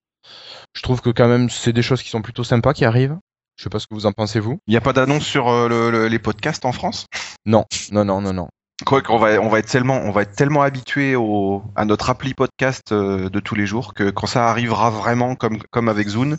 Je 0.73 0.81
trouve 0.81 1.01
que 1.01 1.09
quand 1.09 1.27
même 1.27 1.49
c'est 1.49 1.73
des 1.73 1.81
choses 1.81 2.01
qui 2.01 2.09
sont 2.09 2.21
plutôt 2.21 2.43
sympas 2.43 2.73
qui 2.73 2.85
arrivent. 2.85 3.17
Je 3.57 3.63
sais 3.63 3.69
pas 3.69 3.79
ce 3.79 3.87
que 3.87 3.93
vous 3.93 4.05
en 4.05 4.13
pensez 4.13 4.39
vous. 4.39 4.59
Il 4.67 4.71
n'y 4.71 4.77
a 4.77 4.81
pas 4.81 4.93
d'annonce 4.93 5.25
sur 5.25 5.51
le- 5.67 5.91
le- 5.91 6.07
les 6.07 6.19
podcasts 6.19 6.65
en 6.65 6.71
France? 6.71 7.05
Non, 7.45 7.65
non, 7.91 8.05
non, 8.05 8.21
non, 8.21 8.33
non. 8.33 8.49
Quoi 8.85 9.01
qu'on 9.01 9.17
va, 9.17 9.39
on 9.41 9.49
va 9.49 9.59
être 9.59 9.67
tellement, 9.69 9.97
on 9.97 10.11
va 10.11 10.21
être 10.21 10.35
tellement 10.35 10.61
habitué 10.61 11.15
au, 11.15 11.63
à 11.75 11.83
notre 11.85 12.09
appli 12.09 12.33
podcast 12.33 12.91
euh, 12.91 13.29
de 13.29 13.39
tous 13.39 13.55
les 13.55 13.65
jours 13.65 13.93
que 13.93 14.09
quand 14.09 14.25
ça 14.27 14.49
arrivera 14.49 14.89
vraiment 14.89 15.35
comme, 15.35 15.59
comme 15.71 15.89
avec 15.89 16.07
Zune, 16.07 16.37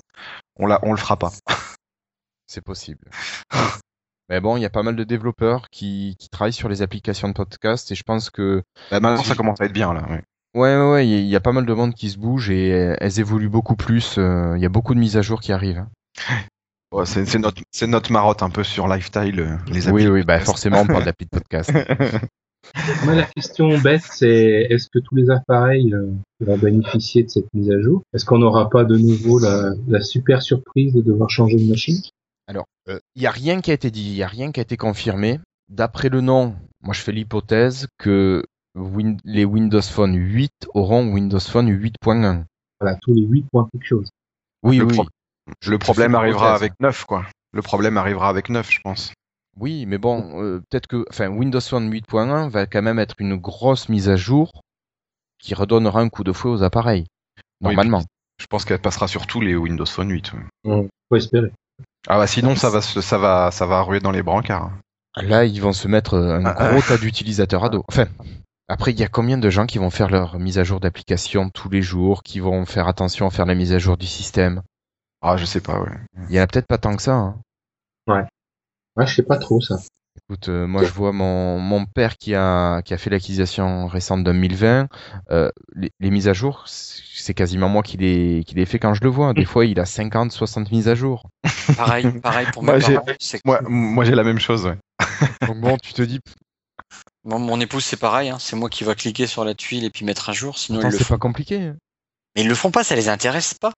on 0.59 0.67
la, 0.67 0.79
on 0.83 0.93
le 0.93 0.97
fera 0.99 1.17
pas. 1.19 1.31
C'est 2.47 2.63
possible. 2.65 3.11
Mais 4.31 4.41
bon, 4.41 4.57
il 4.57 4.61
y 4.63 4.65
a 4.65 4.71
pas 4.71 4.83
mal 4.83 4.97
de 4.97 5.05
développeurs 5.05 5.67
qui, 5.71 6.17
qui 6.19 6.29
travaillent 6.31 6.53
sur 6.53 6.69
les 6.69 6.83
applications 6.83 7.29
de 7.29 7.35
podcast 7.35 7.91
et 7.93 7.95
je 7.95 8.03
pense 8.05 8.31
que 8.31 8.63
Bah, 8.91 9.01
maintenant, 9.01 9.23
Si. 9.23 9.29
ça 9.29 9.35
commence 9.35 9.61
à 9.61 9.67
être 9.67 9.73
bien 9.73 9.93
là. 9.93 10.03
ouais. 10.09 10.23
ouais, 10.55 10.77
ouais, 10.77 10.91
ouais, 10.93 11.09
il 11.09 11.27
y 11.27 11.37
a- 11.37 11.41
pas 11.41 11.53
mal 11.53 11.67
de 11.67 11.75
monde 11.75 11.95
qui 11.95 12.09
se 12.11 12.19
bouge 12.19 12.49
et 12.51 12.69
elles 12.99 13.21
évoluent 13.21 13.49
beaucoup 13.51 13.77
plus. 13.77 14.17
euh, 14.19 14.55
Il 14.57 14.63
y 14.63 14.67
a 14.67 14.71
beaucoup 14.71 14.95
de 14.95 15.01
mises 15.01 15.17
à 15.17 15.23
jour 15.23 15.41
qui 15.41 15.53
arrivent. 15.53 15.85
Ouais, 16.93 17.07
c'est, 17.07 17.25
c'est 17.25 17.39
notre, 17.39 17.63
c'est 17.71 17.87
notre 17.87 18.11
marotte 18.13 18.43
un 18.43 18.51
peu 18.51 18.65
sur 18.65 18.89
Lifestyle, 18.89 19.41
euh, 19.41 19.57
les 19.69 19.89
Oui, 19.91 20.09
oui, 20.09 20.25
bah 20.25 20.41
forcément, 20.41 20.81
on 20.81 20.87
parle 20.87 21.05
d'appli 21.05 21.27
de 21.27 21.39
podcast. 21.39 21.71
Moi, 23.05 23.15
la 23.15 23.25
question 23.25 23.79
bête, 23.79 24.03
c'est 24.03 24.67
est-ce 24.71 24.89
que 24.93 24.99
tous 24.99 25.15
les 25.17 25.31
appareils 25.31 25.95
euh, 25.95 26.11
vont 26.41 26.59
bénéficier 26.59 27.23
de 27.23 27.29
cette 27.29 27.53
mise 27.55 27.71
à 27.71 27.81
jour? 27.81 28.03
Est-ce 28.13 28.25
qu'on 28.25 28.39
n'aura 28.39 28.69
pas 28.69 28.85
de 28.85 28.97
nouveau 28.97 29.39
la, 29.39 29.73
la 29.89 30.01
super 30.03 30.43
surprise 30.43 30.93
de 30.93 31.01
devoir 31.01 31.31
changer 31.31 31.57
de 31.57 31.69
machine? 31.69 31.97
Alors, 32.47 32.67
il 32.89 33.21
n'y 33.21 33.27
a 33.27 33.31
rien 33.31 33.61
qui 33.61 33.71
a 33.71 33.75
été 33.75 33.91
dit, 33.91 34.05
il 34.11 34.15
n'y 34.15 34.23
a 34.23 34.29
rien 34.29 34.53
qui 34.53 34.61
a 34.61 34.63
été 34.63 34.77
confirmé. 34.77 35.41
D'après 35.69 36.09
le 36.09 36.21
nom, 36.21 36.55
moi 36.83 36.93
je 36.93 37.01
fais 37.01 37.13
l'hypothèse 37.13 37.87
que 37.99 38.45
Win- 38.77 39.21
les 39.25 39.45
Windows 39.45 39.83
Phone 39.83 40.15
8 40.17 40.51
auront 40.75 41.13
Windows 41.13 41.41
Phone 41.41 41.69
8.1. 41.71 42.45
Voilà, 42.81 42.97
tous 43.01 43.15
les 43.15 43.23
8 43.23 43.47
points 43.53 43.69
quelque 43.73 43.87
chose. 43.87 44.09
Oui, 44.65 44.79
Le 44.79 44.85
oui. 44.85 44.99
Le 45.67 45.79
problème 45.79 46.15
arrivera 46.15 46.55
avec 46.55 46.73
9, 46.81 47.05
quoi. 47.05 47.25
Le 47.53 47.63
problème 47.63 47.97
arrivera 47.97 48.29
avec 48.29 48.49
9, 48.49 48.71
je 48.71 48.81
pense. 48.81 49.13
Oui, 49.59 49.85
mais 49.87 49.99
bon, 49.99 50.41
euh, 50.43 50.61
peut-être 50.71 50.87
que, 50.87 51.05
enfin, 51.11 51.29
Windows 51.29 51.61
Phone 51.61 51.91
8.1 51.91 52.49
va 52.49 52.67
quand 52.67 52.83
même 52.83 52.99
être 52.99 53.17
une 53.19 53.37
grosse 53.37 53.89
mise 53.89 54.09
à 54.09 54.17
jour 54.17 54.53
qui 55.39 55.55
redonnera 55.55 56.01
un 56.01 56.09
coup 56.09 56.23
de 56.25 56.33
fouet 56.33 56.51
aux 56.53 56.63
appareils. 56.63 57.07
Oui, 57.61 57.75
Normalement. 57.75 58.03
Je 58.41 58.47
pense 58.47 58.65
qu'elle 58.65 58.79
passera 58.81 59.07
sur 59.09 59.27
tous 59.27 59.41
les 59.41 59.55
Windows 59.57 59.85
Phone 59.87 60.11
8. 60.11 60.33
ouais. 60.65 60.89
Faut 61.09 61.17
espérer. 61.17 61.51
Ah 62.09 62.17
bah 62.19 62.27
sinon, 62.27 62.57
ça 62.57 62.71
va, 62.71 62.81
se- 62.81 63.01
ça 63.01 63.19
va, 63.19 63.51
ça 63.51 63.67
va 63.67 63.83
ruer 63.83 64.01
dans 64.01 64.11
les 64.13 64.23
brancards. 64.23 64.71
Là, 65.17 65.45
ils 65.45 65.61
vont 65.61 65.73
se 65.73 65.89
mettre 65.89 66.17
un 66.17 66.45
Ah, 66.47 66.71
gros 66.71 66.81
tas 66.83 66.97
d'utilisateurs 66.97 67.65
à 67.65 67.69
dos. 67.69 67.85
Enfin, 67.89 68.07
après, 68.69 68.93
il 68.93 69.01
y 69.01 69.03
a 69.03 69.09
combien 69.09 69.37
de 69.37 69.51
gens 69.51 69.67
qui 69.67 69.79
vont 69.79 69.91
faire 69.91 70.09
leur 70.09 70.39
mise 70.39 70.59
à 70.59 70.65
jour 70.65 70.79
d'application 70.81 71.51
tous 71.51 71.69
les 71.69 71.83
jours, 71.83 72.23
qui 72.23 72.39
vont 72.39 72.65
faire 72.65 72.87
attention 72.89 73.27
à 73.27 73.31
faire 73.31 73.45
la 73.47 73.55
mise 73.57 73.73
à 73.75 73.79
jour 73.79 73.97
du 73.99 74.07
système? 74.07 74.63
Ah, 75.23 75.37
je 75.37 75.45
sais 75.45 75.61
pas, 75.61 75.81
ouais. 75.81 75.91
Il 76.29 76.35
y 76.35 76.41
en 76.41 76.43
a 76.43 76.47
peut-être 76.47 76.67
pas 76.67 76.79
tant 76.79 76.97
que 76.97 77.03
ça. 77.03 77.15
hein. 77.15 77.41
Ouais, 78.97 79.07
je 79.07 79.15
sais 79.15 79.23
pas 79.23 79.39
trop 79.39 79.61
ça. 79.61 79.77
Écoute, 80.29 80.49
euh, 80.49 80.67
moi 80.67 80.83
je 80.83 80.91
vois 80.93 81.13
mon, 81.13 81.59
mon 81.59 81.87
père 81.87 82.17
qui 82.17 82.35
a, 82.35 82.83
qui 82.83 82.93
a 82.95 82.99
fait 82.99 83.11
l'acquisition 83.11 83.87
récente 83.87 84.21
de 84.25 84.31
2020. 84.33 84.89
euh, 85.31 85.51
les, 85.75 85.91
les 86.01 86.11
mises 86.11 86.29
à 86.29 86.33
jour, 86.33 86.65
c'est 86.67 87.35
quasiment 87.35 87.69
moi 87.69 87.83
qui 87.83 87.97
les, 87.97 88.43
qui 88.47 88.55
les 88.55 88.67
fait 88.67 88.79
quand 88.79 88.95
je 88.95 89.03
le 89.03 89.09
vois. 89.09 89.33
Des 89.35 89.45
fois, 89.45 89.65
il 89.67 89.79
a 89.81 89.87
50, 89.87 90.33
60 90.33 90.71
mises 90.73 90.89
à 90.89 90.95
jour. 90.95 91.29
Pareil, 91.77 92.07
pareil 92.21 92.47
pour 92.53 92.63
Moi, 92.63 92.79
parents. 92.79 93.05
Moi, 93.45 93.61
moi 93.63 94.05
j'ai 94.05 94.15
la 94.15 94.25
même 94.25 94.41
chose, 94.41 94.67
ouais. 94.67 94.77
Donc 95.47 95.61
bon, 95.61 95.77
tu 95.79 95.93
te 95.93 96.03
dis, 96.03 96.21
mon, 97.25 97.39
mon 97.39 97.61
épouse, 97.61 97.85
c'est 97.85 97.97
pareil. 97.97 98.31
hein, 98.31 98.39
c'est 98.41 98.57
moi 98.57 98.69
qui 98.69 98.85
va 98.85 98.95
cliquer 98.95 99.27
sur 99.27 99.45
la 99.45 99.55
tuile 99.55 99.85
et 99.85 99.91
puis 99.91 100.05
mettre 100.05 100.29
à 100.31 100.33
jour. 100.33 100.59
Sinon, 100.59 100.79
pourtant, 100.81 100.89
ils 100.89 100.93
le 100.99 100.99
c'est 100.99 101.09
pas 101.09 101.19
compliqué. 101.19 101.61
hein. 101.63 101.77
Mais 102.35 102.43
ils 102.43 102.49
le 102.49 102.55
font 102.55 102.71
pas, 102.71 102.85
ça 102.85 102.97
les 102.97 103.09
intéresse 103.09 103.55
pas. 103.55 103.73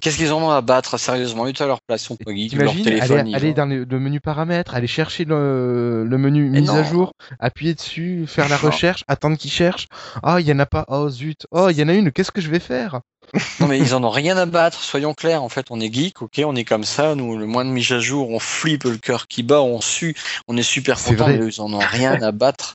Qu'est-ce 0.00 0.16
qu'ils 0.16 0.32
en 0.32 0.42
ont 0.42 0.50
à 0.50 0.60
battre 0.60 0.98
sérieusement? 0.98 1.46
Ils 1.46 1.56
sont 1.56 1.64
à 1.64 1.66
leur 1.68 1.80
place, 1.80 2.02
ils 2.02 2.06
sont 2.06 2.16
pas 2.16 2.34
geeks, 2.34 2.54
leur 2.54 2.72
téléphone. 2.74 3.20
aller, 3.20 3.34
aller 3.34 3.54
dans 3.54 3.66
le, 3.66 3.84
le 3.84 4.00
menu 4.00 4.20
paramètres, 4.20 4.74
aller 4.74 4.88
chercher 4.88 5.24
le, 5.24 6.04
le 6.04 6.18
menu 6.18 6.50
Mais 6.50 6.60
mise 6.60 6.70
à 6.70 6.82
jour, 6.82 7.12
appuyer 7.38 7.74
dessus, 7.74 8.24
faire 8.26 8.48
la 8.48 8.56
recherche, 8.56 9.04
attendre 9.06 9.36
qu'il 9.38 9.52
cherche. 9.52 9.86
Ah, 10.22 10.40
il 10.40 10.46
y 10.48 10.52
en 10.52 10.58
a 10.58 10.66
pas. 10.66 10.84
Oh 10.88 11.08
zut. 11.08 11.46
Oh, 11.52 11.68
il 11.70 11.78
y 11.78 11.82
en 11.82 11.88
a 11.88 11.94
une. 11.94 12.10
Qu'est-ce 12.10 12.32
que 12.32 12.40
je 12.40 12.50
vais 12.50 12.60
faire? 12.60 13.00
Non 13.60 13.68
mais 13.68 13.78
ils 13.78 13.94
en 13.94 14.04
ont 14.04 14.10
rien 14.10 14.36
à 14.36 14.46
battre, 14.46 14.82
soyons 14.82 15.14
clairs. 15.14 15.42
En 15.42 15.48
fait, 15.48 15.66
on 15.70 15.80
est 15.80 15.92
geek, 15.92 16.20
ok, 16.22 16.42
on 16.44 16.56
est 16.56 16.64
comme 16.64 16.84
ça. 16.84 17.14
Nous, 17.14 17.38
le 17.38 17.46
moins 17.46 17.64
de 17.64 17.70
mise 17.70 17.92
à 17.92 18.00
jour, 18.00 18.30
on 18.30 18.38
flippe 18.38 18.84
le 18.84 18.98
cœur 18.98 19.28
qui 19.28 19.42
bat, 19.42 19.62
on 19.62 19.80
sue, 19.80 20.14
on 20.48 20.56
est 20.56 20.62
super 20.62 21.02
content. 21.02 21.28
Mais 21.28 21.36
ils 21.36 21.60
en 21.60 21.72
ont 21.72 21.78
rien 21.78 22.20
à 22.20 22.32
battre. 22.32 22.74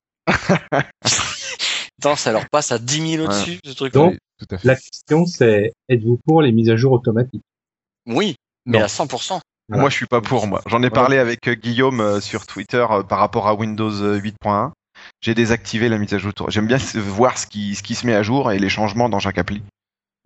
Attends, 2.01 2.15
ça 2.15 2.31
leur 2.31 2.49
passe 2.49 2.71
à 2.71 2.79
10 2.79 3.11
000 3.17 3.25
au-dessus, 3.25 3.59
ce 3.65 3.71
truc. 3.71 3.93
Donc, 3.93 4.13
Oui, 4.13 4.17
Tout 4.39 4.47
à 4.55 4.57
fait. 4.57 4.67
La 4.67 4.75
question, 4.75 5.25
c'est 5.25 5.71
êtes-vous 5.89 6.19
pour 6.25 6.41
les 6.41 6.51
mises 6.51 6.69
à 6.69 6.75
jour 6.77 6.93
automatiques? 6.93 7.43
Oui, 8.07 8.35
mais 8.65 8.79
Non. 8.79 8.85
à 8.85 8.87
100%. 8.87 9.39
Voilà. 9.67 9.81
Moi, 9.81 9.89
je 9.89 9.95
suis 9.95 10.07
pas 10.07 10.21
pour, 10.21 10.47
moi. 10.47 10.61
J'en 10.65 10.81
ai 10.81 10.89
parlé 10.89 11.17
avec 11.17 11.47
euh, 11.47 11.53
Guillaume 11.53 11.99
euh, 12.01 12.21
sur 12.21 12.47
Twitter 12.47 12.85
euh, 12.89 13.03
par 13.03 13.19
rapport 13.19 13.47
à 13.47 13.53
Windows 13.53 13.91
euh, 14.01 14.19
8.1. 14.19 14.71
J'ai 15.21 15.35
désactivé 15.35 15.89
la 15.89 15.97
mise 15.97 16.13
à 16.13 16.17
jour. 16.17 16.31
J'aime 16.47 16.65
bien 16.67 16.77
voir 16.95 17.37
ce 17.37 17.45
qui, 17.45 17.75
ce 17.75 17.83
qui 17.83 17.95
se 17.95 18.05
met 18.07 18.15
à 18.15 18.23
jour 18.23 18.51
et 18.51 18.57
les 18.59 18.69
changements 18.69 19.09
dans 19.09 19.19
chaque 19.19 19.37
appli. 19.37 19.61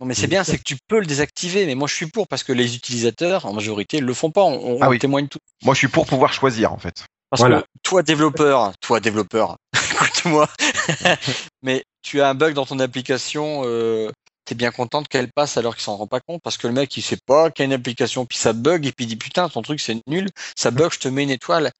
Non 0.00 0.06
mais 0.06 0.14
c'est 0.14 0.26
bien, 0.26 0.42
c'est 0.42 0.58
que 0.58 0.64
tu 0.64 0.76
peux 0.88 0.98
le 0.98 1.06
désactiver. 1.06 1.66
Mais 1.66 1.74
moi, 1.74 1.86
je 1.88 1.94
suis 1.94 2.06
pour 2.06 2.26
parce 2.26 2.42
que 2.42 2.52
les 2.52 2.74
utilisateurs, 2.74 3.46
en 3.46 3.52
majorité, 3.52 4.00
le 4.00 4.14
font 4.14 4.30
pas. 4.30 4.42
On, 4.42 4.76
on 4.76 4.78
Ah 4.80 4.88
oui. 4.88 4.98
témoigne 4.98 5.28
tout. 5.28 5.38
Moi, 5.64 5.74
je 5.74 5.78
suis 5.78 5.88
pour 5.88 6.06
pouvoir 6.06 6.32
choisir, 6.32 6.72
en 6.72 6.78
fait. 6.78 7.04
Parce 7.30 7.40
Voilà. 7.40 7.62
que 7.62 7.66
toi, 7.82 8.02
développeur, 8.02 8.72
toi, 8.80 8.98
développeur, 9.00 9.56
écoute-moi, 10.04 10.48
mais 11.62 11.84
tu 12.02 12.20
as 12.20 12.28
un 12.28 12.34
bug 12.34 12.54
dans 12.54 12.66
ton 12.66 12.78
application, 12.78 13.62
euh, 13.64 14.10
t'es 14.44 14.54
bien 14.54 14.70
contente 14.70 15.08
qu'elle 15.08 15.32
passe 15.32 15.56
alors 15.56 15.74
qu'il 15.74 15.84
s'en 15.84 15.96
rend 15.96 16.06
pas 16.06 16.20
compte 16.20 16.40
parce 16.42 16.58
que 16.58 16.66
le 16.66 16.72
mec, 16.74 16.96
il 16.96 17.02
sait 17.02 17.18
pas 17.26 17.50
qu'il 17.50 17.62
y 17.62 17.64
a 17.64 17.66
une 17.66 17.72
application, 17.72 18.26
puis 18.26 18.36
ça 18.38 18.52
bug, 18.52 18.86
et 18.86 18.92
puis 18.92 19.06
il 19.06 19.08
dit 19.08 19.16
putain, 19.16 19.48
ton 19.48 19.62
truc 19.62 19.80
c'est 19.80 20.00
nul, 20.06 20.28
ça 20.56 20.70
bug, 20.70 20.92
je 20.92 20.98
te 20.98 21.08
mets 21.08 21.22
une 21.22 21.30
étoile 21.30 21.70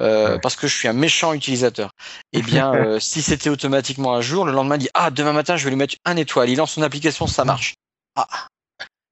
euh, 0.00 0.34
Ouais. 0.34 0.38
parce 0.40 0.56
que 0.56 0.66
je 0.66 0.74
suis 0.74 0.88
un 0.88 0.92
méchant 0.94 1.32
utilisateur. 1.34 1.90
Eh 2.32 2.42
bien, 2.42 2.72
euh, 2.74 3.00
si 3.00 3.22
c'était 3.22 3.50
automatiquement 3.50 4.14
à 4.14 4.20
jour, 4.20 4.44
le 4.46 4.52
lendemain, 4.52 4.76
il 4.76 4.80
dit 4.80 4.88
ah, 4.94 5.10
demain 5.10 5.32
matin, 5.32 5.56
je 5.56 5.64
vais 5.64 5.70
lui 5.70 5.76
mettre 5.76 5.96
un 6.04 6.16
étoile. 6.16 6.48
Il 6.50 6.56
lance 6.56 6.72
son 6.72 6.82
application, 6.82 7.26
ça 7.26 7.44
marche. 7.44 7.74
Ah, 8.16 8.26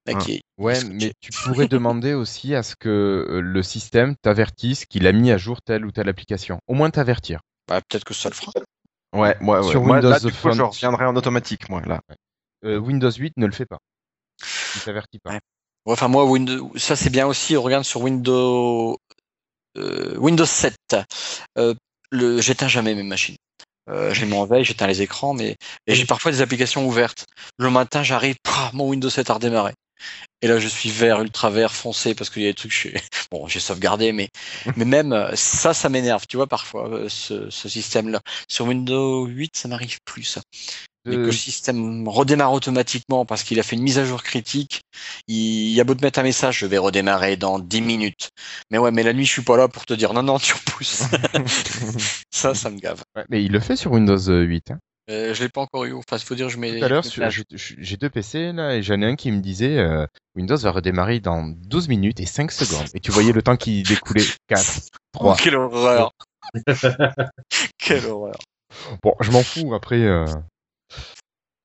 mec, 0.07 0.17
Ah. 0.19 0.31
Ouais, 0.57 0.83
mais 0.85 1.11
tu 1.19 1.31
pourrais 1.31 1.67
demander 1.67 2.13
aussi 2.13 2.55
à 2.55 2.63
ce 2.63 2.75
que 2.79 3.27
le 3.43 3.63
système 3.63 4.15
t'avertisse 4.21 4.85
qu'il 4.85 5.05
a 5.07 5.11
mis 5.11 5.31
à 5.31 5.37
jour 5.37 5.61
telle 5.61 5.85
ou 5.85 5.91
telle 5.91 6.09
application. 6.09 6.59
Au 6.67 6.73
moins 6.73 6.89
t'avertir. 6.89 7.41
Bah, 7.67 7.81
peut-être 7.81 8.03
que 8.03 8.13
ça 8.13 8.29
le 8.29 8.35
fera. 8.35 8.51
Ouais, 9.13 9.37
ouais, 9.41 9.59
ouais. 9.59 9.63
Sur 9.69 9.83
Moi, 9.83 10.01
là, 10.01 10.09
Windows 10.09 10.27
du 10.27 10.33
coup, 10.33 10.41
Phone. 10.41 10.53
je 10.53 10.61
reviendrai 10.63 11.05
en 11.05 11.15
automatique, 11.15 11.69
moi, 11.69 11.81
là. 11.85 12.01
Euh, 12.65 12.77
Windows 12.77 13.11
8 13.11 13.33
ne 13.37 13.45
le 13.45 13.51
fait 13.53 13.65
pas. 13.65 13.77
Il 14.75 14.81
t'avertit 14.81 15.19
pas. 15.19 15.31
Ouais. 15.31 15.39
Ouais, 15.85 15.93
Enfin, 15.93 16.07
moi, 16.07 16.25
Windows, 16.25 16.71
ça 16.77 16.95
c'est 16.95 17.09
bien 17.09 17.27
aussi. 17.27 17.55
Regarde 17.55 17.83
sur 17.85 18.01
Windows, 18.01 18.97
euh, 19.77 20.17
Windows 20.17 20.45
7. 20.45 20.75
Euh, 21.57 21.73
le, 22.11 22.41
j'éteins 22.41 22.67
jamais 22.67 22.95
mes 22.95 23.03
machines. 23.03 23.37
Euh, 23.87 24.13
je 24.13 24.21
les 24.21 24.27
mets 24.27 24.37
en 24.37 24.45
veille, 24.45 24.63
j'éteins 24.65 24.87
les 24.87 25.01
écrans, 25.03 25.33
mais 25.33 25.55
et 25.85 25.93
j'ai 25.95 26.05
parfois 26.05 26.31
des 26.31 26.41
applications 26.41 26.87
ouvertes. 26.87 27.25
Le 27.57 27.69
matin, 27.69 28.01
j'arrive, 28.01 28.35
mon 28.73 28.89
Windows 28.89 29.09
7 29.09 29.29
a 29.29 29.33
redémarré. 29.35 29.73
Et 30.41 30.47
là, 30.47 30.59
je 30.59 30.67
suis 30.67 30.89
vert, 30.91 31.21
ultra 31.21 31.49
vert, 31.49 31.73
foncé, 31.73 32.13
parce 32.15 32.29
qu'il 32.29 32.43
y 32.43 32.45
a 32.45 32.49
des 32.49 32.53
trucs, 32.55 32.71
chez... 32.71 32.93
bon, 33.31 33.47
j'ai 33.47 33.59
sauvegardé, 33.59 34.11
mais, 34.11 34.29
mais 34.75 34.85
même 34.85 35.13
euh, 35.13 35.35
ça, 35.35 35.73
ça 35.73 35.89
m'énerve, 35.89 36.25
tu 36.27 36.37
vois, 36.37 36.47
parfois, 36.47 36.89
euh, 36.89 37.09
ce, 37.09 37.49
ce 37.49 37.69
système-là. 37.69 38.21
Sur 38.49 38.65
Windows 38.67 39.25
8, 39.25 39.55
ça 39.57 39.67
m'arrive 39.67 39.99
plus. 40.05 40.37
Mais 41.07 41.19
que 41.19 41.27
Euh, 41.27 41.31
le 41.31 41.37
système 41.37 42.07
redémarre 42.07 42.51
automatiquement 42.53 43.25
parce 43.25 43.43
qu'il 43.43 43.59
a 43.59 43.63
fait 43.63 43.75
une 43.75 43.83
mise 43.83 43.99
à 43.99 44.05
jour 44.05 44.23
critique. 44.23 44.81
Il, 45.27 45.71
il 45.73 45.79
a 45.79 45.83
beau 45.83 45.93
te 45.95 46.01
mettre 46.03 46.19
un 46.19 46.23
message, 46.23 46.59
je 46.59 46.65
vais 46.65 46.79
redémarrer 46.79 47.37
dans 47.37 47.59
10 47.59 47.81
minutes. 47.81 48.29
Mais 48.71 48.79
ouais, 48.79 48.91
mais 48.91 49.03
la 49.03 49.13
nuit, 49.13 49.25
je 49.25 49.31
suis 49.31 49.43
pas 49.43 49.57
là 49.57 49.67
pour 49.67 49.85
te 49.85 49.93
dire 49.93 50.13
non, 50.13 50.23
non, 50.23 50.39
tu 50.39 50.53
repousses. 50.53 51.03
ça, 52.31 52.55
ça 52.55 52.69
me 52.71 52.79
gave. 52.79 53.03
ouais, 53.15 53.25
mais 53.29 53.43
il 53.43 53.51
le 53.51 53.59
fait 53.59 53.75
sur 53.75 53.91
Windows 53.91 54.17
8. 54.17 54.71
hein. 54.71 54.79
Euh, 55.09 55.33
je 55.35 55.43
l'ai 55.43 55.49
pas 55.49 55.61
encore 55.61 55.85
eu. 55.85 55.93
Enfin, 55.93 56.17
il 56.17 56.23
faut 56.23 56.33
dire, 56.35 56.49
je 56.49 56.57
mets. 56.57 56.79
Tout 56.79 56.85
à 56.85 56.87
l'heure, 56.89 57.03
j'ai 57.49 57.97
deux 57.97 58.09
PC 58.09 58.51
là 58.53 58.75
et 58.75 58.81
j'en 58.81 58.99
ai 59.01 59.05
un 59.05 59.15
qui 59.15 59.31
me 59.31 59.39
disait 59.39 59.77
euh, 59.77 60.07
Windows 60.35 60.57
va 60.57 60.71
redémarrer 60.71 61.19
dans 61.19 61.43
12 61.45 61.89
minutes 61.89 62.19
et 62.19 62.25
5 62.25 62.51
secondes. 62.51 62.87
Et 62.95 62.99
tu 62.99 63.11
voyais 63.11 63.31
le 63.31 63.41
temps 63.43 63.55
qui 63.57 63.83
découlait 63.87 64.23
4, 64.47 64.63
Oh, 65.17 65.33
3. 65.33 65.35
quelle 65.37 65.55
horreur! 65.55 66.11
quelle 67.77 68.05
horreur! 68.05 68.35
Bon, 69.03 69.13
je 69.21 69.31
m'en 69.31 69.43
fous 69.43 69.73
après. 69.75 70.01
euh. 70.01 70.25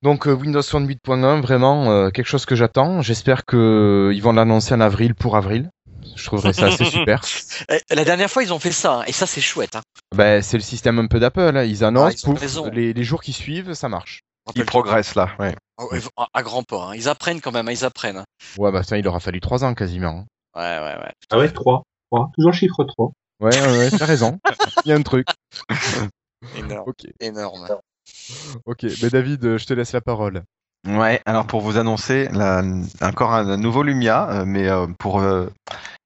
Donc 0.02 0.26
euh, 0.26 0.32
Windows 0.32 0.62
Phone 0.62 0.86
8.1, 0.86 1.40
vraiment 1.40 2.10
quelque 2.10 2.26
chose 2.28 2.46
que 2.46 2.54
j'attends. 2.56 3.02
J'espère 3.02 3.44
que 3.44 4.10
ils 4.14 4.22
vont 4.22 4.32
l'annoncer 4.32 4.74
en 4.74 4.80
avril 4.80 5.14
pour 5.14 5.36
avril. 5.36 5.70
Je 6.20 6.26
trouverais 6.26 6.52
ça 6.52 6.66
assez 6.66 6.84
super. 6.90 7.22
Eh, 7.70 7.94
La 7.94 8.04
dernière 8.04 8.30
fois, 8.30 8.42
ils 8.42 8.52
ont 8.52 8.58
fait 8.58 8.72
ça, 8.72 9.00
hein, 9.00 9.04
et 9.06 9.12
ça, 9.12 9.26
c'est 9.26 9.40
chouette. 9.40 9.76
Hein. 9.76 9.82
Ben, 10.14 10.42
c'est 10.42 10.56
le 10.56 10.62
système 10.62 10.98
un 10.98 11.06
peu 11.06 11.18
d'Apple. 11.20 11.40
hein. 11.56 11.64
Ils 11.64 11.82
annoncent, 11.84 12.06
Ah, 12.26 12.32
ils 12.32 12.34
pouf, 12.38 12.72
les, 12.72 12.92
les 12.92 13.04
jours 13.04 13.22
qui 13.22 13.32
suivent, 13.32 13.72
ça 13.74 13.88
marche. 13.88 14.20
Il 14.54 14.64
progresse, 14.64 15.14
là, 15.14 15.30
ouais. 15.38 15.54
Ils 15.92 16.00
vont- 16.00 16.10
à- 16.16 16.28
à 16.34 16.42
grands 16.42 16.62
pas. 16.62 16.88
hein. 16.90 16.94
Ils 16.94 17.08
apprennent 17.08 17.40
quand 17.40 17.52
même, 17.52 17.68
ils 17.70 17.84
apprennent. 17.84 18.24
Ouais, 18.58 18.72
bah 18.72 18.82
ça, 18.82 18.98
il 18.98 19.06
aura 19.06 19.20
fallu 19.20 19.40
3 19.40 19.64
ans 19.64 19.74
quasiment. 19.74 20.24
Ouais, 20.56 20.62
ouais, 20.62 20.96
ouais. 21.02 21.12
Ah 21.30 21.38
ouais, 21.38 21.50
3. 21.50 21.82
3. 22.10 22.30
Toujours 22.36 22.52
chiffre 22.52 22.82
3. 22.84 23.12
Ouais, 23.40 23.50
ouais, 23.60 23.78
ouais, 23.78 23.90
t'as 23.90 24.04
raison. 24.06 24.38
Il 24.84 24.88
y 24.88 24.92
a 24.92 24.96
un 24.96 25.02
truc. 25.02 25.26
Énorme. 26.56 26.84
Ok, 26.88 27.06
Énorme. 27.20 27.68
ok. 28.66 28.86
Mais 29.02 29.10
David, 29.10 29.56
je 29.58 29.64
te 29.66 29.72
laisse 29.74 29.92
la 29.92 30.00
parole. 30.00 30.42
Ouais, 30.88 31.20
alors 31.26 31.46
pour 31.46 31.60
vous 31.60 31.76
annoncer 31.76 32.28
la- 32.32 32.62
encore 33.02 33.32
un, 33.34 33.46
un 33.50 33.56
nouveau 33.58 33.82
Lumia, 33.82 34.30
euh, 34.30 34.44
mais 34.46 34.68
euh, 34.68 34.86
pour 34.98 35.20
euh, 35.20 35.46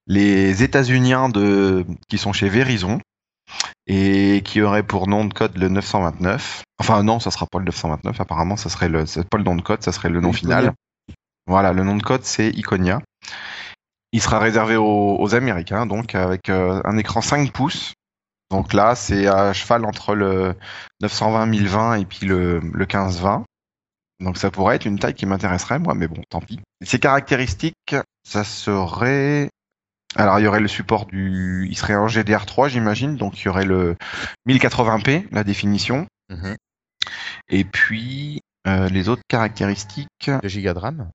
les 0.06 0.62
États-Uniens 0.62 1.28
de 1.28 1.84
qui 2.08 2.18
sont 2.18 2.32
chez 2.32 2.48
Verizon 2.48 3.00
et 3.86 4.42
qui 4.44 4.62
aurait 4.62 4.82
pour 4.82 5.08
nom 5.08 5.24
de 5.24 5.34
code 5.34 5.56
le 5.56 5.68
929. 5.68 6.62
Enfin 6.78 7.02
non, 7.02 7.20
ça 7.20 7.30
sera 7.30 7.46
pas 7.46 7.58
le 7.58 7.66
929. 7.66 8.20
Apparemment, 8.20 8.56
ça 8.56 8.68
serait 8.68 8.88
le 8.88 9.04
pas 9.24 9.38
le 9.38 9.44
nom 9.44 9.56
de 9.56 9.62
code, 9.62 9.82
ça 9.82 9.92
serait 9.92 10.08
le 10.08 10.20
nom 10.20 10.32
Iconia. 10.32 10.58
final. 10.58 10.74
Voilà, 11.46 11.72
le 11.72 11.84
nom 11.84 11.96
de 11.96 12.02
code 12.02 12.24
c'est 12.24 12.50
Iconia. 12.50 13.00
Il 14.12 14.22
sera 14.22 14.38
réservé 14.38 14.76
aux, 14.76 15.16
aux 15.18 15.34
Américains, 15.34 15.86
donc 15.86 16.14
avec 16.14 16.48
euh, 16.48 16.80
un 16.84 16.96
écran 16.96 17.20
5 17.20 17.50
pouces. 17.50 17.94
Donc 18.50 18.72
là, 18.72 18.94
c'est 18.94 19.26
à 19.26 19.52
cheval 19.52 19.84
entre 19.84 20.14
le 20.14 20.54
920-1020 21.02 22.00
et 22.00 22.04
puis 22.04 22.24
le, 22.26 22.60
le 22.60 22.86
1520. 22.86 23.44
Donc 24.20 24.38
ça 24.38 24.50
pourrait 24.50 24.76
être 24.76 24.84
une 24.84 24.98
taille 24.98 25.14
qui 25.14 25.26
m'intéresserait, 25.26 25.78
moi, 25.78 25.94
mais 25.94 26.06
bon, 26.06 26.22
tant 26.28 26.40
pis. 26.40 26.60
Ses 26.82 27.00
caractéristiques, 27.00 27.96
ça 28.26 28.44
serait... 28.44 29.48
Alors 30.16 30.38
il 30.38 30.44
y 30.44 30.46
aurait 30.46 30.60
le 30.60 30.68
support 30.68 31.06
du... 31.06 31.66
Il 31.68 31.76
serait 31.76 31.96
en 31.96 32.06
GDR3, 32.06 32.68
j'imagine, 32.68 33.16
donc 33.16 33.40
il 33.40 33.46
y 33.46 33.48
aurait 33.48 33.64
le 33.64 33.96
1080p, 34.48 35.26
la 35.32 35.44
définition. 35.44 36.06
Mhm. 36.30 36.56
Et 37.48 37.64
puis, 37.64 38.40
euh, 38.66 38.88
les 38.88 39.08
autres 39.08 39.22
caractéristiques... 39.28 40.30
2 40.42 40.48
gigas 40.48 40.74
de 40.74 40.78
RAM, 40.78 41.10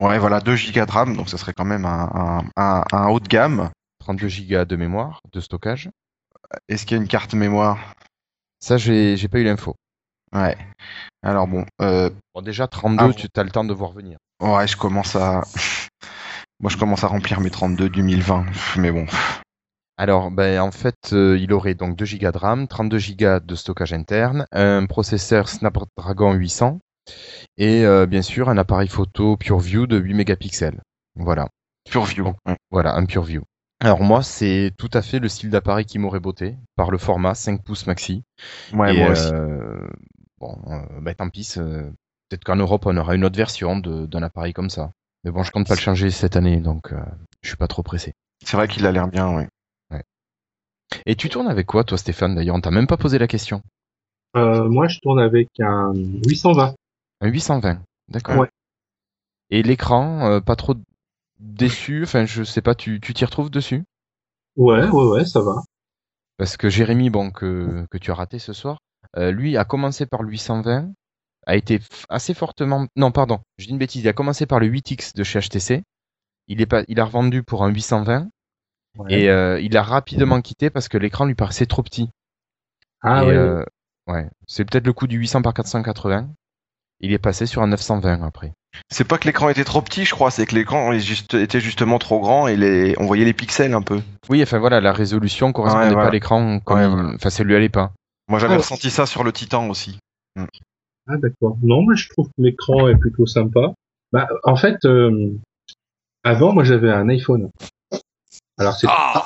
Ouais, 0.00 0.18
voilà, 0.18 0.40
2 0.40 0.54
Go 0.56 0.84
de 0.86 0.90
RAM, 0.90 1.16
donc 1.16 1.28
ça 1.30 1.38
serait 1.38 1.54
quand 1.54 1.64
même 1.64 1.84
un, 1.86 2.10
un, 2.14 2.62
un- 2.62 2.84
un 2.92 3.08
haut 3.08 3.20
de 3.20 3.28
gamme. 3.28 3.70
32 4.00 4.28
gigas 4.28 4.64
de 4.66 4.76
mémoire, 4.76 5.20
de 5.32 5.40
stockage. 5.40 5.88
Est-ce 6.68 6.84
qu'il 6.86 6.96
y 6.96 7.00
a 7.00 7.02
une 7.02 7.08
carte 7.08 7.34
mémoire? 7.34 7.94
Ça, 8.60 8.76
j'ai 8.76 9.16
j'ai 9.16 9.26
pas 9.28 9.38
eu 9.38 9.44
l'info. 9.44 9.74
Ouais. 10.32 10.56
Alors 11.22 11.46
bon, 11.48 11.64
euh, 11.80 12.10
Bon, 12.34 12.42
déjà, 12.42 12.68
32, 12.68 13.04
Ah, 13.04 13.12
tu 13.14 13.40
as 13.40 13.42
le 13.42 13.50
temps 13.50 13.64
de 13.64 13.72
voir 13.74 13.90
venir. 13.92 14.18
ouais, 14.40 14.66
je 14.68 14.76
commence 14.76 15.16
à... 15.16 15.42
Moi, 16.60 16.70
je 16.70 16.76
commence 16.76 17.04
à 17.04 17.08
remplir 17.08 17.40
mes 17.40 17.50
32 17.50 17.88
du 17.88 18.02
1020, 18.02 18.46
mais 18.78 18.90
bon. 18.90 19.06
Alors, 19.98 20.30
ben, 20.30 20.60
en 20.60 20.70
fait, 20.70 21.12
euh, 21.12 21.38
il 21.38 21.52
aurait 21.52 21.74
donc 21.74 21.96
2 21.96 22.04
gigas 22.04 22.32
de 22.32 22.38
RAM, 22.38 22.68
32 22.68 22.98
gigas 22.98 23.40
de 23.40 23.54
stockage 23.54 23.92
interne, 23.92 24.46
un 24.52 24.86
processeur 24.86 25.48
Snapdragon 25.48 26.32
800 26.34 26.80
et 27.56 27.84
euh, 27.84 28.04
bien 28.06 28.20
sûr 28.20 28.48
un 28.48 28.58
appareil 28.58 28.88
photo 28.88 29.36
PureView 29.36 29.86
de 29.86 29.96
8 29.98 30.14
mégapixels. 30.14 30.80
Voilà, 31.14 31.48
PureView. 31.90 32.34
ouais. 32.46 32.56
voilà, 32.70 32.94
un 32.94 33.06
PureView. 33.06 33.42
Alors 33.80 34.02
moi, 34.02 34.22
c'est 34.22 34.72
tout 34.78 34.90
à 34.92 35.02
fait 35.02 35.18
le 35.18 35.28
style 35.28 35.50
d'appareil 35.50 35.84
qui 35.84 35.98
m'aurait 35.98 36.20
botté 36.20 36.56
par 36.76 36.90
le 36.90 36.98
format 36.98 37.34
5 37.34 37.62
pouces 37.62 37.86
maxi. 37.86 38.22
Ouais, 38.72 38.94
Et, 38.94 38.98
moi 38.98 39.10
aussi. 39.10 39.30
euh, 39.32 39.86
bon, 40.40 40.56
ben, 41.00 41.14
tant 41.14 41.28
pis. 41.28 41.54
Peut-être 41.56 42.44
qu'en 42.44 42.56
Europe, 42.56 42.84
on 42.86 42.96
aura 42.96 43.14
une 43.14 43.24
autre 43.24 43.36
version 43.36 43.76
d'un 43.78 44.22
appareil 44.22 44.52
comme 44.52 44.70
ça. 44.70 44.90
Mais 45.26 45.32
bon, 45.32 45.42
je 45.42 45.50
compte 45.50 45.66
pas 45.66 45.74
le 45.74 45.80
changer 45.80 46.12
cette 46.12 46.36
année, 46.36 46.60
donc 46.60 46.92
euh, 46.92 47.00
je 47.42 47.48
suis 47.48 47.56
pas 47.56 47.66
trop 47.66 47.82
pressé. 47.82 48.14
C'est 48.44 48.56
vrai 48.56 48.68
qu'il 48.68 48.86
a 48.86 48.92
l'air 48.92 49.08
bien, 49.08 49.34
ouais. 49.34 49.48
Et 51.04 51.16
tu 51.16 51.28
tournes 51.28 51.48
avec 51.48 51.66
quoi, 51.66 51.82
toi, 51.82 51.98
Stéphane 51.98 52.36
D'ailleurs, 52.36 52.54
on 52.54 52.60
t'a 52.60 52.70
même 52.70 52.86
pas 52.86 52.96
posé 52.96 53.18
la 53.18 53.26
question. 53.26 53.60
Euh, 54.36 54.68
moi, 54.68 54.86
je 54.86 55.00
tourne 55.00 55.18
avec 55.18 55.48
un 55.58 55.92
820. 55.94 56.76
Un 57.22 57.26
820, 57.26 57.80
d'accord. 58.06 58.38
Ouais. 58.38 58.50
Et 59.50 59.64
l'écran, 59.64 60.30
euh, 60.30 60.40
pas 60.40 60.54
trop 60.54 60.76
déçu? 61.40 62.04
Enfin, 62.04 62.24
je 62.24 62.44
sais 62.44 62.62
pas, 62.62 62.76
tu 62.76 63.00
tu 63.00 63.12
t'y 63.12 63.24
retrouves 63.24 63.50
dessus? 63.50 63.82
Ouais, 64.54 64.88
ouais, 64.88 65.08
ouais, 65.08 65.24
ça 65.24 65.40
va. 65.40 65.56
Parce 66.36 66.56
que 66.56 66.68
Jérémy, 66.68 67.10
bon, 67.10 67.32
que, 67.32 67.84
que 67.90 67.98
tu 67.98 68.12
as 68.12 68.14
raté 68.14 68.38
ce 68.38 68.52
soir, 68.52 68.78
euh, 69.16 69.32
lui 69.32 69.56
a 69.56 69.64
commencé 69.64 70.06
par 70.06 70.22
le 70.22 70.30
820, 70.30 70.92
a 71.46 71.56
été 71.56 71.80
assez 72.08 72.34
fortement... 72.34 72.86
Non, 72.96 73.10
pardon, 73.12 73.40
je 73.58 73.66
dis 73.66 73.70
une 73.72 73.78
bêtise, 73.78 74.02
il 74.02 74.08
a 74.08 74.12
commencé 74.12 74.46
par 74.46 74.60
le 74.60 74.68
8X 74.68 75.14
de 75.16 75.24
chez 75.24 75.40
HTC, 75.40 75.82
il, 76.48 76.60
est 76.60 76.66
pas, 76.66 76.82
il 76.88 77.00
a 77.00 77.04
revendu 77.04 77.42
pour 77.42 77.64
un 77.64 77.68
820, 77.68 78.28
Ouais. 78.98 79.12
et 79.12 79.28
euh, 79.28 79.60
il 79.60 79.76
a 79.76 79.82
rapidement 79.82 80.40
quitté 80.40 80.70
parce 80.70 80.88
que 80.88 80.96
l'écran 80.96 81.26
lui 81.26 81.34
paraissait 81.34 81.66
trop 81.66 81.82
petit. 81.82 82.08
ah 83.02 83.24
Et, 83.24 83.26
ouais, 83.26 83.34
euh, 83.34 83.62
ouais, 84.06 84.26
c'est 84.46 84.64
peut-être 84.64 84.86
le 84.86 84.94
coup 84.94 85.06
du 85.06 85.18
800 85.18 85.42
par 85.42 85.52
480. 85.52 86.30
Il 87.00 87.12
est 87.12 87.18
passé 87.18 87.44
sur 87.44 87.60
un 87.60 87.66
920 87.66 88.22
après. 88.22 88.52
C'est 88.90 89.04
pas 89.06 89.18
que 89.18 89.26
l'écran 89.26 89.50
était 89.50 89.64
trop 89.64 89.82
petit, 89.82 90.06
je 90.06 90.14
crois, 90.14 90.30
c'est 90.30 90.46
que 90.46 90.54
l'écran 90.54 90.92
était 90.92 91.60
justement 91.60 91.98
trop 91.98 92.20
grand 92.20 92.46
et 92.46 92.56
les... 92.56 92.94
on 92.98 93.04
voyait 93.04 93.26
les 93.26 93.34
pixels 93.34 93.74
un 93.74 93.82
peu. 93.82 94.00
Oui, 94.30 94.42
enfin 94.42 94.58
voilà, 94.58 94.80
la 94.80 94.94
résolution 94.94 95.52
correspondait 95.52 95.84
Ouais, 95.88 95.90
pas 95.90 95.94
voilà. 95.96 96.08
à 96.08 96.12
l'écran 96.12 96.54
Ouais, 96.54 96.88
voilà. 96.88 97.12
enfin 97.16 97.28
ça 97.28 97.44
lui 97.44 97.54
allait 97.54 97.68
pas. 97.68 97.92
Moi, 98.28 98.38
j'avais 98.38 98.56
ressenti 98.56 98.88
ça 98.90 99.04
sur 99.04 99.24
le 99.24 99.32
Titan 99.32 99.68
aussi. 99.68 99.98
Ah 101.06 101.16
d'accord. 101.16 101.56
Non, 101.62 101.82
moi 101.82 101.94
je 101.94 102.08
trouve 102.08 102.28
que 102.28 102.42
l'écran 102.42 102.88
est 102.88 102.96
plutôt 102.96 103.26
sympa. 103.26 103.74
Bah, 104.12 104.28
en 104.44 104.56
fait, 104.56 104.84
euh, 104.84 105.32
avant 106.24 106.52
moi 106.52 106.64
j'avais 106.64 106.90
un 106.90 107.08
iPhone. 107.08 107.50
Alors 108.58 108.74
c'est 108.74 108.86
Ah 108.90 109.24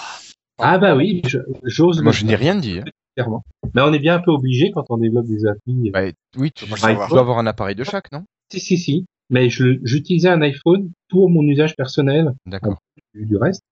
ah 0.63 0.79
bah 0.79 0.95
oui, 0.95 1.23
j'ose 1.65 2.03
Moi 2.03 2.13
je 2.13 2.25
n'ai 2.25 2.35
rien 2.35 2.55
dit. 2.55 2.81
hein. 2.81 2.85
clairement. 3.15 3.43
Mais 3.75 3.83
on 3.83 3.93
est 3.93 3.99
bien 3.99 4.17
un 4.17 4.21
peu 4.21 4.31
obligé 4.31 4.71
quand 4.73 4.85
on 4.91 4.99
développe 4.99 5.27
des 5.27 5.47
applis. 5.47 5.91
Bah, 5.91 6.03
oui, 6.37 6.53
tu, 6.53 6.67
dois 6.67 7.21
avoir 7.21 7.39
un 7.39 7.47
appareil 7.47 7.75
de 7.75 7.85
chaque, 7.85 8.13
non? 8.13 8.25
Si 8.53 8.61
si 8.61 8.77
si. 8.77 9.07
Mais 9.31 9.49
j'utilisais 9.49 10.29
un 10.29 10.43
iPhone 10.43 10.91
pour 11.09 11.31
mon 11.31 11.43
usage 11.45 11.77
personnel 11.77 12.33
D'accord. 12.47 12.79
du, 13.15 13.37
reste. 13.37 13.63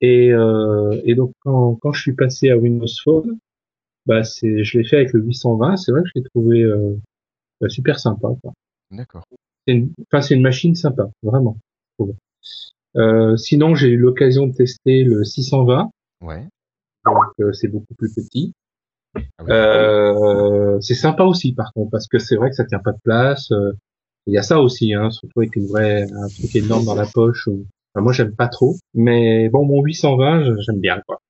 Et, 0.00 0.32
euh, 0.32 1.00
et 1.04 1.14
donc 1.14 1.32
quand, 1.40 1.76
quand 1.76 1.92
je 1.92 2.02
suis 2.02 2.14
passé 2.14 2.50
à 2.50 2.56
Windows 2.56 2.86
Phone, 3.04 3.38
bah 4.06 4.24
c'est 4.24 4.64
je 4.64 4.78
l'ai 4.78 4.84
fait 4.84 4.96
avec 4.96 5.12
le 5.12 5.20
820. 5.20 5.76
C'est 5.76 5.92
vrai 5.92 6.02
que 6.02 6.08
je 6.08 6.20
l'ai 6.20 6.24
trouvé 6.34 6.62
euh, 6.62 6.96
bah, 6.96 7.09
super 7.68 7.98
sympa. 8.00 8.28
quoi. 8.42 8.52
D'accord. 8.90 9.24
C'est 9.66 9.74
une, 9.74 9.92
enfin, 10.10 10.22
c'est 10.22 10.34
une 10.34 10.42
machine 10.42 10.74
sympa, 10.74 11.08
vraiment. 11.22 11.56
Euh, 12.96 13.36
sinon, 13.36 13.74
j'ai 13.74 13.88
eu 13.88 13.96
l'occasion 13.96 14.46
de 14.46 14.52
tester 14.54 15.04
le 15.04 15.22
620, 15.24 15.90
Ouais. 16.22 16.46
donc 17.04 17.16
euh, 17.40 17.52
c'est 17.52 17.68
beaucoup 17.68 17.94
plus 17.96 18.12
petit. 18.14 18.52
Ah 19.14 19.20
oui. 19.44 19.50
Euh, 19.50 20.80
c'est 20.80 20.94
sympa 20.94 21.24
aussi, 21.24 21.52
par 21.52 21.72
contre, 21.72 21.90
parce 21.90 22.06
que 22.08 22.18
c'est 22.18 22.36
vrai 22.36 22.50
que 22.50 22.56
ça 22.56 22.64
tient 22.64 22.78
pas 22.80 22.92
de 22.92 22.98
place. 23.04 23.50
euh, 23.52 23.72
Il 24.26 24.34
y 24.34 24.38
a 24.38 24.42
ça 24.42 24.60
aussi, 24.60 24.92
hein, 24.94 25.10
surtout 25.10 25.40
avec 25.40 25.56
une 25.56 25.66
vraie, 25.68 26.02
un 26.02 26.28
truc 26.38 26.54
énorme 26.54 26.84
dans 26.84 26.94
la 26.94 27.06
poche. 27.06 27.46
ou- 27.46 27.64
enfin, 27.94 28.02
moi, 28.02 28.12
j'aime 28.12 28.34
pas 28.34 28.48
trop, 28.48 28.76
mais 28.94 29.48
bon, 29.48 29.64
mon 29.64 29.82
820, 29.82 30.44
je- 30.44 30.60
j'aime 30.60 30.80
bien, 30.80 31.00
quoi. 31.06 31.20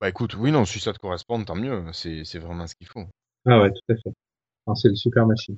Bah 0.00 0.08
écoute, 0.08 0.34
oui, 0.38 0.50
non, 0.50 0.64
si 0.64 0.78
ça 0.80 0.92
te 0.92 0.98
correspond, 0.98 1.42
tant 1.44 1.54
mieux. 1.56 1.84
C'est 1.92 2.24
c'est 2.24 2.38
vraiment 2.38 2.66
ce 2.66 2.74
qu'il 2.74 2.86
faut. 2.86 3.04
Ah 3.46 3.60
ouais, 3.60 3.70
tout 3.70 3.92
à 3.92 3.96
fait. 3.96 4.12
C'est 4.74 4.88
une 4.88 4.96
super 4.96 5.26
machine. 5.26 5.56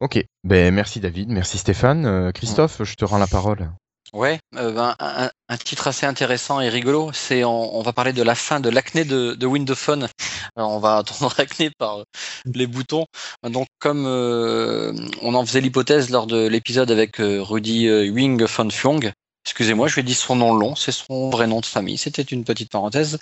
Ok. 0.00 0.24
Ben 0.42 0.74
merci 0.74 1.00
David, 1.00 1.28
merci 1.28 1.58
Stéphane. 1.58 2.06
Euh, 2.06 2.32
Christophe, 2.32 2.82
je 2.82 2.94
te 2.94 3.04
rends 3.04 3.18
la 3.18 3.26
parole. 3.26 3.70
Ouais, 4.12 4.40
euh, 4.56 4.72
ben, 4.72 4.94
un, 4.98 5.30
un 5.48 5.56
titre 5.56 5.86
assez 5.86 6.04
intéressant 6.04 6.60
et 6.60 6.68
rigolo, 6.68 7.10
c'est 7.14 7.44
on, 7.44 7.76
on 7.76 7.82
va 7.82 7.92
parler 7.94 8.12
de 8.12 8.22
la 8.22 8.34
fin 8.34 8.60
de 8.60 8.68
l'acné 8.68 9.04
de, 9.04 9.34
de 9.34 9.46
Windows 9.46 9.74
Phone. 9.74 10.08
Alors, 10.56 10.72
on 10.72 10.80
va 10.80 10.98
attendre 10.98 11.32
l'acné 11.38 11.70
par 11.78 12.00
euh, 12.00 12.04
les 12.46 12.66
boutons. 12.66 13.06
Donc 13.42 13.68
comme 13.78 14.04
euh, 14.06 14.92
on 15.22 15.34
en 15.34 15.46
faisait 15.46 15.60
l'hypothèse 15.60 16.10
lors 16.10 16.26
de 16.26 16.46
l'épisode 16.46 16.90
avec 16.90 17.20
euh, 17.20 17.40
Rudy 17.42 17.86
euh, 17.86 18.10
Wing 18.10 18.42
von 18.44 18.68
Fyong, 18.70 19.12
excusez-moi, 19.44 19.88
je 19.88 19.96
vais 19.96 20.02
dire 20.02 20.16
son 20.16 20.36
nom 20.36 20.54
long, 20.54 20.74
c'est 20.76 20.92
son 20.92 21.30
vrai 21.30 21.46
nom 21.46 21.60
de 21.60 21.66
famille, 21.66 21.98
c'était 21.98 22.22
une 22.22 22.44
petite 22.44 22.70
parenthèse. 22.70 23.18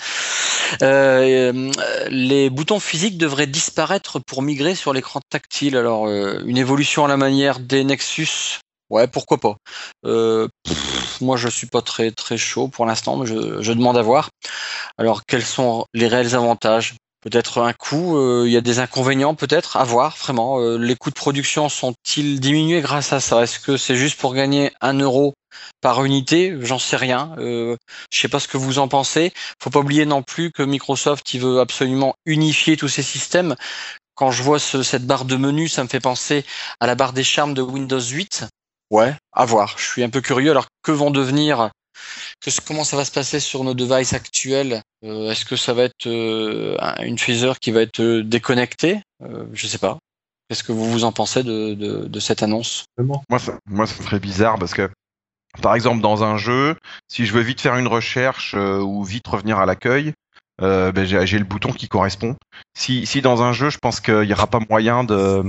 Euh, 0.82 1.52
euh, 1.78 2.08
les 2.10 2.50
boutons 2.50 2.80
physiques 2.80 3.18
devraient 3.18 3.46
disparaître 3.46 4.18
pour 4.18 4.42
migrer 4.42 4.74
sur 4.74 4.92
l'écran 4.92 5.20
tactile. 5.28 5.76
Alors 5.76 6.06
euh, 6.06 6.42
une 6.46 6.58
évolution 6.58 7.04
à 7.04 7.08
la 7.08 7.16
manière 7.16 7.58
des 7.60 7.84
Nexus, 7.84 8.60
ouais, 8.90 9.06
pourquoi 9.06 9.38
pas. 9.38 9.56
Moi, 11.20 11.36
je 11.36 11.48
suis 11.48 11.66
pas 11.66 11.82
très 11.82 12.10
très 12.10 12.38
chaud 12.38 12.68
pour 12.68 12.86
l'instant, 12.86 13.16
mais 13.16 13.26
je, 13.26 13.60
je 13.60 13.72
demande 13.72 13.98
à 13.98 14.02
voir. 14.02 14.30
Alors, 14.96 15.26
quels 15.26 15.44
sont 15.44 15.84
les 15.92 16.08
réels 16.08 16.34
avantages? 16.34 16.94
Peut-être 17.20 17.60
un 17.60 17.74
coût, 17.74 18.16
euh, 18.16 18.44
il 18.46 18.52
y 18.52 18.56
a 18.56 18.62
des 18.62 18.78
inconvénients 18.78 19.34
peut-être 19.34 19.76
à 19.76 19.84
voir, 19.84 20.16
vraiment. 20.16 20.58
Euh, 20.60 20.78
les 20.78 20.96
coûts 20.96 21.10
de 21.10 21.14
production 21.14 21.68
sont-ils 21.68 22.40
diminués 22.40 22.80
grâce 22.80 23.12
à 23.12 23.20
ça? 23.20 23.42
Est-ce 23.42 23.58
que 23.58 23.76
c'est 23.76 23.96
juste 23.96 24.18
pour 24.18 24.32
gagner 24.32 24.72
un 24.80 24.94
euro 24.98 25.34
par 25.82 26.02
unité? 26.02 26.56
J'en 26.60 26.78
sais 26.78 26.96
rien. 26.96 27.34
Euh, 27.38 27.76
je 28.10 28.20
sais 28.20 28.28
pas 28.28 28.40
ce 28.40 28.48
que 28.48 28.56
vous 28.56 28.78
en 28.78 28.88
pensez. 28.88 29.32
Faut 29.62 29.68
pas 29.68 29.80
oublier 29.80 30.06
non 30.06 30.22
plus 30.22 30.50
que 30.50 30.62
Microsoft, 30.62 31.34
il 31.34 31.40
veut 31.40 31.60
absolument 31.60 32.14
unifier 32.24 32.78
tous 32.78 32.88
ces 32.88 33.02
systèmes. 33.02 33.54
Quand 34.14 34.30
je 34.30 34.42
vois 34.42 34.58
ce- 34.58 34.82
cette 34.82 35.06
barre 35.06 35.26
de 35.26 35.36
menu, 35.36 35.68
ça 35.68 35.84
me 35.84 35.88
fait 35.88 36.00
penser 36.00 36.44
à 36.80 36.86
la 36.86 36.94
barre 36.94 37.12
des 37.12 37.24
charmes 37.24 37.52
de 37.52 37.62
Windows 37.62 38.00
8. 38.00 38.46
Ouais, 38.90 39.14
à 39.32 39.44
voir. 39.44 39.76
Je 39.78 39.84
suis 39.84 40.02
un 40.02 40.10
peu 40.10 40.22
curieux. 40.22 40.50
Alors, 40.50 40.66
que 40.82 40.92
vont 40.92 41.10
devenir 41.10 41.70
Comment 42.66 42.84
ça 42.84 42.96
va 42.96 43.04
se 43.04 43.12
passer 43.12 43.40
sur 43.40 43.64
nos 43.64 43.74
devices 43.74 44.12
actuels 44.12 44.82
Euh, 45.04 45.30
Est-ce 45.30 45.44
que 45.46 45.56
ça 45.56 45.72
va 45.72 45.84
être 45.84 46.06
euh, 46.06 46.76
un- 46.80 47.02
une 47.04 47.18
phaser 47.18 47.52
qui 47.60 47.70
va 47.70 47.80
être 47.82 48.00
euh, 48.00 48.22
déconnectée 48.22 49.00
euh, 49.22 49.46
Je 49.54 49.66
sais 49.66 49.78
pas. 49.78 49.98
Qu'est-ce 50.48 50.62
que 50.62 50.72
vous 50.72 50.90
vous 50.90 51.04
en 51.04 51.12
pensez 51.12 51.42
de, 51.42 52.18
cette 52.20 52.42
annonce? 52.42 52.84
Moi, 52.98 53.38
ça, 53.38 53.58
moi, 53.66 53.86
ça 53.86 54.02
serait 54.02 54.18
bizarre 54.18 54.58
parce 54.58 54.74
que, 54.74 54.90
par 55.62 55.74
exemple, 55.74 56.00
dans 56.02 56.22
un 56.24 56.36
jeu, 56.36 56.76
si 57.08 57.24
je 57.24 57.32
veux 57.32 57.40
vite 57.40 57.60
faire 57.60 57.76
une 57.76 57.86
recherche 57.86 58.54
ou 58.54 59.04
vite 59.04 59.26
revenir 59.28 59.58
à 59.58 59.64
l'accueil, 59.66 60.12
ben, 60.60 61.04
j'ai 61.04 61.24
j'ai 61.26 61.38
le 61.38 61.44
bouton 61.44 61.72
qui 61.72 61.88
correspond. 61.88 62.34
Si, 62.76 63.06
si 63.06 63.22
dans 63.22 63.42
un 63.42 63.52
jeu, 63.52 63.70
je 63.70 63.78
pense 63.78 64.00
qu'il 64.00 64.22
n'y 64.22 64.32
aura 64.32 64.48
pas 64.48 64.60
moyen 64.68 65.04
de 65.04 65.42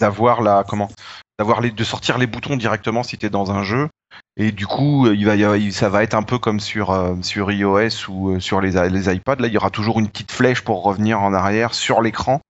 d'avoir 0.00 0.42
la 0.42 0.64
comment 0.66 0.90
d'avoir 1.38 1.60
les, 1.60 1.70
de 1.70 1.84
sortir 1.84 2.18
les 2.18 2.26
boutons 2.26 2.56
directement 2.56 3.02
si 3.02 3.18
tu 3.18 3.26
es 3.26 3.30
dans 3.30 3.50
un 3.50 3.62
jeu. 3.62 3.88
Et 4.36 4.52
du 4.52 4.66
coup, 4.66 5.08
il 5.10 5.24
va, 5.26 5.34
il- 5.56 5.72
ça 5.72 5.88
va 5.88 6.02
être 6.02 6.14
un 6.14 6.22
peu 6.22 6.38
comme 6.38 6.60
sur 6.60 6.90
euh, 6.90 7.16
sur 7.22 7.50
iOS 7.50 8.08
ou 8.08 8.30
euh, 8.30 8.40
sur 8.40 8.60
les, 8.60 8.88
les 8.90 9.14
iPads. 9.14 9.36
Là, 9.36 9.48
il 9.48 9.52
y 9.52 9.56
aura 9.56 9.70
toujours 9.70 9.98
une 9.98 10.08
petite 10.08 10.30
flèche 10.32 10.62
pour 10.62 10.82
revenir 10.82 11.20
en 11.20 11.32
arrière 11.34 11.74
sur 11.74 12.00
l'écran. 12.00 12.40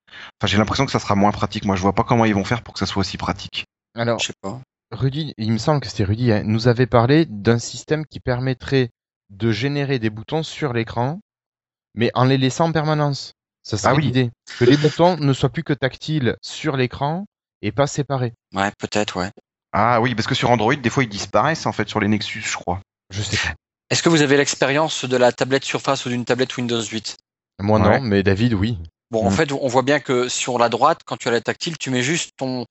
Enfin, 0.40 0.46
j'ai 0.46 0.58
l'impression 0.58 0.84
que 0.86 0.92
ça 0.92 0.98
sera 0.98 1.14
moins 1.14 1.32
pratique. 1.32 1.64
Moi, 1.64 1.76
je 1.76 1.82
vois 1.82 1.94
pas 1.94 2.04
comment 2.04 2.24
ils 2.24 2.34
vont 2.34 2.44
faire 2.44 2.62
pour 2.62 2.74
que 2.74 2.80
ça 2.80 2.86
soit 2.86 3.00
aussi 3.00 3.16
pratique. 3.16 3.64
Alors, 3.94 4.18
Je 4.18 4.26
sais 4.26 4.32
pas. 4.42 4.60
Rudy, 4.92 5.34
il 5.38 5.52
me 5.52 5.58
semble 5.58 5.80
que 5.80 5.88
c'était 5.88 6.04
Rudy, 6.04 6.30
hein, 6.30 6.42
nous 6.44 6.68
avait 6.68 6.86
parlé 6.86 7.26
d'un 7.26 7.58
système 7.58 8.04
qui 8.06 8.20
permettrait 8.20 8.90
de 9.30 9.50
générer 9.50 9.98
des 9.98 10.10
boutons 10.10 10.42
sur 10.42 10.72
l'écran, 10.72 11.20
mais 11.94 12.10
en 12.14 12.24
les 12.24 12.38
laissant 12.38 12.66
en 12.66 12.72
permanence. 12.72 13.32
Ça 13.62 13.78
serait 13.78 13.92
Ah 13.92 13.94
oui. 13.96 14.04
l'idée. 14.04 14.30
Que 14.58 14.64
les 14.66 14.76
boutons 14.76 15.16
ne 15.16 15.32
soient 15.32 15.48
plus 15.48 15.64
que 15.64 15.72
tactiles 15.72 16.36
sur 16.42 16.76
l'écran 16.76 17.24
et 17.64 17.72
pas 17.72 17.86
séparés. 17.88 18.32
Ouais, 18.54 18.70
peut-être, 18.78 19.16
ouais. 19.18 19.30
Ah 19.72 20.00
oui, 20.00 20.14
parce 20.14 20.28
que 20.28 20.34
sur 20.36 20.50
Android, 20.50 20.74
des 20.76 20.90
fois, 20.90 21.02
ils 21.02 21.08
disparaissent 21.08 21.66
en 21.66 21.72
fait 21.72 21.88
sur 21.88 21.98
les 21.98 22.06
Nexus, 22.08 22.42
je 22.46 22.56
crois. 22.56 22.80
Je 23.10 23.22
sais 23.22 23.36
pas. 23.36 23.54
Est-ce 23.90 24.02
que 24.02 24.08
vous 24.08 24.22
avez 24.22 24.36
l'expérience 24.36 25.04
de 25.04 25.16
la 25.16 25.32
tablette 25.32 25.64
Surface 25.64 26.06
ou 26.06 26.08
d'une 26.10 26.24
tablette 26.24 26.56
Windows 26.56 26.80
8 26.82 27.16
Moi 27.60 27.80
Ouais. 27.80 27.98
non, 28.00 28.04
mais 28.06 28.22
David, 28.22 28.54
oui. 28.54 28.78
Bon, 29.10 29.26
en 29.26 29.30
Mm. 29.30 29.34
fait, 29.34 29.52
on 29.52 29.66
voit 29.68 29.82
bien 29.82 30.00
que 30.00 30.28
sur 30.28 30.58
la 30.58 30.68
droite, 30.68 31.00
quand 31.04 31.16
tu 31.16 31.28
as 31.28 31.30
la 31.32 31.40
tactile, 31.40 31.76
tu 31.78 31.90
mets 31.90 32.02
juste 32.02 32.30
ton, 32.36 32.66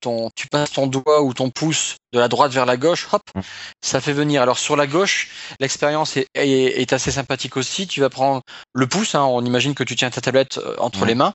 ton, 0.00 0.30
tu 0.34 0.46
passes 0.48 0.72
ton 0.72 0.86
doigt 0.86 1.22
ou 1.22 1.32
ton 1.32 1.50
pouce 1.50 1.96
de 2.12 2.18
la 2.18 2.28
droite 2.28 2.52
vers 2.52 2.66
la 2.66 2.76
gauche, 2.76 3.06
hop, 3.12 3.22
Mm. 3.34 3.40
ça 3.82 4.00
fait 4.00 4.12
venir. 4.12 4.42
Alors 4.42 4.58
sur 4.58 4.76
la 4.76 4.86
gauche, 4.86 5.28
l'expérience 5.60 6.16
est, 6.16 6.26
est, 6.34 6.80
est 6.82 6.92
assez 6.92 7.10
sympathique 7.12 7.56
aussi. 7.56 7.86
Tu 7.86 8.00
vas 8.00 8.10
prendre 8.10 8.42
le 8.74 8.86
pouce, 8.86 9.14
hein, 9.14 9.22
on 9.24 9.44
imagine 9.44 9.74
que 9.74 9.84
tu 9.84 9.94
tiens 9.96 10.10
ta 10.10 10.20
tablette 10.20 10.58
euh, 10.58 10.74
entre 10.78 11.04
Mm. 11.04 11.08
les 11.08 11.14
mains, 11.14 11.32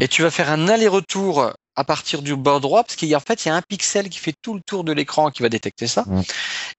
et 0.00 0.08
tu 0.08 0.22
vas 0.22 0.30
faire 0.30 0.50
un 0.50 0.68
aller-retour 0.68 1.52
à 1.80 1.84
partir 1.84 2.22
du 2.22 2.36
bord 2.36 2.60
droit, 2.60 2.84
parce 2.84 2.96
qu'il 2.96 3.08
y 3.08 3.14
a 3.14 3.16
en 3.16 3.20
fait 3.26 3.44
il 3.44 3.48
y 3.48 3.50
a 3.50 3.54
un 3.56 3.62
pixel 3.62 4.08
qui 4.08 4.18
fait 4.18 4.34
tout 4.42 4.54
le 4.54 4.60
tour 4.64 4.84
de 4.84 4.92
l'écran 4.92 5.30
qui 5.30 5.42
va 5.42 5.48
détecter 5.48 5.86
ça. 5.86 6.04
Mm. 6.06 6.22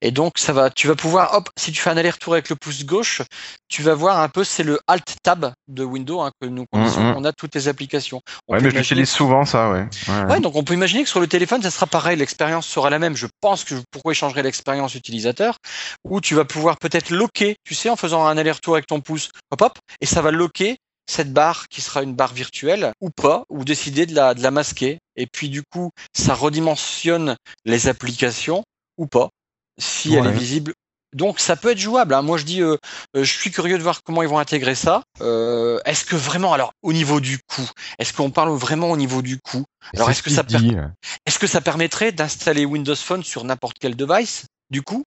Et 0.01 0.11
donc 0.11 0.33
ça 0.37 0.53
va, 0.53 0.69
tu 0.69 0.87
vas 0.87 0.95
pouvoir, 0.95 1.33
hop, 1.33 1.49
si 1.57 1.71
tu 1.71 1.81
fais 1.81 1.89
un 1.89 1.97
aller-retour 1.97 2.33
avec 2.33 2.49
le 2.49 2.55
pouce 2.55 2.85
gauche, 2.85 3.21
tu 3.67 3.81
vas 3.83 3.93
voir 3.93 4.19
un 4.19 4.29
peu, 4.29 4.43
c'est 4.43 4.63
le 4.63 4.79
Alt 4.87 5.15
Tab 5.23 5.53
de 5.67 5.83
Windows 5.83 6.21
hein, 6.21 6.31
que 6.41 6.47
nous 6.47 6.65
connaissons. 6.71 7.01
Mm, 7.01 7.11
mm. 7.11 7.17
On 7.17 7.25
a 7.25 7.33
toutes 7.33 7.55
les 7.55 7.67
applications. 7.67 8.21
On 8.47 8.53
Ouais, 8.53 8.59
mais 8.59 8.69
imaginer- 8.69 8.79
l'utilise 8.81 9.09
souvent, 9.09 9.45
ça, 9.45 9.69
ouais. 9.71 9.87
Ouais. 10.07 10.23
Ouais, 10.25 10.39
donc 10.39 10.55
on 10.55 10.63
peut 10.63 10.73
imaginer 10.73 11.03
que 11.03 11.09
sur 11.09 11.19
le 11.19 11.27
téléphone, 11.27 11.61
ça 11.61 11.71
sera 11.71 11.87
pareil, 11.87 12.17
l'expérience 12.17 12.67
sera 12.67 12.89
la 12.89 12.99
même. 12.99 13.15
Je 13.15 13.27
pense 13.41 13.63
que 13.63 13.75
pourquoi 13.91 14.11
échangerait 14.11 14.43
l'expérience 14.43 14.95
utilisateur, 14.95 15.57
où 16.03 16.21
tu 16.21 16.35
vas 16.35 16.45
pouvoir 16.45 16.77
peut-être 16.77 17.09
loquer, 17.09 17.55
tu 17.63 17.75
sais, 17.75 17.89
en 17.89 17.95
faisant 17.95 18.25
un 18.25 18.37
aller-retour 18.37 18.75
avec 18.75 18.87
ton 18.87 19.01
pouce, 19.01 19.29
hop 19.51 19.61
hop, 19.61 19.79
et 19.99 20.05
ça 20.05 20.21
va 20.21 20.31
loquer 20.31 20.77
cette 21.11 21.33
barre 21.33 21.67
qui 21.67 21.81
sera 21.81 22.03
une 22.03 22.15
barre 22.15 22.33
virtuelle 22.33 22.93
ou 23.01 23.09
pas, 23.09 23.43
ou 23.49 23.63
décider 23.65 24.05
de 24.05 24.15
la, 24.15 24.33
de 24.33 24.41
la 24.41 24.51
masquer. 24.51 24.99
Et 25.15 25.27
puis 25.27 25.49
du 25.49 25.61
coup, 25.63 25.91
ça 26.15 26.33
redimensionne 26.33 27.35
les 27.65 27.87
applications 27.87 28.63
ou 28.97 29.07
pas, 29.07 29.29
si 29.77 30.13
elle 30.15 30.25
est 30.27 30.31
visible. 30.39 30.73
Donc 31.13 31.41
ça 31.41 31.57
peut 31.57 31.71
être 31.71 31.77
jouable. 31.77 32.13
hein. 32.13 32.21
Moi 32.21 32.37
je 32.37 32.45
dis, 32.45 32.61
euh, 32.61 32.77
euh, 33.17 33.23
je 33.25 33.31
suis 33.31 33.51
curieux 33.51 33.77
de 33.77 33.83
voir 33.83 34.01
comment 34.03 34.21
ils 34.21 34.29
vont 34.29 34.39
intégrer 34.39 34.75
ça. 34.75 35.03
Euh, 35.19 35.77
est-ce 35.83 36.05
que 36.05 36.15
vraiment, 36.15 36.53
alors 36.53 36.71
au 36.81 36.93
niveau 36.93 37.19
du 37.19 37.37
coût, 37.53 37.69
est-ce 37.99 38.13
qu'on 38.13 38.31
parle 38.31 38.55
vraiment 38.55 38.89
au 38.89 38.95
niveau 38.95 39.21
du 39.21 39.37
coût? 39.37 39.65
Alors, 39.93 40.09
est-ce 40.09 40.19
ce 40.19 40.23
que 40.23 40.29
ça 40.29 40.43
per- 40.45 40.59
est-ce 41.25 41.37
que 41.37 41.47
ça 41.47 41.59
permettrait 41.59 42.13
d'installer 42.13 42.65
Windows 42.65 42.95
Phone 42.95 43.23
sur 43.23 43.43
n'importe 43.43 43.75
quel 43.81 43.97
device, 43.97 44.45
du 44.69 44.81
coup, 44.83 45.03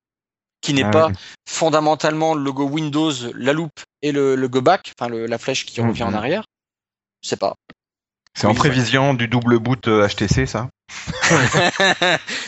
qui 0.64 0.72
n'est 0.72 0.84
Ah 0.84 0.90
pas 0.90 1.12
fondamentalement 1.46 2.34
le 2.34 2.42
logo 2.42 2.64
Windows, 2.66 3.12
la 3.34 3.52
loupe 3.52 3.80
et 4.02 4.12
le, 4.12 4.34
le 4.34 4.48
go 4.48 4.62
back, 4.62 4.92
enfin 4.98 5.10
la 5.10 5.38
flèche 5.38 5.66
qui 5.66 5.80
Mhm. 5.80 5.88
revient 5.88 6.02
en 6.04 6.14
arrière 6.14 6.44
Je 7.22 7.28
sais 7.28 7.36
pas. 7.36 7.54
C'est 8.36 8.46
en 8.46 8.54
prévision 8.54 9.14
du 9.14 9.28
double 9.28 9.58
boot 9.60 9.86
euh, 9.88 10.08
HTC, 10.08 10.46
ça? 10.46 10.68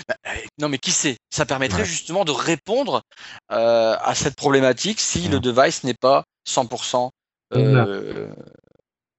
Bah, 0.09 0.15
non 0.59 0.69
mais 0.69 0.79
qui 0.79 0.91
sait? 0.93 1.17
Ça 1.31 1.45
permettrait 1.47 1.83
Ouais. 1.83 1.89
justement 1.89 2.25
de 2.25 2.33
répondre 2.33 3.03
euh, 3.53 3.97
à 4.03 4.15
cette 4.15 4.35
problématique 4.37 5.01
si 5.01 5.27
Mhm. 5.27 5.33
le 5.33 5.41
device 5.41 5.85
n'est 5.85 5.95
pas 5.95 6.25
100% 6.49 7.11
euh, 7.55 8.29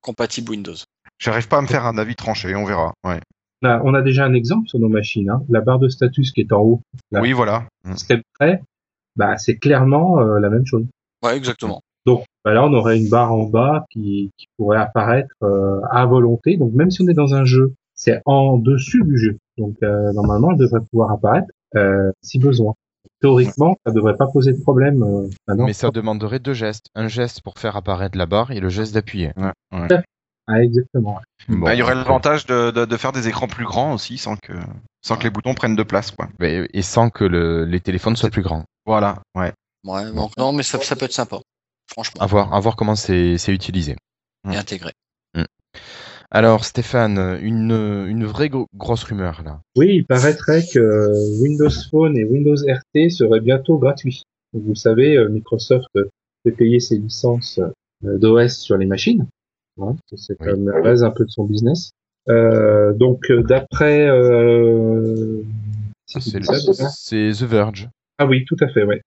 compatible 0.01 0.49
Windows. 0.51 0.75
J'arrive 1.19 1.47
pas 1.47 1.57
à 1.57 1.61
me 1.61 1.67
faire 1.67 1.85
un 1.85 1.97
avis 1.97 2.15
tranché, 2.15 2.55
on 2.55 2.65
verra. 2.65 2.93
Ouais. 3.05 3.19
On 3.63 3.67
a, 3.69 3.79
on 3.83 3.93
a 3.93 4.01
déjà 4.01 4.25
un 4.25 4.33
exemple 4.33 4.67
sur 4.67 4.79
nos 4.79 4.89
machines. 4.89 5.29
hein. 5.29 5.41
La 5.49 5.61
barre 5.61 5.79
de 5.79 5.87
status 5.89 6.31
qui 6.31 6.41
est 6.41 6.51
en 6.51 6.59
haut, 6.61 6.81
Là. 7.11 7.21
Oui, 7.21 7.31
voilà. 7.31 7.65
Mm. 7.85 7.95
step 7.95 8.21
près, 8.39 8.61
bah, 9.17 9.37
c'est 9.37 9.57
clairement 9.57 10.19
euh, 10.21 10.39
la 10.39 10.49
même 10.49 10.65
chose. 10.65 10.85
Ouais, 11.23 11.35
exactement. 11.35 11.81
Donc 12.05 12.23
bah 12.45 12.53
là, 12.53 12.63
on 12.63 12.73
aurait 12.73 12.97
une 12.97 13.09
barre 13.09 13.33
en 13.33 13.43
bas 13.43 13.85
qui, 13.91 14.31
qui 14.37 14.45
pourrait 14.57 14.77
apparaître 14.77 15.33
euh, 15.43 15.81
à 15.91 16.05
volonté. 16.05 16.55
Donc 16.55 16.71
même 16.73 16.89
si 16.89 17.01
on 17.01 17.07
est 17.09 17.13
dans 17.13 17.33
un 17.33 17.43
jeu, 17.43 17.73
c'est 17.95 18.21
en 18.25 18.57
dessus 18.57 19.03
du 19.03 19.17
jeu. 19.19 19.37
Donc 19.57 19.75
euh, 19.83 20.13
normalement, 20.13 20.51
elle 20.51 20.57
devrait 20.57 20.79
pouvoir 20.89 21.11
apparaître 21.11 21.47
euh, 21.75 22.11
si 22.21 22.39
besoin. 22.39 22.73
Théoriquement, 23.19 23.75
ça 23.85 23.91
devrait 23.91 24.15
pas 24.15 24.27
poser 24.27 24.53
de 24.53 24.61
problème. 24.61 25.01
euh, 25.03 25.27
maintenant. 25.47 25.65
Mais 25.65 25.73
ça 25.73 25.89
demanderait 25.89 26.39
deux 26.39 26.53
gestes. 26.53 26.85
Un 26.95 27.07
geste 27.07 27.41
pour 27.41 27.55
faire 27.57 27.75
apparaître 27.75 28.17
la 28.17 28.25
barre 28.27 28.51
et 28.51 28.59
le 28.59 28.69
geste 28.69 28.93
d'appuyer. 28.93 29.31
Ah, 30.49 30.63
exactement. 30.63 31.19
Bon, 31.49 31.65
Bah, 31.65 31.73
il 31.75 31.79
y 31.79 31.81
aurait 31.81 31.95
l'avantage 31.95 32.45
de, 32.45 32.71
de, 32.71 32.85
de 32.85 32.97
faire 32.97 33.11
des 33.11 33.27
écrans 33.27 33.47
plus 33.47 33.65
grands 33.65 33.93
aussi, 33.93 34.17
sans 34.17 34.37
que, 34.37 34.53
sans 35.01 35.17
que 35.17 35.23
les 35.23 35.29
boutons 35.29 35.53
prennent 35.53 35.75
de 35.75 35.83
place, 35.83 36.11
quoi. 36.11 36.29
Et 36.39 36.81
sans 36.81 37.09
que 37.09 37.25
le- 37.25 37.65
les 37.65 37.81
téléphones 37.81 38.15
soient 38.15 38.29
plus 38.29 38.43
grands. 38.43 38.63
Voilà, 38.87 39.21
ouais. 39.35 39.51
Ouais, 39.85 40.11
donc 40.11 40.31
non, 40.37 40.51
mais 40.53 40.63
ça, 40.63 40.79
ça 40.81 40.95
peut 40.95 41.05
être 41.05 41.13
sympa, 41.13 41.39
franchement, 41.91 42.21
À 42.21 42.25
voir, 42.25 42.53
à 42.53 42.59
voir 42.59 42.75
comment 42.75 42.95
c'est 42.95 43.37
c'est 43.37 43.53
utilisé. 43.53 43.95
et 44.51 44.55
intégré. 44.55 44.91
Alors 46.29 46.65
Stéphane, 46.65 47.37
une, 47.41 47.71
une 48.07 48.25
vraie 48.25 48.49
gro- 48.49 48.67
grosse 48.75 49.03
rumeur 49.05 49.43
là. 49.45 49.61
Oui, 49.77 49.95
il 49.95 50.05
paraîtrait 50.05 50.61
que 50.73 51.41
Windows 51.41 51.69
Phone 51.89 52.17
et 52.17 52.25
Windows 52.25 52.55
RT 52.55 53.09
seraient 53.11 53.39
bientôt 53.39 53.77
gratuits. 53.77 54.23
Vous 54.51 54.69
le 54.69 54.75
savez, 54.75 55.15
euh, 55.15 55.29
Microsoft 55.29 55.87
fait 56.43 56.51
payer 56.51 56.81
ses 56.81 56.97
licences 56.97 57.59
euh, 58.03 58.17
d'OS 58.17 58.57
sur 58.57 58.75
les 58.77 58.85
machines. 58.85 59.25
Hein, 59.81 59.95
c'est 60.15 60.35
Oui. 60.41 60.47
comme 60.47 60.69
la 60.69 60.81
base 60.81 61.03
un 61.03 61.11
peu 61.11 61.23
de 61.23 61.29
son 61.31 61.45
business. 61.45 61.91
Euh, 62.27 62.91
donc, 62.93 63.31
euh, 63.31 63.41
d'après... 63.43 64.05
Euh... 64.09 65.43
c'est 66.07 66.41
The 66.41 67.43
Verge. 67.43 67.87
Ah 68.17 68.25
oui, 68.25 68.45
tout 68.45 68.57
à 68.59 68.67
fait, 68.69 68.83
ouais. 68.83 69.01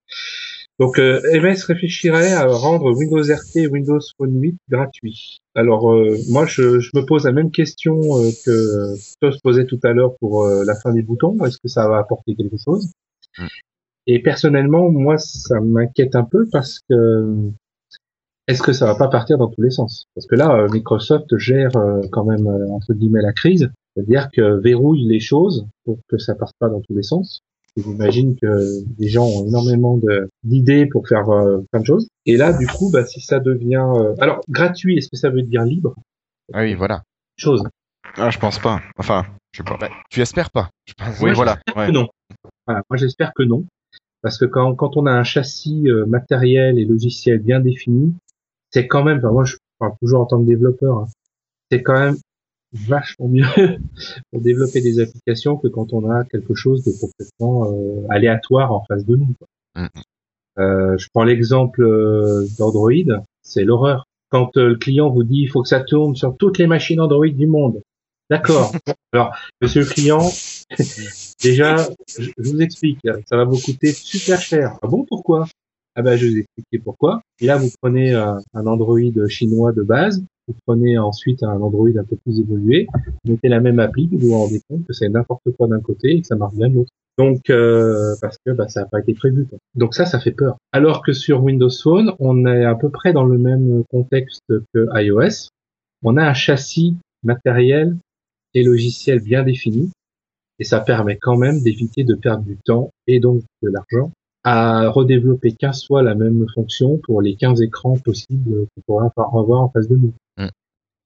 Donc 0.81 0.99
euh, 0.99 1.21
MS 1.35 1.65
réfléchirait 1.67 2.33
à 2.33 2.47
rendre 2.47 2.97
Windows 2.97 3.23
RT 3.23 3.57
et 3.57 3.67
Windows 3.67 4.01
Phone 4.17 4.41
8 4.41 4.57
gratuits. 4.71 5.41
Alors 5.55 5.93
euh, 5.93 6.17
moi 6.31 6.47
je, 6.47 6.81
je 6.81 6.91
me 6.95 7.05
pose 7.05 7.27
la 7.27 7.33
même 7.33 7.51
question 7.51 8.01
euh, 8.01 8.31
que 8.47 8.95
toi 9.21 9.31
se 9.31 9.39
posait 9.45 9.67
tout 9.67 9.79
à 9.83 9.93
l'heure 9.93 10.17
pour 10.21 10.47
euh, 10.47 10.65
la 10.65 10.75
fin 10.75 10.95
des 10.95 11.03
boutons. 11.03 11.37
Est-ce 11.45 11.59
que 11.59 11.69
ça 11.69 11.87
va 11.87 11.99
apporter 11.99 12.35
quelque 12.35 12.57
chose? 12.57 12.91
Mm. 13.37 13.47
Et 14.07 14.23
personnellement, 14.23 14.91
moi 14.91 15.19
ça 15.19 15.61
m'inquiète 15.61 16.17
un 16.17 16.25
peu 16.25 16.49
parce 16.51 16.81
que 16.89 17.51
est-ce 18.49 18.63
que 18.63 18.73
ça 18.73 18.87
va 18.87 18.95
pas 18.95 19.09
partir 19.09 19.37
dans 19.37 19.49
tous 19.49 19.61
les 19.61 19.71
sens? 19.71 20.07
Parce 20.15 20.27
que 20.27 20.35
là, 20.35 20.51
euh, 20.57 20.69
Microsoft 20.73 21.37
gère 21.37 21.73
quand 22.11 22.25
même 22.25 22.47
entre 22.71 22.95
guillemets 22.95 23.21
la 23.21 23.35
crise, 23.35 23.71
c'est-à-dire 23.95 24.31
que 24.33 24.59
verrouille 24.61 25.05
les 25.05 25.21
choses 25.21 25.67
pour 25.85 25.99
que 26.09 26.17
ça 26.17 26.35
parte 26.35 26.55
pas 26.59 26.71
dans 26.71 26.81
tous 26.81 26.95
les 26.95 27.03
sens. 27.03 27.43
J'imagine 27.77 28.37
que 28.37 28.69
les 28.99 29.09
gens 29.09 29.25
ont 29.27 29.47
énormément 29.47 29.97
de- 29.97 30.29
d'idées 30.43 30.87
pour 30.87 31.07
faire 31.09 31.29
euh, 31.31 31.59
plein 31.71 31.81
de 31.81 31.87
choses. 31.87 32.09
Et 32.27 32.37
là, 32.37 32.53
du 32.53 32.67
coup, 32.67 32.91
bah, 32.91 33.07
si 33.07 33.21
ça 33.21 33.39
devient... 33.41 33.85
euh, 33.97 34.15
Alors, 34.19 34.41
gratuit, 34.49 34.99
est-ce 34.99 35.09
que 35.09 35.17
ça 35.17 35.31
veut 35.31 35.43
dire 35.43 35.63
libre? 35.65 35.95
Ah 36.53 36.63
oui, 36.63 36.75
voilà. 36.75 37.03
Chose. 37.37 37.63
Ah, 38.17 38.31
je 38.31 38.39
pense 38.39 38.59
pas. 38.59 38.81
Enfin, 38.99 39.25
je 39.53 39.59
sais 39.59 39.65
pas. 39.65 39.89
Tu 40.11 40.21
espères 40.21 40.51
pas, 40.51 40.69
je 40.87 40.95
pense. 40.95 41.19
oui, 41.21 41.27
moi, 41.27 41.35
voilà. 41.35 41.59
Que 41.67 41.79
Ouais. 41.79 41.91
non. 41.93 42.09
Voilà, 42.67 42.83
moi, 42.91 42.97
j'espère 42.97 43.33
que 43.35 43.43
non. 43.45 43.65
Parce 44.23 44.37
que 44.37 44.45
quand, 44.45 44.75
quand 44.75 44.97
on 44.97 45.07
a 45.07 45.13
un 45.13 45.25
châssis 45.25 45.89
euh, 45.89 46.05
matériel 46.07 46.79
et 46.79 46.85
logiciel 46.85 47.39
bien 47.39 47.61
défini, 47.61 48.15
c'est 48.71 48.87
quand 48.87 49.05
même... 49.05 49.19
Enfin, 49.19 49.31
moi, 49.33 49.45
je 49.45 49.57
parle 49.79 49.93
toujours 50.03 50.21
en 50.21 50.27
tant 50.27 50.41
que 50.43 50.47
développeur. 50.47 50.99
hein, 50.99 51.07
c'est 51.71 51.83
quand 51.83 51.99
même 51.99 52.17
vachement 52.73 53.29
mieux 53.29 53.45
pour 54.33 54.41
développer 54.41 54.81
des 54.81 55.01
applications 55.01 55.57
que 55.57 55.69
quand 55.69 55.93
on 55.93 56.11
a 56.11 56.25
quelque 56.25 56.55
chose 56.55 56.85
de 56.85 56.93
complètement 56.93 57.73
euh, 57.73 58.07
aléatoire 58.09 58.73
en 58.73 58.85
face 58.85 59.05
de 59.05 59.17
nous. 59.17 59.35
quoi. 59.39 59.49
Mhm. 59.77 59.89
Euh, 60.59 60.99
je 60.99 61.09
prends 61.13 61.25
l'exemple 61.25 61.83
euh, 61.83 62.47
d'Android, 62.59 63.23
c'est 63.43 63.65
l'horreur. 63.65 64.07
Quand 64.31 64.57
euh, 64.57 64.71
le 64.71 64.77
client 64.77 65.11
vous 65.11 65.25
dit 65.25 65.41
il 65.41 65.49
faut 65.49 65.63
que 65.63 65.69
ça 65.69 65.81
tourne 65.81 66.15
sur 66.15 66.37
toutes 66.37 66.59
les 66.59 66.67
machines 66.67 67.01
Android 67.01 67.29
du 67.29 67.47
monde. 67.47 67.81
D'accord. 68.29 68.73
Alors, 69.13 69.35
monsieur 69.61 69.81
le 69.81 69.87
client, 69.89 70.29
déjà, 71.43 71.89
je, 72.09 72.31
je 72.37 72.51
vous 72.51 72.61
explique, 72.61 72.99
ça 73.27 73.37
va 73.37 73.45
vous 73.45 73.59
coûter 73.59 73.93
super 73.93 74.41
cher. 74.41 74.77
Ah 74.83 74.87
bon, 74.87 75.05
pourquoi? 75.09 75.47
Ah 75.97 76.03
ben, 76.03 76.17
je 76.17 76.27
vais 76.27 76.33
vous 76.33 76.39
expliquer 76.39 76.79
pourquoi. 76.79 77.23
Et 77.41 77.47
là, 77.47 77.57
vous 77.57 77.71
prenez 77.81 78.15
un, 78.15 78.39
un 78.55 78.67
Android 78.67 79.27
chinois 79.29 79.73
de 79.73 79.83
base, 79.83 80.23
vous 80.51 80.61
prenez 80.67 80.99
ensuite 80.99 81.43
un 81.43 81.61
Android 81.61 81.89
un 81.97 82.05
peu 82.05 82.17
plus 82.17 82.41
évolué, 82.41 82.87
mettez 83.25 83.49
la 83.49 83.61
même 83.61 83.79
appli, 83.79 84.09
vous 84.11 84.19
vous 84.19 84.35
rendez 84.35 84.61
compte 84.69 84.87
que 84.87 84.93
c'est 84.93 85.09
n'importe 85.09 85.43
quoi 85.57 85.69
d'un 85.69 85.81
côté 85.81 86.17
et 86.17 86.21
que 86.21 86.27
ça 86.27 86.37
marche 86.37 86.55
bien 86.55 86.69
de 86.69 86.75
l'autre. 86.75 86.91
Donc, 87.19 87.51
euh, 87.51 88.15
parce 88.21 88.39
que 88.45 88.53
bah, 88.53 88.69
ça 88.69 88.81
n'a 88.81 88.87
pas 88.87 89.01
été 89.01 89.13
prévu. 89.15 89.47
Donc 89.75 89.95
ça, 89.95 90.07
ça 90.07 90.21
fait 90.21 90.33
peur. 90.33 90.57
Alors 90.73 91.03
que 91.03 91.13
sur 91.13 91.43
Windows 91.43 91.71
Phone, 91.71 92.13
on 92.19 92.47
est 92.47 92.65
à 92.65 92.75
peu 92.75 92.89
près 92.89 93.13
dans 93.13 93.25
le 93.25 93.37
même 93.37 93.85
contexte 93.91 94.43
que 94.73 94.89
iOS. 94.95 95.49
On 96.03 96.17
a 96.17 96.25
un 96.25 96.35
châssis 96.35 96.97
matériel 97.23 97.97
et 98.55 98.63
logiciel 98.63 99.21
bien 99.21 99.43
défini. 99.43 99.91
et 100.59 100.65
ça 100.65 100.81
permet 100.81 101.17
quand 101.17 101.37
même 101.37 101.63
d'éviter 101.63 102.05
de 102.05 102.15
perdre 102.15 102.45
du 102.45 102.57
temps 102.57 102.91
et 103.07 103.21
donc 103.21 103.43
de 103.63 103.71
l'argent 103.71 104.11
à 104.45 104.89
redévelopper 104.89 105.53
15 105.53 105.87
fois 105.87 106.03
la 106.03 106.15
même 106.15 106.47
fonction 106.55 106.99
pour 106.99 107.21
les 107.21 107.37
15 107.37 107.61
écrans 107.61 107.97
possibles 107.99 108.67
qu'on 108.75 108.83
pourra 108.87 109.13
revoir 109.17 109.61
en 109.63 109.69
face 109.69 109.89
de 109.89 109.97
nous. 109.97 110.13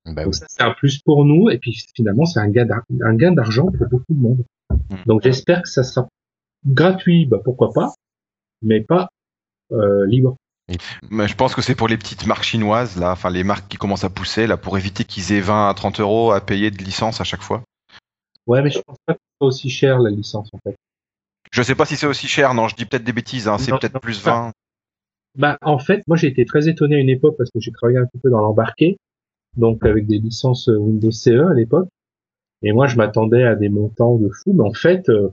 Bah 0.06 0.24
Donc 0.24 0.34
oui. 0.34 0.38
ça, 0.38 0.46
c'est 0.48 0.62
un 0.62 0.72
plus 0.72 1.00
pour 1.00 1.24
nous, 1.24 1.50
et 1.50 1.58
puis 1.58 1.76
finalement, 1.94 2.24
c'est 2.24 2.40
un 2.40 2.48
gain 2.48 2.66
d'argent 3.32 3.66
pour 3.66 3.88
beaucoup 3.88 4.14
de 4.14 4.20
monde. 4.20 4.44
Mm. 4.90 4.96
Donc 5.06 5.22
j'espère 5.22 5.62
que 5.62 5.68
ça 5.68 5.82
sera 5.82 6.08
gratuit, 6.66 7.26
bah 7.26 7.38
pourquoi 7.42 7.72
pas, 7.72 7.92
mais 8.62 8.80
pas 8.80 9.08
euh, 9.72 10.06
libre. 10.06 10.36
Mais 11.10 11.28
je 11.28 11.34
pense 11.34 11.54
que 11.54 11.60
c'est 11.60 11.74
pour 11.74 11.88
les 11.88 11.98
petites 11.98 12.26
marques 12.26 12.44
chinoises, 12.44 12.98
là, 12.98 13.12
enfin 13.12 13.28
les 13.30 13.44
marques 13.44 13.68
qui 13.68 13.76
commencent 13.76 14.04
à 14.04 14.10
pousser, 14.10 14.46
là, 14.46 14.56
pour 14.56 14.78
éviter 14.78 15.04
qu'ils 15.04 15.32
aient 15.32 15.40
20 15.40 15.68
à 15.68 15.74
30 15.74 16.00
euros 16.00 16.32
à 16.32 16.40
payer 16.40 16.70
de 16.70 16.82
licence 16.82 17.20
à 17.20 17.24
chaque 17.24 17.42
fois. 17.42 17.62
Ouais, 18.46 18.62
mais 18.62 18.70
je 18.70 18.80
pense 18.80 18.96
pas 19.06 19.14
que 19.14 19.20
ce 19.20 19.36
soit 19.38 19.48
aussi 19.48 19.70
cher 19.70 19.98
la 19.98 20.10
licence 20.10 20.48
en 20.52 20.58
fait. 20.64 20.76
Je 21.52 21.62
sais 21.62 21.74
pas 21.74 21.84
si 21.84 21.96
c'est 21.96 22.06
aussi 22.06 22.28
cher, 22.28 22.54
non, 22.54 22.68
je 22.68 22.76
dis 22.76 22.86
peut-être 22.86 23.04
des 23.04 23.12
bêtises, 23.12 23.46
hein, 23.46 23.58
c'est 23.58 23.70
peut-être 23.72 24.00
plus 24.00 24.20
pas. 24.20 24.46
20. 24.46 24.52
Bah 25.36 25.58
en 25.62 25.78
fait, 25.78 26.02
moi 26.06 26.16
j'ai 26.16 26.28
été 26.28 26.44
très 26.44 26.68
étonné 26.68 26.96
à 26.96 26.98
une 26.98 27.10
époque 27.10 27.36
parce 27.36 27.50
que 27.50 27.60
j'ai 27.60 27.72
travaillé 27.72 27.98
un 27.98 28.06
petit 28.06 28.20
peu 28.22 28.30
dans 28.30 28.40
l'embarqué, 28.40 28.96
donc 29.56 29.84
avec 29.84 30.06
des 30.06 30.18
licences 30.18 30.68
euh, 30.68 30.76
Windows 30.76 31.10
CE 31.10 31.46
à 31.50 31.54
l'époque. 31.54 31.88
Et 32.62 32.72
moi 32.72 32.86
je 32.86 32.96
m'attendais 32.96 33.44
à 33.44 33.54
des 33.56 33.68
montants 33.68 34.16
de 34.16 34.28
fou, 34.28 34.52
mais 34.54 34.64
en 34.64 34.72
fait 34.72 35.08
euh, 35.08 35.30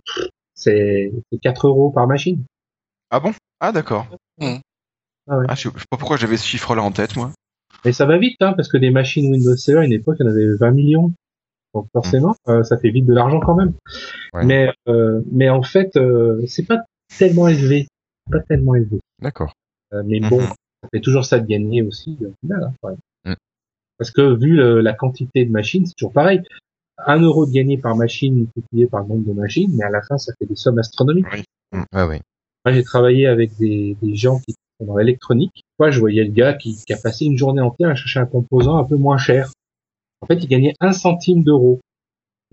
c'est 0.55 1.11
c'est 1.31 1.39
4 1.39 1.67
euros 1.67 1.91
par 1.91 2.07
machine. 2.07 2.43
Ah 3.09 3.19
bon? 3.19 3.31
Ah 3.59 3.71
d'accord. 3.71 4.07
Mm. 4.39 4.55
Ah 5.29 5.37
ouais. 5.37 5.45
Ah, 5.49 5.55
je 5.55 5.61
sais 5.69 5.69
pas 5.89 5.97
pourquoi 5.97 6.17
j'avais 6.17 6.37
ce 6.37 6.45
chiffre-là 6.45 6.81
en 6.81 6.91
tête, 6.91 7.15
moi. 7.15 7.31
Et 7.85 7.93
ça 7.93 8.05
va 8.05 8.17
vite, 8.17 8.37
hein, 8.41 8.53
parce 8.53 8.67
que 8.67 8.77
des 8.77 8.91
machines 8.91 9.31
Windows 9.31 9.55
CE 9.55 9.71
à 9.77 9.85
une 9.85 9.93
époque, 9.93 10.17
il 10.19 10.25
y 10.25 10.27
en 10.27 10.31
avait 10.31 10.55
20 10.55 10.71
millions. 10.71 11.13
Donc 11.73 11.87
forcément, 11.93 12.35
euh, 12.49 12.63
ça 12.63 12.77
fait 12.77 12.89
vite 12.89 13.05
de 13.05 13.13
l'argent 13.13 13.39
quand 13.39 13.55
même. 13.55 13.73
Ouais. 14.33 14.45
Mais 14.45 14.73
euh, 14.89 15.21
mais 15.31 15.49
en 15.49 15.63
fait, 15.63 15.95
euh, 15.95 16.43
c'est 16.47 16.65
pas 16.65 16.79
tellement 17.17 17.47
élevé, 17.47 17.87
pas 18.29 18.39
tellement 18.41 18.75
élevé. 18.75 18.99
D'accord. 19.21 19.53
Euh, 19.93 20.03
mais 20.05 20.19
bon, 20.19 20.41
Mhm. 20.41 20.47
ça 20.83 20.89
fait 20.93 20.99
toujours 20.99 21.23
ça 21.23 21.39
de 21.39 21.45
gagner 21.47 21.81
aussi 21.81 22.17
au 22.21 22.33
final. 22.41 22.71
hein. 22.83 22.95
Parce 24.01 24.09
que 24.09 24.33
vu 24.35 24.55
le- 24.55 24.81
la 24.81 24.93
quantité 24.93 25.45
de 25.45 25.51
machines, 25.51 25.85
c'est 25.85 25.93
toujours 25.93 26.11
pareil. 26.11 26.41
Un 27.05 27.21
euro 27.21 27.45
de 27.45 27.51
gagné 27.51 27.77
par 27.77 27.95
machine 27.95 28.33
multiplié 28.33 28.87
par 28.87 29.03
le 29.03 29.09
nombre 29.09 29.27
de 29.27 29.33
machines, 29.33 29.71
mais 29.77 29.83
à 29.83 29.91
la 29.91 30.01
fin, 30.01 30.17
ça 30.17 30.33
fait 30.39 30.47
des 30.47 30.55
sommes 30.55 30.79
astronomiques. 30.79 31.27
Ouais, 31.71 32.03
ouais. 32.03 32.21
Moi, 32.65 32.73
j'ai 32.73 32.83
travaillé 32.83 33.27
avec 33.27 33.55
des, 33.59 33.95
des 34.01 34.15
gens 34.15 34.39
qui 34.39 34.53
sont 34.79 34.87
dans 34.87 34.97
l'électronique. 34.97 35.61
Moi, 35.77 35.91
je 35.91 35.99
voyais 35.99 36.23
le 36.23 36.31
gars 36.31 36.55
qui, 36.55 36.83
qui 36.83 36.93
a 36.93 36.97
passé 36.97 37.25
une 37.25 37.37
journée 37.37 37.61
entière 37.61 37.89
à 37.89 37.95
chercher 37.95 38.21
un 38.21 38.25
composant 38.25 38.77
un 38.77 38.85
peu 38.85 38.97
moins 38.97 39.19
cher. 39.19 39.51
En 40.21 40.25
fait, 40.25 40.37
il 40.43 40.47
gagnait 40.47 40.73
un 40.79 40.93
centime 40.93 41.43
d'euro. 41.43 41.79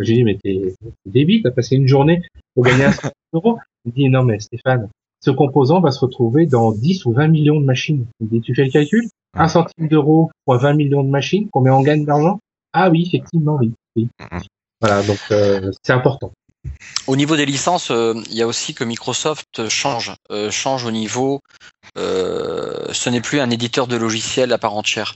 J'ai 0.01 0.17
dit, 0.17 0.25
mais 0.25 0.37
t'es 0.37 0.75
t'es 0.83 1.11
débile, 1.11 1.41
t'as 1.43 1.51
passé 1.51 1.77
une 1.77 1.89
journée 1.89 2.21
pour 2.55 2.65
gagner 2.65 2.85
un 2.85 2.93
centime 2.93 3.11
d'euro. 3.33 3.59
Il 3.87 3.93
dit, 3.93 4.11
non, 4.11 4.23
mais 4.23 4.39
Stéphane, 4.39 4.91
ce 5.21 5.31
composant 5.31 5.81
va 5.81 5.91
se 5.91 6.01
retrouver 6.01 6.47
dans 6.47 6.73
10 6.73 7.05
ou 7.07 7.13
20 7.13 7.29
millions 7.29 7.61
de 7.61 7.65
machines. 7.65 8.07
Tu 8.45 8.55
fais 8.55 8.65
le 8.65 8.71
calcul? 8.71 9.09
Un 9.35 9.49
centime 9.49 9.89
d'euro 9.89 10.31
fois 10.45 10.59
20 10.59 10.75
millions 10.75 11.05
de 11.05 11.11
machines, 11.11 11.49
combien 11.53 11.75
on 11.75 11.83
gagne 11.83 12.05
d'argent? 12.05 12.41
Ah 12.73 12.91
oui, 12.91 13.05
effectivement, 13.07 13.57
oui. 13.61 13.73
oui. 13.97 14.09
Voilà, 14.81 15.03
donc 15.03 15.19
euh, 15.31 15.71
c'est 15.83 15.93
important. 15.93 16.33
Au 17.07 17.17
niveau 17.17 17.37
des 17.37 17.47
licences, 17.47 17.91
euh, 17.91 18.15
il 18.29 18.35
y 18.35 18.43
a 18.43 18.47
aussi 18.47 18.75
que 18.75 18.85
Microsoft 18.85 19.69
change, 19.69 20.15
euh, 20.31 20.51
change 20.51 20.85
au 20.85 20.91
niveau. 20.91 21.41
euh, 21.97 22.93
ce 22.93 23.11
n'est 23.11 23.21
plus 23.21 23.41
un 23.41 23.51
éditeur 23.51 23.87
de 23.87 23.97
logiciels 23.97 24.53
à 24.53 24.59
part 24.59 24.75
entière. 24.75 25.15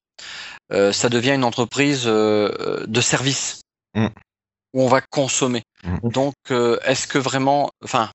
Euh, 0.72 0.92
ça 0.92 1.08
devient 1.08 1.34
une 1.34 1.44
entreprise 1.44 2.04
euh, 2.06 2.84
de 2.86 3.00
service 3.00 3.60
Mm. 3.94 4.06
où 4.74 4.82
on 4.82 4.88
va 4.88 5.00
consommer. 5.00 5.62
Mm. 5.84 6.08
Donc, 6.08 6.34
euh, 6.50 6.78
est-ce 6.84 7.06
que 7.06 7.18
vraiment, 7.18 7.70
enfin, 7.84 8.10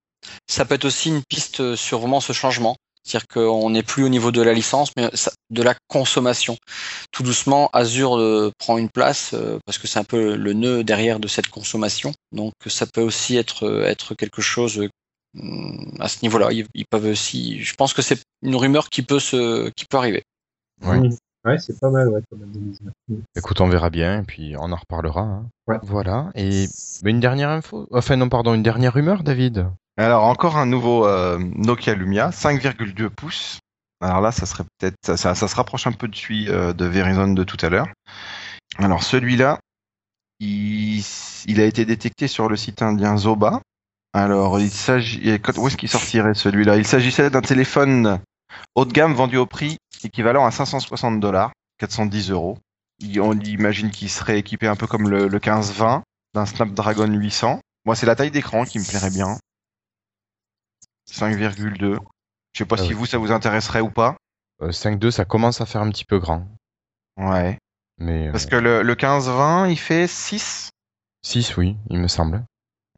ça 0.48 0.66
peut 0.66 0.76
être 0.76 0.86
aussi 0.86 1.10
une 1.10 1.24
piste 1.28 1.76
sur 1.76 2.00
vraiment 2.00 2.20
ce 2.20 2.34
changement. 2.34 2.76
C'est-à-dire 3.04 3.28
qu'on 3.30 3.70
n'est 3.70 3.84
plus 3.84 4.04
au 4.04 4.10
niveau 4.10 4.32
de 4.32 4.42
la 4.42 4.54
licence, 4.54 4.92
mais 4.98 5.10
de 5.50 5.64
la 5.64 5.76
consommation. 5.88 6.58
Tout 7.14 7.24
doucement, 7.24 7.70
Azure 7.72 8.18
euh, 8.18 8.52
prend 8.58 8.78
une 8.78 8.90
place 8.90 9.32
euh, 9.34 9.60
parce 9.66 9.78
que 9.78 9.88
c'est 9.88 10.00
un 10.00 10.04
peu 10.04 10.36
le 10.36 10.52
nœud 10.52 10.84
derrière 10.84 11.22
de 11.22 11.30
cette 11.30 11.48
consommation. 11.48 12.12
Donc 12.34 12.52
ça 12.66 12.86
peut 12.86 13.02
aussi 13.02 13.38
être 13.38 13.64
euh, 13.66 13.86
être 13.86 14.14
quelque 14.14 14.42
chose 14.42 14.90
euh, 15.38 15.40
à 16.02 16.10
ce 16.10 16.18
niveau-là. 16.24 16.52
Ils, 16.52 16.68
ils 16.74 16.86
peuvent 16.86 17.06
aussi. 17.06 17.64
Je 17.64 17.76
pense 17.76 17.94
que 17.94 18.02
c'est 18.02 18.20
une 18.42 18.58
rumeur 18.58 18.90
qui 18.90 19.04
peut 19.04 19.20
se 19.22 19.70
qui 19.70 19.86
peut 19.86 19.98
arriver. 19.98 20.24
Ouais. 20.82 21.00
Ouais, 21.46 21.58
c'est 21.60 21.80
pas 21.80 21.90
mal, 21.90 22.10
ouais. 22.10 22.20
Écoute, 23.38 23.62
on 23.62 23.70
verra 23.70 23.90
bien, 23.90 24.20
et 24.20 24.24
puis 24.24 24.56
on 24.58 24.70
en 24.70 24.76
reparlera. 24.76 25.22
hein. 25.22 25.46
Ouais. 25.68 25.78
Voilà. 25.82 26.30
Et 26.36 26.66
mais 27.04 27.12
une 27.12 27.22
dernière 27.22 27.52
info. 27.52 27.88
Enfin 27.92 28.18
non, 28.18 28.28
pardon, 28.28 28.54
une 28.54 28.64
dernière 28.64 28.94
rumeur, 28.94 29.24
David? 29.24 29.66
Alors 29.98 30.26
encore 30.26 30.58
un 30.58 30.68
nouveau 30.68 31.08
euh, 31.08 31.40
Nokia 31.40 31.96
Lumia, 31.96 32.30
5,2 32.30 33.10
pouces. 33.10 33.60
Alors 34.00 34.22
là, 34.22 34.32
ça 34.32 34.46
serait 34.46 34.64
peut-être, 34.78 35.18
ça, 35.18 35.34
se 35.34 35.56
rapproche 35.56 35.88
un 35.88 35.92
peu 35.92 36.08
de 36.08 36.16
celui 36.16 36.50
euh, 36.50 36.72
de 36.72 36.86
Verizon 36.86 37.30
de 37.30 37.44
tout 37.44 37.58
à 37.66 37.70
l'heure. 37.70 37.88
Alors 38.78 39.02
celui-là, 39.02 39.60
il, 40.40 41.04
a 41.58 41.66
été 41.66 41.84
détecté 41.84 42.28
sur 42.28 42.48
le 42.48 42.56
site 42.56 42.84
indien 42.84 43.18
Zoba. 43.18 43.62
Alors 44.14 44.60
il 44.60 44.70
s'agit, 44.70 45.40
où 45.58 45.68
est-ce 45.68 45.78
qu'il 45.78 45.90
sortirait 45.90 46.36
celui-là? 46.36 46.78
Il 46.78 46.86
s'agissait 46.86 47.32
d'un 47.32 47.42
téléphone 47.42 48.20
haut 48.76 48.86
de 48.86 48.94
gamme 48.94 49.14
vendu 49.14 49.38
au 49.38 49.48
prix 49.48 49.78
équivalent 50.04 50.46
à 50.46 50.52
560 50.52 51.20
dollars, 51.20 51.54
410 51.80 52.30
euros. 52.30 52.60
On 53.20 53.40
imagine 53.40 53.90
qu'il 53.90 54.10
serait 54.12 54.38
équipé 54.38 54.68
un 54.68 54.76
peu 54.76 54.86
comme 54.86 55.10
le, 55.10 55.28
le 55.28 55.40
1520 55.40 56.04
d'un 56.36 56.46
Snapdragon 56.46 57.08
800. 57.08 57.60
Moi, 57.86 57.96
c'est 57.96 58.06
la 58.06 58.16
taille 58.16 58.32
d'écran 58.32 58.64
qui 58.64 58.78
me 58.78 58.84
plairait 58.84 59.10
bien. 59.10 59.38
5,2. 61.12 61.98
Je 62.54 62.58
sais 62.58 62.66
pas 62.66 62.76
Ah 62.80 62.84
si 62.84 62.90
oui. 62.90 62.94
vous, 62.96 63.06
ça 63.06 63.18
vous 63.18 63.32
intéresserait 63.32 63.82
ou 63.82 63.90
pas. 63.90 64.16
Euh, 64.62 64.70
5.2, 64.72 65.12
ça 65.12 65.26
commence 65.26 65.62
à 65.62 65.66
faire 65.66 65.82
un 65.82 65.90
petit 65.90 66.06
peu 66.06 66.20
grand. 66.20 66.48
Ouais. 67.18 67.58
Mais 68.00 68.32
Parce 68.32 68.46
euh, 68.46 68.50
que 68.50 68.56
le, 68.56 68.82
le 68.84 68.96
15-20, 68.96 69.70
il 69.70 69.78
fait 69.78 70.08
6. 70.08 70.70
6, 71.24 71.58
oui, 71.58 71.78
il 71.90 72.00
me 72.00 72.08
semble. 72.08 72.44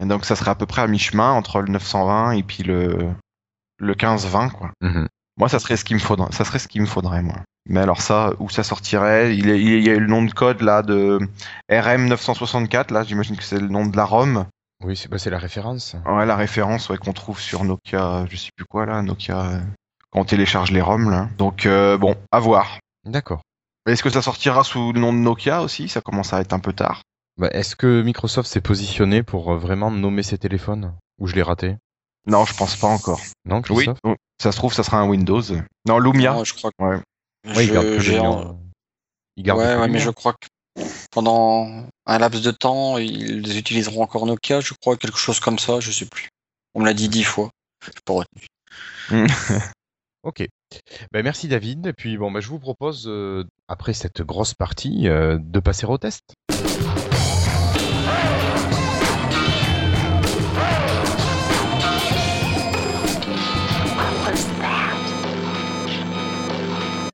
Et 0.02 0.06
donc, 0.06 0.26
ça 0.26 0.36
serait 0.36 0.52
à 0.52 0.56
peu 0.56 0.66
près 0.66 0.82
à 0.82 0.88
mi-chemin 0.88 1.32
entre 1.32 1.62
le 1.62 1.72
920 1.72 2.32
et 2.32 2.44
puis 2.44 2.64
le, 2.64 3.12
le 3.80 3.94
15-20, 3.96 4.52
quoi. 4.52 4.72
Mhm. 4.82 5.08
Moi, 5.38 5.50
ça 5.50 5.60
serait 5.60 5.78
ce 5.78 5.86
qu'il 5.86 5.96
me 5.96 6.02
faudrait. 6.02 6.32
Ça 6.32 6.44
serait 6.46 6.60
ce 6.60 6.68
qu'il 6.68 6.82
me 6.82 6.86
faudrait, 6.88 7.22
moi. 7.22 7.38
Mais 7.66 7.80
alors 7.82 8.02
ça, 8.02 8.34
où 8.40 8.50
ça 8.50 8.64
sortirait? 8.64 9.36
Il, 9.38 9.50
est- 9.50 9.60
il 9.62 9.84
y 9.86 9.90
a 9.90 9.94
eu 9.94 10.00
le 10.00 10.08
nom 10.08 10.24
de 10.24 10.32
code 10.34 10.62
là 10.62 10.82
de 10.82 11.20
RM964. 11.70 12.92
Là, 12.94 13.04
j'imagine 13.04 13.38
que 13.38 13.44
c'est 13.44 13.60
le 13.60 13.68
nom 13.68 13.86
de 13.86 13.96
la 13.96 14.06
ROM. 14.06 14.46
Oui, 14.84 14.96
c'est 14.96 15.10
bah, 15.10 15.18
c'est 15.20 15.30
la 15.30 15.40
référence. 15.40 15.96
Ouais, 16.06 16.26
la 16.26 16.36
référence 16.36 16.90
ouais, 16.90 16.98
qu'on 16.98 17.14
trouve 17.14 17.40
sur 17.40 17.64
Nokia, 17.64 18.26
je 18.30 18.38
sais 18.38 18.50
plus 18.56 18.66
quoi 18.66 18.86
là, 18.86 19.02
Nokia. 19.02 19.46
euh, 19.56 19.60
Quand 20.12 20.22
on 20.22 20.26
télécharge 20.26 20.72
les 20.72 20.82
ROM 20.82 21.10
là. 21.10 21.30
Donc 21.38 21.66
euh, 21.66 21.98
bon, 21.98 22.16
à 22.32 22.40
voir. 22.40 22.80
D'accord. 23.06 23.42
Est-ce 23.88 24.04
que 24.04 24.10
ça 24.10 24.22
sortira 24.22 24.64
sous 24.64 24.94
le 24.94 25.00
nom 25.00 25.12
de 25.14 25.18
Nokia 25.18 25.62
aussi? 25.62 25.90
Ça 25.90 26.02
commence 26.02 26.32
à 26.34 26.40
être 26.42 26.54
un 26.54 26.60
peu 26.60 26.74
tard. 26.74 27.02
Bah, 27.38 27.50
Est-ce 27.52 27.76
que 27.76 28.02
Microsoft 28.02 28.50
s'est 28.50 28.62
positionné 28.62 29.24
pour 29.24 29.52
euh, 29.54 29.58
vraiment 29.58 29.92
nommer 29.92 30.24
ses 30.24 30.38
téléphones? 30.38 30.94
Ou 31.20 31.28
je 31.28 31.36
l'ai 31.36 31.42
raté? 31.44 31.76
Non, 32.28 32.46
je 32.46 32.54
pense 32.54 32.76
pas 32.76 32.88
encore. 32.88 33.20
Non, 33.46 33.58
Oui, 33.58 33.64
Christophe? 33.64 33.98
Oui. 34.06 34.16
ça 34.42 34.52
se 34.52 34.58
trouve, 34.58 34.74
ça 34.74 34.84
sera 34.84 35.00
un 35.00 35.08
Windows. 35.08 35.42
Non, 35.88 36.00
Lumia. 36.00 36.42
Je 36.44 36.54
crois. 36.54 36.70
que- 36.78 36.84
Ouais. 36.84 37.02
Ouais, 37.56 37.66
il 37.66 37.72
garde 37.74 37.86
que 37.86 37.92
le 37.94 38.00
j'ai 38.00 38.18
lien, 38.18 38.30
en- 38.30 38.40
euh, 38.42 38.54
il 39.38 39.44
garde 39.44 39.60
ouais, 39.60 39.66
que 39.66 39.80
ouais, 39.80 39.88
le 39.88 39.94
mais 39.94 40.00
lien. 40.00 40.06
je 40.06 40.10
crois 40.12 40.34
que 40.34 40.48
pendant 41.12 41.88
un 42.06 42.18
laps 42.20 42.42
de 42.42 42.52
temps, 42.52 42.98
ils 42.98 43.58
utiliseront 43.58 44.04
encore 44.04 44.26
Nokia, 44.26 44.62
je 44.62 44.74
crois, 44.80 44.98
quelque 44.98 45.18
chose 45.18 45.40
comme 45.40 45.60
ça, 45.60 45.80
je 45.80 45.92
sais 45.92 46.06
plus. 46.06 46.30
On 46.74 46.82
me 46.82 46.86
l'a 46.86 46.94
dit 46.94 47.10
dix 47.10 47.24
fois. 47.24 47.50
J'ai 47.86 47.92
pas 48.06 48.14
retenu. 48.14 48.48
Ok. 50.24 50.46
Ben, 51.14 51.24
merci 51.24 51.48
David. 51.48 51.88
Et 51.88 51.94
puis 51.94 52.18
bon, 52.18 52.30
ben, 52.30 52.42
je 52.42 52.50
vous 52.50 52.60
propose, 52.60 53.06
euh, 53.08 53.46
après 53.68 53.94
cette 53.94 54.22
grosse 54.22 54.54
partie, 54.54 55.08
euh, 55.08 55.38
de 55.40 55.60
passer 55.60 55.86
au 55.86 55.98
test. 55.98 56.34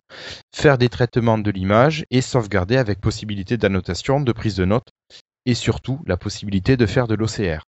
faire 0.54 0.78
des 0.78 0.90
traitements 0.90 1.38
de 1.38 1.52
l'image 1.52 2.06
et 2.12 2.22
sauvegarder 2.22 2.78
avec 2.78 3.00
possibilité 3.00 3.58
d'annotation, 3.58 4.20
de 4.20 4.32
prise 4.32 4.56
de 4.56 4.66
notes 4.66 4.90
et 5.46 5.56
surtout 5.56 6.02
la 6.06 6.18
possibilité 6.18 6.78
de 6.78 6.86
faire 6.86 7.08
de 7.08 7.16
l'OCR. 7.16 7.64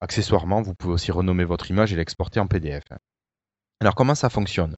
Accessoirement, 0.00 0.62
vous 0.62 0.74
pouvez 0.74 0.94
aussi 0.94 1.12
renommer 1.12 1.44
votre 1.44 1.70
image 1.70 1.92
et 1.92 1.96
l'exporter 1.96 2.40
en 2.40 2.48
PDF. 2.48 2.82
Alors 3.80 3.94
comment 3.94 4.16
ça 4.16 4.30
fonctionne? 4.30 4.74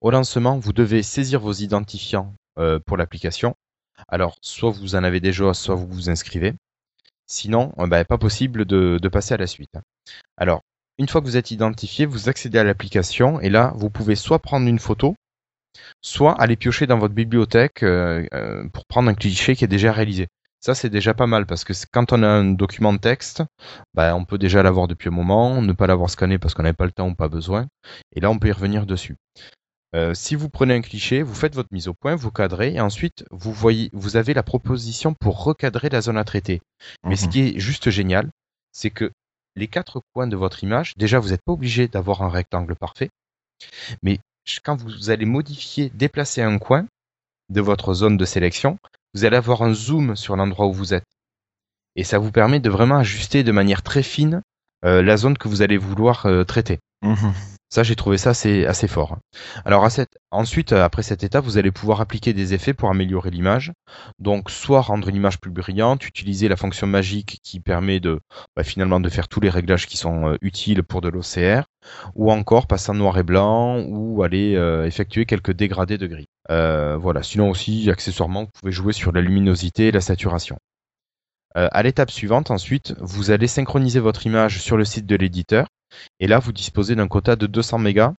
Au 0.00 0.10
lancement, 0.10 0.58
vous 0.58 0.72
devez 0.72 1.02
saisir 1.02 1.40
vos 1.40 1.52
identifiants 1.52 2.34
euh, 2.58 2.78
pour 2.86 2.96
l'application. 2.96 3.54
Alors 4.08 4.36
soit 4.42 4.70
vous 4.70 4.94
en 4.94 5.04
avez 5.04 5.20
déjà, 5.20 5.54
soit 5.54 5.74
vous 5.74 5.88
vous 5.88 6.10
inscrivez. 6.10 6.54
Sinon, 7.30 7.72
euh, 7.78 7.86
bah, 7.86 8.04
pas 8.04 8.18
possible 8.18 8.64
de, 8.64 9.08
passer 9.08 9.34
à 9.34 9.36
la 9.36 9.46
suite. 9.46 9.78
Alors, 10.36 10.62
une 10.98 11.08
fois 11.08 11.20
que 11.20 11.26
vous 11.26 11.36
êtes 11.36 11.52
identifié, 11.52 12.04
vous 12.04 12.28
accédez 12.28 12.58
à 12.58 12.64
l'application 12.64 13.40
et 13.40 13.48
là, 13.48 13.72
vous 13.76 13.88
pouvez 13.88 14.16
soit 14.16 14.40
prendre 14.40 14.66
une 14.66 14.80
photo, 14.80 15.14
soit 16.02 16.32
aller 16.42 16.56
piocher 16.56 16.88
dans 16.88 16.98
votre 16.98 17.14
bibliothèque 17.14 17.84
euh, 17.84 18.26
euh, 18.34 18.68
pour 18.70 18.84
prendre 18.84 19.08
un 19.08 19.14
cliché 19.14 19.54
qui 19.54 19.62
est 19.62 19.68
déjà 19.68 19.92
réalisé. 19.92 20.26
Ça, 20.58 20.74
c'est 20.74 20.90
déjà 20.90 21.14
pas 21.14 21.28
mal 21.28 21.46
parce 21.46 21.62
que 21.62 21.72
quand 21.92 22.12
on 22.12 22.24
a 22.24 22.28
un 22.28 22.44
document 22.50 22.92
de 22.92 22.98
texte, 22.98 23.44
bah, 23.94 24.16
on 24.16 24.24
peut 24.24 24.36
déjà 24.36 24.64
l'avoir 24.64 24.88
depuis 24.88 25.08
un 25.08 25.12
moment, 25.12 25.62
ne 25.62 25.72
pas 25.72 25.86
l'avoir 25.86 26.10
scanné 26.10 26.38
parce 26.38 26.54
qu'on 26.54 26.64
n'avait 26.64 26.72
pas 26.74 26.84
le 26.84 26.92
temps 26.92 27.08
ou 27.08 27.14
pas 27.14 27.28
besoin. 27.28 27.68
Et 28.12 28.20
là, 28.20 28.28
on 28.28 28.40
peut 28.40 28.48
y 28.48 28.52
revenir 28.52 28.86
dessus. 28.86 29.14
Euh, 29.94 30.14
si 30.14 30.36
vous 30.36 30.48
prenez 30.48 30.74
un 30.74 30.82
cliché, 30.82 31.22
vous 31.22 31.34
faites 31.34 31.54
votre 31.54 31.72
mise 31.72 31.88
au 31.88 31.94
point, 31.94 32.14
vous 32.14 32.30
cadrez, 32.30 32.74
et 32.74 32.80
ensuite 32.80 33.24
vous 33.30 33.52
voyez, 33.52 33.90
vous 33.92 34.16
avez 34.16 34.34
la 34.34 34.44
proposition 34.44 35.14
pour 35.14 35.42
recadrer 35.42 35.88
la 35.88 36.00
zone 36.00 36.16
à 36.16 36.24
traiter. 36.24 36.60
Mais 37.04 37.16
ce 37.16 37.26
mhm. 37.26 37.30
qui 37.30 37.40
est 37.40 37.58
juste 37.58 37.90
génial, 37.90 38.30
c'est 38.72 38.90
que 38.90 39.10
les 39.56 39.66
quatre 39.66 40.00
coins 40.12 40.28
de 40.28 40.36
votre 40.36 40.62
image, 40.62 40.94
déjà 40.96 41.18
vous 41.18 41.30
n'êtes 41.30 41.42
pas 41.44 41.52
obligé 41.52 41.88
d'avoir 41.88 42.22
un 42.22 42.28
rectangle 42.28 42.76
parfait, 42.76 43.10
mais 44.02 44.20
quand 44.64 44.80
vous 44.80 45.10
allez 45.10 45.26
modifier, 45.26 45.90
déplacer 45.90 46.42
un 46.42 46.58
coin 46.58 46.86
de 47.50 47.60
votre 47.60 47.94
zone 47.94 48.16
de 48.16 48.24
sélection, 48.24 48.78
vous 49.14 49.24
allez 49.24 49.36
avoir 49.36 49.62
un 49.62 49.74
zoom 49.74 50.16
sur 50.16 50.36
l'endroit 50.36 50.66
où 50.66 50.72
vous 50.72 50.94
êtes. 50.94 51.04
Et 51.96 52.04
ça 52.04 52.18
vous 52.18 52.30
permet 52.30 52.60
de 52.60 52.70
vraiment 52.70 52.96
ajuster 52.96 53.42
de 53.42 53.52
manière 53.52 53.82
très 53.82 54.02
fine 54.02 54.42
euh, 54.84 55.02
la 55.02 55.16
zone 55.16 55.36
que 55.36 55.48
vous 55.48 55.62
allez 55.62 55.76
vouloir 55.76 56.26
euh, 56.26 56.44
traiter. 56.44 56.78
Mhm. 57.02 57.34
Ça, 57.72 57.84
j'ai 57.84 57.94
trouvé 57.94 58.18
ça 58.18 58.30
assez, 58.30 58.66
assez 58.66 58.88
fort. 58.88 59.18
Alors 59.64 59.88
ensuite, 60.32 60.72
euh, 60.72 60.82
après 60.82 61.04
cette 61.04 61.22
étape, 61.22 61.44
vous 61.44 61.56
allez 61.56 61.70
pouvoir 61.70 62.00
appliquer 62.00 62.32
des 62.32 62.52
effets 62.52 62.74
pour 62.74 62.90
améliorer 62.90 63.30
l'image. 63.30 63.72
Donc, 64.18 64.50
soit 64.50 64.80
rendre 64.80 65.08
une 65.08 65.14
image 65.14 65.38
plus 65.38 65.52
brillante, 65.52 66.04
utiliser 66.04 66.48
la 66.48 66.56
fonction 66.56 66.88
magique 66.88 67.38
qui 67.44 67.60
permet 67.60 68.00
de 68.00 68.18
bah, 68.56 68.64
finalement 68.64 68.98
de 68.98 69.08
faire 69.08 69.28
tous 69.28 69.38
les 69.38 69.50
réglages 69.50 69.86
qui 69.86 69.96
sont 69.96 70.30
euh, 70.30 70.36
utiles 70.40 70.82
pour 70.82 71.00
de 71.00 71.08
l'OCR, 71.08 71.62
ou 72.16 72.32
encore 72.32 72.66
passer 72.66 72.90
en 72.90 72.94
noir 72.94 73.16
et 73.18 73.22
blanc, 73.22 73.84
ou 73.86 74.24
aller 74.24 74.56
euh, 74.56 74.84
effectuer 74.84 75.24
quelques 75.24 75.52
dégradés 75.52 75.96
de 75.96 76.08
gris. 76.08 76.28
voilà. 76.48 77.22
Sinon 77.22 77.50
aussi, 77.50 77.88
accessoirement, 77.88 78.42
vous 78.42 78.50
pouvez 78.60 78.72
jouer 78.72 78.92
sur 78.92 79.12
la 79.12 79.20
luminosité 79.20 79.88
et 79.88 79.92
la 79.92 80.00
saturation. 80.00 80.58
à 81.54 81.82
l'étape 81.84 82.10
suivante, 82.10 82.50
ensuite, 82.50 82.94
vous 82.98 83.30
allez 83.30 83.46
synchroniser 83.46 84.00
votre 84.00 84.26
image 84.26 84.60
sur 84.60 84.76
le 84.76 84.84
site 84.84 85.06
de 85.06 85.14
l'éditeur 85.14 85.66
et 86.18 86.26
là, 86.26 86.38
vous 86.38 86.52
disposez 86.52 86.94
d'un 86.94 87.08
quota 87.08 87.36
de 87.36 87.46
200 87.46 87.78
mégas, 87.78 88.14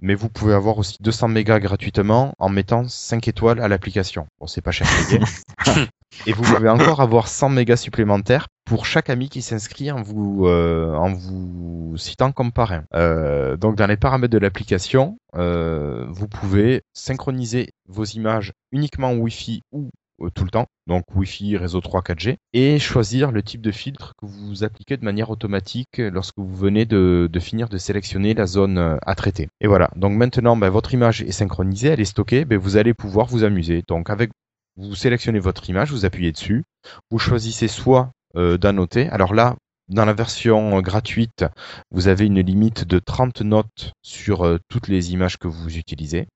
mais 0.00 0.14
vous 0.14 0.28
pouvez 0.28 0.52
avoir 0.52 0.78
aussi 0.78 0.96
200 1.00 1.28
mégas 1.28 1.60
gratuitement 1.60 2.34
en 2.38 2.48
mettant 2.48 2.86
5 2.88 3.28
étoiles 3.28 3.60
à 3.60 3.68
l'application. 3.68 4.26
Bon, 4.40 4.46
c'est 4.46 4.60
pas 4.60 4.72
cher 4.72 4.88
Et 6.26 6.32
vous 6.32 6.42
pouvez 6.42 6.68
encore 6.68 7.00
avoir 7.00 7.28
100 7.28 7.48
mégas 7.48 7.76
supplémentaires 7.76 8.48
pour 8.66 8.84
chaque 8.84 9.08
ami 9.08 9.28
qui 9.28 9.40
s'inscrit 9.40 9.90
en 9.90 10.02
vous 10.02 10.46
euh, 10.46 10.94
en 10.94 11.12
vous 11.12 11.94
citant 11.96 12.32
comme 12.32 12.52
parrain. 12.52 12.84
Euh, 12.94 13.56
donc 13.56 13.76
dans 13.76 13.86
les 13.86 13.96
paramètres 13.96 14.32
de 14.32 14.38
l'application, 14.38 15.16
euh, 15.36 16.04
vous 16.10 16.28
pouvez 16.28 16.82
synchroniser 16.92 17.70
vos 17.88 18.04
images 18.04 18.52
uniquement 18.72 19.10
en 19.10 19.16
Wi-Fi 19.16 19.62
ou 19.72 19.90
tout 20.34 20.44
le 20.44 20.50
temps, 20.50 20.66
donc 20.86 21.04
Wi-Fi, 21.14 21.56
réseau 21.56 21.80
3, 21.80 22.02
4G, 22.02 22.36
et 22.52 22.78
choisir 22.78 23.32
le 23.32 23.42
type 23.42 23.60
de 23.60 23.70
filtre 23.70 24.12
que 24.18 24.26
vous 24.26 24.64
appliquez 24.64 24.96
de 24.96 25.04
manière 25.04 25.30
automatique 25.30 25.98
lorsque 25.98 26.38
vous 26.38 26.54
venez 26.54 26.84
de, 26.84 27.28
finir 27.40 27.68
de 27.68 27.78
sélectionner 27.78 28.34
la 28.34 28.46
zone 28.46 28.78
euh, 28.78 28.96
à 29.02 29.14
traiter. 29.14 29.48
Et 29.60 29.66
voilà, 29.66 29.90
donc 29.96 30.12
maintenant 30.12 30.56
ben, 30.56 30.70
votre 30.70 30.94
image 30.94 31.22
est 31.22 31.32
synchronisée, 31.32 31.88
elle 31.88 32.00
est 32.00 32.04
stockée, 32.04 32.44
ben, 32.44 32.58
vous 32.58 32.76
allez 32.76 32.94
pouvoir 32.94 33.26
vous 33.26 33.44
amuser. 33.44 33.82
Donc 33.88 34.10
avec 34.10 34.30
vous 34.76 34.94
sélectionnez 34.94 35.38
votre 35.38 35.68
image, 35.68 35.90
vous 35.90 36.04
appuyez 36.04 36.32
dessus, 36.32 36.64
vous 37.10 37.18
choisissez 37.18 37.68
soit 37.68 38.10
euh, 38.36 38.56
d'annoter. 38.56 39.08
Alors 39.08 39.34
là, 39.34 39.56
dans 39.88 40.04
la 40.04 40.14
version 40.14 40.80
gratuite, 40.80 41.44
vous 41.90 42.08
avez 42.08 42.26
une 42.26 42.40
limite 42.40 42.84
de 42.84 42.98
30 42.98 43.42
notes 43.42 43.92
sur 44.02 44.58
toutes 44.68 44.88
les 44.88 45.12
images 45.12 45.36
que 45.36 45.48
vous 45.48 45.76
utilisez. 45.76 46.26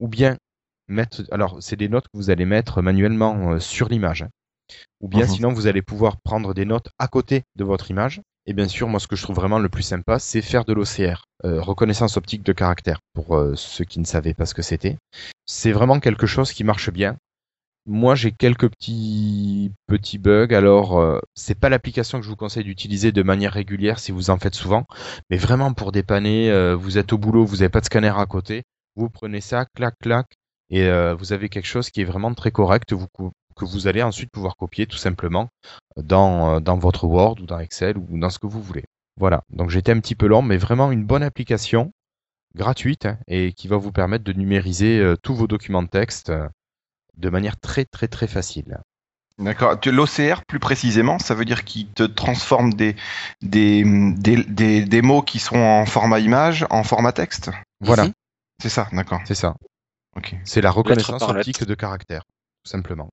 Ou 0.00 0.08
bien 0.08 0.36
mettre, 0.90 1.22
alors 1.30 1.56
c'est 1.60 1.76
des 1.76 1.88
notes 1.88 2.04
que 2.04 2.16
vous 2.16 2.30
allez 2.30 2.44
mettre 2.44 2.82
manuellement 2.82 3.52
euh, 3.52 3.58
sur 3.58 3.88
l'image. 3.88 4.22
Hein. 4.22 4.28
Ou 5.00 5.08
bien 5.08 5.24
mhm. 5.24 5.30
sinon 5.30 5.52
vous 5.52 5.66
allez 5.66 5.82
pouvoir 5.82 6.20
prendre 6.22 6.54
des 6.54 6.64
notes 6.64 6.88
à 6.98 7.08
côté 7.08 7.42
de 7.56 7.64
votre 7.64 7.90
image. 7.90 8.20
Et 8.46 8.52
bien 8.52 8.68
sûr, 8.68 8.88
moi 8.88 9.00
ce 9.00 9.06
que 9.06 9.16
je 9.16 9.22
trouve 9.22 9.36
vraiment 9.36 9.58
le 9.58 9.68
plus 9.68 9.82
sympa, 9.82 10.18
c'est 10.18 10.42
faire 10.42 10.64
de 10.64 10.72
l'OCR, 10.72 11.24
euh, 11.44 11.60
reconnaissance 11.60 12.16
optique 12.16 12.42
de 12.42 12.52
caractère, 12.52 12.98
pour 13.12 13.36
euh, 13.36 13.54
ceux 13.56 13.84
qui 13.84 14.00
ne 14.00 14.04
savaient 14.04 14.34
pas 14.34 14.46
ce 14.46 14.54
que 14.54 14.62
c'était. 14.62 14.96
C'est 15.46 15.72
vraiment 15.72 16.00
quelque 16.00 16.26
chose 16.26 16.52
qui 16.52 16.64
marche 16.64 16.90
bien. 16.90 17.16
Moi, 17.86 18.14
j'ai 18.14 18.30
quelques 18.30 18.68
petits 18.68 19.72
petits 19.86 20.18
bugs. 20.18 20.54
Alors, 20.54 21.20
c'est 21.34 21.58
pas 21.58 21.70
l'application 21.70 22.18
que 22.18 22.24
je 22.24 22.30
vous 22.30 22.36
conseille 22.36 22.62
d'utiliser 22.62 23.10
de 23.10 23.22
manière 23.22 23.54
régulière 23.54 23.98
si 23.98 24.12
vous 24.12 24.28
en 24.28 24.38
faites 24.38 24.54
souvent, 24.54 24.84
mais 25.30 25.38
vraiment 25.38 25.72
pour 25.72 25.90
dépanner, 25.90 26.74
vous 26.74 26.98
êtes 26.98 27.14
au 27.14 27.18
boulot, 27.18 27.46
vous 27.46 27.56
n'avez 27.56 27.70
pas 27.70 27.80
de 27.80 27.86
scanner 27.86 28.12
à 28.14 28.26
côté, 28.26 28.64
vous 28.96 29.08
prenez 29.08 29.40
ça, 29.40 29.64
clac 29.74 29.94
clac, 29.98 30.26
et 30.70 30.84
euh, 30.84 31.14
vous 31.14 31.32
avez 31.32 31.48
quelque 31.48 31.66
chose 31.66 31.90
qui 31.90 32.00
est 32.00 32.04
vraiment 32.04 32.32
très 32.34 32.50
correct 32.50 32.92
vous, 32.92 33.06
que 33.56 33.64
vous 33.64 33.86
allez 33.86 34.02
ensuite 34.02 34.30
pouvoir 34.30 34.56
copier 34.56 34.86
tout 34.86 34.96
simplement 34.96 35.48
dans, 35.96 36.56
euh, 36.56 36.60
dans 36.60 36.78
votre 36.78 37.04
Word 37.04 37.40
ou 37.40 37.46
dans 37.46 37.58
Excel 37.58 37.98
ou 37.98 38.06
dans 38.18 38.30
ce 38.30 38.38
que 38.38 38.46
vous 38.46 38.62
voulez. 38.62 38.84
Voilà, 39.16 39.42
donc 39.50 39.70
j'étais 39.70 39.92
un 39.92 40.00
petit 40.00 40.14
peu 40.14 40.26
lent, 40.26 40.42
mais 40.42 40.56
vraiment 40.56 40.92
une 40.92 41.04
bonne 41.04 41.22
application 41.22 41.92
gratuite 42.54 43.06
hein, 43.06 43.18
et 43.28 43.52
qui 43.52 43.68
va 43.68 43.76
vous 43.76 43.92
permettre 43.92 44.24
de 44.24 44.32
numériser 44.32 44.98
euh, 44.98 45.16
tous 45.16 45.34
vos 45.34 45.46
documents 45.46 45.82
de 45.82 45.88
texte 45.88 46.32
de 47.16 47.28
manière 47.28 47.58
très 47.58 47.84
très 47.84 48.08
très 48.08 48.26
facile. 48.26 48.78
D'accord. 49.38 49.76
L'OCR, 49.86 50.44
plus 50.46 50.58
précisément, 50.58 51.18
ça 51.18 51.34
veut 51.34 51.46
dire 51.46 51.64
qu'il 51.64 51.88
te 51.88 52.02
transforme 52.02 52.74
des 52.74 52.94
des, 53.40 53.84
des, 53.86 54.84
des, 54.84 55.02
mots 55.02 55.22
qui 55.22 55.38
sont 55.38 55.56
en 55.56 55.86
format 55.86 56.18
image 56.18 56.66
en 56.68 56.84
format 56.84 57.12
texte? 57.12 57.50
Voilà. 57.80 58.06
C'est 58.60 58.68
ça, 58.68 58.86
d'accord. 58.92 59.20
C'est 59.24 59.34
ça. 59.34 59.56
C'est 60.44 60.60
la 60.60 60.70
reconnaissance 60.70 61.22
optique 61.22 61.64
de 61.64 61.74
caractère, 61.74 62.22
tout 62.64 62.70
simplement. 62.70 63.08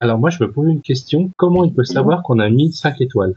Alors 0.00 0.18
moi, 0.18 0.30
je 0.30 0.42
me 0.42 0.50
pose 0.50 0.68
une 0.68 0.82
question. 0.82 1.30
Comment 1.36 1.64
ils 1.64 1.72
peuvent 1.72 1.84
savoir 1.84 2.22
qu'on 2.22 2.38
a 2.38 2.48
mis 2.50 2.72
5 2.72 3.00
étoiles? 3.00 3.34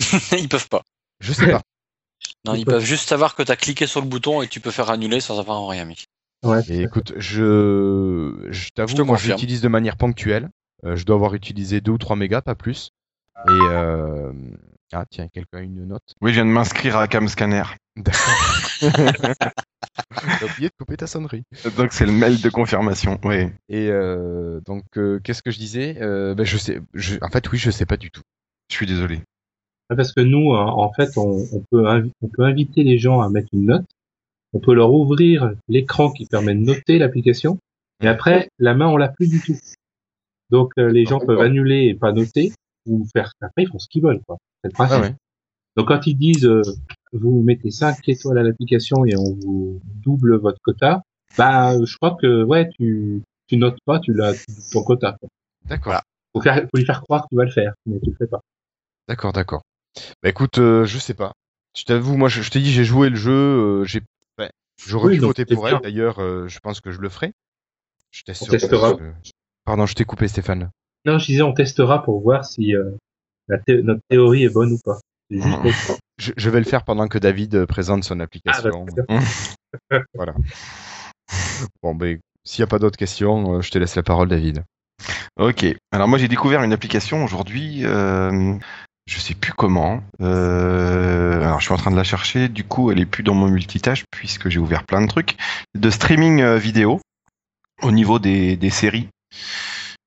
Ils 0.32 0.48
peuvent 0.48 0.68
pas. 0.68 0.82
Je 1.20 1.32
sais 1.32 1.50
pas. 1.50 1.60
non, 2.46 2.54
ils, 2.54 2.64
peuvent 2.64 2.84
juste 2.84 3.08
savoir 3.08 3.34
que 3.34 3.42
tu 3.42 3.50
as 3.52 3.56
cliqué 3.56 3.86
sur 3.86 4.00
le 4.00 4.06
bouton 4.06 4.42
et 4.42 4.48
tu 4.48 4.60
peux 4.60 4.70
faire 4.70 4.90
annuler 4.90 5.20
sans 5.20 5.38
avoir 5.38 5.66
rien 5.68 5.84
mis. 5.84 6.04
Ouais, 6.44 6.62
écoute, 6.68 7.14
je, 7.16 8.46
je 8.50 8.68
t'avoue, 8.70 9.04
moi 9.04 9.16
j'utilise 9.16 9.60
de 9.60 9.68
manière 9.68 9.96
ponctuelle. 9.96 10.50
Euh, 10.84 10.94
je 10.94 11.04
dois 11.04 11.16
avoir 11.16 11.34
utilisé 11.34 11.80
2 11.80 11.90
ou 11.90 11.98
3 11.98 12.14
mégas, 12.14 12.42
pas 12.42 12.54
plus. 12.54 12.92
Et 13.46 13.50
euh... 13.50 14.32
ah 14.92 15.04
tiens, 15.10 15.28
quelqu'un 15.28 15.58
a 15.58 15.62
une 15.62 15.86
note. 15.86 16.14
Oui, 16.20 16.30
je 16.30 16.36
viens 16.36 16.44
de 16.44 16.50
m'inscrire 16.50 16.96
à 16.96 17.08
Camscanner. 17.08 17.64
D'accord. 17.98 18.80
T'as 18.80 20.46
oublié 20.46 20.68
de 20.68 20.74
couper 20.78 20.96
ta 20.96 21.06
sonnerie. 21.06 21.42
Donc 21.76 21.92
c'est 21.92 22.06
le 22.06 22.12
mail 22.12 22.40
de 22.40 22.48
confirmation, 22.48 23.18
oui. 23.24 23.46
Et 23.68 23.88
euh, 23.88 24.60
donc 24.66 24.84
euh, 24.96 25.18
qu'est-ce 25.22 25.42
que 25.42 25.50
je 25.50 25.58
disais? 25.58 25.96
Euh, 26.00 26.34
ben, 26.34 26.44
je 26.44 26.56
sais, 26.56 26.80
en 27.22 27.28
fait 27.28 27.50
oui, 27.50 27.58
je 27.58 27.70
sais 27.70 27.86
pas 27.86 27.96
du 27.96 28.10
tout. 28.10 28.22
Je 28.70 28.76
suis 28.76 28.86
désolé. 28.86 29.20
Parce 29.88 30.12
que 30.12 30.20
nous, 30.20 30.50
en 30.52 30.92
fait, 30.92 31.16
on, 31.16 31.42
peut 31.70 31.86
on 32.20 32.28
peut 32.28 32.44
inviter 32.44 32.84
les 32.84 32.98
gens 32.98 33.22
à 33.22 33.30
mettre 33.30 33.48
une 33.54 33.66
note. 33.66 33.86
On 34.52 34.60
peut 34.60 34.74
leur 34.74 34.92
ouvrir 34.92 35.52
l'écran 35.66 36.12
qui 36.12 36.26
permet 36.26 36.54
de 36.54 36.60
noter 36.60 36.98
l'application. 36.98 37.58
Et 38.02 38.06
après, 38.06 38.50
la 38.58 38.74
main, 38.74 38.86
on 38.88 38.98
l'a 38.98 39.08
plus 39.08 39.28
du 39.28 39.40
tout. 39.40 39.56
Donc 40.50 40.72
les 40.76 41.06
gens 41.06 41.20
peuvent 41.20 41.40
annuler 41.40 41.86
et 41.86 41.94
pas 41.94 42.12
noter 42.12 42.52
ou 42.86 43.06
faire. 43.14 43.32
Après, 43.40 43.62
ils 43.62 43.68
font 43.68 43.78
ce 43.78 43.88
qu'ils 43.88 44.02
veulent, 44.02 44.20
quoi. 44.26 44.36
C'est 44.62 44.68
le 44.68 44.74
ah 44.78 45.10
Donc 45.78 45.88
quand 45.88 46.06
ils 46.06 46.16
disent 46.16 46.50
vous 47.12 47.42
mettez 47.42 47.70
5 47.70 48.06
étoiles 48.08 48.36
à 48.38 48.42
l'application 48.42 49.04
et 49.06 49.16
on 49.16 49.32
vous 49.34 49.80
double 50.04 50.36
votre 50.36 50.58
quota, 50.60 51.02
bah 51.38 51.72
je 51.82 51.96
crois 51.96 52.16
que 52.20 52.42
ouais 52.42 52.68
tu 52.78 53.22
tu 53.46 53.56
notes 53.56 53.78
pas, 53.86 53.98
tu 54.00 54.12
l'as 54.12 54.34
ton 54.72 54.82
quota. 54.82 55.16
D'accord. 55.64 56.02
Faut, 56.34 56.42
faire, 56.42 56.56
faut 56.62 56.76
lui 56.76 56.84
faire 56.84 57.00
croire 57.00 57.22
que 57.22 57.28
tu 57.30 57.36
vas 57.36 57.44
le 57.44 57.50
faire, 57.50 57.72
mais 57.86 57.98
tu 58.00 58.10
le 58.10 58.16
fais 58.16 58.26
pas. 58.26 58.40
D'accord, 59.08 59.32
d'accord. 59.32 59.62
Bah 60.22 60.28
écoute, 60.28 60.58
euh, 60.58 60.84
je 60.84 60.98
sais 60.98 61.14
pas. 61.14 61.32
Je 61.76 61.84
t'avoue, 61.84 62.16
moi, 62.16 62.28
je, 62.28 62.42
je 62.42 62.50
t'ai 62.50 62.60
dit, 62.60 62.70
j'ai 62.72 62.84
joué 62.84 63.08
le 63.08 63.16
jeu, 63.16 63.32
euh, 63.32 63.84
j'ai, 63.84 64.00
ouais, 64.38 64.50
j'aurais 64.86 65.08
Oui, 65.08 65.14
pu 65.18 65.24
voter 65.24 65.46
pour 65.46 65.66
elle. 65.68 65.80
D'ailleurs, 65.80 66.18
euh, 66.20 66.46
je 66.48 66.58
pense 66.58 66.80
que 66.80 66.90
je 66.90 67.00
le 67.00 67.08
ferai. 67.08 67.32
Je 68.10 68.22
testera. 68.24 68.98
euh, 69.00 69.12
Pardon, 69.64 69.86
je 69.86 69.94
t'ai 69.94 70.04
coupé, 70.04 70.28
Stéphane. 70.28 70.70
Non, 71.06 71.18
je 71.18 71.26
disais, 71.26 71.42
on 71.42 71.52
testera 71.54 72.02
pour 72.02 72.20
voir 72.20 72.44
si 72.44 72.74
euh, 72.74 72.90
la 73.48 73.58
thé- 73.58 73.82
notre 73.82 74.02
théorie 74.08 74.44
est 74.44 74.52
bonne 74.52 74.72
ou 74.72 74.78
pas. 74.84 74.98
Ça. 75.30 75.94
Je, 76.20 76.32
je 76.36 76.50
vais 76.50 76.58
le 76.58 76.64
faire 76.64 76.82
pendant 76.82 77.06
que 77.06 77.16
David 77.16 77.54
euh, 77.54 77.64
présente 77.66 78.02
son 78.02 78.14
Ah, 78.14 78.16
bah, 78.16 78.24
application. 78.24 78.86
d'accord. 79.90 80.34
bon, 81.80 81.94
ben, 81.94 82.18
s'il 82.44 82.62
n'y 82.62 82.64
a 82.64 82.66
pas 82.66 82.80
d'autres 82.80 82.96
questions, 82.96 83.54
euh, 83.54 83.60
je 83.60 83.70
te 83.70 83.78
laisse 83.78 83.94
la 83.94 84.02
parole, 84.02 84.28
David. 84.28 84.64
Ok. 85.38 85.64
Alors 85.92 86.08
moi 86.08 86.18
j'ai 86.18 86.26
découvert 86.26 86.64
une 86.64 86.72
application 86.72 87.22
aujourd'hui. 87.22 87.84
Euh, 87.84 88.54
je 89.06 89.18
sais 89.20 89.34
plus 89.34 89.52
comment. 89.52 90.02
Euh, 90.20 91.40
alors 91.40 91.60
je 91.60 91.66
suis 91.66 91.74
en 91.74 91.76
train 91.76 91.92
de 91.92 91.96
la 91.96 92.02
chercher. 92.02 92.48
Du 92.48 92.64
coup, 92.64 92.90
elle 92.90 92.98
est 92.98 93.06
plus 93.06 93.22
dans 93.22 93.34
mon 93.34 93.46
multitâche 93.46 94.04
puisque 94.10 94.48
j'ai 94.48 94.58
ouvert 94.58 94.84
plein 94.84 95.00
de 95.02 95.06
trucs 95.06 95.36
de 95.76 95.90
streaming 95.90 96.44
vidéo 96.56 97.00
au 97.82 97.92
niveau 97.92 98.18
des, 98.18 98.56
des 98.56 98.70
séries. 98.70 99.08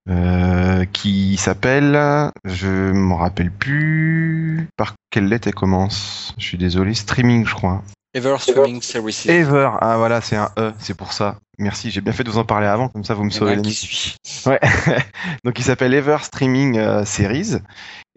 Euh, 0.09 0.85
qui 0.85 1.37
s'appelle, 1.37 2.31
je 2.43 2.91
m'en 2.91 3.17
rappelle 3.17 3.51
plus 3.51 4.67
par 4.75 4.95
quelle 5.11 5.27
lettre 5.27 5.47
elle 5.47 5.53
commence. 5.53 6.33
Je 6.37 6.45
suis 6.45 6.57
désolé, 6.57 6.95
streaming 6.95 7.45
je 7.45 7.53
crois. 7.53 7.83
Ever 8.13 8.35
Streaming 8.39 8.81
Services. 8.81 9.25
Ever, 9.27 9.69
ah 9.79 9.97
voilà 9.97 10.19
c'est 10.19 10.35
un 10.35 10.49
E, 10.57 10.73
c'est 10.79 10.95
pour 10.95 11.13
ça. 11.13 11.37
Merci, 11.59 11.91
j'ai 11.91 12.01
bien 12.01 12.11
fait 12.11 12.23
de 12.23 12.31
vous 12.31 12.39
en 12.39 12.43
parler 12.43 12.67
avant, 12.67 12.89
comme 12.89 13.05
ça 13.05 13.13
vous 13.13 13.23
me 13.23 13.29
a 13.29 13.33
sauvez 13.33 13.53
un 13.53 13.61
la 13.61 13.69
suit. 13.69 14.15
Ouais. 14.47 14.59
Donc 15.45 15.59
il 15.59 15.63
s'appelle 15.63 15.93
Ever 15.93 16.17
Streaming 16.21 16.77
euh, 16.77 17.05
Series 17.05 17.57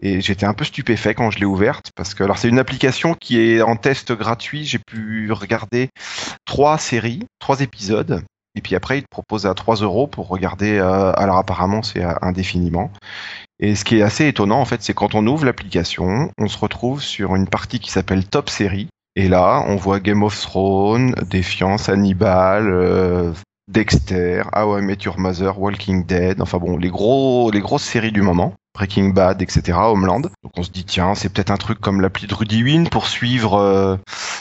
et 0.01 0.19
j'étais 0.19 0.45
un 0.45 0.53
peu 0.53 0.65
stupéfait 0.65 1.13
quand 1.13 1.29
je 1.29 1.39
l'ai 1.39 1.45
ouverte 1.45 1.91
parce 1.95 2.13
que 2.13 2.23
alors 2.23 2.39
c'est 2.39 2.49
une 2.49 2.59
application 2.59 3.13
qui 3.13 3.39
est 3.39 3.61
en 3.61 3.75
test 3.75 4.11
gratuit. 4.11 4.65
J'ai 4.65 4.79
pu 4.79 5.31
regarder 5.31 5.89
trois 6.45 6.77
séries, 6.77 7.23
trois 7.39 7.61
épisodes 7.61 8.23
et 8.55 8.61
puis 8.61 8.75
après 8.75 8.99
il 8.99 9.03
te 9.03 9.09
propose 9.09 9.45
à 9.45 9.53
3 9.53 9.77
euros 9.77 10.07
pour 10.07 10.27
regarder. 10.27 10.77
euh, 10.77 11.11
alors 11.15 11.37
apparemment 11.37 11.83
c'est 11.83 12.03
euh, 12.03 12.13
indéfiniment. 12.21 12.91
Et 13.59 13.75
ce 13.75 13.85
qui 13.85 13.99
est 13.99 14.01
assez 14.01 14.27
étonnant 14.27 14.59
en 14.59 14.65
fait, 14.65 14.81
c'est 14.81 14.93
quand 14.93 15.15
on 15.15 15.25
ouvre 15.27 15.45
l'application, 15.45 16.31
on 16.37 16.47
se 16.47 16.57
retrouve 16.57 17.01
sur 17.01 17.35
une 17.35 17.47
partie 17.47 17.79
qui 17.79 17.91
s'appelle 17.91 18.25
Top 18.25 18.49
Série. 18.49 18.87
Et 19.15 19.29
là, 19.29 19.63
on 19.67 19.77
voit 19.77 20.01
Game 20.01 20.23
of 20.23 20.37
Thrones, 20.39 21.15
Défiance, 21.29 21.87
Hannibal, 21.87 22.67
euh, 22.67 23.31
Dexter, 23.69 24.43
How 24.53 24.77
I 24.77 24.81
Met 24.81 24.97
Your 25.05 25.17
Mother, 25.17 25.57
Walking 25.57 26.05
Dead, 26.05 26.41
enfin 26.41 26.57
bon, 26.57 26.77
les 26.77 26.89
gros, 26.89 27.49
les 27.49 27.61
grosses 27.61 27.83
séries 27.83 28.11
du 28.11 28.21
moment, 28.21 28.53
Breaking 28.75 29.09
Bad, 29.09 29.41
etc., 29.41 29.77
Homeland. 29.81 30.19
Donc 30.19 30.51
on 30.57 30.63
se 30.63 30.69
dit 30.69 30.83
tiens, 30.83 31.15
c'est 31.15 31.29
peut-être 31.29 31.49
un 31.49 31.57
truc 31.57 31.79
comme 31.79 32.01
l'appli 32.01 32.27
de 32.27 32.33
Rudy 32.33 32.61
Win 32.61 32.89
pour 32.89 33.07
suivre 33.07 33.57
euh, 33.57 33.95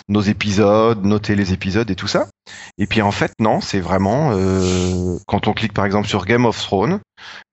nos 0.08 0.20
épisodes, 0.20 1.04
noter 1.04 1.36
les 1.36 1.52
épisodes 1.52 1.88
et 1.90 1.94
tout 1.94 2.08
ça. 2.08 2.26
Et 2.76 2.86
puis 2.86 3.00
en 3.00 3.12
fait 3.12 3.32
non, 3.38 3.60
c'est 3.60 3.80
vraiment 3.80 4.32
euh, 4.32 5.16
quand 5.26 5.46
on 5.46 5.52
clique 5.52 5.72
par 5.72 5.86
exemple 5.86 6.08
sur 6.08 6.26
Game 6.26 6.46
of 6.46 6.58
Thrones, 6.58 6.98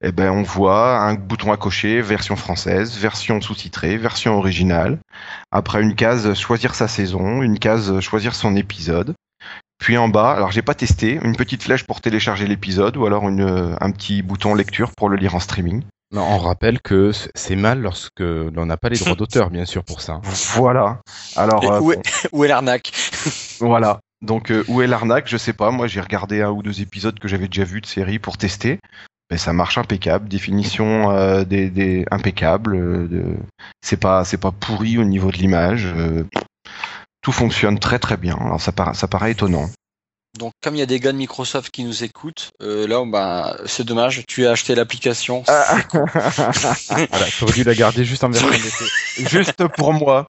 eh 0.04 0.12
ben 0.12 0.32
on 0.32 0.42
voit 0.42 0.98
un 0.98 1.14
bouton 1.14 1.52
à 1.52 1.58
cocher 1.58 2.02
version 2.02 2.36
française, 2.36 2.98
version 2.98 3.40
sous-titrée, 3.42 3.98
version 3.98 4.36
originale. 4.36 4.98
Après 5.52 5.84
une 5.84 5.94
case 5.94 6.34
choisir 6.34 6.74
sa 6.74 6.88
saison, 6.88 7.44
une 7.44 7.60
case 7.60 8.00
choisir 8.00 8.34
son 8.34 8.56
épisode. 8.56 9.14
Puis 9.78 9.98
en 9.98 10.10
bas, 10.10 10.32
alors 10.32 10.52
j'ai 10.52 10.62
pas 10.62 10.76
testé, 10.76 11.20
une 11.24 11.36
petite 11.36 11.64
flèche 11.64 11.86
pour 11.86 12.02
télécharger 12.02 12.48
l'épisode 12.48 12.98
ou 12.98 13.06
alors 13.06 13.28
une, 13.30 13.76
un 13.80 13.92
petit 13.92 14.22
bouton 14.22 14.56
lecture 14.56 14.92
pour 14.96 15.10
le 15.10 15.18
lire 15.18 15.36
en 15.36 15.40
streaming. 15.40 15.84
Non, 16.12 16.24
on 16.24 16.38
rappelle 16.40 16.82
que 16.82 17.12
c'est 17.36 17.56
mal 17.56 17.82
lorsque 17.82 18.20
l'on 18.20 18.66
n'a 18.66 18.76
pas 18.78 18.90
les 18.90 18.98
droits 18.98 19.16
d'auteur, 19.16 19.50
bien 19.50 19.66
sûr, 19.66 19.84
pour 19.84 20.02
ça. 20.02 20.20
Voilà. 20.56 21.00
Alors 21.38 21.64
Et 21.64 21.68
euh, 21.68 21.80
où, 21.80 21.92
est, 21.94 22.02
où 22.34 22.44
est 22.44 22.48
l'arnaque? 22.50 22.92
Voilà. 23.60 24.00
Donc 24.22 24.52
euh, 24.52 24.64
où 24.68 24.82
est 24.82 24.88
l'arnaque? 24.88 25.28
Je 25.30 25.38
sais 25.38 25.54
pas. 25.54 25.72
Moi 25.72 25.88
j'ai 25.88 26.02
regardé 26.02 26.42
un 26.42 26.52
ou 26.52 26.62
deux 26.62 26.82
épisodes 26.82 27.18
que 27.18 27.28
j'avais 27.28 27.48
déjà 27.48 27.64
vus 27.64 27.82
de 27.82 27.86
série 27.86 28.20
pour 28.20 28.38
tester. 28.38 28.80
Ben, 29.30 29.38
ça 29.38 29.54
marche 29.54 29.78
impeccable. 29.78 30.28
Définition 30.28 31.10
euh, 31.12 31.46
des, 31.46 31.70
des 31.70 32.06
impeccable. 32.12 32.76
euh, 32.76 33.08
de- 33.08 33.38
C'est 33.82 33.98
pas 34.00 34.26
c'est 34.26 34.38
pas 34.38 34.52
pourri 34.52 34.98
au 34.98 35.06
niveau 35.06 35.32
de 35.32 35.38
l'image. 35.38 35.86
euh, 35.96 36.24
tout 37.22 37.32
fonctionne 37.32 37.80
très 37.80 38.00
très 38.00 38.18
bien. 38.18 38.36
Alors 38.36 38.60
ça, 38.60 38.72
para- 38.72 38.94
ça 38.96 39.08
paraît 39.08 39.32
étonnant. 39.32 39.70
Donc, 40.38 40.54
comme 40.62 40.76
il 40.76 40.80
y 40.80 40.82
a 40.82 40.86
des 40.86 41.00
gars 41.00 41.12
de 41.12 41.18
Microsoft 41.18 41.72
qui 41.72 41.84
nous 41.84 42.04
écoutent, 42.04 42.52
euh, 42.62 42.88
là, 42.88 43.04
bah, 43.06 43.58
c'est 43.66 43.84
dommage. 43.84 44.24
Tu 44.28 44.48
as 44.48 44.52
acheté 44.52 44.76
l'application. 44.76 45.44
Ah. 45.48 45.78
Voilà, 45.94 47.26
t'aurais 47.38 47.54
dû 47.54 47.64
la 47.64 47.76
garder 47.76 48.06
juste 48.06 48.24
en 48.24 48.30
version. 48.30 48.50
Juste 49.18 49.68
pour 49.76 49.94
moi. 49.94 50.26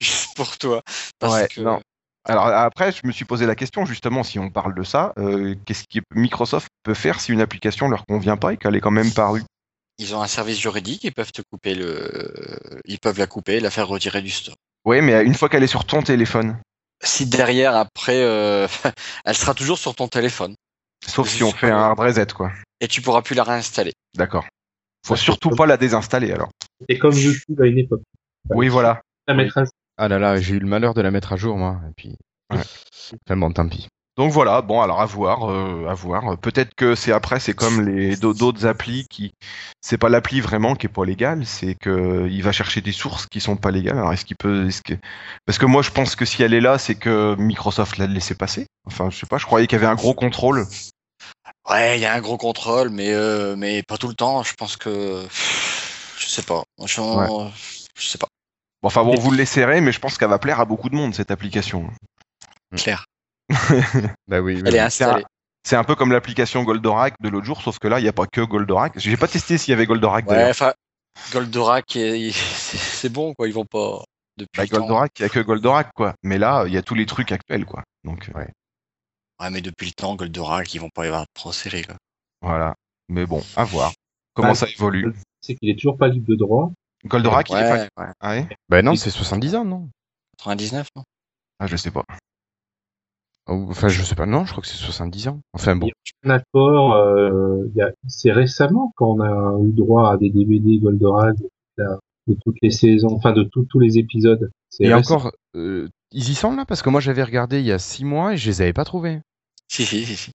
juste 0.00 0.34
pour 0.34 0.58
toi. 0.58 0.82
Parce 1.18 1.34
Ouais, 1.34 1.48
que 1.48 1.60
non. 1.60 1.80
Alors 2.28 2.46
après, 2.48 2.90
je 2.90 3.06
me 3.06 3.12
suis 3.12 3.24
posé 3.24 3.46
la 3.46 3.54
question 3.54 3.86
justement 3.86 4.24
si 4.24 4.40
on 4.40 4.50
parle 4.50 4.74
de 4.74 4.82
ça, 4.82 5.12
euh, 5.16 5.54
qu'est-ce 5.64 5.84
que 5.84 6.00
Microsoft 6.12 6.66
peut 6.82 6.94
faire 6.94 7.20
si 7.20 7.30
une 7.30 7.40
application 7.40 7.88
leur 7.88 8.04
convient 8.04 8.36
pas 8.36 8.52
et 8.52 8.56
qu'elle 8.56 8.74
est 8.74 8.80
quand 8.80 8.90
même 8.90 9.12
parue? 9.12 9.44
Ils 9.98 10.12
ont 10.14 10.20
un 10.20 10.26
service 10.26 10.58
juridique, 10.58 11.04
ils 11.04 11.12
peuvent 11.12 11.30
te 11.30 11.42
couper 11.50 11.76
le, 11.76 12.80
ils 12.84 12.98
peuvent 12.98 13.18
la 13.18 13.28
couper, 13.28 13.60
la 13.60 13.70
faire 13.70 13.86
retirer 13.86 14.22
du 14.22 14.30
store. 14.30 14.56
Oui, 14.84 15.00
mais 15.02 15.22
une 15.24 15.34
fois 15.34 15.48
qu'elle 15.48 15.62
est 15.62 15.68
sur 15.68 15.84
ton 15.84 16.02
téléphone, 16.02 16.58
Si 17.02 17.26
derrière, 17.26 17.76
après, 17.76 18.22
euh, 18.22 18.66
elle 19.24 19.36
sera 19.36 19.54
toujours 19.54 19.78
sur 19.78 19.94
ton 19.94 20.08
téléphone 20.08 20.54
sauf 21.06 21.28
si 21.28 21.42
on 21.42 21.52
fait 21.52 21.70
un 21.70 21.78
hard 21.78 21.98
reset 21.98 22.26
quoi. 22.34 22.52
et 22.80 22.88
tu 22.88 23.00
pourras 23.02 23.22
plus 23.22 23.34
la 23.34 23.44
réinstaller. 23.44 23.92
D'accord. 24.14 24.46
Faut 25.06 25.16
surtout 25.16 25.50
pas 25.50 25.66
la 25.66 25.76
désinstaller 25.76 26.32
alors. 26.32 26.50
C'est 26.88 26.98
comme 26.98 27.14
YouTube 27.14 27.60
à 27.60 27.66
une 27.66 27.78
époque. 27.78 28.02
Oui, 28.50 28.68
voilà. 28.68 29.02
La 29.28 29.34
mettre 29.34 29.58
à 29.58 29.64
jour. 29.64 29.72
Ah 29.98 30.08
là 30.08 30.18
là, 30.18 30.40
j'ai 30.40 30.54
eu 30.54 30.58
le 30.58 30.66
malheur 30.66 30.94
de 30.94 31.00
la 31.00 31.10
mettre 31.10 31.32
à 31.32 31.36
jour, 31.36 31.56
moi. 31.56 31.80
Et 31.88 31.92
puis. 31.96 32.16
Ouais. 32.52 32.60
Enfin 33.26 33.36
bon, 33.36 33.52
tant 33.52 33.68
pis. 33.68 33.88
Donc 34.16 34.32
voilà, 34.32 34.62
bon 34.62 34.80
alors 34.80 35.02
à 35.02 35.04
voir, 35.06 35.50
euh, 35.50 35.86
à 35.88 35.94
voir. 35.94 36.38
Peut-être 36.38 36.74
que 36.74 36.94
c'est 36.94 37.12
après, 37.12 37.38
c'est 37.38 37.52
comme 37.52 37.82
les 37.86 38.16
d'au- 38.16 38.32
d'autres 38.32 38.64
applis 38.64 39.06
qui, 39.10 39.32
c'est 39.82 39.98
pas 39.98 40.08
l'appli 40.08 40.40
vraiment 40.40 40.74
qui 40.74 40.86
est 40.86 40.88
pas 40.88 41.04
légale, 41.04 41.44
c'est 41.44 41.74
que 41.74 42.26
il 42.30 42.42
va 42.42 42.50
chercher 42.52 42.80
des 42.80 42.92
sources 42.92 43.26
qui 43.26 43.40
sont 43.40 43.56
pas 43.56 43.70
légales. 43.70 43.98
Alors 43.98 44.14
est-ce 44.14 44.24
qu'il 44.24 44.36
peut, 44.36 44.68
est-ce 44.68 44.80
que, 44.80 44.94
parce 45.44 45.58
que 45.58 45.66
moi 45.66 45.82
je 45.82 45.90
pense 45.90 46.16
que 46.16 46.24
si 46.24 46.42
elle 46.42 46.54
est 46.54 46.62
là, 46.62 46.78
c'est 46.78 46.94
que 46.94 47.34
Microsoft 47.38 47.98
l'a 47.98 48.06
laissé 48.06 48.34
passer. 48.34 48.66
Enfin, 48.86 49.10
je 49.10 49.18
sais 49.18 49.26
pas, 49.26 49.36
je 49.36 49.44
croyais 49.44 49.66
qu'il 49.66 49.76
y 49.76 49.82
avait 49.82 49.90
un 49.92 49.96
gros 49.96 50.14
contrôle. 50.14 50.66
Ouais, 51.68 51.98
il 51.98 52.00
y 52.00 52.06
a 52.06 52.14
un 52.14 52.20
gros 52.20 52.38
contrôle, 52.38 52.88
mais 52.88 53.12
euh, 53.12 53.54
mais 53.56 53.82
pas 53.82 53.98
tout 53.98 54.08
le 54.08 54.14
temps. 54.14 54.42
Je 54.42 54.54
pense 54.54 54.78
que 54.78 55.26
je 56.18 56.26
sais 56.26 56.42
pas. 56.42 56.62
Je, 56.86 57.00
Ouais. 57.02 57.50
je 57.98 58.06
sais 58.06 58.18
pas. 58.18 58.28
Bon, 58.82 58.86
enfin 58.88 59.04
bon, 59.04 59.14
vous 59.16 59.30
le 59.30 59.36
laisserez, 59.36 59.82
mais 59.82 59.92
je 59.92 59.98
pense 60.00 60.16
qu'elle 60.16 60.30
va 60.30 60.38
plaire 60.38 60.60
à 60.60 60.64
beaucoup 60.64 60.88
de 60.88 60.94
monde 60.94 61.14
cette 61.14 61.30
application. 61.30 61.90
Claire. 62.76 63.04
Bah 64.28 64.40
oui, 64.40 64.54
oui, 64.56 64.62
Elle 64.64 64.74
est 64.74 64.78
oui. 64.78 64.78
installée. 64.80 65.24
C'est 65.64 65.76
un 65.76 65.84
peu 65.84 65.94
comme 65.96 66.12
l'application 66.12 66.62
Goldorak 66.62 67.14
de 67.20 67.28
l'autre 67.28 67.46
jour, 67.46 67.60
sauf 67.60 67.78
que 67.78 67.88
là, 67.88 67.98
il 67.98 68.02
n'y 68.02 68.08
a 68.08 68.12
pas 68.12 68.26
que 68.26 68.40
Goldorak. 68.40 68.92
J'ai 68.98 69.16
pas 69.16 69.26
testé 69.28 69.58
s'il 69.58 69.72
y 69.72 69.74
avait 69.74 69.86
Goldorak 69.86 70.26
Ouais, 70.28 70.34
d'ailleurs. 70.36 70.50
enfin, 70.50 70.72
Goldorak, 71.32 71.86
c'est 72.32 73.08
bon 73.12 73.34
quoi. 73.34 73.48
Ils 73.48 73.54
vont 73.54 73.64
pas 73.64 74.04
depuis. 74.36 74.50
Bah, 74.56 74.62
le 74.64 74.68
temps. 74.68 74.78
Goldorak, 74.78 75.12
il 75.18 75.22
n'y 75.22 75.26
a 75.26 75.28
que 75.28 75.40
Goldorak, 75.40 75.90
quoi. 75.94 76.14
Mais 76.22 76.38
là, 76.38 76.64
il 76.66 76.72
y 76.72 76.76
a 76.76 76.82
tous 76.82 76.94
les 76.94 77.06
trucs 77.06 77.32
actuels, 77.32 77.64
quoi. 77.64 77.82
Donc, 78.04 78.28
euh, 78.34 78.44
Ouais, 79.40 79.50
mais 79.50 79.60
depuis 79.60 79.86
le 79.86 79.92
temps, 79.92 80.14
Goldorak, 80.14 80.72
ils 80.72 80.80
vont 80.80 80.88
pas 80.88 81.04
y 81.04 81.08
avoir 81.08 81.22
de 81.22 81.28
procédé 81.34 81.82
quoi. 81.84 81.96
voilà. 82.40 82.74
Mais 83.08 83.26
bon, 83.26 83.42
à 83.54 83.64
voir. 83.64 83.92
Comment 84.34 84.48
Bah, 84.48 84.54
ça 84.54 84.66
évolue? 84.68 85.12
C'est 85.42 85.54
qu'il 85.56 85.68
est 85.68 85.76
toujours 85.76 85.98
pas 85.98 86.08
libre 86.08 86.26
de 86.28 86.36
droit. 86.36 86.72
Goldorak, 87.04 87.50
il 87.50 87.56
est 87.56 87.88
pas... 87.94 88.02
ouais. 88.02 88.12
Ah, 88.20 88.30
ouais? 88.30 88.48
Bah 88.68 88.80
non, 88.82 88.94
c'est 88.96 89.10
70 89.10 89.54
ans, 89.56 89.64
non? 89.64 89.88
99, 90.38 90.88
non? 90.96 91.02
Ah, 91.58 91.66
je 91.66 91.76
sais 91.76 91.90
pas. 91.90 92.04
Ou- 93.48 93.66
Enfin, 93.70 93.88
je 93.88 94.02
sais 94.02 94.14
pas, 94.14 94.26
non, 94.26 94.44
je 94.44 94.50
crois 94.52 94.62
que 94.62 94.68
c'est 94.68 94.76
70 94.76 95.28
ans. 95.28 95.40
Enfin 95.52 95.76
bon. 95.76 95.88
Un 96.24 96.30
accord, 96.30 96.94
euh, 96.94 97.64
il 97.74 97.76
y 97.76 97.82
a- 97.82 97.92
c'est 98.08 98.32
récemment 98.32 98.92
qu'on 98.96 99.20
a 99.20 99.58
eu 99.62 99.72
droit 99.72 100.10
à 100.12 100.16
des 100.16 100.30
DVD 100.30 100.78
Goldorak 100.78 101.36
de, 101.78 102.34
toutes 102.44 102.56
les 102.62 102.70
saisons, 102.70 103.10
enfin 103.12 103.32
de 103.32 103.44
tous 103.44 103.64
tous 103.66 103.78
les 103.78 103.98
épisodes. 103.98 104.50
C'est 104.70 104.84
Et 104.84 104.92
récent. 104.92 105.14
encore, 105.16 105.32
euh, 105.54 105.88
ils 106.12 106.28
y 106.30 106.34
sont 106.34 106.54
là? 106.56 106.64
Parce 106.64 106.82
que 106.82 106.90
moi 106.90 107.00
j'avais 107.00 107.22
regardé 107.22 107.60
il 107.60 107.66
y 107.66 107.72
a 107.72 107.78
6 107.78 108.04
mois 108.04 108.34
et 108.34 108.36
je 108.36 108.48
les 108.50 108.62
avais 108.62 108.72
pas 108.72 108.84
trouvés. 108.84 109.20
Si, 109.68 109.84
si, 109.84 110.04
si. 110.04 110.16
si. 110.16 110.30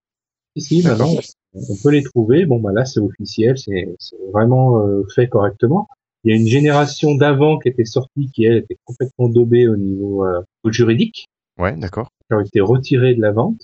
Si, 0.58 0.84
maintenant, 0.84 1.08
on 1.54 1.76
peut 1.82 1.92
les 1.92 2.04
trouver. 2.04 2.46
Bon, 2.46 2.60
bah 2.60 2.72
là, 2.74 2.84
c'est 2.86 3.00
officiel, 3.00 3.58
c'est 3.58 3.94
c'est 4.00 4.18
vraiment 4.34 4.80
euh, 4.86 5.04
fait 5.16 5.28
correctement. 5.28 5.88
Il 6.24 6.32
y 6.32 6.38
a 6.38 6.42
une 6.42 6.48
génération 6.48 7.16
d'avant 7.16 7.58
qui 7.58 7.70
était 7.70 7.86
sortie, 7.86 8.30
qui 8.34 8.44
elle 8.46 8.58
était 8.58 8.78
complètement 8.86 9.30
daubée 9.30 9.68
au 9.70 9.76
niveau 9.78 10.26
euh, 10.26 10.42
juridique, 10.66 11.26
Ouais, 11.58 11.76
d'accord. 11.76 12.10
Qui 12.32 12.36
ont 12.36 12.40
été 12.46 12.62
retirées 12.62 13.16
de 13.16 13.22
la 13.22 13.32
vente. 13.32 13.62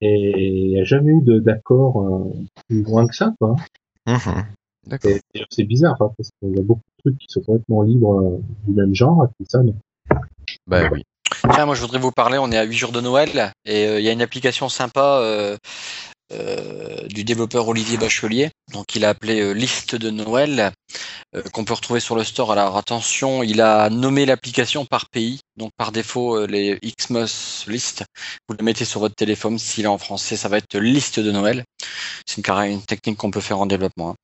Et 0.00 0.64
il 0.64 0.68
n'y 0.70 0.80
a 0.80 0.84
jamais 0.84 1.12
eu 1.12 1.22
de- 1.22 1.38
d'accord 1.38 2.02
euh, 2.02 2.32
plus 2.68 2.82
loin 2.82 3.06
que 3.06 3.14
ça, 3.14 3.32
quoi. 3.40 3.56
Mhm. 4.06 4.44
C'est 5.50 5.64
bizarre, 5.64 5.96
hein, 6.00 6.10
parce 6.16 6.28
qu'il 6.40 6.54
y 6.54 6.58
a 6.58 6.62
beaucoup 6.62 6.82
de 6.98 7.10
trucs 7.10 7.18
qui 7.18 7.26
sont 7.28 7.40
complètement 7.40 7.82
libres 7.82 8.20
euh, 8.20 8.38
du 8.66 8.74
même 8.74 8.94
genre, 8.94 9.24
et 9.24 9.28
puis 9.38 9.46
ça, 9.48 9.62
non. 9.62 9.74
Bah 10.66 10.88
oui. 10.92 11.04
Tiens, 11.54 11.64
moi 11.64 11.74
je 11.74 11.80
voudrais 11.80 11.98
vous 11.98 12.10
parler, 12.12 12.36
on 12.38 12.50
est 12.52 12.58
à 12.58 12.64
8 12.64 12.76
jours 12.76 12.92
de 12.92 13.00
Noël 13.00 13.52
et 13.64 13.86
euh, 13.86 13.98
il 13.98 14.04
y 14.04 14.08
a 14.08 14.12
une 14.12 14.20
application 14.22 14.68
sympa 14.68 15.20
euh, 15.20 15.56
euh, 16.32 17.06
du 17.08 17.24
développeur 17.24 17.66
Olivier 17.66 17.96
Bachelier. 17.96 18.50
Donc 18.72 18.94
il 18.94 19.04
a 19.06 19.10
appelé 19.10 19.40
euh, 19.40 19.52
Liste 19.52 19.94
de 19.94 20.10
Noël. 20.10 20.72
Euh, 21.36 21.42
qu'on 21.52 21.64
peut 21.64 21.74
retrouver 21.74 22.00
sur 22.00 22.14
le 22.14 22.24
store. 22.24 22.52
Alors 22.52 22.76
attention, 22.76 23.42
il 23.42 23.60
a 23.60 23.90
nommé 23.90 24.26
l'application 24.26 24.86
par 24.86 25.08
pays. 25.08 25.40
Donc 25.56 25.72
par 25.76 25.90
défaut, 25.90 26.36
euh, 26.36 26.46
les 26.46 26.78
Xmas 26.80 27.64
List, 27.66 28.04
vous 28.48 28.56
le 28.58 28.64
mettez 28.64 28.84
sur 28.84 29.00
votre 29.00 29.14
téléphone. 29.14 29.58
S'il 29.58 29.84
est 29.84 29.88
en 29.88 29.98
français, 29.98 30.36
ça 30.36 30.48
va 30.48 30.58
être 30.58 30.78
liste 30.78 31.20
de 31.20 31.32
Noël. 31.32 31.64
C'est 32.26 32.46
une, 32.46 32.54
une 32.54 32.82
technique 32.82 33.18
qu'on 33.18 33.30
peut 33.30 33.40
faire 33.40 33.58
en 33.58 33.66
développement. 33.66 34.16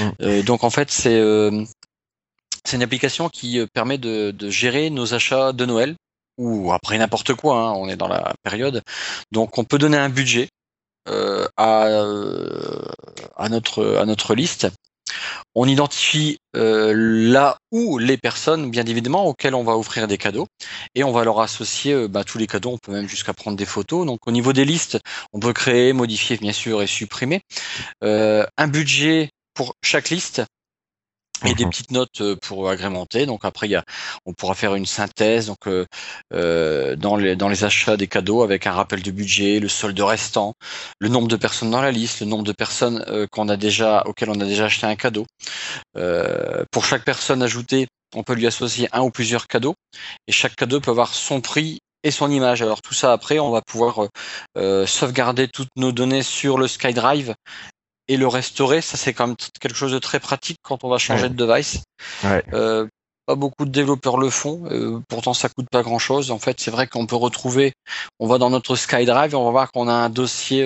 Hein. 0.00 0.04
Mm. 0.04 0.10
Euh, 0.22 0.42
donc 0.42 0.62
en 0.64 0.70
fait, 0.70 0.90
c'est 0.90 1.18
une 1.18 2.82
application 2.82 3.28
qui 3.28 3.60
permet 3.74 3.98
de, 3.98 4.30
de, 4.30 4.50
gérer 4.50 4.90
nos 4.90 5.14
achats 5.14 5.52
de 5.52 5.66
Noël 5.66 5.96
ou 6.38 6.72
après 6.72 6.96
n'importe 6.98 7.34
quoi. 7.34 7.56
Hein, 7.56 7.72
on 7.72 7.88
est 7.88 7.96
dans 7.96 8.08
la 8.08 8.34
période. 8.42 8.82
Donc 9.32 9.58
on 9.58 9.64
peut 9.64 9.78
donner 9.78 9.98
un 9.98 10.08
budget 10.08 10.48
euh, 11.08 11.48
à, 11.56 11.88
à, 13.36 13.48
notre 13.48 13.96
à 13.96 14.06
notre 14.06 14.36
liste 14.36 14.68
on 15.54 15.66
identifie 15.66 16.38
euh, 16.56 16.92
là 16.94 17.58
où 17.70 17.98
les 17.98 18.16
personnes, 18.16 18.70
bien 18.70 18.84
évidemment, 18.84 19.26
auxquelles 19.26 19.54
on 19.54 19.64
va 19.64 19.76
offrir 19.76 20.08
des 20.08 20.18
cadeaux, 20.18 20.46
et 20.94 21.04
on 21.04 21.12
va 21.12 21.24
leur 21.24 21.40
associer 21.40 21.92
euh, 21.92 22.08
bah, 22.08 22.24
tous 22.24 22.38
les 22.38 22.46
cadeaux. 22.46 22.72
On 22.72 22.78
peut 22.78 22.92
même 22.92 23.08
jusqu'à 23.08 23.32
prendre 23.32 23.56
des 23.56 23.66
photos. 23.66 24.06
Donc, 24.06 24.26
au 24.26 24.30
niveau 24.30 24.52
des 24.52 24.64
listes, 24.64 24.98
on 25.32 25.40
peut 25.40 25.52
créer, 25.52 25.92
modifier, 25.92 26.36
bien 26.36 26.52
sûr, 26.52 26.82
et 26.82 26.86
supprimer 26.86 27.42
euh, 28.04 28.46
un 28.56 28.68
budget 28.68 29.30
pour 29.54 29.74
chaque 29.82 30.10
liste 30.10 30.42
et 31.44 31.54
des 31.54 31.64
mhm. 31.64 31.70
petites 31.70 31.90
notes 31.90 32.20
euh, 32.20 32.36
pour 32.36 32.68
agrémenter. 32.68 33.26
Donc 33.26 33.44
après, 33.44 33.68
il 33.68 33.72
y 33.72 33.76
a, 33.76 33.84
on 34.26 34.32
pourra 34.32 34.54
faire 34.54 34.74
une 34.74 34.86
synthèse 34.86 35.46
donc 35.46 35.66
euh, 35.66 35.86
euh, 36.34 36.96
dans 36.96 37.16
les 37.16 37.36
dans 37.36 37.48
les 37.48 37.64
achats 37.64 37.96
des 37.96 38.08
cadeaux 38.08 38.42
avec 38.42 38.66
un 38.66 38.72
rappel 38.72 39.02
de 39.02 39.10
budget, 39.10 39.60
le 39.60 39.68
solde 39.68 39.98
restant, 40.00 40.54
le 40.98 41.08
nombre 41.08 41.28
de 41.28 41.36
personnes 41.36 41.70
dans 41.70 41.82
la 41.82 41.90
liste, 41.90 42.20
le 42.20 42.26
nombre 42.26 42.44
de 42.44 42.52
personnes 42.52 43.04
qu'on 43.30 43.48
a 43.48 43.56
déjà 43.56 44.02
auxquelles 44.06 44.30
on 44.30 44.40
a 44.40 44.44
déjà 44.44 44.66
acheté 44.66 44.86
un 44.86 44.96
cadeau. 44.96 45.26
pour 46.70 46.84
chaque 46.84 47.04
personne 47.04 47.42
ajoutée, 47.42 47.86
on 48.14 48.22
peut 48.22 48.34
lui 48.34 48.46
associer 48.46 48.88
un 48.92 49.02
ou 49.02 49.10
plusieurs 49.10 49.46
cadeaux 49.46 49.74
et 50.26 50.32
chaque 50.32 50.56
cadeau 50.56 50.80
peut 50.80 50.90
avoir 50.90 51.14
son 51.14 51.40
prix 51.40 51.78
et 52.04 52.10
son 52.10 52.30
image. 52.30 52.62
Alors 52.62 52.82
tout 52.82 52.94
ça 52.94 53.12
après, 53.12 53.38
on 53.38 53.50
va 53.50 53.62
pouvoir 53.62 54.08
sauvegarder 54.86 55.48
toutes 55.48 55.74
nos 55.76 55.92
données 55.92 56.22
sur 56.22 56.58
le 56.58 56.68
SkyDrive 56.68 57.34
et 58.08 58.16
le 58.16 58.26
restaurer, 58.26 58.80
ça 58.80 58.96
c'est 58.96 59.12
quand 59.12 59.26
même 59.28 59.36
quelque 59.60 59.76
chose 59.76 59.92
de 59.92 59.98
très 59.98 60.20
pratique 60.20 60.58
quand 60.62 60.84
on 60.84 60.88
va 60.88 60.98
changer 60.98 61.28
de 61.28 61.34
device. 61.34 61.82
Euh, 62.52 62.86
pas 63.26 63.36
beaucoup 63.36 63.64
de 63.64 63.70
développeurs 63.70 64.18
le 64.18 64.30
font, 64.30 64.64
euh, 64.70 65.00
pourtant 65.08 65.32
ça 65.32 65.48
coûte 65.48 65.68
pas 65.70 65.82
grand 65.82 66.00
chose. 66.00 66.30
En 66.30 66.38
fait, 66.38 66.60
c'est 66.60 66.72
vrai 66.72 66.88
qu'on 66.88 67.06
peut 67.06 67.16
retrouver, 67.16 67.72
on 68.18 68.26
va 68.26 68.38
dans 68.38 68.50
notre 68.50 68.74
SkyDrive 68.74 69.32
et 69.32 69.36
on 69.36 69.44
va 69.44 69.50
voir 69.50 69.70
qu'on 69.70 69.88
a 69.88 69.92
un 69.92 70.10
dossier 70.10 70.62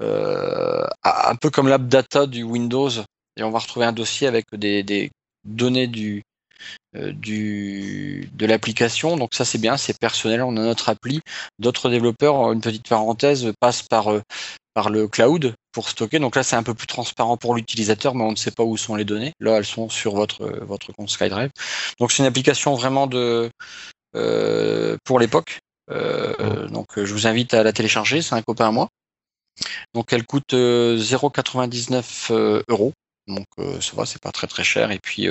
euh, 0.00 0.86
un 1.02 1.36
peu 1.36 1.50
comme 1.50 1.68
l'app 1.68 1.86
data 1.88 2.26
du 2.26 2.42
Windows 2.42 2.90
et 3.36 3.42
on 3.42 3.50
va 3.50 3.58
retrouver 3.58 3.86
un 3.86 3.92
dossier 3.92 4.26
avec 4.26 4.44
des, 4.52 4.82
des 4.82 5.10
données 5.44 5.86
du, 5.86 6.22
du 6.94 8.28
de 8.34 8.46
l'application. 8.46 9.16
Donc 9.16 9.34
ça 9.34 9.44
c'est 9.44 9.58
bien, 9.58 9.76
c'est 9.76 9.98
personnel, 9.98 10.42
on 10.42 10.56
a 10.56 10.60
notre 10.60 10.88
appli. 10.88 11.20
D'autres 11.58 11.88
développeurs, 11.88 12.52
une 12.52 12.60
petite 12.60 12.88
parenthèse, 12.88 13.52
passent 13.60 13.82
par 13.82 14.10
par 14.74 14.90
le 14.90 15.08
cloud 15.08 15.54
pour 15.72 15.88
stocker. 15.88 16.18
Donc 16.18 16.36
là, 16.36 16.42
c'est 16.42 16.56
un 16.56 16.62
peu 16.62 16.74
plus 16.74 16.86
transparent 16.86 17.36
pour 17.36 17.54
l'utilisateur, 17.54 18.14
mais 18.14 18.24
on 18.24 18.30
ne 18.30 18.36
sait 18.36 18.50
pas 18.50 18.62
où 18.62 18.76
sont 18.76 18.94
les 18.94 19.04
données. 19.04 19.32
Là, 19.40 19.56
elles 19.56 19.66
sont 19.66 19.88
sur 19.88 20.14
votre 20.14 20.46
votre 20.60 20.92
compte 20.92 21.10
SkyDrive. 21.10 21.50
Donc 21.98 22.12
c'est 22.12 22.22
une 22.22 22.28
application 22.28 22.74
vraiment 22.74 23.06
de 23.06 23.50
euh, 24.14 24.96
pour 25.04 25.18
l'époque. 25.18 25.60
Euh, 25.90 26.68
donc 26.68 26.86
je 26.96 27.12
vous 27.12 27.26
invite 27.26 27.54
à 27.54 27.62
la 27.62 27.72
télécharger. 27.72 28.22
C'est 28.22 28.34
un 28.34 28.42
copain 28.42 28.68
à 28.68 28.70
moi. 28.70 28.88
Donc 29.94 30.12
elle 30.12 30.24
coûte 30.24 30.52
0,99 30.52 32.32
euh, 32.32 32.62
euros. 32.68 32.92
Donc 33.26 33.46
ça 33.80 33.92
va, 33.94 34.06
c'est 34.06 34.20
pas 34.20 34.32
très 34.32 34.46
très 34.46 34.64
cher. 34.64 34.90
Et 34.90 34.98
puis 34.98 35.28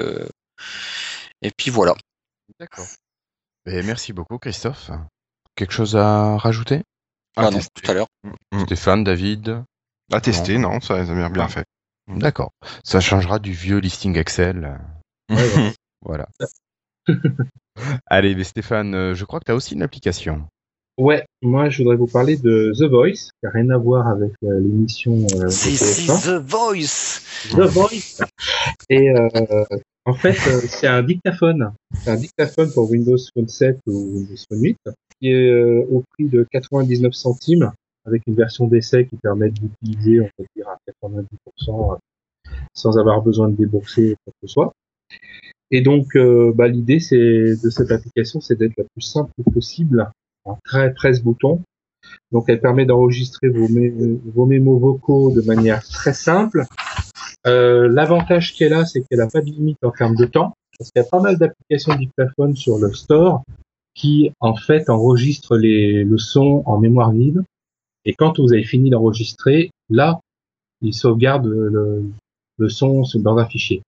et 1.42 1.52
puis 1.56 1.72
voilà. 1.72 1.96
D'accord. 2.60 2.86
merci 3.66 4.14
beaucoup, 4.14 4.38
Christophe. 4.38 4.92
Quelque 5.56 5.74
chose 5.74 5.96
à 5.96 6.38
rajouter? 6.38 6.84
Ah 7.36 7.50
non, 7.50 7.60
tout 7.60 7.92
à 7.92 7.94
l'heure. 7.94 8.08
Mm, 8.24 8.58
mm. 8.58 8.66
Stéphane, 8.66 9.04
David? 9.04 9.64
À 10.12 10.20
tester, 10.20 10.58
non, 10.58 10.82
ça, 10.82 11.06
ça 11.06 11.12
a 11.12 11.30
bien 11.30 11.48
fait. 11.48 11.66
D'accord. 12.08 12.52
Ça 12.84 13.00
changera 13.00 13.40
du 13.40 13.54
vieux 13.54 13.78
listing 13.78 14.18
Excel. 14.18 14.80
voilà. 16.02 16.28
Allez, 18.08 18.36
mais 18.36 18.44
Stéphane, 18.44 18.94
euh, 18.94 19.16
je 19.16 19.24
crois 19.24 19.40
que 19.40 19.46
tu 19.46 19.52
as 19.52 19.56
aussi 19.56 19.76
une 19.76 19.84
application. 19.84 20.46
Ouais, 20.98 21.26
moi 21.42 21.70
je 21.70 21.80
voudrais 21.80 21.96
vous 21.96 22.08
parler 22.08 22.38
de 22.38 22.74
The 22.78 22.84
Voice, 22.84 23.30
qui 23.32 23.44
n'a 23.44 23.50
rien 23.52 23.70
à 23.70 23.78
voir 23.78 24.08
avec 24.08 24.34
euh, 24.44 24.60
l'émission. 24.60 25.26
Euh, 25.36 25.50
c'est 25.50 26.06
The 26.06 26.38
Voice 26.46 27.22
The 27.50 27.62
Voice 27.62 28.22
Et 28.90 29.10
euh, 29.10 29.30
en 30.06 30.14
fait, 30.14 30.38
euh, 30.48 30.62
c'est 30.68 30.88
un 30.88 31.04
dictaphone. 31.04 31.74
C'est 31.94 32.10
un 32.10 32.16
dictaphone 32.16 32.72
pour 32.74 32.90
Windows 32.90 33.18
Phone 33.34 33.48
7 33.48 33.80
ou 33.86 34.16
Windows 34.16 34.36
Phone 34.50 34.62
8 34.62 34.78
qui 35.20 35.30
est 35.30 35.52
euh, 35.52 35.86
au 35.92 36.04
prix 36.14 36.28
de 36.28 36.48
99 36.52 37.14
centimes 37.14 37.72
avec 38.06 38.24
une 38.26 38.34
version 38.34 38.68
d'essai 38.68 39.06
qui 39.06 39.16
permet 39.18 39.52
d'utiliser, 39.52 40.22
on 40.22 40.30
peut 40.36 40.46
dire, 40.56 40.68
à 40.68 40.78
90% 41.06 41.94
euh, 41.94 41.98
sans 42.74 42.98
avoir 42.98 43.22
besoin 43.22 43.50
de 43.50 43.56
débourser 43.56 44.16
quoi 44.24 44.34
que 44.34 44.48
ce 44.48 44.52
soit. 44.52 44.74
Et 45.70 45.82
donc, 45.82 46.18
bah, 46.56 46.68
l'idée 46.68 47.00
c'est 47.00 47.16
de 47.18 47.70
cette 47.70 47.92
application, 47.92 48.42
c'est 48.42 48.58
d'être 48.58 48.76
la 48.78 48.84
plus 48.84 49.04
simple 49.04 49.32
possible, 49.54 50.10
en 50.44 50.58
13 50.66 51.22
boutons. 51.24 51.62
Donc, 52.32 52.46
elle 52.50 52.60
permet 52.60 52.86
d'enregistrer 52.86 53.48
vos, 53.48 53.68
vos 54.34 54.46
mémos 54.46 54.82
vocaux 54.82 55.32
de 55.32 55.42
manière 55.42 55.82
très 55.84 56.14
simple, 56.14 56.66
euh, 57.48 57.88
l'avantage 57.90 58.56
qu'elle 58.56 58.74
a, 58.74 58.86
c'est 58.86 59.02
qu'elle 59.02 59.20
n'a 59.20 59.28
pas 59.28 59.42
de 59.42 59.46
limite 59.46 59.78
en 59.84 59.92
termes 59.92 60.16
de 60.16 60.26
temps, 60.26 60.54
parce 60.78 60.92
qu'il 60.92 61.02
y 61.02 61.06
a 61.06 61.10
pas 61.10 61.22
mal 61.22 61.38
d'applications 61.38 61.96
dictaphone 61.96 62.56
sur 62.56 62.78
le 62.78 62.94
store 62.94 63.44
qui, 63.94 64.32
en 64.40 64.56
fait, 64.56 64.90
enregistrent 64.90 65.58
les, 65.58 66.04
le 66.04 66.18
son 66.18 66.64
en 66.66 66.80
mémoire 66.80 67.12
vive. 67.12 67.44
Et 68.06 68.14
quand 68.14 68.40
vous 68.40 68.54
avez 68.54 68.64
fini 68.64 68.90
d'enregistrer, 68.90 69.70
là, 69.90 70.20
il 70.82 70.94
sauvegarde 70.94 71.46
le, 71.46 72.04
le 72.58 72.70
son 72.70 73.04
dans 73.16 73.38
un 73.38 73.46
fichier. 73.46 73.82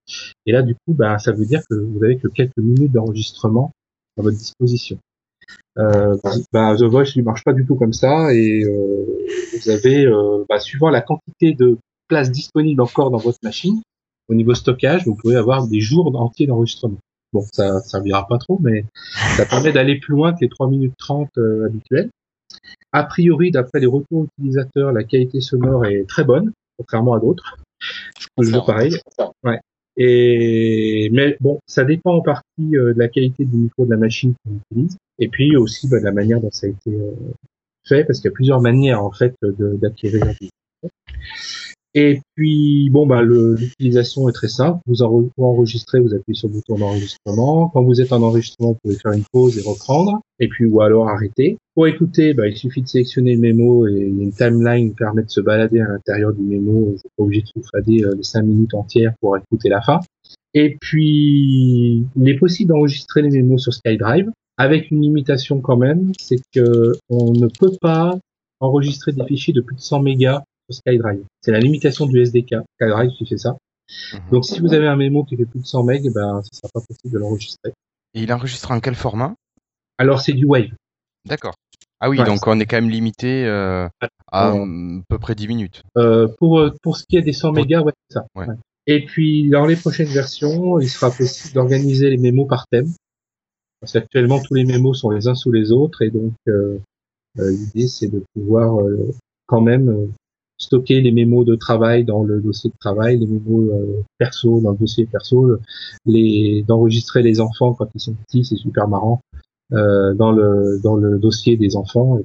Et 0.46 0.52
là, 0.52 0.62
du 0.62 0.76
coup, 0.76 0.94
ben, 0.94 1.18
ça 1.20 1.32
veut 1.32 1.46
dire 1.46 1.62
que 1.70 1.76
vous 1.76 2.04
avez 2.04 2.18
que 2.18 2.28
quelques 2.28 2.58
minutes 2.58 2.92
d'enregistrement 2.92 3.72
à 4.18 4.22
votre 4.22 4.38
disposition. 4.38 4.98
Euh, 5.78 6.18
ben, 6.52 6.76
The 6.76 6.84
Voice 6.84 7.16
ne 7.16 7.24
marche 7.24 7.44
pas 7.44 7.54
du 7.54 7.66
tout 7.66 7.76
comme 7.76 7.94
ça 7.94 8.34
et 8.34 8.64
euh, 8.64 9.06
vous 9.54 9.70
avez, 9.70 10.06
euh, 10.06 10.44
ben, 10.50 10.60
suivant 10.60 10.90
la 10.90 11.02
quantité 11.02 11.54
de 11.54 11.78
place 12.14 12.30
disponible 12.30 12.80
encore 12.80 13.10
dans 13.10 13.18
votre 13.18 13.40
machine, 13.42 13.82
au 14.30 14.36
niveau 14.36 14.54
stockage, 14.54 15.06
vous 15.08 15.16
pouvez 15.16 15.36
avoir 15.36 15.68
des 15.68 15.82
jours 15.82 16.16
entiers 16.16 16.46
d'enregistrement. 16.46 17.00
Bon, 17.34 17.44
ça 17.52 17.80
servira 17.80 18.28
pas 18.28 18.38
trop, 18.38 18.60
mais 18.62 18.86
ça 19.36 19.48
permet 19.48 19.72
d'aller 19.72 20.00
plus 20.00 20.12
loin 20.14 20.32
que 20.34 20.42
les 20.42 20.50
3 20.50 20.70
minutes 20.70 20.94
30 21.00 21.30
euh, 21.40 21.66
habituelles. 21.66 22.12
A 22.92 23.04
priori, 23.04 23.50
d'après 23.50 23.80
les 23.80 23.88
retours 23.88 24.28
utilisateurs, 24.38 24.92
la 24.92 25.04
qualité 25.04 25.42
sonore 25.42 25.88
est 25.88 26.08
très 26.08 26.24
bonne, 26.24 26.52
contrairement 26.78 27.16
à 27.16 27.20
d'autres. 27.20 27.58
Je 28.40 28.52
veux 28.52 28.62
pareil. 28.64 28.96
Ouais. 29.44 29.60
Et 29.98 31.10
mais 31.12 31.36
bon, 31.40 31.60
ça 31.66 31.84
dépend 31.84 32.14
en 32.14 32.22
partie 32.22 32.78
euh, 32.78 32.94
de 32.94 33.00
la 33.00 33.08
qualité 33.08 33.46
du 33.46 33.58
micro 33.58 33.86
de 33.86 33.92
la 33.92 33.98
machine 33.98 34.36
qu'on 34.46 34.60
utilise, 34.72 34.98
et 35.18 35.30
puis 35.30 35.58
aussi 35.58 35.88
bah, 35.88 36.00
de 36.00 36.06
la 36.06 36.12
manière 36.12 36.40
dont 36.40 36.52
ça 36.52 36.68
a 36.68 36.70
été 36.70 36.92
euh, 36.92 37.12
fait, 37.84 38.04
parce 38.04 38.20
qu'il 38.20 38.30
y 38.30 38.34
a 38.34 38.36
plusieurs 38.36 38.62
manières 38.62 39.04
en 39.04 39.12
fait 39.12 39.36
d'acquérir 39.42 40.26
la 40.26 40.34
et 41.96 42.22
puis, 42.36 42.90
bon, 42.90 43.06
bah, 43.06 43.22
l'utilisation 43.22 44.28
est 44.28 44.34
très 44.34 44.48
simple. 44.48 44.80
Vous, 44.88 45.04
enregistrez, 45.04 46.00
vous 46.00 46.14
appuyez 46.16 46.34
sur 46.34 46.48
le 46.48 46.56
bouton 46.56 46.78
d'enregistrement. 46.78 47.70
Quand 47.70 47.84
vous 47.84 48.02
êtes 48.02 48.12
en 48.12 48.24
enregistrement, 48.24 48.72
vous 48.72 48.78
pouvez 48.84 48.96
faire 48.96 49.12
une 49.12 49.26
pause 49.32 49.60
et 49.60 49.62
reprendre. 49.62 50.20
Et 50.40 50.48
puis, 50.48 50.66
ou 50.66 50.82
alors 50.82 51.08
arrêter. 51.08 51.58
Pour 51.76 51.86
écouter, 51.86 52.34
bah, 52.34 52.48
il 52.48 52.58
suffit 52.58 52.82
de 52.82 52.88
sélectionner 52.88 53.36
le 53.36 53.42
mémo 53.42 53.88
et 53.88 53.92
une 53.92 54.32
timeline 54.32 54.96
permet 54.96 55.24
de 55.24 55.30
se 55.30 55.42
balader 55.42 55.82
à 55.82 55.88
l'intérieur 55.88 56.34
du 56.34 56.42
mémo. 56.42 56.72
Vous 56.72 56.92
n'êtes 56.92 57.12
pas 57.16 57.24
obligé 57.24 57.42
de 57.42 57.50
vous 57.56 57.68
fader 57.72 58.04
euh, 58.04 58.16
les 58.16 58.24
cinq 58.24 58.42
minutes 58.42 58.74
entières 58.74 59.14
pour 59.22 59.38
écouter 59.38 59.70
la 59.70 59.82
fin. 59.82 60.00
Et 60.56 60.78
puis, 60.82 62.06
il 62.16 62.30
est 62.30 62.38
possible 62.38 62.70
d'enregistrer 62.70 63.22
les 63.22 63.30
mémos 63.30 63.62
sur 63.62 63.74
SkyDrive 63.74 64.32
avec 64.58 64.92
une 64.92 65.02
limitation 65.02 65.62
quand 65.62 65.78
même, 65.78 66.12
c'est 66.20 66.40
que 66.54 66.94
on 67.10 67.32
ne 67.32 67.48
peut 67.48 67.76
pas 67.82 68.18
enregistrer 68.60 69.12
des 69.12 69.26
fichiers 69.26 69.54
de 69.54 69.62
plus 69.62 69.76
de 69.76 69.82
100 69.82 70.02
mégas 70.02 70.44
SkyDrive. 70.74 71.24
C'est 71.42 71.52
la 71.52 71.60
limitation 71.60 72.06
du 72.06 72.22
SDK. 72.22 72.56
SkyDrive 72.80 73.12
qui 73.12 73.26
fait 73.26 73.38
ça. 73.38 73.56
Mhm. 74.14 74.20
Donc 74.32 74.46
si 74.46 74.60
vous 74.60 74.74
avez 74.74 74.88
un 74.88 74.96
mémo 74.96 75.24
qui 75.24 75.38
fait 75.38 75.46
plus 75.46 75.62
de 75.62 75.66
100 75.66 75.84
MB, 75.84 76.14
ben 76.14 76.42
ce 76.44 76.58
sera 76.58 76.70
pas 76.74 76.82
possible 76.82 77.14
de 77.14 77.20
l'enregistrer. 77.20 77.74
Et 78.14 78.22
il 78.22 78.34
enregistre 78.34 78.72
en 78.72 78.80
quel 78.80 78.96
format? 78.96 79.36
Alors 79.98 80.22
c'est 80.22 80.34
du 80.34 80.46
Wave. 80.46 80.72
D'accord. 81.26 81.56
Ah 82.00 82.10
oui, 82.10 82.18
donc 82.18 82.46
on 82.48 82.60
est 82.60 82.66
quand 82.66 82.76
même 82.76 82.90
limité 82.90 83.46
euh, 83.46 83.88
à 84.30 84.50
à 84.50 84.54
peu 85.08 85.20
près 85.20 85.36
10 85.36 85.48
minutes. 85.48 85.84
Euh, 85.98 86.28
pour 86.38 86.60
euh, 86.60 86.74
pour 86.82 86.98
ce 86.98 87.06
qui 87.06 87.16
est 87.16 87.22
des 87.22 87.32
100 87.32 87.54
mégas, 87.54 87.82
ouais, 87.82 87.94
c'est 88.10 88.20
ça. 88.20 88.26
Et 88.88 89.06
puis 89.06 89.50
dans 89.50 89.66
les 89.66 89.78
prochaines 89.78 90.10
versions, 90.10 90.82
il 90.82 90.90
sera 90.90 91.10
possible 91.12 91.54
d'organiser 91.54 92.10
les 92.10 92.18
mémos 92.18 92.46
par 92.48 92.68
thème. 92.68 92.92
Parce 93.80 93.94
qu'actuellement 93.94 94.42
tous 94.42 94.54
les 94.54 94.66
mémos 94.66 95.00
sont 95.00 95.12
les 95.12 95.30
uns 95.30 95.36
sous 95.36 95.54
les 95.54 95.72
autres 95.72 96.02
et 96.02 96.10
donc 96.10 96.34
l'idée 97.38 97.88
c'est 97.88 98.08
de 98.08 98.22
pouvoir 98.34 98.86
quand 99.46 99.62
même 99.62 100.12
stocker 100.58 101.02
les 101.02 101.12
mémos 101.12 101.46
de 101.46 101.56
travail 101.56 102.04
dans 102.04 102.24
le 102.24 102.40
dossier 102.42 102.70
de 102.70 102.76
travail, 102.80 103.20
les 103.20 103.28
mémos 103.28 103.70
euh, 103.72 104.02
perso 104.18 104.62
dans 104.62 104.72
le 104.72 104.78
dossier 104.78 105.06
perso, 105.06 105.58
les 106.06 106.64
d'enregistrer 106.68 107.22
les 107.22 107.42
enfants 107.42 107.74
quand 107.74 107.88
ils 107.96 108.00
sont 108.00 108.14
petits, 108.14 108.46
c'est 108.46 108.56
super 108.56 108.88
marrant 108.88 109.22
euh, 109.74 110.14
dans 110.14 110.32
le 110.32 110.80
dans 110.84 110.96
le 110.96 111.20
dossier 111.20 111.58
des 111.58 111.76
enfants. 111.76 112.20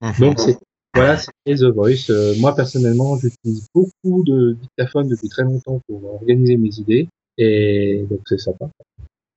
Mhm. 0.00 0.12
Donc 0.18 0.40
c'est 0.40 0.58
voilà, 0.94 1.16
c'est 1.16 1.54
The 1.54 1.64
Voice. 1.64 2.10
Euh, 2.10 2.34
moi 2.38 2.54
personnellement, 2.54 3.16
j'utilise 3.16 3.66
beaucoup 3.74 4.22
de 4.24 4.52
dictaphone 4.60 5.08
depuis 5.08 5.28
très 5.28 5.42
longtemps 5.42 5.80
pour 5.86 6.04
organiser 6.14 6.56
mes 6.56 6.78
idées 6.78 7.08
et 7.38 8.04
donc 8.10 8.20
c'est 8.26 8.38
sympa. 8.38 8.68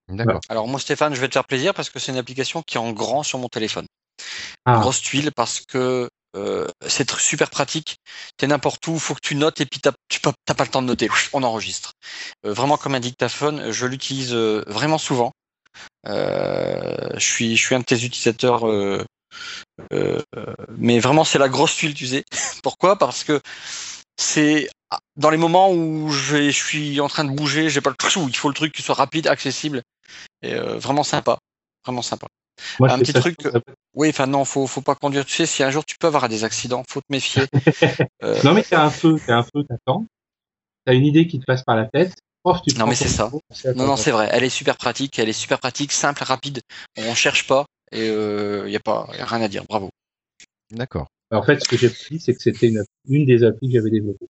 D'accord. 0.09 0.41
Alors 0.49 0.67
moi 0.67 0.79
Stéphane, 0.79 1.15
je 1.15 1.21
vais 1.21 1.27
te 1.27 1.33
faire 1.33 1.45
plaisir 1.45 1.73
parce 1.73 1.89
que 1.89 1.99
c'est 1.99 2.11
une 2.11 2.17
application 2.17 2.61
qui 2.61 2.77
est 2.77 2.81
en 2.81 2.91
grand 2.91 3.23
sur 3.23 3.39
mon 3.39 3.47
téléphone. 3.47 3.85
Ah. 4.65 4.79
Grosse 4.79 5.01
tuile 5.01 5.31
parce 5.31 5.61
que 5.61 6.09
euh, 6.35 6.67
c'est 6.87 7.09
super 7.17 7.49
pratique. 7.49 7.97
T'es 8.37 8.47
n'importe 8.47 8.85
où, 8.87 8.99
faut 8.99 9.15
que 9.15 9.21
tu 9.21 9.35
notes 9.35 9.61
et 9.61 9.65
puis 9.65 9.79
t'as 9.79 9.91
tu 10.09 10.19
peux- 10.19 10.31
t'as 10.45 10.53
pas 10.53 10.63
le 10.63 10.69
temps 10.69 10.81
de 10.81 10.87
noter. 10.87 11.09
On 11.33 11.43
enregistre. 11.43 11.93
Euh, 12.45 12.53
vraiment 12.53 12.77
comme 12.77 12.95
un 12.95 12.99
dictaphone, 12.99 13.71
je 13.71 13.85
l'utilise 13.85 14.33
euh, 14.33 14.63
vraiment 14.67 14.97
souvent. 14.97 15.31
Euh, 16.07 17.09
je 17.15 17.25
suis 17.25 17.55
je 17.55 17.65
suis 17.65 17.75
un 17.75 17.79
de 17.79 17.85
tes 17.85 18.03
utilisateurs. 18.03 18.67
euh, 18.67 19.03
euh, 19.93 20.21
mais 20.77 20.99
vraiment 20.99 21.23
c'est 21.23 21.39
la 21.39 21.49
grosse 21.49 21.75
tuile, 21.75 21.93
tu 21.93 22.07
sais. 22.07 22.23
Pourquoi? 22.63 22.97
Parce 22.97 23.23
que 23.23 23.41
c'est 24.17 24.69
dans 25.17 25.29
les 25.29 25.37
moments 25.37 25.71
où 25.71 26.09
je, 26.09 26.49
suis 26.51 26.99
en 27.01 27.07
train 27.07 27.25
de 27.25 27.31
bouger, 27.31 27.69
j'ai 27.69 27.81
pas 27.81 27.89
le 27.89 27.95
truc, 27.95 28.13
il 28.27 28.35
faut 28.35 28.47
le 28.47 28.53
truc 28.53 28.73
qui 28.73 28.81
soit 28.81 28.95
rapide, 28.95 29.27
accessible 29.27 29.81
et 30.41 30.53
euh, 30.53 30.77
vraiment 30.77 31.03
sympa, 31.03 31.37
vraiment 31.85 32.01
sympa. 32.01 32.27
Moi, 32.79 32.91
un 32.91 32.99
petit 32.99 33.11
ça 33.11 33.19
truc, 33.19 33.37
Oui, 33.95 34.09
enfin 34.09 34.27
non, 34.27 34.45
faut 34.45 34.67
faut 34.67 34.81
pas 34.81 34.95
conduire. 34.95 35.25
Tu 35.25 35.33
sais, 35.33 35.45
si 35.45 35.63
un 35.63 35.71
jour 35.71 35.85
tu 35.85 35.95
peux 35.97 36.07
avoir 36.07 36.27
des 36.29 36.43
accidents, 36.43 36.83
faut 36.87 37.01
te 37.01 37.07
méfier. 37.09 37.43
Euh, 38.23 38.41
Non 38.43 38.53
mais 38.53 38.63
t'as 38.63 38.83
un 38.83 38.89
feu, 38.89 39.17
t'as 39.25 39.35
un 39.35 39.43
feu, 39.43 39.63
t'attends. 39.67 40.05
T'as 40.85 40.93
une 40.93 41.05
idée 41.05 41.27
qui 41.27 41.39
te 41.39 41.45
passe 41.45 41.63
par 41.63 41.75
la 41.75 41.85
tête. 41.85 42.13
Tu 42.67 42.77
Non, 42.77 42.85
mais 42.87 42.95
c'est 42.95 43.07
ça. 43.07 43.31
non, 43.75 43.87
non, 43.87 43.95
c'est 43.95 44.11
vrai. 44.11 44.29
Elle 44.31 44.43
est 44.43 44.49
super 44.49 44.77
pratique. 44.77 45.17
Elle 45.17 45.29
est 45.29 45.33
super 45.33 45.59
pratique, 45.59 45.91
simple, 45.91 46.23
rapide. 46.23 46.61
On 46.97 47.15
cherche 47.15 47.47
pas 47.47 47.65
et 47.91 48.07
il 48.07 48.69
y 48.69 48.75
a 48.75 48.79
pas 48.79 49.07
y 49.17 49.19
a 49.21 49.25
rien 49.25 49.41
à 49.41 49.47
dire. 49.47 49.63
Bravo. 49.67 49.89
D'accord. 50.71 51.07
En 51.31 51.43
fait, 51.43 51.61
ce 51.61 51.67
que 51.67 51.77
j'ai 51.77 51.89
dit, 51.89 52.19
c'est 52.19 52.33
que 52.33 52.41
c'était 52.41 52.67
une, 52.67 52.83
une 53.07 53.25
des 53.25 53.43
applis 53.43 53.69
que 53.69 53.79
j'avais 53.79 53.89
développées. 53.89 54.27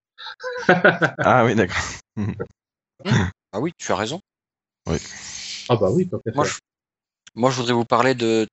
Ah 1.20 1.44
oui, 1.46 1.56
d'accord. 1.56 1.84
Ah 3.52 3.60
oui, 3.60 3.72
tu 3.78 3.92
as 3.92 3.96
raison. 3.96 4.20
Ah 4.88 5.76
bah 5.76 5.90
oui, 5.92 6.10
qu'à 6.10 6.18
Moi, 6.34 6.46
je, 6.46 6.54
moi, 7.36 7.52
je 7.52 7.58
voudrais 7.58 7.74
vous 7.74 7.86
parler 7.86 8.16
de 8.16 8.48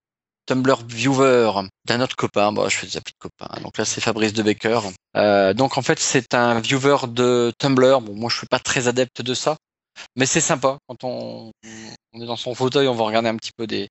Tumblr 0.50 0.82
Viewer 0.88 1.52
d'un 1.84 2.00
autre 2.00 2.16
copain. 2.16 2.50
Bon, 2.50 2.68
je 2.68 2.76
fais 2.76 2.86
des 2.88 2.96
applis 2.96 3.12
de 3.12 3.28
copains. 3.28 3.60
Donc 3.60 3.78
là, 3.78 3.84
c'est 3.84 4.00
Fabrice 4.00 4.32
de 4.32 4.42
Becker. 4.42 4.80
Euh, 5.16 5.54
donc 5.54 5.78
en 5.78 5.82
fait, 5.82 6.00
c'est 6.00 6.34
un 6.34 6.58
viewer 6.58 6.96
de 7.06 7.52
Tumblr. 7.60 8.00
Bon, 8.00 8.16
moi, 8.16 8.28
je 8.28 8.38
suis 8.38 8.48
pas 8.48 8.58
très 8.58 8.88
adepte 8.88 9.22
de 9.22 9.32
ça, 9.32 9.56
mais 10.16 10.26
c'est 10.26 10.40
sympa 10.40 10.78
quand 10.88 11.04
on, 11.04 11.52
est 11.64 12.26
dans 12.26 12.34
son 12.34 12.56
fauteuil, 12.56 12.88
on 12.88 12.96
va 12.96 13.04
regarder 13.04 13.28
un 13.28 13.36
petit 13.36 13.52
peu 13.56 13.68
des, 13.68 13.86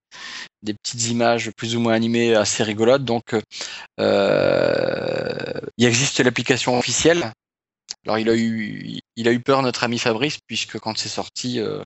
des 0.61 0.73
petites 0.73 1.07
images 1.07 1.49
plus 1.55 1.77
ou 1.77 1.79
moins 1.79 1.93
animées 1.93 2.35
assez 2.35 2.61
rigolotes. 2.61 3.05
Donc, 3.05 3.33
euh, 4.01 5.61
il 5.77 5.85
existe 5.85 6.19
l'application 6.19 6.77
officielle. 6.77 7.31
Alors, 8.05 8.17
il 8.17 8.29
a 8.29 8.35
eu, 8.35 8.99
il 9.15 9.27
a 9.29 9.31
eu 9.31 9.39
peur 9.39 9.61
notre 9.61 9.85
ami 9.85 9.97
Fabrice 9.97 10.39
puisque 10.45 10.77
quand 10.77 10.97
c'est 10.97 11.07
sorti. 11.07 11.61
euh, 11.61 11.81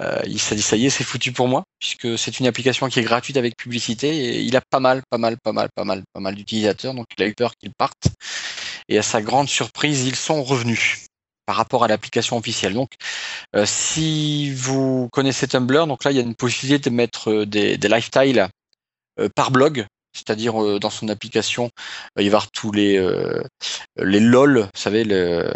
euh, 0.00 0.20
il 0.26 0.40
s'est 0.40 0.54
dit 0.54 0.62
ça 0.62 0.76
y 0.76 0.86
est, 0.86 0.90
c'est 0.90 1.04
foutu 1.04 1.32
pour 1.32 1.48
moi, 1.48 1.64
puisque 1.78 2.18
c'est 2.18 2.40
une 2.40 2.46
application 2.46 2.88
qui 2.88 2.98
est 3.00 3.02
gratuite 3.02 3.36
avec 3.36 3.56
publicité 3.56 4.08
et 4.08 4.40
il 4.40 4.56
a 4.56 4.60
pas 4.60 4.80
mal, 4.80 5.02
pas 5.10 5.18
mal, 5.18 5.36
pas 5.42 5.52
mal, 5.52 5.68
pas 5.74 5.84
mal, 5.84 6.02
pas 6.12 6.20
mal 6.20 6.34
d'utilisateurs, 6.34 6.94
donc 6.94 7.06
il 7.16 7.22
a 7.22 7.26
eu 7.26 7.34
peur 7.34 7.52
qu'ils 7.56 7.72
partent. 7.76 8.08
Et 8.88 8.98
à 8.98 9.02
sa 9.02 9.22
grande 9.22 9.48
surprise, 9.48 10.06
ils 10.06 10.16
sont 10.16 10.42
revenus 10.42 11.06
par 11.46 11.56
rapport 11.56 11.84
à 11.84 11.88
l'application 11.88 12.36
officielle. 12.36 12.74
Donc, 12.74 12.90
euh, 13.56 13.66
si 13.66 14.52
vous 14.52 15.08
connaissez 15.12 15.48
Tumblr, 15.48 15.86
donc 15.86 16.04
là 16.04 16.10
il 16.10 16.16
y 16.16 16.20
a 16.20 16.22
une 16.22 16.34
possibilité 16.34 16.90
de 16.90 16.94
mettre 16.94 17.30
euh, 17.30 17.46
des, 17.46 17.76
des 17.76 17.88
lifestyles 17.88 18.48
euh, 19.20 19.28
par 19.34 19.50
blog. 19.50 19.86
C'est-à-dire 20.14 20.62
euh, 20.62 20.78
dans 20.78 20.90
son 20.90 21.08
application, 21.08 21.66
euh, 21.66 21.68
il 22.16 22.16
va 22.16 22.22
y 22.22 22.26
avoir 22.26 22.50
tous 22.50 22.70
les 22.72 22.98
euh, 22.98 23.42
les 23.96 24.20
lol, 24.20 24.60
vous 24.60 24.80
savez 24.80 25.04
le 25.04 25.52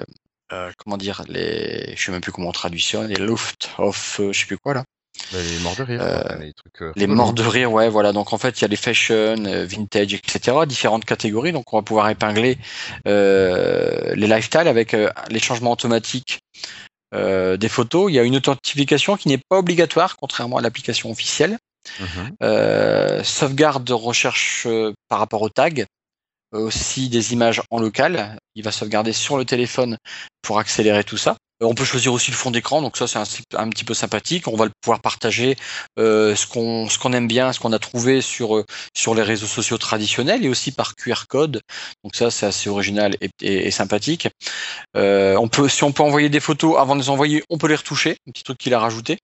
euh, 0.53 0.71
comment 0.79 0.97
dire 0.97 1.23
les 1.29 1.95
je 1.97 2.03
sais 2.05 2.13
même 2.13 2.21
plus 2.21 2.33
comment 2.33 2.49
on 2.49 2.53
traduit 2.53 2.81
ça, 2.81 3.05
les 3.07 3.17
loft 3.17 3.71
of 3.79 4.21
euh, 4.21 4.33
je 4.33 4.41
sais 4.41 4.47
plus 4.47 4.59
quoi 4.59 4.75
là. 4.75 4.85
Bah, 5.33 5.39
les 5.43 5.59
morts 5.61 5.77
de 5.77 5.83
rire. 5.83 6.01
Euh, 6.03 6.39
les 6.41 6.53
trucs. 6.53 6.83
euh, 6.83 6.93
Les 6.95 7.07
morts 7.07 7.33
de 7.33 7.43
rire, 7.43 7.73
ouais, 7.73 7.89
voilà. 7.89 8.13
Donc 8.13 8.35
en 8.35 8.39
fait, 8.39 8.61
il 8.61 8.63
y 8.63 8.65
a 8.67 8.69
les 8.69 8.77
fashion, 8.77 9.35
vintage, 9.65 10.13
etc. 10.13 10.59
Différentes 10.67 11.07
catégories. 11.07 11.53
Donc 11.53 11.73
on 11.73 11.79
va 11.79 11.83
pouvoir 11.83 12.11
épingler 12.11 12.59
euh, 13.09 14.15
les 14.15 14.27
lifestyles 14.27 14.69
avec 14.69 14.95
les 15.31 15.39
changements 15.41 15.73
automatiques 15.73 16.41
des 17.15 17.69
photos. 17.71 18.11
Il 18.11 18.15
y 18.15 18.19
a 18.19 18.25
une 18.25 18.37
authentification 18.37 19.17
qui 19.17 19.29
n'est 19.29 19.41
pas 19.49 19.57
obligatoire, 19.59 20.19
contrairement 20.19 20.59
à 20.59 20.61
l'application 20.61 21.11
officielle. 21.11 21.57
Mhm. 21.99 23.23
Sauvegarde 23.25 23.85
de 23.85 23.95
recherche 23.95 24.69
par 25.09 25.19
rapport 25.19 25.41
au 25.41 25.49
tag. 25.49 25.87
Euh, 26.55 26.61
aussi 26.61 27.09
des 27.09 27.33
images 27.33 27.61
en 27.71 27.81
local. 27.81 28.39
Il 28.55 28.63
va 28.63 28.71
sauvegarder 28.71 29.13
sur 29.13 29.37
le 29.37 29.45
téléphone 29.45 29.97
pour 30.43 30.61
accélérer 30.61 31.03
tout 31.03 31.17
ça. 31.17 31.37
Euh, 31.61 31.67
On 31.67 31.75
peut 31.75 31.85
choisir 31.85 32.13
aussi 32.13 32.31
le 32.31 32.37
fond 32.37 32.53
d'écran, 32.53 32.83
donc 32.83 32.97
ça 32.97 33.09
c'est 33.09 33.43
un, 33.57 33.69
petit 33.69 33.85
peu 33.85 33.95
sympathique. 33.95 34.47
On 34.47 34.57
va 34.57 34.69
pouvoir 34.81 35.01
partager 35.01 35.57
euh, 35.99 36.37
ce 36.37 36.47
qu'on 36.47 37.13
aime 37.13 37.27
bien, 37.27 37.53
ce 37.53 37.59
qu'on 37.59 37.73
a 37.73 37.81
trouvé 37.81 38.21
sur 38.21 38.65
sur 38.97 39.15
les 39.17 39.23
réseaux 39.23 39.49
sociaux 39.49 39.77
traditionnels 39.77 40.45
et 40.45 40.49
aussi 40.49 40.71
par 40.71 40.95
QR 40.95 41.27
code. 41.29 41.61
Donc 42.05 42.15
ça 42.15 42.31
c'est 42.31 42.47
assez 42.47 42.71
original 42.71 43.17
et, 43.43 43.71
sympathique. 43.73 44.29
On 44.95 45.49
peut 45.49 45.69
si 45.69 45.83
on 45.83 45.91
peut 45.93 46.05
envoyer 46.05 46.29
des 46.29 46.41
photos 46.41 46.79
avant 46.79 46.95
de 46.95 47.01
les 47.01 47.11
envoyer, 47.11 47.43
on 47.51 47.59
peut 47.59 47.69
les 47.69 47.77
retoucher. 47.77 48.19
Un 48.29 48.33
petit 48.33 48.45
truc 48.45 48.59
qu'il 48.59 48.75
a 48.75 48.79
rajouté. 48.79 49.19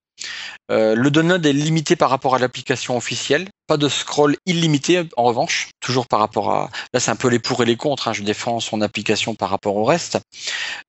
Le 0.69 1.09
download 1.09 1.45
est 1.45 1.53
limité 1.53 1.95
par 1.95 2.09
rapport 2.09 2.35
à 2.35 2.39
l'application 2.39 2.97
officielle. 2.97 3.47
Pas 3.67 3.77
de 3.77 3.87
scroll 3.87 4.35
illimité 4.45 5.03
en 5.15 5.23
revanche, 5.23 5.69
toujours 5.79 6.07
par 6.07 6.19
rapport 6.19 6.51
à 6.51 6.69
là 6.93 6.99
c'est 6.99 7.11
un 7.11 7.15
peu 7.15 7.29
les 7.29 7.39
pour 7.39 7.63
et 7.63 7.65
les 7.65 7.77
contre. 7.77 8.07
hein. 8.09 8.13
Je 8.13 8.23
défends 8.23 8.59
son 8.59 8.81
application 8.81 9.35
par 9.35 9.49
rapport 9.49 9.75
au 9.77 9.85
reste. 9.85 10.19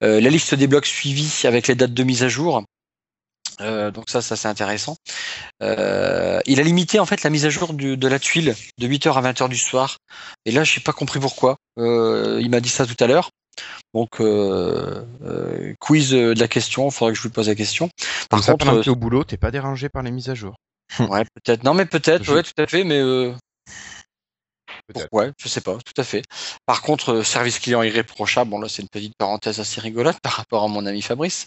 Euh, 0.03 0.21
la 0.21 0.31
liste 0.31 0.55
des 0.55 0.67
blocs 0.67 0.87
suivis 0.87 1.43
avec 1.45 1.69
les 1.69 1.75
dates 1.77 1.95
de 1.95 2.03
mise 2.03 2.23
à 2.25 2.29
jour. 2.29 2.65
Euh, 3.61 3.93
donc 3.93 4.11
ça, 4.11 4.21
ça 4.21 4.35
c'est 4.35 4.49
intéressant. 4.49 4.97
Euh, 5.63 6.41
il 6.47 6.59
a 6.59 6.65
limité 6.65 6.99
en 6.99 7.07
fait 7.07 7.23
la 7.23 7.31
mise 7.31 7.47
à 7.47 7.51
jour 7.51 7.73
du- 7.73 7.97
de 7.97 8.09
la 8.09 8.19
tuile 8.19 8.57
de 8.79 8.87
8h 8.89 9.17
à 9.17 9.21
20h 9.21 9.49
du 9.49 9.57
soir. 9.57 9.99
Et 10.45 10.51
là, 10.51 10.65
j'ai 10.65 10.81
pas 10.81 10.93
compris 10.93 11.21
pourquoi. 11.21 11.57
Il 11.77 12.49
m'a 12.51 12.61
dit 12.61 12.69
ça 12.69 12.87
tout 12.87 12.97
à 12.99 13.07
l'heure. 13.07 13.31
Donc 13.95 14.21
euh, 14.21 15.05
euh, 15.23 15.75
quiz 15.79 16.11
de 16.11 16.35
la 16.39 16.49
question, 16.49 16.89
il 16.89 16.93
faudrait 16.93 17.13
que 17.13 17.19
je 17.19 17.23
lui 17.23 17.31
pose 17.31 17.49
la 17.49 17.55
question. 17.55 17.89
Comme 18.29 18.41
Par 18.41 18.43
ça, 18.43 18.53
contre, 18.53 18.65
pendant 18.67 18.79
que 18.81 18.85
t'es 18.85 18.91
au 18.91 18.97
boulot, 18.97 19.23
t'es 19.23 19.37
pas 19.37 19.53
dérangé 19.53 19.89
par 19.89 20.03
les 20.03 20.11
mises 20.11 20.29
à 20.29 20.35
jour. 20.35 20.57
ouais, 21.11 21.25
peut-être. 21.25 21.65
Non, 21.65 21.75
mais 21.75 21.87
peut-être. 21.87 22.25
Je- 22.25 22.33
Ouais, 22.33 22.43
tout 22.43 22.53
à 22.59 22.67
fait. 22.67 22.85
Mais 22.85 22.99
euh. 22.99 23.33
Ouais, 25.13 25.31
je 25.39 25.49
sais 25.49 25.61
pas, 25.61 25.79
tout 25.79 25.99
à 26.01 26.05
fait. 26.05 26.23
Par 26.67 26.83
contre, 26.83 27.13
euh, 27.15 27.23
service 27.23 27.59
client 27.59 27.83
irréprochable, 27.83 28.51
bon 28.51 28.61
là 28.61 28.69
c'est 28.69 28.83
une 28.83 28.89
petite 28.89 29.17
parenthèse 29.17 29.59
assez 29.61 29.81
rigolote 29.81 30.19
par 30.23 30.33
rapport 30.33 30.63
à 30.63 30.69
mon 30.69 30.85
ami 30.87 31.01
Fabrice. 31.01 31.47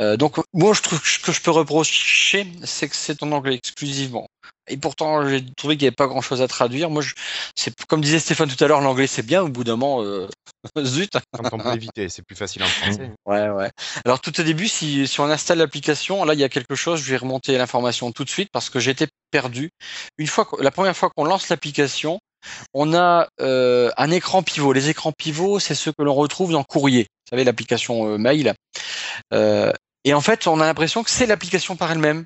Euh, 0.00 0.16
donc 0.16 0.38
moi 0.52 0.72
je 0.72 0.80
trouve 0.82 1.00
que 1.00 1.06
ce 1.08 1.18
que 1.18 1.32
je 1.32 1.40
peux 1.42 1.50
reprocher, 1.50 2.46
c'est 2.64 2.88
que 2.88 2.96
c'est 2.96 3.22
en 3.22 3.32
anglais 3.32 3.54
exclusivement. 3.56 4.26
Et 4.68 4.76
pourtant 4.76 5.28
j'ai 5.28 5.44
trouvé 5.56 5.76
qu'il 5.76 5.84
n'y 5.84 5.88
avait 5.88 5.94
pas 5.94 6.06
grand 6.06 6.22
chose 6.22 6.40
à 6.40 6.48
traduire. 6.48 6.90
Moi, 6.90 7.02
je, 7.02 7.14
c'est 7.54 7.74
comme 7.86 8.00
disait 8.00 8.18
Stéphane 8.18 8.48
tout 8.48 8.62
à 8.62 8.68
l'heure, 8.68 8.80
l'anglais 8.80 9.06
c'est 9.06 9.24
bien. 9.24 9.42
Au 9.42 9.48
bout 9.48 9.64
d'un 9.64 9.76
moment, 9.76 10.02
euh, 10.02 10.26
zut. 10.82 11.16
On 11.38 11.58
peut 11.58 11.74
éviter, 11.74 12.08
c'est 12.08 12.22
plus 12.22 12.36
facile 12.36 12.62
en 12.62 12.66
français. 12.66 13.10
Ouais, 13.26 13.48
ouais. 13.48 13.70
Alors 14.04 14.20
tout 14.20 14.38
au 14.38 14.42
début, 14.42 14.68
si, 14.68 15.06
si 15.06 15.20
on 15.20 15.24
installe 15.24 15.58
l'application, 15.58 16.24
là 16.24 16.34
il 16.34 16.40
y 16.40 16.44
a 16.44 16.48
quelque 16.48 16.74
chose, 16.74 17.00
je 17.00 17.10
vais 17.10 17.16
remonter 17.16 17.56
l'information 17.56 18.12
tout 18.12 18.24
de 18.24 18.28
suite 18.28 18.48
parce 18.52 18.68
que 18.70 18.80
j'étais 18.80 19.06
perdu. 19.30 19.70
Une 20.18 20.26
fois, 20.26 20.46
la 20.60 20.70
première 20.70 20.96
fois 20.96 21.10
qu'on 21.14 21.24
lance 21.24 21.48
l'application, 21.48 22.20
on 22.72 22.94
a 22.94 23.28
euh, 23.40 23.90
un 23.96 24.10
écran 24.10 24.42
pivot. 24.42 24.72
Les 24.72 24.90
écrans 24.90 25.12
pivots, 25.12 25.58
c'est 25.58 25.74
ceux 25.74 25.92
que 25.92 26.02
l'on 26.02 26.14
retrouve 26.14 26.52
dans 26.52 26.64
Courrier. 26.64 27.02
Vous 27.02 27.30
savez, 27.30 27.44
l'application 27.44 28.06
euh, 28.06 28.18
mail. 28.18 28.54
Euh, 29.32 29.72
et 30.04 30.14
en 30.14 30.20
fait, 30.20 30.46
on 30.46 30.60
a 30.60 30.66
l'impression 30.66 31.02
que 31.02 31.10
c'est 31.10 31.26
l'application 31.26 31.76
par 31.76 31.90
elle-même. 31.90 32.24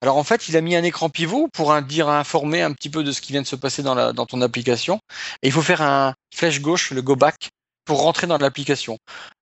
Alors 0.00 0.16
en 0.16 0.24
fait, 0.24 0.48
il 0.48 0.56
a 0.56 0.60
mis 0.60 0.76
un 0.76 0.82
écran 0.82 1.10
pivot 1.10 1.48
pour 1.52 1.80
dire 1.82 2.08
informer 2.08 2.62
un 2.62 2.72
petit 2.72 2.90
peu 2.90 3.04
de 3.04 3.12
ce 3.12 3.20
qui 3.20 3.32
vient 3.32 3.42
de 3.42 3.46
se 3.46 3.56
passer 3.56 3.82
dans, 3.82 4.26
ton 4.26 4.40
application. 4.40 5.00
Et 5.42 5.48
il 5.48 5.52
faut 5.52 5.62
faire 5.62 5.82
un 5.82 6.14
flèche 6.34 6.60
gauche, 6.60 6.90
le 6.90 7.02
go 7.02 7.16
back, 7.16 7.50
pour 7.84 8.02
rentrer 8.02 8.26
dans 8.26 8.38
l'application. 8.38 8.98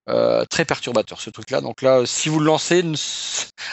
Euh, 0.09 0.45
très 0.47 0.65
perturbateur 0.65 1.21
ce 1.21 1.31
truc-là. 1.31 1.61
Donc 1.61 1.83
là, 1.83 2.05
si 2.05 2.29
vous 2.29 2.41
le 2.41 2.47
lancez, 2.47 2.83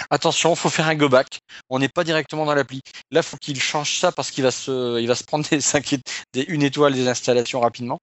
attention, 0.09 0.55
faut 0.55 0.69
faire 0.69 0.87
un 0.87 0.95
go 0.95 1.09
back. 1.09 1.39
On 1.69 1.79
n'est 1.79 1.89
pas 1.89 2.03
directement 2.03 2.45
dans 2.45 2.53
l'appli. 2.53 2.81
Là, 3.11 3.23
faut 3.23 3.37
qu'il 3.37 3.59
change 3.59 3.97
ça 3.97 4.11
parce 4.11 4.29
qu'il 4.29 4.43
va 4.43 4.51
se, 4.51 4.99
il 4.99 5.07
va 5.07 5.15
se 5.15 5.23
prendre 5.23 5.45
des, 5.49 6.41
une 6.43 6.63
étoile 6.63 6.93
des 6.93 7.07
installations 7.07 7.59
rapidement. 7.59 7.97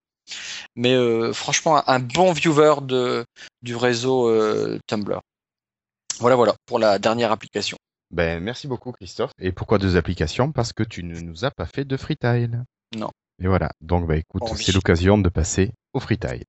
Mais 0.75 0.93
euh, 0.93 1.33
franchement, 1.33 1.77
un, 1.77 1.83
un 1.87 1.99
bon 1.99 2.33
viewer 2.33 2.75
de 2.81 3.25
du 3.61 3.75
réseau 3.75 4.29
euh, 4.29 4.79
Tumblr. 4.87 5.21
Voilà, 6.19 6.35
voilà 6.35 6.55
pour 6.65 6.79
la 6.79 6.99
dernière 6.99 7.31
application. 7.31 7.77
Ben, 8.11 8.41
merci 8.41 8.67
beaucoup, 8.67 8.91
Christophe. 8.91 9.31
Et 9.39 9.51
pourquoi 9.51 9.77
deux 9.77 9.97
applications? 9.97 10.51
Parce 10.51 10.73
que 10.73 10.83
tu 10.83 11.03
ne 11.03 11.19
nous 11.19 11.43
as 11.45 11.51
pas 11.51 11.65
fait 11.65 11.85
de 11.85 11.97
freetile. 11.97 12.63
Non. 12.97 13.09
Et 13.41 13.47
voilà. 13.47 13.71
Donc, 13.81 14.07
bah, 14.07 14.17
écoute, 14.17 14.43
c'est 14.55 14.73
l'occasion 14.73 15.17
de 15.17 15.29
passer 15.29 15.71
au 15.93 15.99
freetile. 15.99 16.43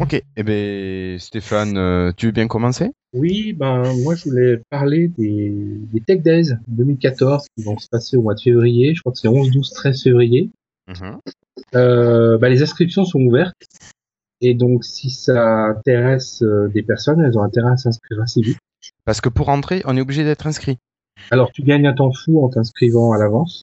Ok, 0.00 0.22
eh 0.36 0.42
bien 0.42 1.18
Stéphane, 1.18 1.76
euh, 1.76 2.10
tu 2.16 2.26
veux 2.26 2.32
bien 2.32 2.48
commencer? 2.48 2.90
Oui, 3.12 3.52
ben 3.52 3.82
moi 4.02 4.14
je 4.14 4.30
voulais 4.30 4.62
parler 4.70 5.08
des, 5.08 5.52
des 5.92 6.00
Tech 6.00 6.22
Days 6.22 6.54
2014 6.68 7.44
qui 7.54 7.64
vont 7.64 7.76
se 7.78 7.86
passer 7.86 8.16
au 8.16 8.22
mois 8.22 8.34
de 8.34 8.40
février, 8.40 8.94
je 8.94 9.00
crois 9.00 9.12
que 9.12 9.18
c'est 9.18 9.28
11, 9.28 9.50
12, 9.50 9.70
13 9.70 10.02
février. 10.02 10.50
Mhm. 10.90 11.18
Euh, 11.74 12.38
bah, 12.38 12.48
les 12.48 12.62
inscriptions 12.62 13.04
sont 13.04 13.20
ouvertes. 13.20 13.54
Et 14.40 14.54
donc, 14.54 14.84
si 14.84 15.10
ça 15.10 15.66
intéresse 15.66 16.42
euh, 16.42 16.68
des 16.68 16.82
personnes, 16.82 17.20
elles 17.20 17.38
ont 17.38 17.42
intérêt 17.42 17.72
à 17.72 17.76
s'inscrire 17.76 18.20
assez 18.22 18.40
vite. 18.40 18.58
Parce 19.04 19.20
que 19.20 19.28
pour 19.28 19.46
rentrer, 19.46 19.82
on 19.84 19.96
est 19.96 20.00
obligé 20.00 20.24
d'être 20.24 20.46
inscrit. 20.46 20.78
Alors, 21.30 21.52
tu 21.52 21.62
gagnes 21.62 21.86
un 21.86 21.92
temps 21.92 22.12
fou 22.12 22.42
en 22.42 22.48
t'inscrivant 22.48 23.12
à 23.12 23.18
l'avance. 23.18 23.62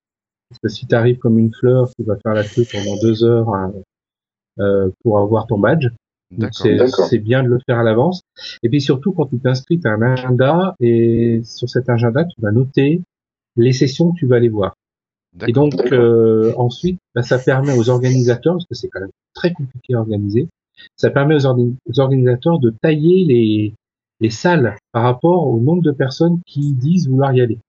Parce 0.50 0.60
que 0.60 0.70
si 0.70 0.88
tu 0.88 0.96
arrives 0.96 1.18
comme 1.18 1.40
une 1.40 1.54
fleur, 1.54 1.90
tu 1.98 2.04
vas 2.04 2.16
faire 2.24 2.34
la 2.34 2.44
queue 2.44 2.66
pendant 2.72 2.96
deux 3.02 3.24
heures 3.24 3.50
hein, 3.54 3.74
euh, 4.60 4.90
pour 5.04 5.20
avoir 5.20 5.48
ton 5.48 5.58
badge. 5.58 5.88
C'est 6.52 7.20
bien 7.20 7.44
de 7.44 7.48
le 7.48 7.60
faire 7.66 7.80
à 7.80 7.84
l'avance. 7.84 8.22
Et 8.62 8.70
puis 8.70 8.82
surtout, 8.82 9.14
quand 9.14 9.28
tu 9.28 9.40
t'inscris, 9.40 9.80
tu 9.80 9.88
as 9.88 9.92
un 9.92 10.02
agenda 10.02 10.76
et 10.80 11.42
sur 11.44 11.70
cet 11.70 11.90
agenda, 11.90 12.26
tu 12.26 12.40
vas 12.42 12.52
noter 12.52 13.02
les 13.56 13.74
sessions 13.74 14.12
que 14.12 14.20
tu 14.20 14.28
vas 14.28 14.36
aller 14.36 14.50
voir. 14.50 14.76
Et 15.48 15.52
donc 15.52 15.74
euh, 15.92 16.54
ensuite, 16.58 17.00
bah, 17.14 17.22
ça 17.22 17.38
permet 17.38 17.74
aux 17.78 17.90
organisateurs, 17.90 18.54
parce 18.56 18.66
que 18.66 18.76
c'est 18.76 18.88
quand 18.88 19.02
même 19.02 19.12
très 19.34 19.54
compliqué 19.54 19.94
à 19.94 20.00
organiser, 20.00 20.48
ça 20.96 21.10
permet 21.10 21.36
aux, 21.36 21.46
ordi- 21.46 21.76
aux 21.86 22.00
organisateurs 22.00 22.60
de 22.60 22.74
tailler 22.82 23.24
les, 23.26 23.74
les 24.20 24.30
salles 24.30 24.76
par 24.92 25.04
rapport 25.04 25.48
au 25.48 25.60
nombre 25.60 25.84
de 25.84 25.92
personnes 25.92 26.40
qui 26.48 26.74
disent 26.74 27.08
vouloir 27.08 27.34
y 27.34 27.42
aller. 27.42 27.60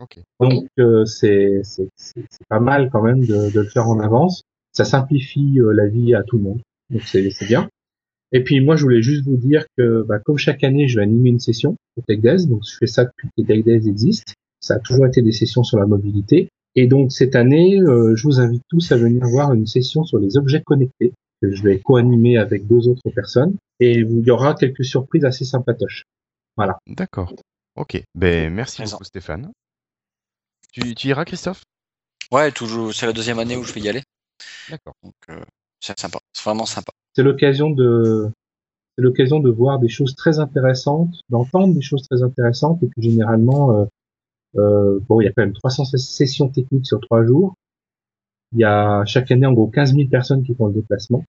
Ok. 0.00 0.18
Donc 0.40 0.64
euh, 0.78 1.04
c'est 1.04 1.62
pas 2.48 2.60
mal 2.60 2.88
quand 2.90 3.02
même 3.02 3.24
de, 3.26 3.50
de 3.52 3.60
le 3.60 3.68
faire 3.68 3.88
en 3.88 4.00
avance. 4.00 4.42
Ça 4.72 4.84
simplifie 4.84 5.60
euh, 5.60 5.72
la 5.72 5.86
vie 5.86 6.14
à 6.14 6.22
tout 6.22 6.38
le 6.38 6.44
monde, 6.44 6.60
donc 6.90 7.02
c'est 7.02 7.28
bien. 7.46 7.68
Et 8.32 8.42
puis 8.42 8.60
moi 8.62 8.76
je 8.76 8.84
voulais 8.84 9.02
juste 9.02 9.24
vous 9.26 9.36
dire 9.36 9.66
que 9.76 10.02
bah, 10.08 10.18
comme 10.18 10.38
chaque 10.38 10.64
année 10.64 10.88
je 10.88 10.96
vais 10.96 11.02
animer 11.02 11.28
une 11.28 11.40
session 11.40 11.76
au 11.98 12.00
Tech 12.00 12.20
Days, 12.20 12.46
donc 12.46 12.62
je 12.66 12.76
fais 12.78 12.86
ça 12.86 13.04
depuis 13.04 13.28
que 13.28 13.32
les 13.36 13.44
Tech 13.44 13.64
Days 13.64 13.86
existent. 13.86 14.32
Ça 14.60 14.76
a 14.76 14.78
toujours 14.78 15.06
été 15.06 15.20
des 15.20 15.32
sessions 15.32 15.62
sur 15.62 15.78
la 15.78 15.86
mobilité. 15.86 16.48
Et 16.74 16.86
donc 16.86 17.12
cette 17.12 17.36
année, 17.36 17.80
euh, 17.80 18.16
je 18.16 18.22
vous 18.24 18.40
invite 18.40 18.62
tous 18.68 18.92
à 18.92 18.96
venir 18.96 19.24
voir 19.26 19.52
une 19.52 19.66
session 19.66 20.04
sur 20.04 20.18
les 20.18 20.36
objets 20.36 20.62
connectés 20.62 21.12
que 21.40 21.52
je 21.52 21.62
vais 21.62 21.80
co-animer 21.80 22.38
avec 22.38 22.66
deux 22.66 22.88
autres 22.88 23.10
personnes. 23.10 23.56
Et 23.80 23.98
il 23.98 24.24
y 24.24 24.30
aura 24.30 24.54
quelques 24.54 24.84
surprises 24.84 25.24
assez 25.24 25.44
sympatoches. 25.44 26.04
D'accord. 26.86 27.34
Ok. 27.76 28.02
Ben 28.14 28.52
merci 28.52 28.76
Présent. 28.76 28.96
beaucoup 28.96 29.04
Stéphane. 29.04 29.50
Tu, 30.72 30.94
tu 30.94 31.08
iras 31.08 31.24
Christophe? 31.24 31.62
Ouais, 32.30 32.50
toujours, 32.50 32.94
c'est 32.94 33.06
la 33.06 33.12
deuxième 33.12 33.38
année 33.38 33.56
où 33.56 33.64
je 33.64 33.72
vais 33.72 33.80
y 33.80 33.88
aller. 33.88 34.02
D'accord. 34.70 34.94
Donc, 35.02 35.14
euh, 35.30 35.40
c'est 35.80 35.98
sympa. 35.98 36.18
C'est 36.32 36.44
vraiment 36.44 36.64
sympa. 36.64 36.92
C'est 37.14 37.22
l'occasion 37.22 37.70
de 37.70 38.30
c'est 38.96 39.02
l'occasion 39.02 39.40
de 39.40 39.50
voir 39.50 39.78
des 39.78 39.88
choses 39.88 40.14
très 40.14 40.38
intéressantes, 40.38 41.14
d'entendre 41.30 41.74
des 41.74 41.80
choses 41.80 42.06
très 42.08 42.22
intéressantes. 42.22 42.82
Et 42.82 42.86
puis 42.86 43.02
généralement, 43.02 43.72
euh, 43.72 43.84
euh, 44.56 45.00
bon, 45.08 45.20
il 45.20 45.24
y 45.24 45.28
a 45.28 45.32
quand 45.32 45.42
même 45.42 45.52
300 45.52 45.84
sessions 45.84 46.48
techniques 46.48 46.86
sur 46.86 47.00
trois 47.00 47.24
jours. 47.24 47.54
Il 48.52 48.60
y 48.60 48.64
a 48.64 49.04
chaque 49.06 49.30
année 49.30 49.46
en 49.46 49.52
gros 49.52 49.68
15 49.68 49.94
000 49.94 50.08
personnes 50.08 50.42
qui 50.42 50.54
font 50.54 50.66
le 50.66 50.74
déplacement. 50.74 51.24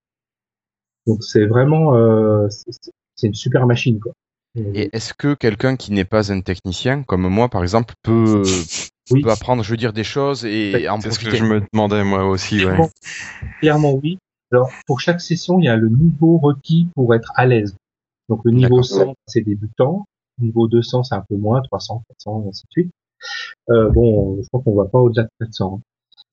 Donc 1.08 1.24
c'est 1.24 1.46
vraiment 1.46 1.96
euh, 1.96 2.48
c'est 2.50 2.92
c'est 3.16 3.28
une 3.28 3.34
super 3.34 3.66
machine 3.66 4.00
quoi. 4.00 4.14
Et 4.56 4.90
est-ce 4.94 5.14
que 5.14 5.34
quelqu'un 5.34 5.76
qui 5.76 5.92
n'est 5.92 6.06
pas 6.06 6.32
un 6.32 6.42
technicien, 6.42 7.04
comme 7.04 7.28
moi 7.28 7.50
par 7.50 7.64
exemple, 7.64 7.96
peut, 8.04 8.44
Oui. 9.10 9.22
peut 9.22 9.32
apprendre, 9.32 9.64
je 9.64 9.72
veux 9.72 9.78
dire, 9.78 9.94
des 9.94 10.04
choses 10.04 10.46
et 10.46 10.88
en 10.88 11.02
C'est 11.02 11.12
ce 11.12 11.20
que 11.20 11.36
je 11.36 11.44
me 11.44 11.62
demandais 11.74 12.04
moi 12.04 12.26
aussi. 12.26 12.64
Ouais. 12.64 12.78
Bon, 12.78 12.90
Clairement 13.62 13.94
oui. 13.94 14.20
Alors 14.52 14.70
pour 14.86 15.00
chaque 15.00 15.22
session, 15.22 15.60
il 15.60 15.66
y 15.66 15.70
a 15.70 15.76
le 15.76 15.90
niveau 15.90 16.38
requis 16.38 16.88
pour 16.94 17.16
être 17.16 17.32
à 17.36 17.46
l'aise. 17.48 17.76
Donc 18.30 18.42
le 18.46 18.52
niveau 18.52 18.82
D'accord. 18.82 18.86
100, 18.86 19.16
c'est 19.28 19.42
débutant. 19.42 20.06
Niveau 20.40 20.68
200, 20.68 21.04
c'est 21.04 21.16
un 21.16 21.26
peu 21.28 21.36
moins, 21.36 21.62
300, 21.62 22.04
400, 22.10 22.44
et 22.46 22.50
ainsi 22.50 22.64
de 22.64 22.72
suite. 22.72 22.92
Euh, 23.70 23.90
bon, 23.90 24.42
je 24.42 24.48
crois 24.50 24.62
qu'on 24.62 24.76
va 24.76 24.86
pas 24.86 25.00
au-delà 25.00 25.24
de 25.24 25.30
400. 25.46 25.76
hein. 25.78 25.82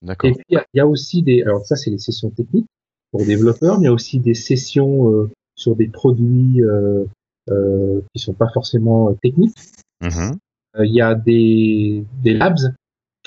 D'accord. 0.03 0.29
Et 0.29 0.33
puis 0.33 0.43
il 0.49 0.53
y 0.53 0.57
a- 0.57 0.65
il 0.73 0.77
y, 0.77 0.81
a 0.81 0.87
aussi 0.87 1.21
des, 1.21 1.43
alors 1.43 1.63
ça 1.65 1.75
c'est 1.75 1.91
les 1.91 1.99
sessions 1.99 2.29
techniques 2.31 2.65
pour 3.11 3.23
développeurs, 3.25 3.77
mais 3.77 3.83
il 3.83 3.85
y 3.85 3.89
a 3.89 3.93
aussi 3.93 4.19
des 4.19 4.33
sessions 4.33 5.09
euh, 5.11 5.29
sur 5.55 5.75
des 5.75 5.87
produits 5.87 6.61
euh, 6.63 7.05
euh, 7.49 8.01
qui 8.13 8.21
sont 8.21 8.33
pas 8.33 8.49
forcément 8.53 9.09
euh, 9.09 9.13
techniques. 9.21 9.55
Mhm. 10.01 10.37
Euh, 10.77 10.85
Il 10.85 10.93
y 10.95 11.01
a 11.01 11.13
des, 11.15 12.03
des 12.23 12.33
labs, 12.33 12.57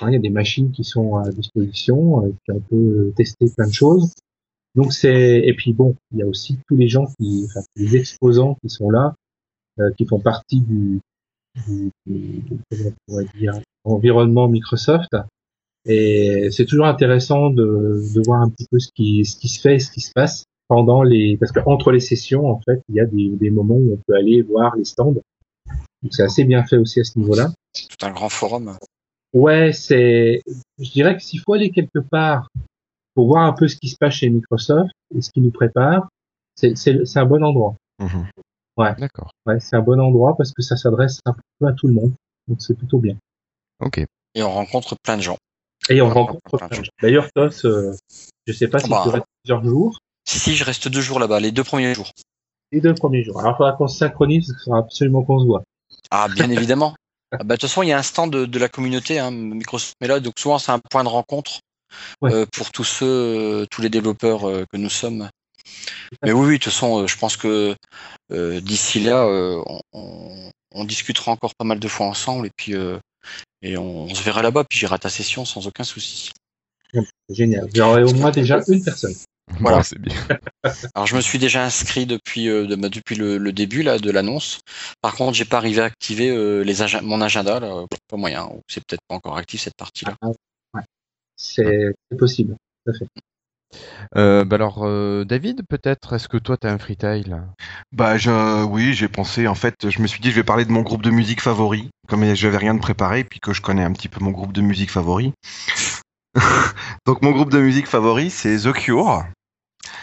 hein, 0.01 0.09
il 0.11 0.15
y 0.15 0.17
a 0.17 0.21
des 0.21 0.31
machines 0.31 0.73
qui 0.73 0.83
sont 0.85 1.17
à 1.17 1.31
disposition, 1.31 2.25
euh, 2.25 2.31
qui 2.45 2.51
on 2.53 2.61
peut 2.61 3.13
tester 3.17 3.47
plein 3.57 3.69
de 3.69 3.73
choses. 3.73 4.13
Donc 4.75 4.93
c'est 4.93 5.39
et 5.47 5.55
puis 5.55 5.73
bon, 5.73 5.95
il 6.11 6.19
y 6.19 6.23
a 6.23 6.27
aussi 6.27 6.59
tous 6.67 6.77
les 6.77 6.89
gens 6.89 7.07
qui, 7.21 7.45
enfin 7.47 7.61
les 7.77 7.95
exposants 7.97 8.57
qui 8.63 8.69
sont 8.69 8.91
là, 8.91 9.15
qui 9.97 10.07
font 10.07 10.19
partie 10.21 10.61
du, 10.61 11.01
du, 11.67 11.91
du- 12.07 12.43
dire 13.39 13.61
environnement 13.85 14.49
Microsoft. 14.49 15.11
Et 15.87 16.49
c'est 16.51 16.65
toujours 16.65 16.87
intéressant 16.87 17.51
de, 17.51 18.03
de 18.15 18.23
voir 18.25 18.41
un 18.41 18.49
petit 18.49 18.67
peu 18.71 18.79
ce 18.79 18.89
qui 18.95 19.25
ce 19.27 19.37
qui 19.37 19.49
se 19.49 19.61
fait, 19.61 19.75
et 19.77 19.79
ce 19.79 19.91
qui 19.91 20.01
se 20.01 20.13
passe 20.15 20.45
pendant 20.69 21.03
les 21.03 21.37
parce 21.37 21.53
que 21.53 21.61
entre 21.67 21.93
les 21.93 22.01
sessions 22.01 22.47
en 22.51 22.59
fait 22.61 22.81
il 22.89 22.95
y 22.95 23.01
a 23.01 23.05
des, 23.05 23.29
des 23.29 23.51
moments 23.51 23.75
où 23.77 23.93
on 23.93 23.99
peut 24.07 24.17
aller 24.17 24.41
voir 24.41 24.75
les 24.77 24.85
stands. 24.85 25.13
Donc 25.13 26.13
c'est 26.13 26.23
assez 26.23 26.45
bien 26.45 26.65
fait 26.65 26.79
aussi 26.79 27.01
à 27.01 27.05
ce 27.05 27.19
niveau-là. 27.19 27.53
Tout 27.75 28.07
un 28.07 28.13
grand 28.13 28.29
forum. 28.31 28.77
Ouais, 29.35 29.73
c'est. 29.73 30.41
Je 30.79 30.91
dirais 30.91 31.17
que 31.17 31.23
s'il 31.23 31.41
faut 31.41 31.53
aller 31.55 31.71
quelque 31.71 31.99
part 31.99 32.49
pour 33.15 33.27
voir 33.27 33.45
un 33.45 33.53
peu 33.53 33.69
ce 33.69 33.77
qui 33.77 33.89
se 33.89 33.97
passe 33.99 34.15
chez 34.15 34.31
Microsoft 34.31 34.91
et 35.15 35.21
ce 35.21 35.31
qui 35.31 35.41
nous 35.41 35.51
prépare, 35.51 36.09
c'est 36.55 36.77
c'est 36.79 37.05
c'est 37.05 37.19
un 37.19 37.27
bon 37.27 37.43
endroit. 37.45 37.75
Mhm. 38.77 38.95
D'accord. 38.99 39.31
Ouais, 39.47 39.61
c'est 39.61 39.77
un 39.77 39.81
bon 39.83 40.01
endroit 40.01 40.37
parce 40.37 40.53
que 40.53 40.63
ça 40.63 40.77
s'adresse 40.77 41.21
un 41.27 41.35
peu 41.61 41.67
à 41.67 41.73
tout 41.73 41.87
le 41.87 41.95
monde. 41.95 42.13
Donc 42.49 42.61
c'est 42.61 42.75
plutôt 42.77 42.99
bien. 42.99 43.17
Ok. 43.81 43.99
Et 44.35 44.43
on 44.43 44.51
rencontre 44.53 44.97
plein 45.03 45.17
de 45.17 45.23
gens. 45.23 45.39
Et 45.89 46.01
on 46.01 46.09
Ouais, 46.09 46.13
rencontre 46.13 46.41
plein 46.43 46.57
de 46.57 46.59
plein 46.59 46.69
de 46.69 46.75
choses. 46.75 46.85
gens. 46.87 46.91
D'ailleurs, 47.03 47.29
Tos, 47.35 47.67
euh, 47.67 47.95
je 48.47 48.53
sais 48.53 48.69
pas 48.69 48.79
si 48.81 48.89
Bah. 48.91 49.01
tu 49.05 49.11
restes 49.11 49.27
plusieurs 49.45 49.65
jours. 49.65 49.99
Si, 50.27 50.39
si, 50.39 50.55
je 50.57 50.65
reste 50.65 50.89
deux 50.89 51.01
jours 51.03 51.19
là-bas, 51.21 51.39
les 51.41 51.53
deux 51.53 51.63
premiers 51.65 51.95
jours. 51.95 52.11
Les 52.73 52.81
deux 52.81 52.95
premiers 52.95 53.23
jours. 53.23 53.39
Alors, 53.41 53.53
il 53.53 53.57
faudra 53.59 53.73
qu'on 53.75 53.87
se 53.89 53.99
synchronise, 53.99 54.47
qu'il 54.47 54.65
faudra 54.65 54.79
absolument 54.81 55.23
qu'on 55.23 55.39
se 55.41 55.45
voit. 55.45 55.63
Ah, 56.11 56.29
bien 56.35 56.49
évidemment. 56.51 56.95
Ah, 57.31 57.39
bah, 57.39 57.55
De 57.57 57.61
toute 57.61 57.69
façon, 57.69 57.83
il 57.83 57.89
y 57.91 57.93
a 57.93 57.99
un 57.99 58.03
stand 58.03 58.33
de, 58.33 58.45
de 58.47 58.59
la 58.59 58.69
communauté, 58.69 59.19
hein, 59.19 59.31
Microsoft 59.31 59.95
là, 60.01 60.19
donc 60.21 60.35
souvent 60.39 60.59
c'est 60.59 60.73
un 60.73 60.79
point 60.91 61.05
de 61.05 61.09
rencontre 61.09 61.61
Ouais. 62.23 62.33
euh, 62.35 62.47
pour 62.53 62.73
tous 62.73 62.83
ceux, 62.83 63.07
euh, 63.07 63.67
tous 63.71 63.81
les 63.81 63.89
développeurs 63.89 64.49
euh, 64.49 64.65
que 64.73 64.77
nous 64.77 64.89
sommes. 64.91 65.29
Mais 66.23 66.33
oui, 66.33 66.47
oui, 66.47 66.53
de 66.59 66.65
toute 66.65 66.73
façon, 66.73 67.03
euh, 67.03 67.07
je 67.07 67.17
pense 67.17 67.37
que 67.37 67.75
euh, 68.33 68.61
d'ici 68.61 69.01
là, 69.01 69.25
euh, 69.25 69.63
on, 69.93 70.85
discutera 70.85 71.33
encore 71.33 71.55
pas 71.55 71.65
mal 71.65 71.79
de 71.79 71.89
fois 71.89 72.07
ensemble 72.07 72.47
et 72.47 72.51
puis 72.55 72.75
euh, 72.75 72.99
et 73.63 73.79
on, 73.79 74.05
on 74.05 74.15
se 74.15 74.23
verra 74.23 74.43
là-bas, 74.43 74.65
puis 74.69 74.79
j'irai 74.79 74.97
à 74.97 74.99
ta 74.99 75.09
session 75.09 75.45
sans 75.45 75.67
aucun 75.67 75.85
souci. 75.85 76.31
C'est 76.93 77.35
génial. 77.35 77.69
J'aurai 77.75 78.03
au 78.03 78.13
moins 78.15 78.31
déjà 78.31 78.61
une 78.69 78.85
personne. 78.85 79.15
Voilà. 79.61 79.79
Bon, 79.79 79.83
c'est 79.83 79.99
bien. 79.99 80.15
Alors 80.95 81.07
je 81.07 81.17
me 81.17 81.21
suis 81.21 81.39
déjà 81.39 81.65
inscrit 81.65 82.07
depuis 82.07 82.49
euh, 82.49 82.67
de- 82.67 82.77
bah, 82.77 82.89
depuis 82.89 83.15
le, 83.15 83.39
le 83.39 83.53
début 83.53 83.83
là 83.83 83.99
de 83.99 84.11
l'annonce. 84.11 84.61
Par 85.01 85.15
contre, 85.15 85.35
j'ai 85.35 85.45
pas 85.45 85.59
arrivé 85.59 85.83
à 85.83 85.85
activer 85.85 86.31
euh, 86.31 86.63
les 86.63 86.75
mon 87.03 87.21
agenda 87.21 87.61
là, 87.61 87.85
pas 88.09 88.17
moyen. 88.17 88.51
C'est 88.69 88.83
peut-être 88.85 89.03
pas 89.07 89.15
encore 89.15 89.37
actif 89.37 89.63
cette 89.63 89.77
partie-là. 89.77 90.17
Ah, 90.23 90.29
ouais. 90.75 90.83
C'est 91.37 91.95
c'est 92.11 92.17
possible. 92.17 92.57
Tout 92.85 92.93
à 92.93 92.95
fait. 92.95 93.07
Euh, 94.17 94.45
bah 94.45 94.57
alors, 94.57 94.81
euh, 94.85 95.25
David, 95.25 95.63
peut-être, 95.69 96.13
est-ce 96.15 96.29
que 96.29 96.37
toi, 96.37 96.57
tu 96.57 96.67
as 96.67 96.73
un 96.73 96.79
freetail 96.79 97.37
Bah 97.93 98.17
je, 98.19 98.65
oui, 98.65 98.95
j'ai 98.95 99.09
pensé 99.09 99.49
en 99.49 99.55
fait, 99.55 99.89
je 99.91 100.01
me 100.01 100.07
suis 100.07 100.21
dit 100.21 100.31
je 100.31 100.37
vais 100.37 100.45
parler 100.45 100.65
de 100.65 100.73
mon 100.73 100.83
groupe 100.83 101.03
de 101.03 101.11
musique 101.11 101.41
favori, 101.41 101.91
comme 102.09 102.35
je 102.35 102.47
n'avais 102.47 102.59
rien 102.59 102.75
de 102.75 102.81
préparé, 102.81 103.25
puis 103.25 103.41
que 103.41 103.53
je 103.53 103.61
connais 103.63 103.83
un 103.85 103.93
petit 103.93 104.09
peu 104.09 104.23
mon 104.23 104.31
groupe 104.31 104.53
de 104.53 104.61
musique 104.61 104.91
favori. 104.91 105.33
Donc 107.07 107.23
mon 107.23 107.31
groupe 107.33 107.51
de 107.51 107.61
musique 107.61 107.87
favori 107.87 108.31
c'est 108.31 108.57
The 108.59 108.73
Cure. 108.73 109.25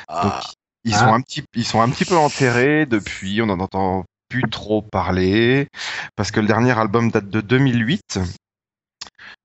Ah, 0.08 0.42
Ils 0.84 0.94
Ah. 0.96 1.00
sont 1.00 1.14
un 1.14 1.22
petit, 1.22 1.44
ils 1.56 1.66
sont 1.66 1.82
un 1.82 1.90
petit 1.90 2.06
peu 2.06 2.18
enterrés 2.18 2.86
depuis, 2.86 3.42
on 3.42 3.46
n'en 3.48 3.60
entend 3.60 4.04
plus 4.30 4.50
trop 4.50 4.82
parler, 4.82 5.68
parce 6.16 6.32
que 6.32 6.40
le 6.40 6.48
dernier 6.48 6.78
album 6.78 7.12
date 7.12 7.30
de 7.30 7.42
2008. 7.42 8.20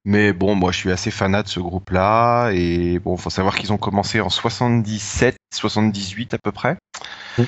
Mais 0.06 0.32
bon, 0.32 0.54
moi 0.54 0.70
je 0.70 0.78
suis 0.78 0.92
assez 0.92 1.10
fanat 1.10 1.42
de 1.42 1.48
ce 1.48 1.58
groupe-là, 1.58 2.50
et 2.52 3.00
bon, 3.00 3.16
faut 3.16 3.28
savoir 3.28 3.56
qu'ils 3.56 3.72
ont 3.72 3.76
commencé 3.76 4.20
en 4.20 4.30
77, 4.30 5.36
78 5.52 6.32
à 6.32 6.38
peu 6.38 6.52
près. 6.52 6.76
Mm. 7.36 7.42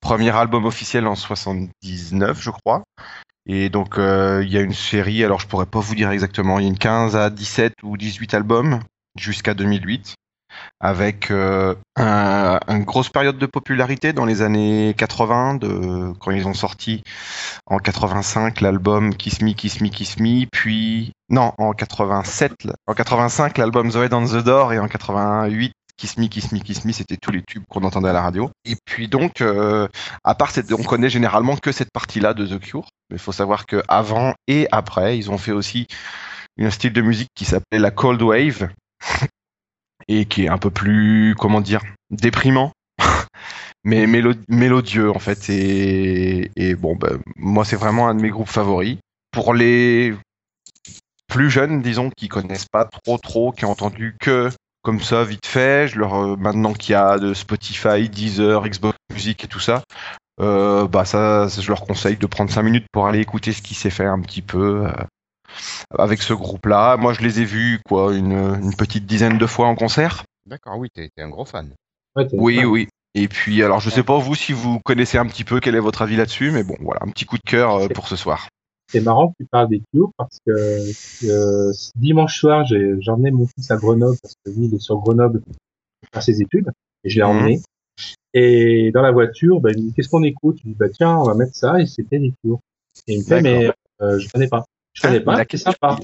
Premier 0.00 0.30
album 0.30 0.64
officiel 0.64 1.06
en 1.06 1.14
79, 1.14 2.40
je 2.40 2.50
crois. 2.50 2.82
Et 3.44 3.68
donc 3.68 3.98
euh, 3.98 4.42
il 4.42 4.50
y 4.50 4.56
a 4.56 4.62
une 4.62 4.72
série, 4.72 5.22
alors 5.22 5.40
je 5.40 5.46
pourrais 5.46 5.66
pas 5.66 5.80
vous 5.80 5.94
dire 5.94 6.10
exactement, 6.10 6.58
il 6.58 6.62
y 6.62 6.66
a 6.66 6.70
une 6.70 6.78
15 6.78 7.16
à 7.16 7.28
17 7.28 7.74
ou 7.82 7.98
18 7.98 8.32
albums 8.32 8.80
jusqu'à 9.18 9.52
2008 9.52 10.14
avec 10.80 11.30
euh, 11.30 11.74
un, 11.96 12.58
une 12.68 12.84
grosse 12.84 13.08
période 13.08 13.38
de 13.38 13.46
popularité 13.46 14.12
dans 14.12 14.24
les 14.24 14.42
années 14.42 14.94
80, 14.96 15.54
de, 15.56 16.12
quand 16.18 16.30
ils 16.30 16.46
ont 16.46 16.54
sorti 16.54 17.02
en 17.66 17.78
85 17.78 18.60
l'album 18.60 19.14
Kiss 19.14 19.42
Me, 19.42 19.52
Kiss 19.52 19.80
Me, 19.80 19.88
Kiss 19.88 20.18
Me, 20.18 20.46
puis 20.50 21.12
non, 21.28 21.52
en 21.58 21.72
87, 21.72 22.52
l- 22.64 22.72
en 22.86 22.94
85 22.94 23.58
l'album 23.58 23.90
The 23.90 23.96
Head 23.96 24.14
on 24.14 24.24
the 24.26 24.42
Door 24.42 24.72
et 24.72 24.78
en 24.78 24.88
88 24.88 25.72
Kiss 25.96 26.16
Me, 26.16 26.28
Kiss 26.28 26.50
Me, 26.52 26.60
Kiss 26.60 26.86
Me, 26.86 26.92
c'était 26.92 27.18
tous 27.18 27.30
les 27.30 27.42
tubes 27.42 27.64
qu'on 27.68 27.84
entendait 27.84 28.08
à 28.08 28.14
la 28.14 28.22
radio. 28.22 28.50
Et 28.64 28.74
puis 28.86 29.06
donc, 29.06 29.42
euh, 29.42 29.86
à 30.24 30.34
part 30.34 30.50
on 30.72 30.82
connaît 30.82 31.10
généralement 31.10 31.56
que 31.58 31.72
cette 31.72 31.92
partie-là 31.92 32.32
de 32.32 32.46
The 32.46 32.58
Cure. 32.58 32.88
Mais 33.10 33.16
il 33.16 33.20
faut 33.20 33.32
savoir 33.32 33.66
que 33.66 33.82
avant 33.86 34.32
et 34.46 34.66
après, 34.72 35.18
ils 35.18 35.30
ont 35.30 35.36
fait 35.36 35.52
aussi 35.52 35.86
un 36.58 36.70
style 36.70 36.94
de 36.94 37.02
musique 37.02 37.28
qui 37.34 37.44
s'appelait 37.44 37.78
la 37.78 37.90
Cold 37.90 38.22
Wave 38.22 38.70
et 40.08 40.24
qui 40.26 40.44
est 40.44 40.48
un 40.48 40.58
peu 40.58 40.70
plus, 40.70 41.34
comment 41.38 41.60
dire, 41.60 41.82
déprimant. 42.10 42.72
mais 43.84 44.06
mélo- 44.06 44.34
mélodieux 44.48 45.10
en 45.10 45.18
fait 45.18 45.48
et, 45.50 46.50
et 46.56 46.74
bon 46.74 46.96
ben, 46.96 47.18
moi 47.36 47.64
c'est 47.64 47.76
vraiment 47.76 48.08
un 48.08 48.14
de 48.14 48.20
mes 48.20 48.30
groupes 48.30 48.48
favoris 48.48 48.98
pour 49.32 49.54
les 49.54 50.14
plus 51.28 51.50
jeunes 51.50 51.80
disons 51.82 52.10
qui 52.16 52.28
connaissent 52.28 52.68
pas 52.70 52.84
trop 52.84 53.18
trop 53.18 53.52
qui 53.52 53.64
ont 53.64 53.70
entendu 53.70 54.16
que 54.20 54.50
comme 54.82 55.00
ça 55.00 55.24
vite 55.24 55.46
fait 55.46 55.88
je 55.88 55.98
leur 55.98 56.14
euh, 56.14 56.36
maintenant 56.36 56.72
qu'il 56.72 56.92
y 56.92 56.96
a 56.96 57.18
de 57.18 57.34
Spotify 57.34 58.08
Deezer 58.08 58.66
Xbox 58.68 58.98
Music 59.12 59.44
et 59.44 59.48
tout 59.48 59.60
ça 59.60 59.82
euh, 60.40 60.88
bah 60.88 61.04
ça 61.04 61.46
je 61.48 61.68
leur 61.68 61.82
conseille 61.82 62.16
de 62.16 62.26
prendre 62.26 62.50
5 62.50 62.62
minutes 62.62 62.86
pour 62.92 63.06
aller 63.06 63.20
écouter 63.20 63.52
ce 63.52 63.62
qui 63.62 63.74
s'est 63.74 63.90
fait 63.90 64.06
un 64.06 64.20
petit 64.20 64.42
peu 64.42 64.86
euh, 64.86 64.92
avec 65.98 66.22
ce 66.22 66.32
groupe 66.34 66.66
là 66.66 66.96
moi 66.96 67.12
je 67.12 67.20
les 67.20 67.40
ai 67.40 67.44
vus 67.44 67.80
quoi 67.84 68.14
une, 68.14 68.32
une 68.32 68.74
petite 68.76 69.06
dizaine 69.06 69.38
de 69.38 69.46
fois 69.46 69.66
en 69.66 69.74
concert 69.74 70.24
D'accord, 70.46 70.78
oui, 70.78 70.88
t'es 70.92 71.10
un 71.18 71.28
gros 71.28 71.44
fan. 71.44 71.70
Ouais, 72.16 72.26
oui, 72.32 72.64
oui. 72.64 72.88
Et 73.14 73.28
puis, 73.28 73.62
alors, 73.62 73.78
je 73.78 73.90
sais 73.90 74.02
pas 74.02 74.18
vous 74.18 74.34
si 74.34 74.52
vous 74.52 74.80
connaissez 74.80 75.18
un 75.18 75.26
petit 75.26 75.44
peu 75.44 75.60
quel 75.60 75.74
est 75.76 75.80
votre 75.80 76.02
avis 76.02 76.16
là-dessus, 76.16 76.50
mais 76.50 76.64
bon, 76.64 76.76
voilà, 76.80 77.00
un 77.02 77.10
petit 77.10 77.24
coup 77.24 77.36
de 77.36 77.42
cœur 77.42 77.74
euh, 77.74 77.88
pour 77.88 78.08
ce 78.08 78.16
soir. 78.16 78.48
C'est 78.88 79.00
marrant 79.00 79.28
que 79.28 79.34
tu 79.38 79.46
parles 79.46 79.68
des 79.68 79.82
Cure 79.92 80.10
parce 80.16 80.38
que 80.44 80.52
euh, 81.24 81.72
dimanche 81.94 82.38
soir, 82.40 82.64
j'ai 82.64 82.94
j'ai 83.00 83.10
emmené 83.10 83.30
mon 83.30 83.46
fils 83.46 83.70
à 83.70 83.76
Grenoble 83.76 84.16
parce 84.22 84.34
que 84.44 84.50
lui, 84.50 84.66
il 84.66 84.74
est 84.74 84.80
sur 84.80 84.96
Grenoble 84.98 85.40
pour 85.42 85.54
faire 86.12 86.22
ses 86.22 86.40
études 86.40 86.70
et 87.04 87.10
je 87.10 87.16
l'ai 87.20 87.24
Mhm. 87.24 87.30
emmené. 87.30 87.60
Et 88.32 88.90
dans 88.92 89.02
la 89.02 89.12
voiture, 89.12 89.60
ben, 89.60 89.72
il 89.76 89.82
me 89.84 89.88
dit 89.88 89.94
qu'est-ce 89.94 90.08
qu'on 90.08 90.22
écoute? 90.24 90.58
Je 90.58 90.64
lui 90.64 90.70
dis 90.72 90.76
bah 90.78 90.88
tiens, 90.88 91.16
on 91.18 91.24
va 91.24 91.34
mettre 91.34 91.54
ça 91.54 91.80
et 91.80 91.86
c'était 91.86 92.18
les 92.18 92.32
Cure. 92.42 92.58
Et 93.06 93.14
il 93.14 93.18
me 93.20 93.24
fait 93.24 93.42
mais 93.42 93.70
euh, 94.02 94.18
je 94.18 94.28
connais 94.30 94.48
pas. 94.48 94.64
Je 95.02 95.06
connais 95.08 95.22
Ah, 95.26 95.36
pas, 95.36 95.44
c'est 95.50 95.56
sympa. 95.56 95.98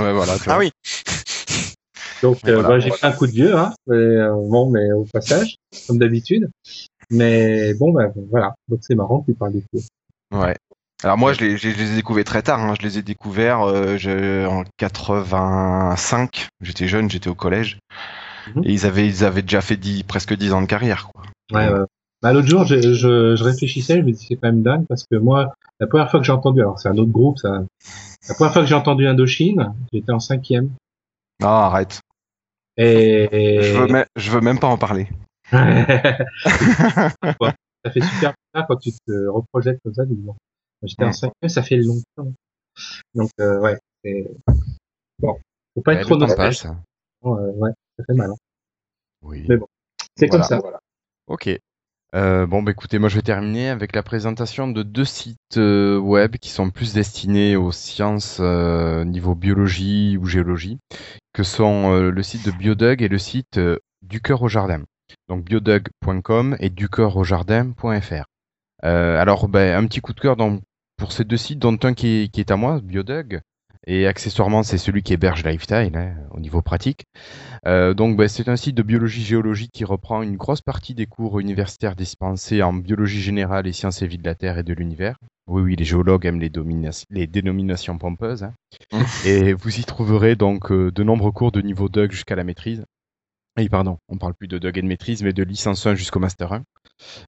ouais, 0.00 0.12
voilà. 0.12 0.36
Ah 0.46 0.58
oui. 0.58 0.72
Donc 2.22 2.38
euh, 2.46 2.54
Voilà. 2.54 2.68
bah, 2.68 2.78
j'ai 2.80 2.90
fait 2.90 3.06
un 3.06 3.12
coup 3.12 3.26
de 3.26 3.32
vieux, 3.32 3.54
hein. 3.56 3.72
Mais, 3.86 3.94
euh, 3.96 4.32
bon, 4.34 4.70
mais 4.70 4.90
au 4.92 5.04
passage, 5.04 5.56
comme 5.86 5.98
d'habitude. 5.98 6.50
Mais 7.10 7.74
bon, 7.74 7.92
ben 7.92 8.12
voilà. 8.30 8.54
Donc 8.68 8.80
c'est 8.82 8.94
marrant 8.94 9.20
que 9.20 9.30
tu 9.30 9.34
parles 9.36 9.52
des 9.52 9.62
Cure. 9.72 9.82
Ouais. 10.32 10.56
Alors 11.04 11.18
moi, 11.18 11.34
je 11.34 11.40
les, 11.40 11.56
je 11.58 11.68
les 11.68 11.92
ai 11.92 11.94
découverts 11.94 12.24
très 12.24 12.42
tard. 12.42 12.58
hein. 12.60 12.74
Je 12.80 12.84
les 12.86 12.98
ai 12.98 13.02
découverts 13.02 13.60
euh, 13.62 13.96
je- 13.98 14.46
en 14.46 14.64
85. 14.78 16.48
J'étais 16.62 16.88
jeune, 16.88 17.10
j'étais 17.10 17.28
au 17.28 17.34
collège. 17.34 17.78
Mhm. 18.54 18.62
Et 18.64 18.72
ils 18.72 18.86
avaient, 18.86 19.06
ils 19.06 19.24
avaient 19.24 19.42
déjà 19.42 19.60
fait 19.60 19.76
10, 19.76 20.02
presque 20.04 20.34
10 20.34 20.52
ans 20.52 20.62
de 20.62 20.66
carrière. 20.66 21.08
Quoi. 21.14 21.22
Ouais, 21.52 21.68
ouais. 21.68 21.84
Bah, 22.26 22.32
l'autre 22.32 22.48
jour, 22.48 22.64
je, 22.64 22.80
je, 22.92 23.36
je 23.36 23.44
réfléchissais, 23.44 23.98
je 23.98 24.02
me 24.02 24.10
dis 24.10 24.26
c'est 24.26 24.34
quand 24.34 24.48
même 24.48 24.60
dingue 24.64 24.84
parce 24.88 25.04
que 25.08 25.14
moi, 25.14 25.54
la 25.78 25.86
première 25.86 26.10
fois 26.10 26.18
que 26.18 26.26
j'ai 26.26 26.32
entendu, 26.32 26.58
alors 26.60 26.76
c'est 26.76 26.88
un 26.88 26.98
autre 26.98 27.12
groupe, 27.12 27.38
ça. 27.38 27.64
La 28.28 28.34
première 28.34 28.52
fois 28.52 28.62
que 28.62 28.68
j'ai 28.68 28.74
entendu 28.74 29.06
Indochine, 29.06 29.72
j'étais 29.92 30.10
en 30.10 30.18
cinquième. 30.18 30.70
Ah, 31.40 31.66
arrête. 31.66 32.00
Et 32.76 33.60
Je, 33.62 33.78
veux 33.78 33.86
même, 33.86 34.06
je 34.16 34.30
veux 34.32 34.40
même 34.40 34.58
pas 34.58 34.66
en 34.66 34.76
parler. 34.76 35.06
ça 35.52 35.60
fait 37.92 38.00
super 38.00 38.34
bizarre 38.34 38.66
quand 38.66 38.76
tu 38.78 38.90
te 38.90 39.28
reprojettes 39.28 39.78
comme 39.84 39.94
ça. 39.94 40.02
J'étais 40.82 41.04
en 41.04 41.12
cinquième, 41.12 41.48
ça 41.48 41.62
fait 41.62 41.76
longtemps. 41.76 42.32
Donc 43.14 43.30
euh, 43.38 43.60
ouais, 43.60 43.78
bon. 45.20 45.38
Faut 45.76 45.80
pas 45.80 45.92
Ouais, 45.92 45.98
être 45.98 46.06
trop 46.06 46.16
nostalgique. 46.16 46.66
euh, 47.24 47.52
ouais, 47.52 47.70
ça 47.96 48.04
fait 48.04 48.14
mal. 48.14 48.30
hein. 48.32 48.36
Oui. 49.22 49.46
Mais 49.48 49.56
bon. 49.58 49.68
C'est 50.16 50.26
comme 50.26 50.42
ça. 50.42 50.58
Voilà. 50.58 50.80
Ok. 51.28 51.56
Euh, 52.14 52.46
bon, 52.46 52.62
bah 52.62 52.70
écoutez, 52.70 52.98
moi 52.98 53.08
je 53.08 53.16
vais 53.16 53.22
terminer 53.22 53.68
avec 53.68 53.94
la 53.94 54.02
présentation 54.02 54.68
de 54.68 54.82
deux 54.82 55.04
sites 55.04 55.56
euh, 55.56 55.98
web 55.98 56.36
qui 56.36 56.50
sont 56.50 56.70
plus 56.70 56.94
destinés 56.94 57.56
aux 57.56 57.72
sciences 57.72 58.38
euh, 58.40 59.04
niveau 59.04 59.34
biologie 59.34 60.16
ou 60.16 60.26
géologie, 60.26 60.78
que 61.32 61.42
sont 61.42 61.92
euh, 61.92 62.10
le 62.10 62.22
site 62.22 62.46
de 62.46 62.52
Biodug 62.52 63.02
et 63.02 63.08
le 63.08 63.18
site 63.18 63.60
du 64.02 64.20
cœur 64.20 64.42
au 64.42 64.48
jardin. 64.48 64.82
Donc 65.28 65.44
biodug.com 65.44 66.56
et 66.60 66.70
ducœuraujardin.fr. 66.70 68.24
Euh, 68.84 69.20
alors, 69.20 69.48
ben, 69.48 69.76
un 69.76 69.86
petit 69.86 70.00
coup 70.00 70.12
de 70.12 70.20
cœur 70.20 70.36
pour 70.96 71.12
ces 71.12 71.24
deux 71.24 71.36
sites, 71.36 71.58
dont 71.58 71.78
un 71.82 71.94
qui 71.94 72.30
qui 72.32 72.40
est 72.40 72.50
à 72.50 72.56
moi, 72.56 72.80
Biodug, 72.80 73.40
et 73.86 74.06
accessoirement 74.06 74.62
c'est 74.62 74.78
celui 74.78 75.02
qui 75.02 75.12
héberge 75.12 75.44
Lifestyle 75.44 75.96
hein, 75.96 76.14
au 76.30 76.40
niveau 76.40 76.62
pratique. 76.62 77.04
Euh, 77.66 77.94
donc 77.94 78.16
ben, 78.16 78.28
c'est 78.28 78.48
un 78.48 78.56
site 78.56 78.76
de 78.76 78.82
biologie 78.82 79.22
géologique 79.22 79.72
qui 79.72 79.84
reprend 79.84 80.22
une 80.22 80.36
grosse 80.36 80.60
partie 80.60 80.94
des 80.94 81.06
cours 81.06 81.40
universitaires 81.40 81.96
dispensés 81.96 82.62
en 82.62 82.72
biologie 82.72 83.20
générale 83.20 83.66
et 83.66 83.72
sciences 83.72 84.02
et 84.02 84.06
vie 84.06 84.18
de 84.18 84.24
la 84.24 84.34
Terre 84.34 84.58
et 84.58 84.62
de 84.62 84.72
l'univers. 84.72 85.18
Oui, 85.48 85.62
oui, 85.62 85.76
les 85.76 85.84
géologues 85.84 86.26
aiment 86.26 86.40
les, 86.40 87.26
dénominations 87.28 87.98
pompeuses. 87.98 88.42
hein. 88.42 88.54
et 89.24 89.52
vous 89.52 89.78
y 89.78 89.84
trouverez 89.84 90.34
donc 90.34 90.72
euh, 90.72 90.90
de 90.90 91.02
nombreux 91.04 91.30
cours 91.30 91.52
de 91.52 91.60
niveau 91.60 91.88
DUG 91.88 92.10
jusqu'à 92.10 92.34
la 92.34 92.42
maîtrise. 92.42 92.84
Et 93.58 93.68
pardon, 93.68 93.98
on 94.08 94.18
parle 94.18 94.34
plus 94.34 94.48
de 94.48 94.58
DUG 94.58 94.76
et 94.78 94.82
de 94.82 94.86
maîtrise, 94.86 95.22
mais 95.22 95.32
de 95.32 95.42
licence 95.42 95.86
1 95.86 95.94
jusqu'au 95.94 96.18
master 96.18 96.52
1. 96.52 96.62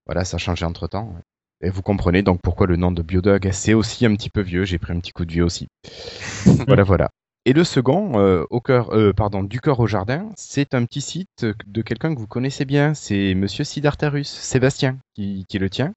Voilà, 0.06 0.24
ça 0.24 0.34
a 0.34 0.38
changé 0.38 0.64
entre 0.64 0.88
temps. 0.88 1.14
Et 1.60 1.70
vous 1.70 1.82
comprenez 1.82 2.22
donc 2.22 2.40
pourquoi 2.42 2.66
le 2.66 2.76
nom 2.76 2.92
de 2.92 3.02
Biodug, 3.02 3.50
c'est 3.52 3.74
aussi 3.74 4.06
un 4.06 4.14
petit 4.14 4.30
peu 4.30 4.40
vieux. 4.40 4.64
J'ai 4.64 4.78
pris 4.78 4.92
un 4.92 5.00
petit 5.00 5.12
coup 5.12 5.24
de 5.24 5.32
vieux 5.32 5.44
aussi. 5.44 5.66
voilà, 6.66 6.84
voilà. 6.84 7.10
Et 7.44 7.52
le 7.52 7.64
second, 7.64 8.18
euh, 8.20 8.44
au 8.50 8.60
cœur, 8.60 8.90
euh, 8.94 9.12
pardon, 9.12 9.42
du 9.42 9.60
cœur 9.60 9.80
au 9.80 9.86
jardin, 9.86 10.28
c'est 10.36 10.74
un 10.74 10.84
petit 10.84 11.00
site 11.00 11.46
de 11.66 11.82
quelqu'un 11.82 12.14
que 12.14 12.20
vous 12.20 12.26
connaissez 12.26 12.64
bien. 12.64 12.94
C'est 12.94 13.34
Monsieur 13.34 13.64
Sidartarus, 13.64 14.28
Sébastien, 14.28 14.98
qui, 15.14 15.46
qui 15.48 15.58
le 15.58 15.70
tient. 15.70 15.92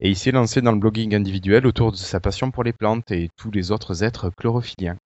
Et 0.00 0.10
il 0.10 0.16
s'est 0.16 0.30
lancé 0.30 0.62
dans 0.62 0.72
le 0.72 0.78
blogging 0.78 1.14
individuel 1.14 1.66
autour 1.66 1.90
de 1.90 1.96
sa 1.96 2.20
passion 2.20 2.50
pour 2.50 2.62
les 2.62 2.72
plantes 2.72 3.10
et 3.10 3.30
tous 3.36 3.50
les 3.50 3.72
autres 3.72 4.04
êtres 4.04 4.30
chlorophylliens. 4.30 4.96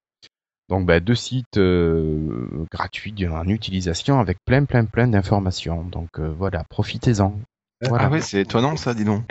Donc, 0.68 0.84
bah, 0.84 1.00
deux 1.00 1.14
sites 1.14 1.58
euh, 1.58 2.66
gratuits 2.72 3.14
en 3.28 3.46
utilisation 3.48 4.18
avec 4.18 4.38
plein, 4.44 4.64
plein, 4.64 4.84
plein 4.84 5.06
d'informations. 5.06 5.84
Donc, 5.84 6.18
euh, 6.18 6.32
voilà, 6.36 6.64
profitez-en. 6.64 7.38
Voilà. 7.82 8.06
Ah 8.06 8.10
ouais, 8.10 8.20
c'est 8.20 8.40
étonnant 8.40 8.76
ça, 8.76 8.92
dis 8.92 9.04
donc. 9.04 9.24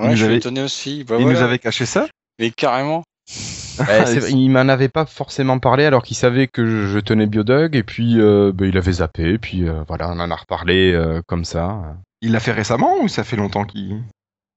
Ouais, 0.00 0.08
nous 0.08 0.12
je 0.12 0.16
suis 0.16 0.24
avait- 0.26 0.36
étonné 0.36 0.62
aussi. 0.62 1.04
Bah, 1.04 1.16
Il 1.18 1.22
voilà. 1.24 1.38
nous 1.38 1.44
avait 1.44 1.58
caché 1.58 1.86
ça 1.86 2.06
Mais 2.38 2.50
carrément. 2.50 3.02
Ouais, 3.78 4.30
il 4.32 4.50
m'en 4.50 4.68
avait 4.68 4.90
pas 4.90 5.06
forcément 5.06 5.58
parlé 5.58 5.86
alors 5.86 6.02
qu'il 6.02 6.16
savait 6.16 6.48
que 6.48 6.66
je, 6.66 6.86
je 6.88 6.98
tenais 6.98 7.26
Biodug 7.26 7.74
et 7.76 7.82
puis 7.82 8.20
euh, 8.20 8.52
bah, 8.52 8.66
il 8.66 8.76
avait 8.76 8.92
zappé 8.92 9.22
et 9.34 9.38
puis 9.38 9.66
euh, 9.66 9.84
voilà 9.88 10.10
on 10.10 10.20
en 10.20 10.30
a 10.30 10.36
reparlé 10.36 10.92
euh, 10.92 11.22
comme 11.26 11.46
ça. 11.46 11.96
Il 12.20 12.32
l'a 12.32 12.40
fait 12.40 12.52
récemment 12.52 12.98
ou 13.00 13.08
ça 13.08 13.24
fait 13.24 13.36
longtemps 13.36 13.64
qu'il... 13.64 14.02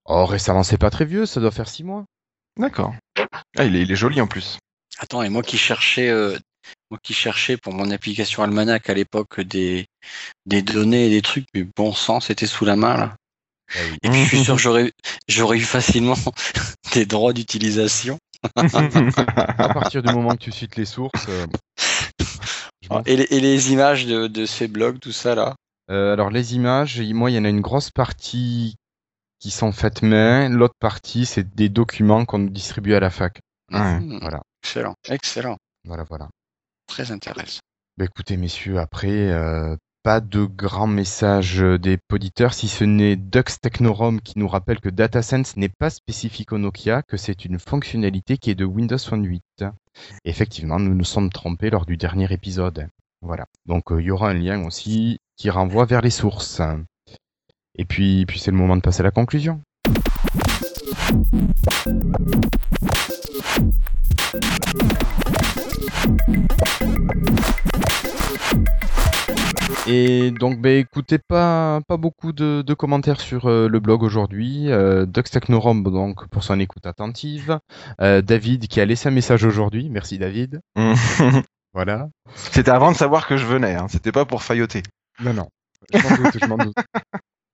Oh 0.05 0.25
récemment 0.25 0.63
c'est 0.63 0.77
pas 0.79 0.89
très 0.89 1.05
vieux, 1.05 1.25
ça 1.25 1.39
doit 1.39 1.51
faire 1.51 1.69
six 1.69 1.85
mois. 1.85 2.03
D'accord. 2.59 2.93
Ah, 3.57 3.63
il 3.63 3.77
est, 3.77 3.83
il 3.83 3.91
est 3.91 3.95
joli 3.95 4.19
en 4.19 4.27
plus. 4.27 4.57
Attends, 4.99 5.23
et 5.23 5.29
moi 5.29 5.41
qui 5.41 5.57
cherchais, 5.57 6.09
euh, 6.09 6.35
moi 6.91 6.99
qui 7.01 7.13
cherchais 7.13 7.55
pour 7.55 7.71
mon 7.73 7.91
application 7.91 8.43
Almanac 8.43 8.89
à 8.89 8.93
l'époque 8.93 9.39
des, 9.39 9.85
des 10.45 10.61
données 10.63 11.05
et 11.07 11.09
des 11.09 11.21
trucs, 11.21 11.45
mais 11.53 11.65
bon 11.77 11.93
sang, 11.93 12.19
c'était 12.19 12.47
sous 12.47 12.65
la 12.65 12.75
main 12.75 12.97
là. 12.97 13.15
Et 14.03 14.10
puis 14.10 14.23
je 14.23 14.27
suis 14.27 14.44
sûr 14.44 14.56
que 14.56 14.61
j'aurais, 14.61 14.91
j'aurais 15.27 15.57
eu 15.57 15.61
facilement 15.61 16.15
des 16.94 17.06
droits 17.06 17.34
d'utilisation. 17.34 18.18
À 18.56 19.69
partir 19.73 20.03
du 20.03 20.14
moment 20.14 20.31
que 20.31 20.44
tu 20.44 20.52
cites 20.52 20.76
les 20.76 20.85
sources. 20.85 21.27
euh, 21.30 21.48
Et 23.06 23.15
les, 23.15 23.23
et 23.31 23.40
les 23.40 23.72
images 23.72 24.06
de, 24.06 24.27
de 24.27 24.45
ces 24.45 24.68
blogs, 24.68 24.99
tout 24.99 25.11
ça 25.11 25.35
là? 25.35 25.56
Euh, 25.90 26.14
alors 26.14 26.30
les 26.30 26.56
images, 26.56 27.02
moi 27.02 27.31
il 27.31 27.35
y 27.35 27.40
en 27.40 27.45
a 27.45 27.49
une 27.49 27.61
grosse 27.61 27.91
partie 27.91 28.76
qui 29.40 29.52
sont 29.52 29.72
faites 29.72 30.02
main, 30.02 30.49
l'autre 30.49 30.76
partie 30.80 31.26
c'est 31.26 31.56
des 31.56 31.69
documents 31.69 32.26
qu'on 32.26 32.40
distribue 32.40 32.94
à 32.94 32.99
la 32.99 33.10
fac. 33.10 33.40
Ouais. 33.72 33.99
Hmm, 33.99 34.19
Voilà, 34.22 34.41
Excellent, 34.64 34.95
excellent, 35.10 35.57
voilà, 35.85 36.03
voilà. 36.03 36.30
très 36.88 37.11
intéressant. 37.11 37.60
Bah, 37.98 38.06
écoutez 38.06 38.38
messieurs, 38.38 38.80
après 38.80 39.10
euh, 39.31 39.76
pas 40.03 40.19
de 40.19 40.43
grands 40.43 40.85
messages 40.85 41.63
euh, 41.63 41.80
des 41.80 41.97
poditeurs, 41.97 42.53
si 42.53 42.67
ce 42.67 42.84
n'est 42.84 43.15
Dux 43.15 43.59
Technorom 43.61 44.19
qui 44.19 44.38
nous 44.38 44.49
rappelle 44.49 44.81
que 44.81 44.89
DataSense 44.89 45.55
n'est 45.55 45.69
pas 45.69 45.89
spécifique 45.89 46.51
au 46.51 46.57
Nokia, 46.57 47.01
que 47.03 47.15
c'est 47.15 47.45
une 47.45 47.57
fonctionnalité 47.57 48.38
qui 48.38 48.51
est 48.51 48.55
de 48.55 48.65
Windows 48.65 48.97
Phone 48.97 49.25
8. 49.25 49.63
Effectivement, 50.25 50.77
nous 50.77 50.93
nous 50.93 51.05
sommes 51.05 51.30
trompés 51.31 51.69
lors 51.69 51.85
du 51.85 51.95
dernier 51.95 52.31
épisode. 52.34 52.88
Voilà. 53.21 53.45
Donc 53.65 53.93
euh, 53.93 54.01
il 54.01 54.07
y 54.07 54.11
aura 54.11 54.30
un 54.30 54.34
lien 54.34 54.65
aussi 54.65 55.19
qui 55.38 55.49
renvoie 55.49 55.85
vers 55.85 56.01
les 56.01 56.09
sources. 56.09 56.61
Et 57.75 57.85
puis, 57.85 58.25
puis 58.25 58.39
c'est 58.39 58.51
le 58.51 58.57
moment 58.57 58.75
de 58.75 58.81
passer 58.81 58.99
à 58.99 59.03
la 59.03 59.11
conclusion. 59.11 59.61
Et 69.87 70.31
donc, 70.31 70.61
bah, 70.61 70.71
écoutez, 70.71 71.17
pas, 71.17 71.81
pas 71.87 71.97
beaucoup 71.97 72.31
de, 72.31 72.63
de 72.65 72.73
commentaires 72.73 73.19
sur 73.19 73.47
euh, 73.47 73.67
le 73.67 73.79
blog 73.79 74.03
aujourd'hui. 74.03 74.71
Euh, 74.71 75.05
Dux 75.05 75.23
Technorom, 75.23 75.83
donc, 75.83 76.27
pour 76.29 76.43
son 76.43 76.59
écoute 76.59 76.85
attentive. 76.85 77.59
Euh, 78.01 78.21
David 78.21 78.67
qui 78.67 78.79
a 78.81 78.85
laissé 78.85 79.09
un 79.09 79.11
message 79.11 79.43
aujourd'hui. 79.43 79.89
Merci 79.89 80.17
David. 80.17 80.61
Voilà. 81.75 82.09
C'était 82.35 82.69
avant 82.69 82.91
de 82.91 82.95
savoir 82.95 83.25
que 83.25 83.35
je 83.35 83.47
venais, 83.47 83.73
hein. 83.73 83.87
c'était 83.89 84.11
pas 84.11 84.25
pour 84.25 84.43
failloter. 84.43 84.83
Non, 85.23 85.33
non. 85.33 85.47
Je 85.91 85.97
m'en 85.97 86.17
doute, 86.17 86.37
je 86.39 86.45
m'en 86.45 86.57
doute. 86.57 86.75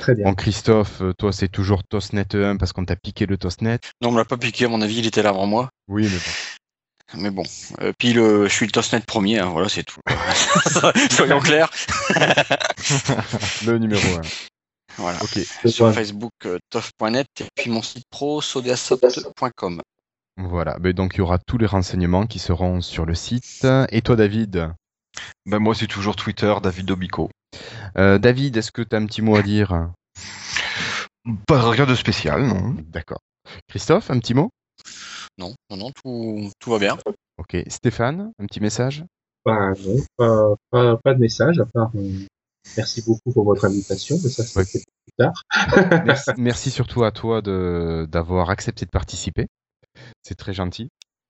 très 0.00 0.14
bien. 0.14 0.24
Bon 0.24 0.34
Christophe, 0.34 1.00
euh, 1.00 1.14
toi 1.14 1.32
c'est 1.32 1.48
toujours 1.48 1.82
Tosnet 1.84 2.34
1 2.34 2.56
parce 2.56 2.72
qu'on 2.72 2.84
t'a 2.84 2.96
piqué 2.96 3.24
le 3.24 3.38
Tosnet. 3.38 3.78
Non, 4.02 4.08
on 4.08 4.12
me 4.12 4.18
l'a 4.18 4.24
pas 4.24 4.36
piqué, 4.36 4.66
à 4.66 4.68
mon 4.68 4.82
avis, 4.82 4.98
il 4.98 5.06
était 5.06 5.22
là 5.22 5.30
avant 5.30 5.46
moi. 5.46 5.70
Oui, 5.88 6.02
mais 6.02 6.18
bon. 6.18 7.22
Mais 7.22 7.30
bon. 7.30 7.42
Euh, 7.80 7.92
puis 7.98 8.12
le, 8.12 8.46
je 8.46 8.52
suis 8.52 8.66
le 8.66 8.72
Tosnet 8.72 9.00
premier, 9.00 9.38
hein, 9.38 9.48
voilà, 9.48 9.68
c'est 9.68 9.84
tout. 9.84 10.00
Soyons 11.10 11.40
clairs. 11.40 11.70
le 13.66 13.78
numéro 13.78 14.18
1. 14.18 14.20
Voilà. 14.96 15.18
Sur 15.66 15.86
Ouais. 15.86 15.92
Facebook, 15.92 16.32
euh, 16.46 16.58
tof.net, 16.70 17.26
et 17.40 17.44
puis 17.54 17.70
mon 17.70 17.82
site 17.82 18.04
pro, 18.10 18.40
sodasoft.com. 18.40 19.80
Voilà. 20.36 20.78
Ben, 20.78 20.92
donc 20.92 21.14
il 21.14 21.18
y 21.18 21.20
aura 21.20 21.38
tous 21.38 21.58
les 21.58 21.66
renseignements 21.66 22.26
qui 22.26 22.38
seront 22.38 22.80
sur 22.80 23.06
le 23.06 23.14
site. 23.14 23.66
Et 23.90 24.02
toi 24.02 24.16
David? 24.16 24.72
Ben 25.46 25.58
moi, 25.58 25.74
c'est 25.74 25.86
toujours 25.86 26.16
Twitter, 26.16 26.54
David 26.62 26.90
Obico. 26.90 27.30
Euh, 27.98 28.18
David, 28.18 28.56
est-ce 28.56 28.70
que 28.72 28.82
tu 28.82 28.94
as 28.94 28.98
un 28.98 29.06
petit 29.06 29.22
mot 29.22 29.36
à 29.36 29.42
dire? 29.42 29.90
Pas 31.46 31.70
rien 31.70 31.86
de 31.86 31.94
spécial, 31.94 32.46
non. 32.46 32.74
D'accord. 32.88 33.18
Christophe, 33.68 34.10
un 34.10 34.18
petit 34.18 34.34
mot? 34.34 34.50
Non, 35.38 35.54
non, 35.70 35.76
non, 35.76 35.90
tout, 36.02 36.50
tout 36.58 36.70
va 36.70 36.78
bien. 36.78 36.96
Ok. 37.38 37.56
Stéphane, 37.68 38.32
un 38.38 38.46
petit 38.46 38.60
message? 38.60 39.04
Bah, 39.44 39.72
non, 39.78 39.96
pas, 40.16 40.54
pas, 40.70 40.96
pas 40.98 41.14
de 41.14 41.20
message, 41.20 41.58
à 41.58 41.64
part 41.66 41.90
euh, 41.96 42.26
merci 42.76 43.02
beaucoup 43.02 43.32
pour 43.32 43.44
votre 43.44 43.64
invitation, 43.64 44.16
mais 44.22 44.28
ça, 44.30 44.42
Ouais. 44.58 44.64
c'est 44.64 44.80
plus 44.82 45.12
tard. 45.18 45.42
merci, 46.04 46.30
merci 46.36 46.70
surtout 46.70 47.04
à 47.04 47.10
toi 47.12 47.40
d'avoir 47.42 48.50
accepté 48.50 48.84
de 48.86 48.90
participer. 48.90 49.46
C'est 50.22 50.36
très 50.36 50.52
gentil. 50.52 50.88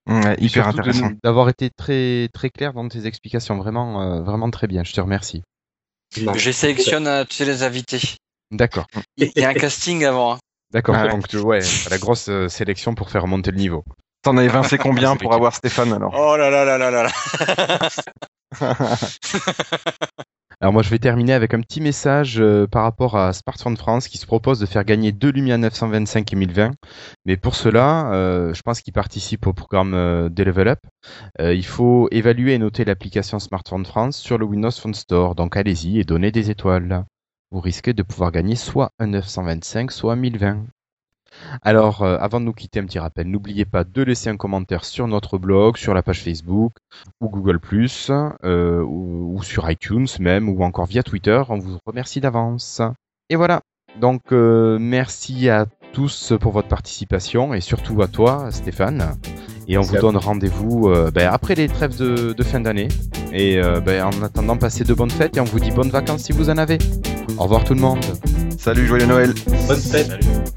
Ouais, 0.09 0.37
hyper 0.39 0.67
intéressant. 0.69 1.11
D'avoir 1.23 1.49
été 1.49 1.71
très 1.71 2.29
très 2.33 2.51
clair 2.51 2.73
dans 2.73 2.89
tes 2.89 3.07
explications, 3.07 3.57
vraiment 3.59 4.03
euh, 4.03 4.23
vraiment 4.23 4.51
très 4.51 4.67
bien. 4.67 4.83
Je 4.85 4.93
te 4.93 5.01
remercie. 5.01 5.43
Non. 6.21 6.35
Je 6.35 6.51
sélectionne 6.51 7.07
euh, 7.07 7.25
tu 7.25 7.37
sais, 7.37 7.45
les 7.45 7.63
invités. 7.63 8.01
D'accord, 8.51 8.87
Il 9.17 9.31
y 9.37 9.45
a 9.45 9.51
un 9.51 9.55
casting 9.55 10.05
avant. 10.05 10.35
hein. 10.35 10.39
d'accord. 10.73 10.97
Ah 10.99 11.05
ouais. 11.05 11.11
Donc 11.11 11.29
tu- 11.29 11.39
ouais, 11.39 11.61
la 11.91 11.99
grosse 11.99 12.29
euh, 12.29 12.49
sélection 12.49 12.95
pour 12.97 13.11
faire 13.11 13.27
monter 13.29 13.53
le 13.53 13.59
niveau. 13.59 13.85
T'en 14.23 14.37
as 14.37 14.43
évincé 14.45 14.77
combien 14.79 15.13
C'est 15.13 15.21
pour 15.23 15.33
avoir 15.35 15.55
Stéphane 15.55 15.93
alors? 15.93 16.13
Oh 16.19 16.37
là 16.37 16.51
là 16.51 16.65
là 16.65 16.77
là 16.79 16.91
là 16.91 17.05
là. 17.05 17.89
Alors 20.63 20.75
moi 20.75 20.83
je 20.83 20.91
vais 20.91 20.99
terminer 20.99 21.33
avec 21.33 21.55
un 21.55 21.61
petit 21.63 21.81
message 21.81 22.39
euh, 22.39 22.67
par 22.67 22.83
rapport 22.83 23.17
à 23.17 23.33
Smartphone 23.33 23.79
France 23.79 24.09
qui 24.09 24.19
se 24.19 24.27
propose 24.27 24.61
de 24.61 24.67
faire 24.67 24.85
gagner 24.85 25.11
deux 25.11 25.31
Lumia 25.31 25.57
925 25.57 26.31
et 26.31 26.37
1020. 26.37 26.73
Mais 27.25 27.39
pour 27.39 27.55
cela, 27.55 28.13
euh, 28.13 28.53
je 28.53 28.61
pense 28.61 28.83
qu'il 28.83 28.93
participe 28.93 29.47
au 29.47 29.55
programme 29.55 29.95
euh, 29.95 30.29
des 30.29 30.45
Level 30.45 30.69
Up. 30.69 30.81
Euh, 31.41 31.55
il 31.55 31.65
faut 31.65 32.09
évaluer 32.11 32.53
et 32.53 32.59
noter 32.59 32.85
l'application 32.85 33.39
Smartphone 33.39 33.87
France 33.87 34.19
sur 34.19 34.37
le 34.37 34.45
Windows 34.45 34.71
Phone 34.71 34.93
Store. 34.93 35.35
Donc 35.35 35.57
allez-y 35.57 35.99
et 35.99 36.05
donnez 36.05 36.31
des 36.31 36.51
étoiles. 36.51 37.07
Vous 37.51 37.61
risquez 37.61 37.95
de 37.95 38.03
pouvoir 38.03 38.31
gagner 38.31 38.55
soit 38.55 38.91
un 38.99 39.07
925, 39.07 39.91
soit 39.91 40.13
un 40.13 40.17
1020. 40.17 40.67
Alors, 41.63 42.03
euh, 42.03 42.17
avant 42.21 42.41
de 42.41 42.47
nous 42.47 42.53
quitter, 42.53 42.81
un 42.81 42.85
petit 42.85 42.99
rappel, 42.99 43.29
n'oubliez 43.29 43.65
pas 43.65 43.85
de 43.85 44.03
laisser 44.03 44.31
un 44.31 44.37
commentaire 44.37 44.85
sur 44.85 45.07
notre 45.07 45.39
blog, 45.39 45.77
sur 45.77 45.95
la 45.95 46.03
page 46.03 46.23
Facebook 46.23 46.73
ou 47.21 47.29
Google+, 47.29 47.61
euh, 48.45 48.83
ou, 48.83 49.43
sur 49.43 49.71
iTunes 49.71 50.09
même, 50.19 50.49
ou 50.49 50.63
encore 50.63 50.87
via 50.87 51.03
Twitter. 51.03 51.43
On 51.49 51.59
vous 51.59 51.79
remercie 51.87 52.21
d'avance. 52.21 52.83
Et 53.29 53.37
voilà. 53.37 53.61
Donc, 54.01 54.33
euh, 54.33 54.79
merci 54.81 55.49
à 55.49 55.67
tous 55.93 56.33
pour 56.41 56.53
votre 56.53 56.69
participation 56.69 57.55
et 57.55 57.61
surtout 57.61 58.01
à 58.03 58.09
toi, 58.09 58.51
Stéphane. 58.51 59.17
Et 59.71 59.79
on 59.79 59.83
vous 59.83 59.97
donne 59.99 60.17
rendez-vous 60.17 60.89
euh, 60.89 61.13
ben, 61.13 61.31
après 61.33 61.55
les 61.55 61.69
trêves 61.69 61.97
de, 61.97 62.33
de 62.33 62.43
fin 62.43 62.59
d'année. 62.59 62.89
Et 63.33 63.57
euh, 63.59 63.79
ben, 63.79 64.03
en 64.03 64.23
attendant, 64.25 64.57
passez 64.57 64.83
de 64.83 64.93
bonnes 64.93 65.13
fêtes 65.13 65.37
et 65.37 65.41
on 65.41 65.45
vous 65.45 65.61
dit 65.61 65.71
bonnes 65.71 65.91
vacances 65.91 66.25
si 66.25 66.33
vous 66.33 66.51
en 66.51 66.59
avez. 66.59 66.79
Au 67.39 67.45
revoir 67.45 67.63
tout 67.63 67.75
le 67.75 67.81
monde. 67.81 68.05
Salut, 68.59 68.85
joyeux 68.89 69.07
Noël 69.07 69.33
Bonne 69.69 69.81
fête. 69.81 70.11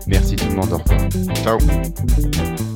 Merci 0.07 0.35
tout 0.35 0.47
le 0.49 0.55
monde. 0.55 0.73
Au 0.73 0.77
revoir. 0.79 1.59
Ciao 1.59 2.72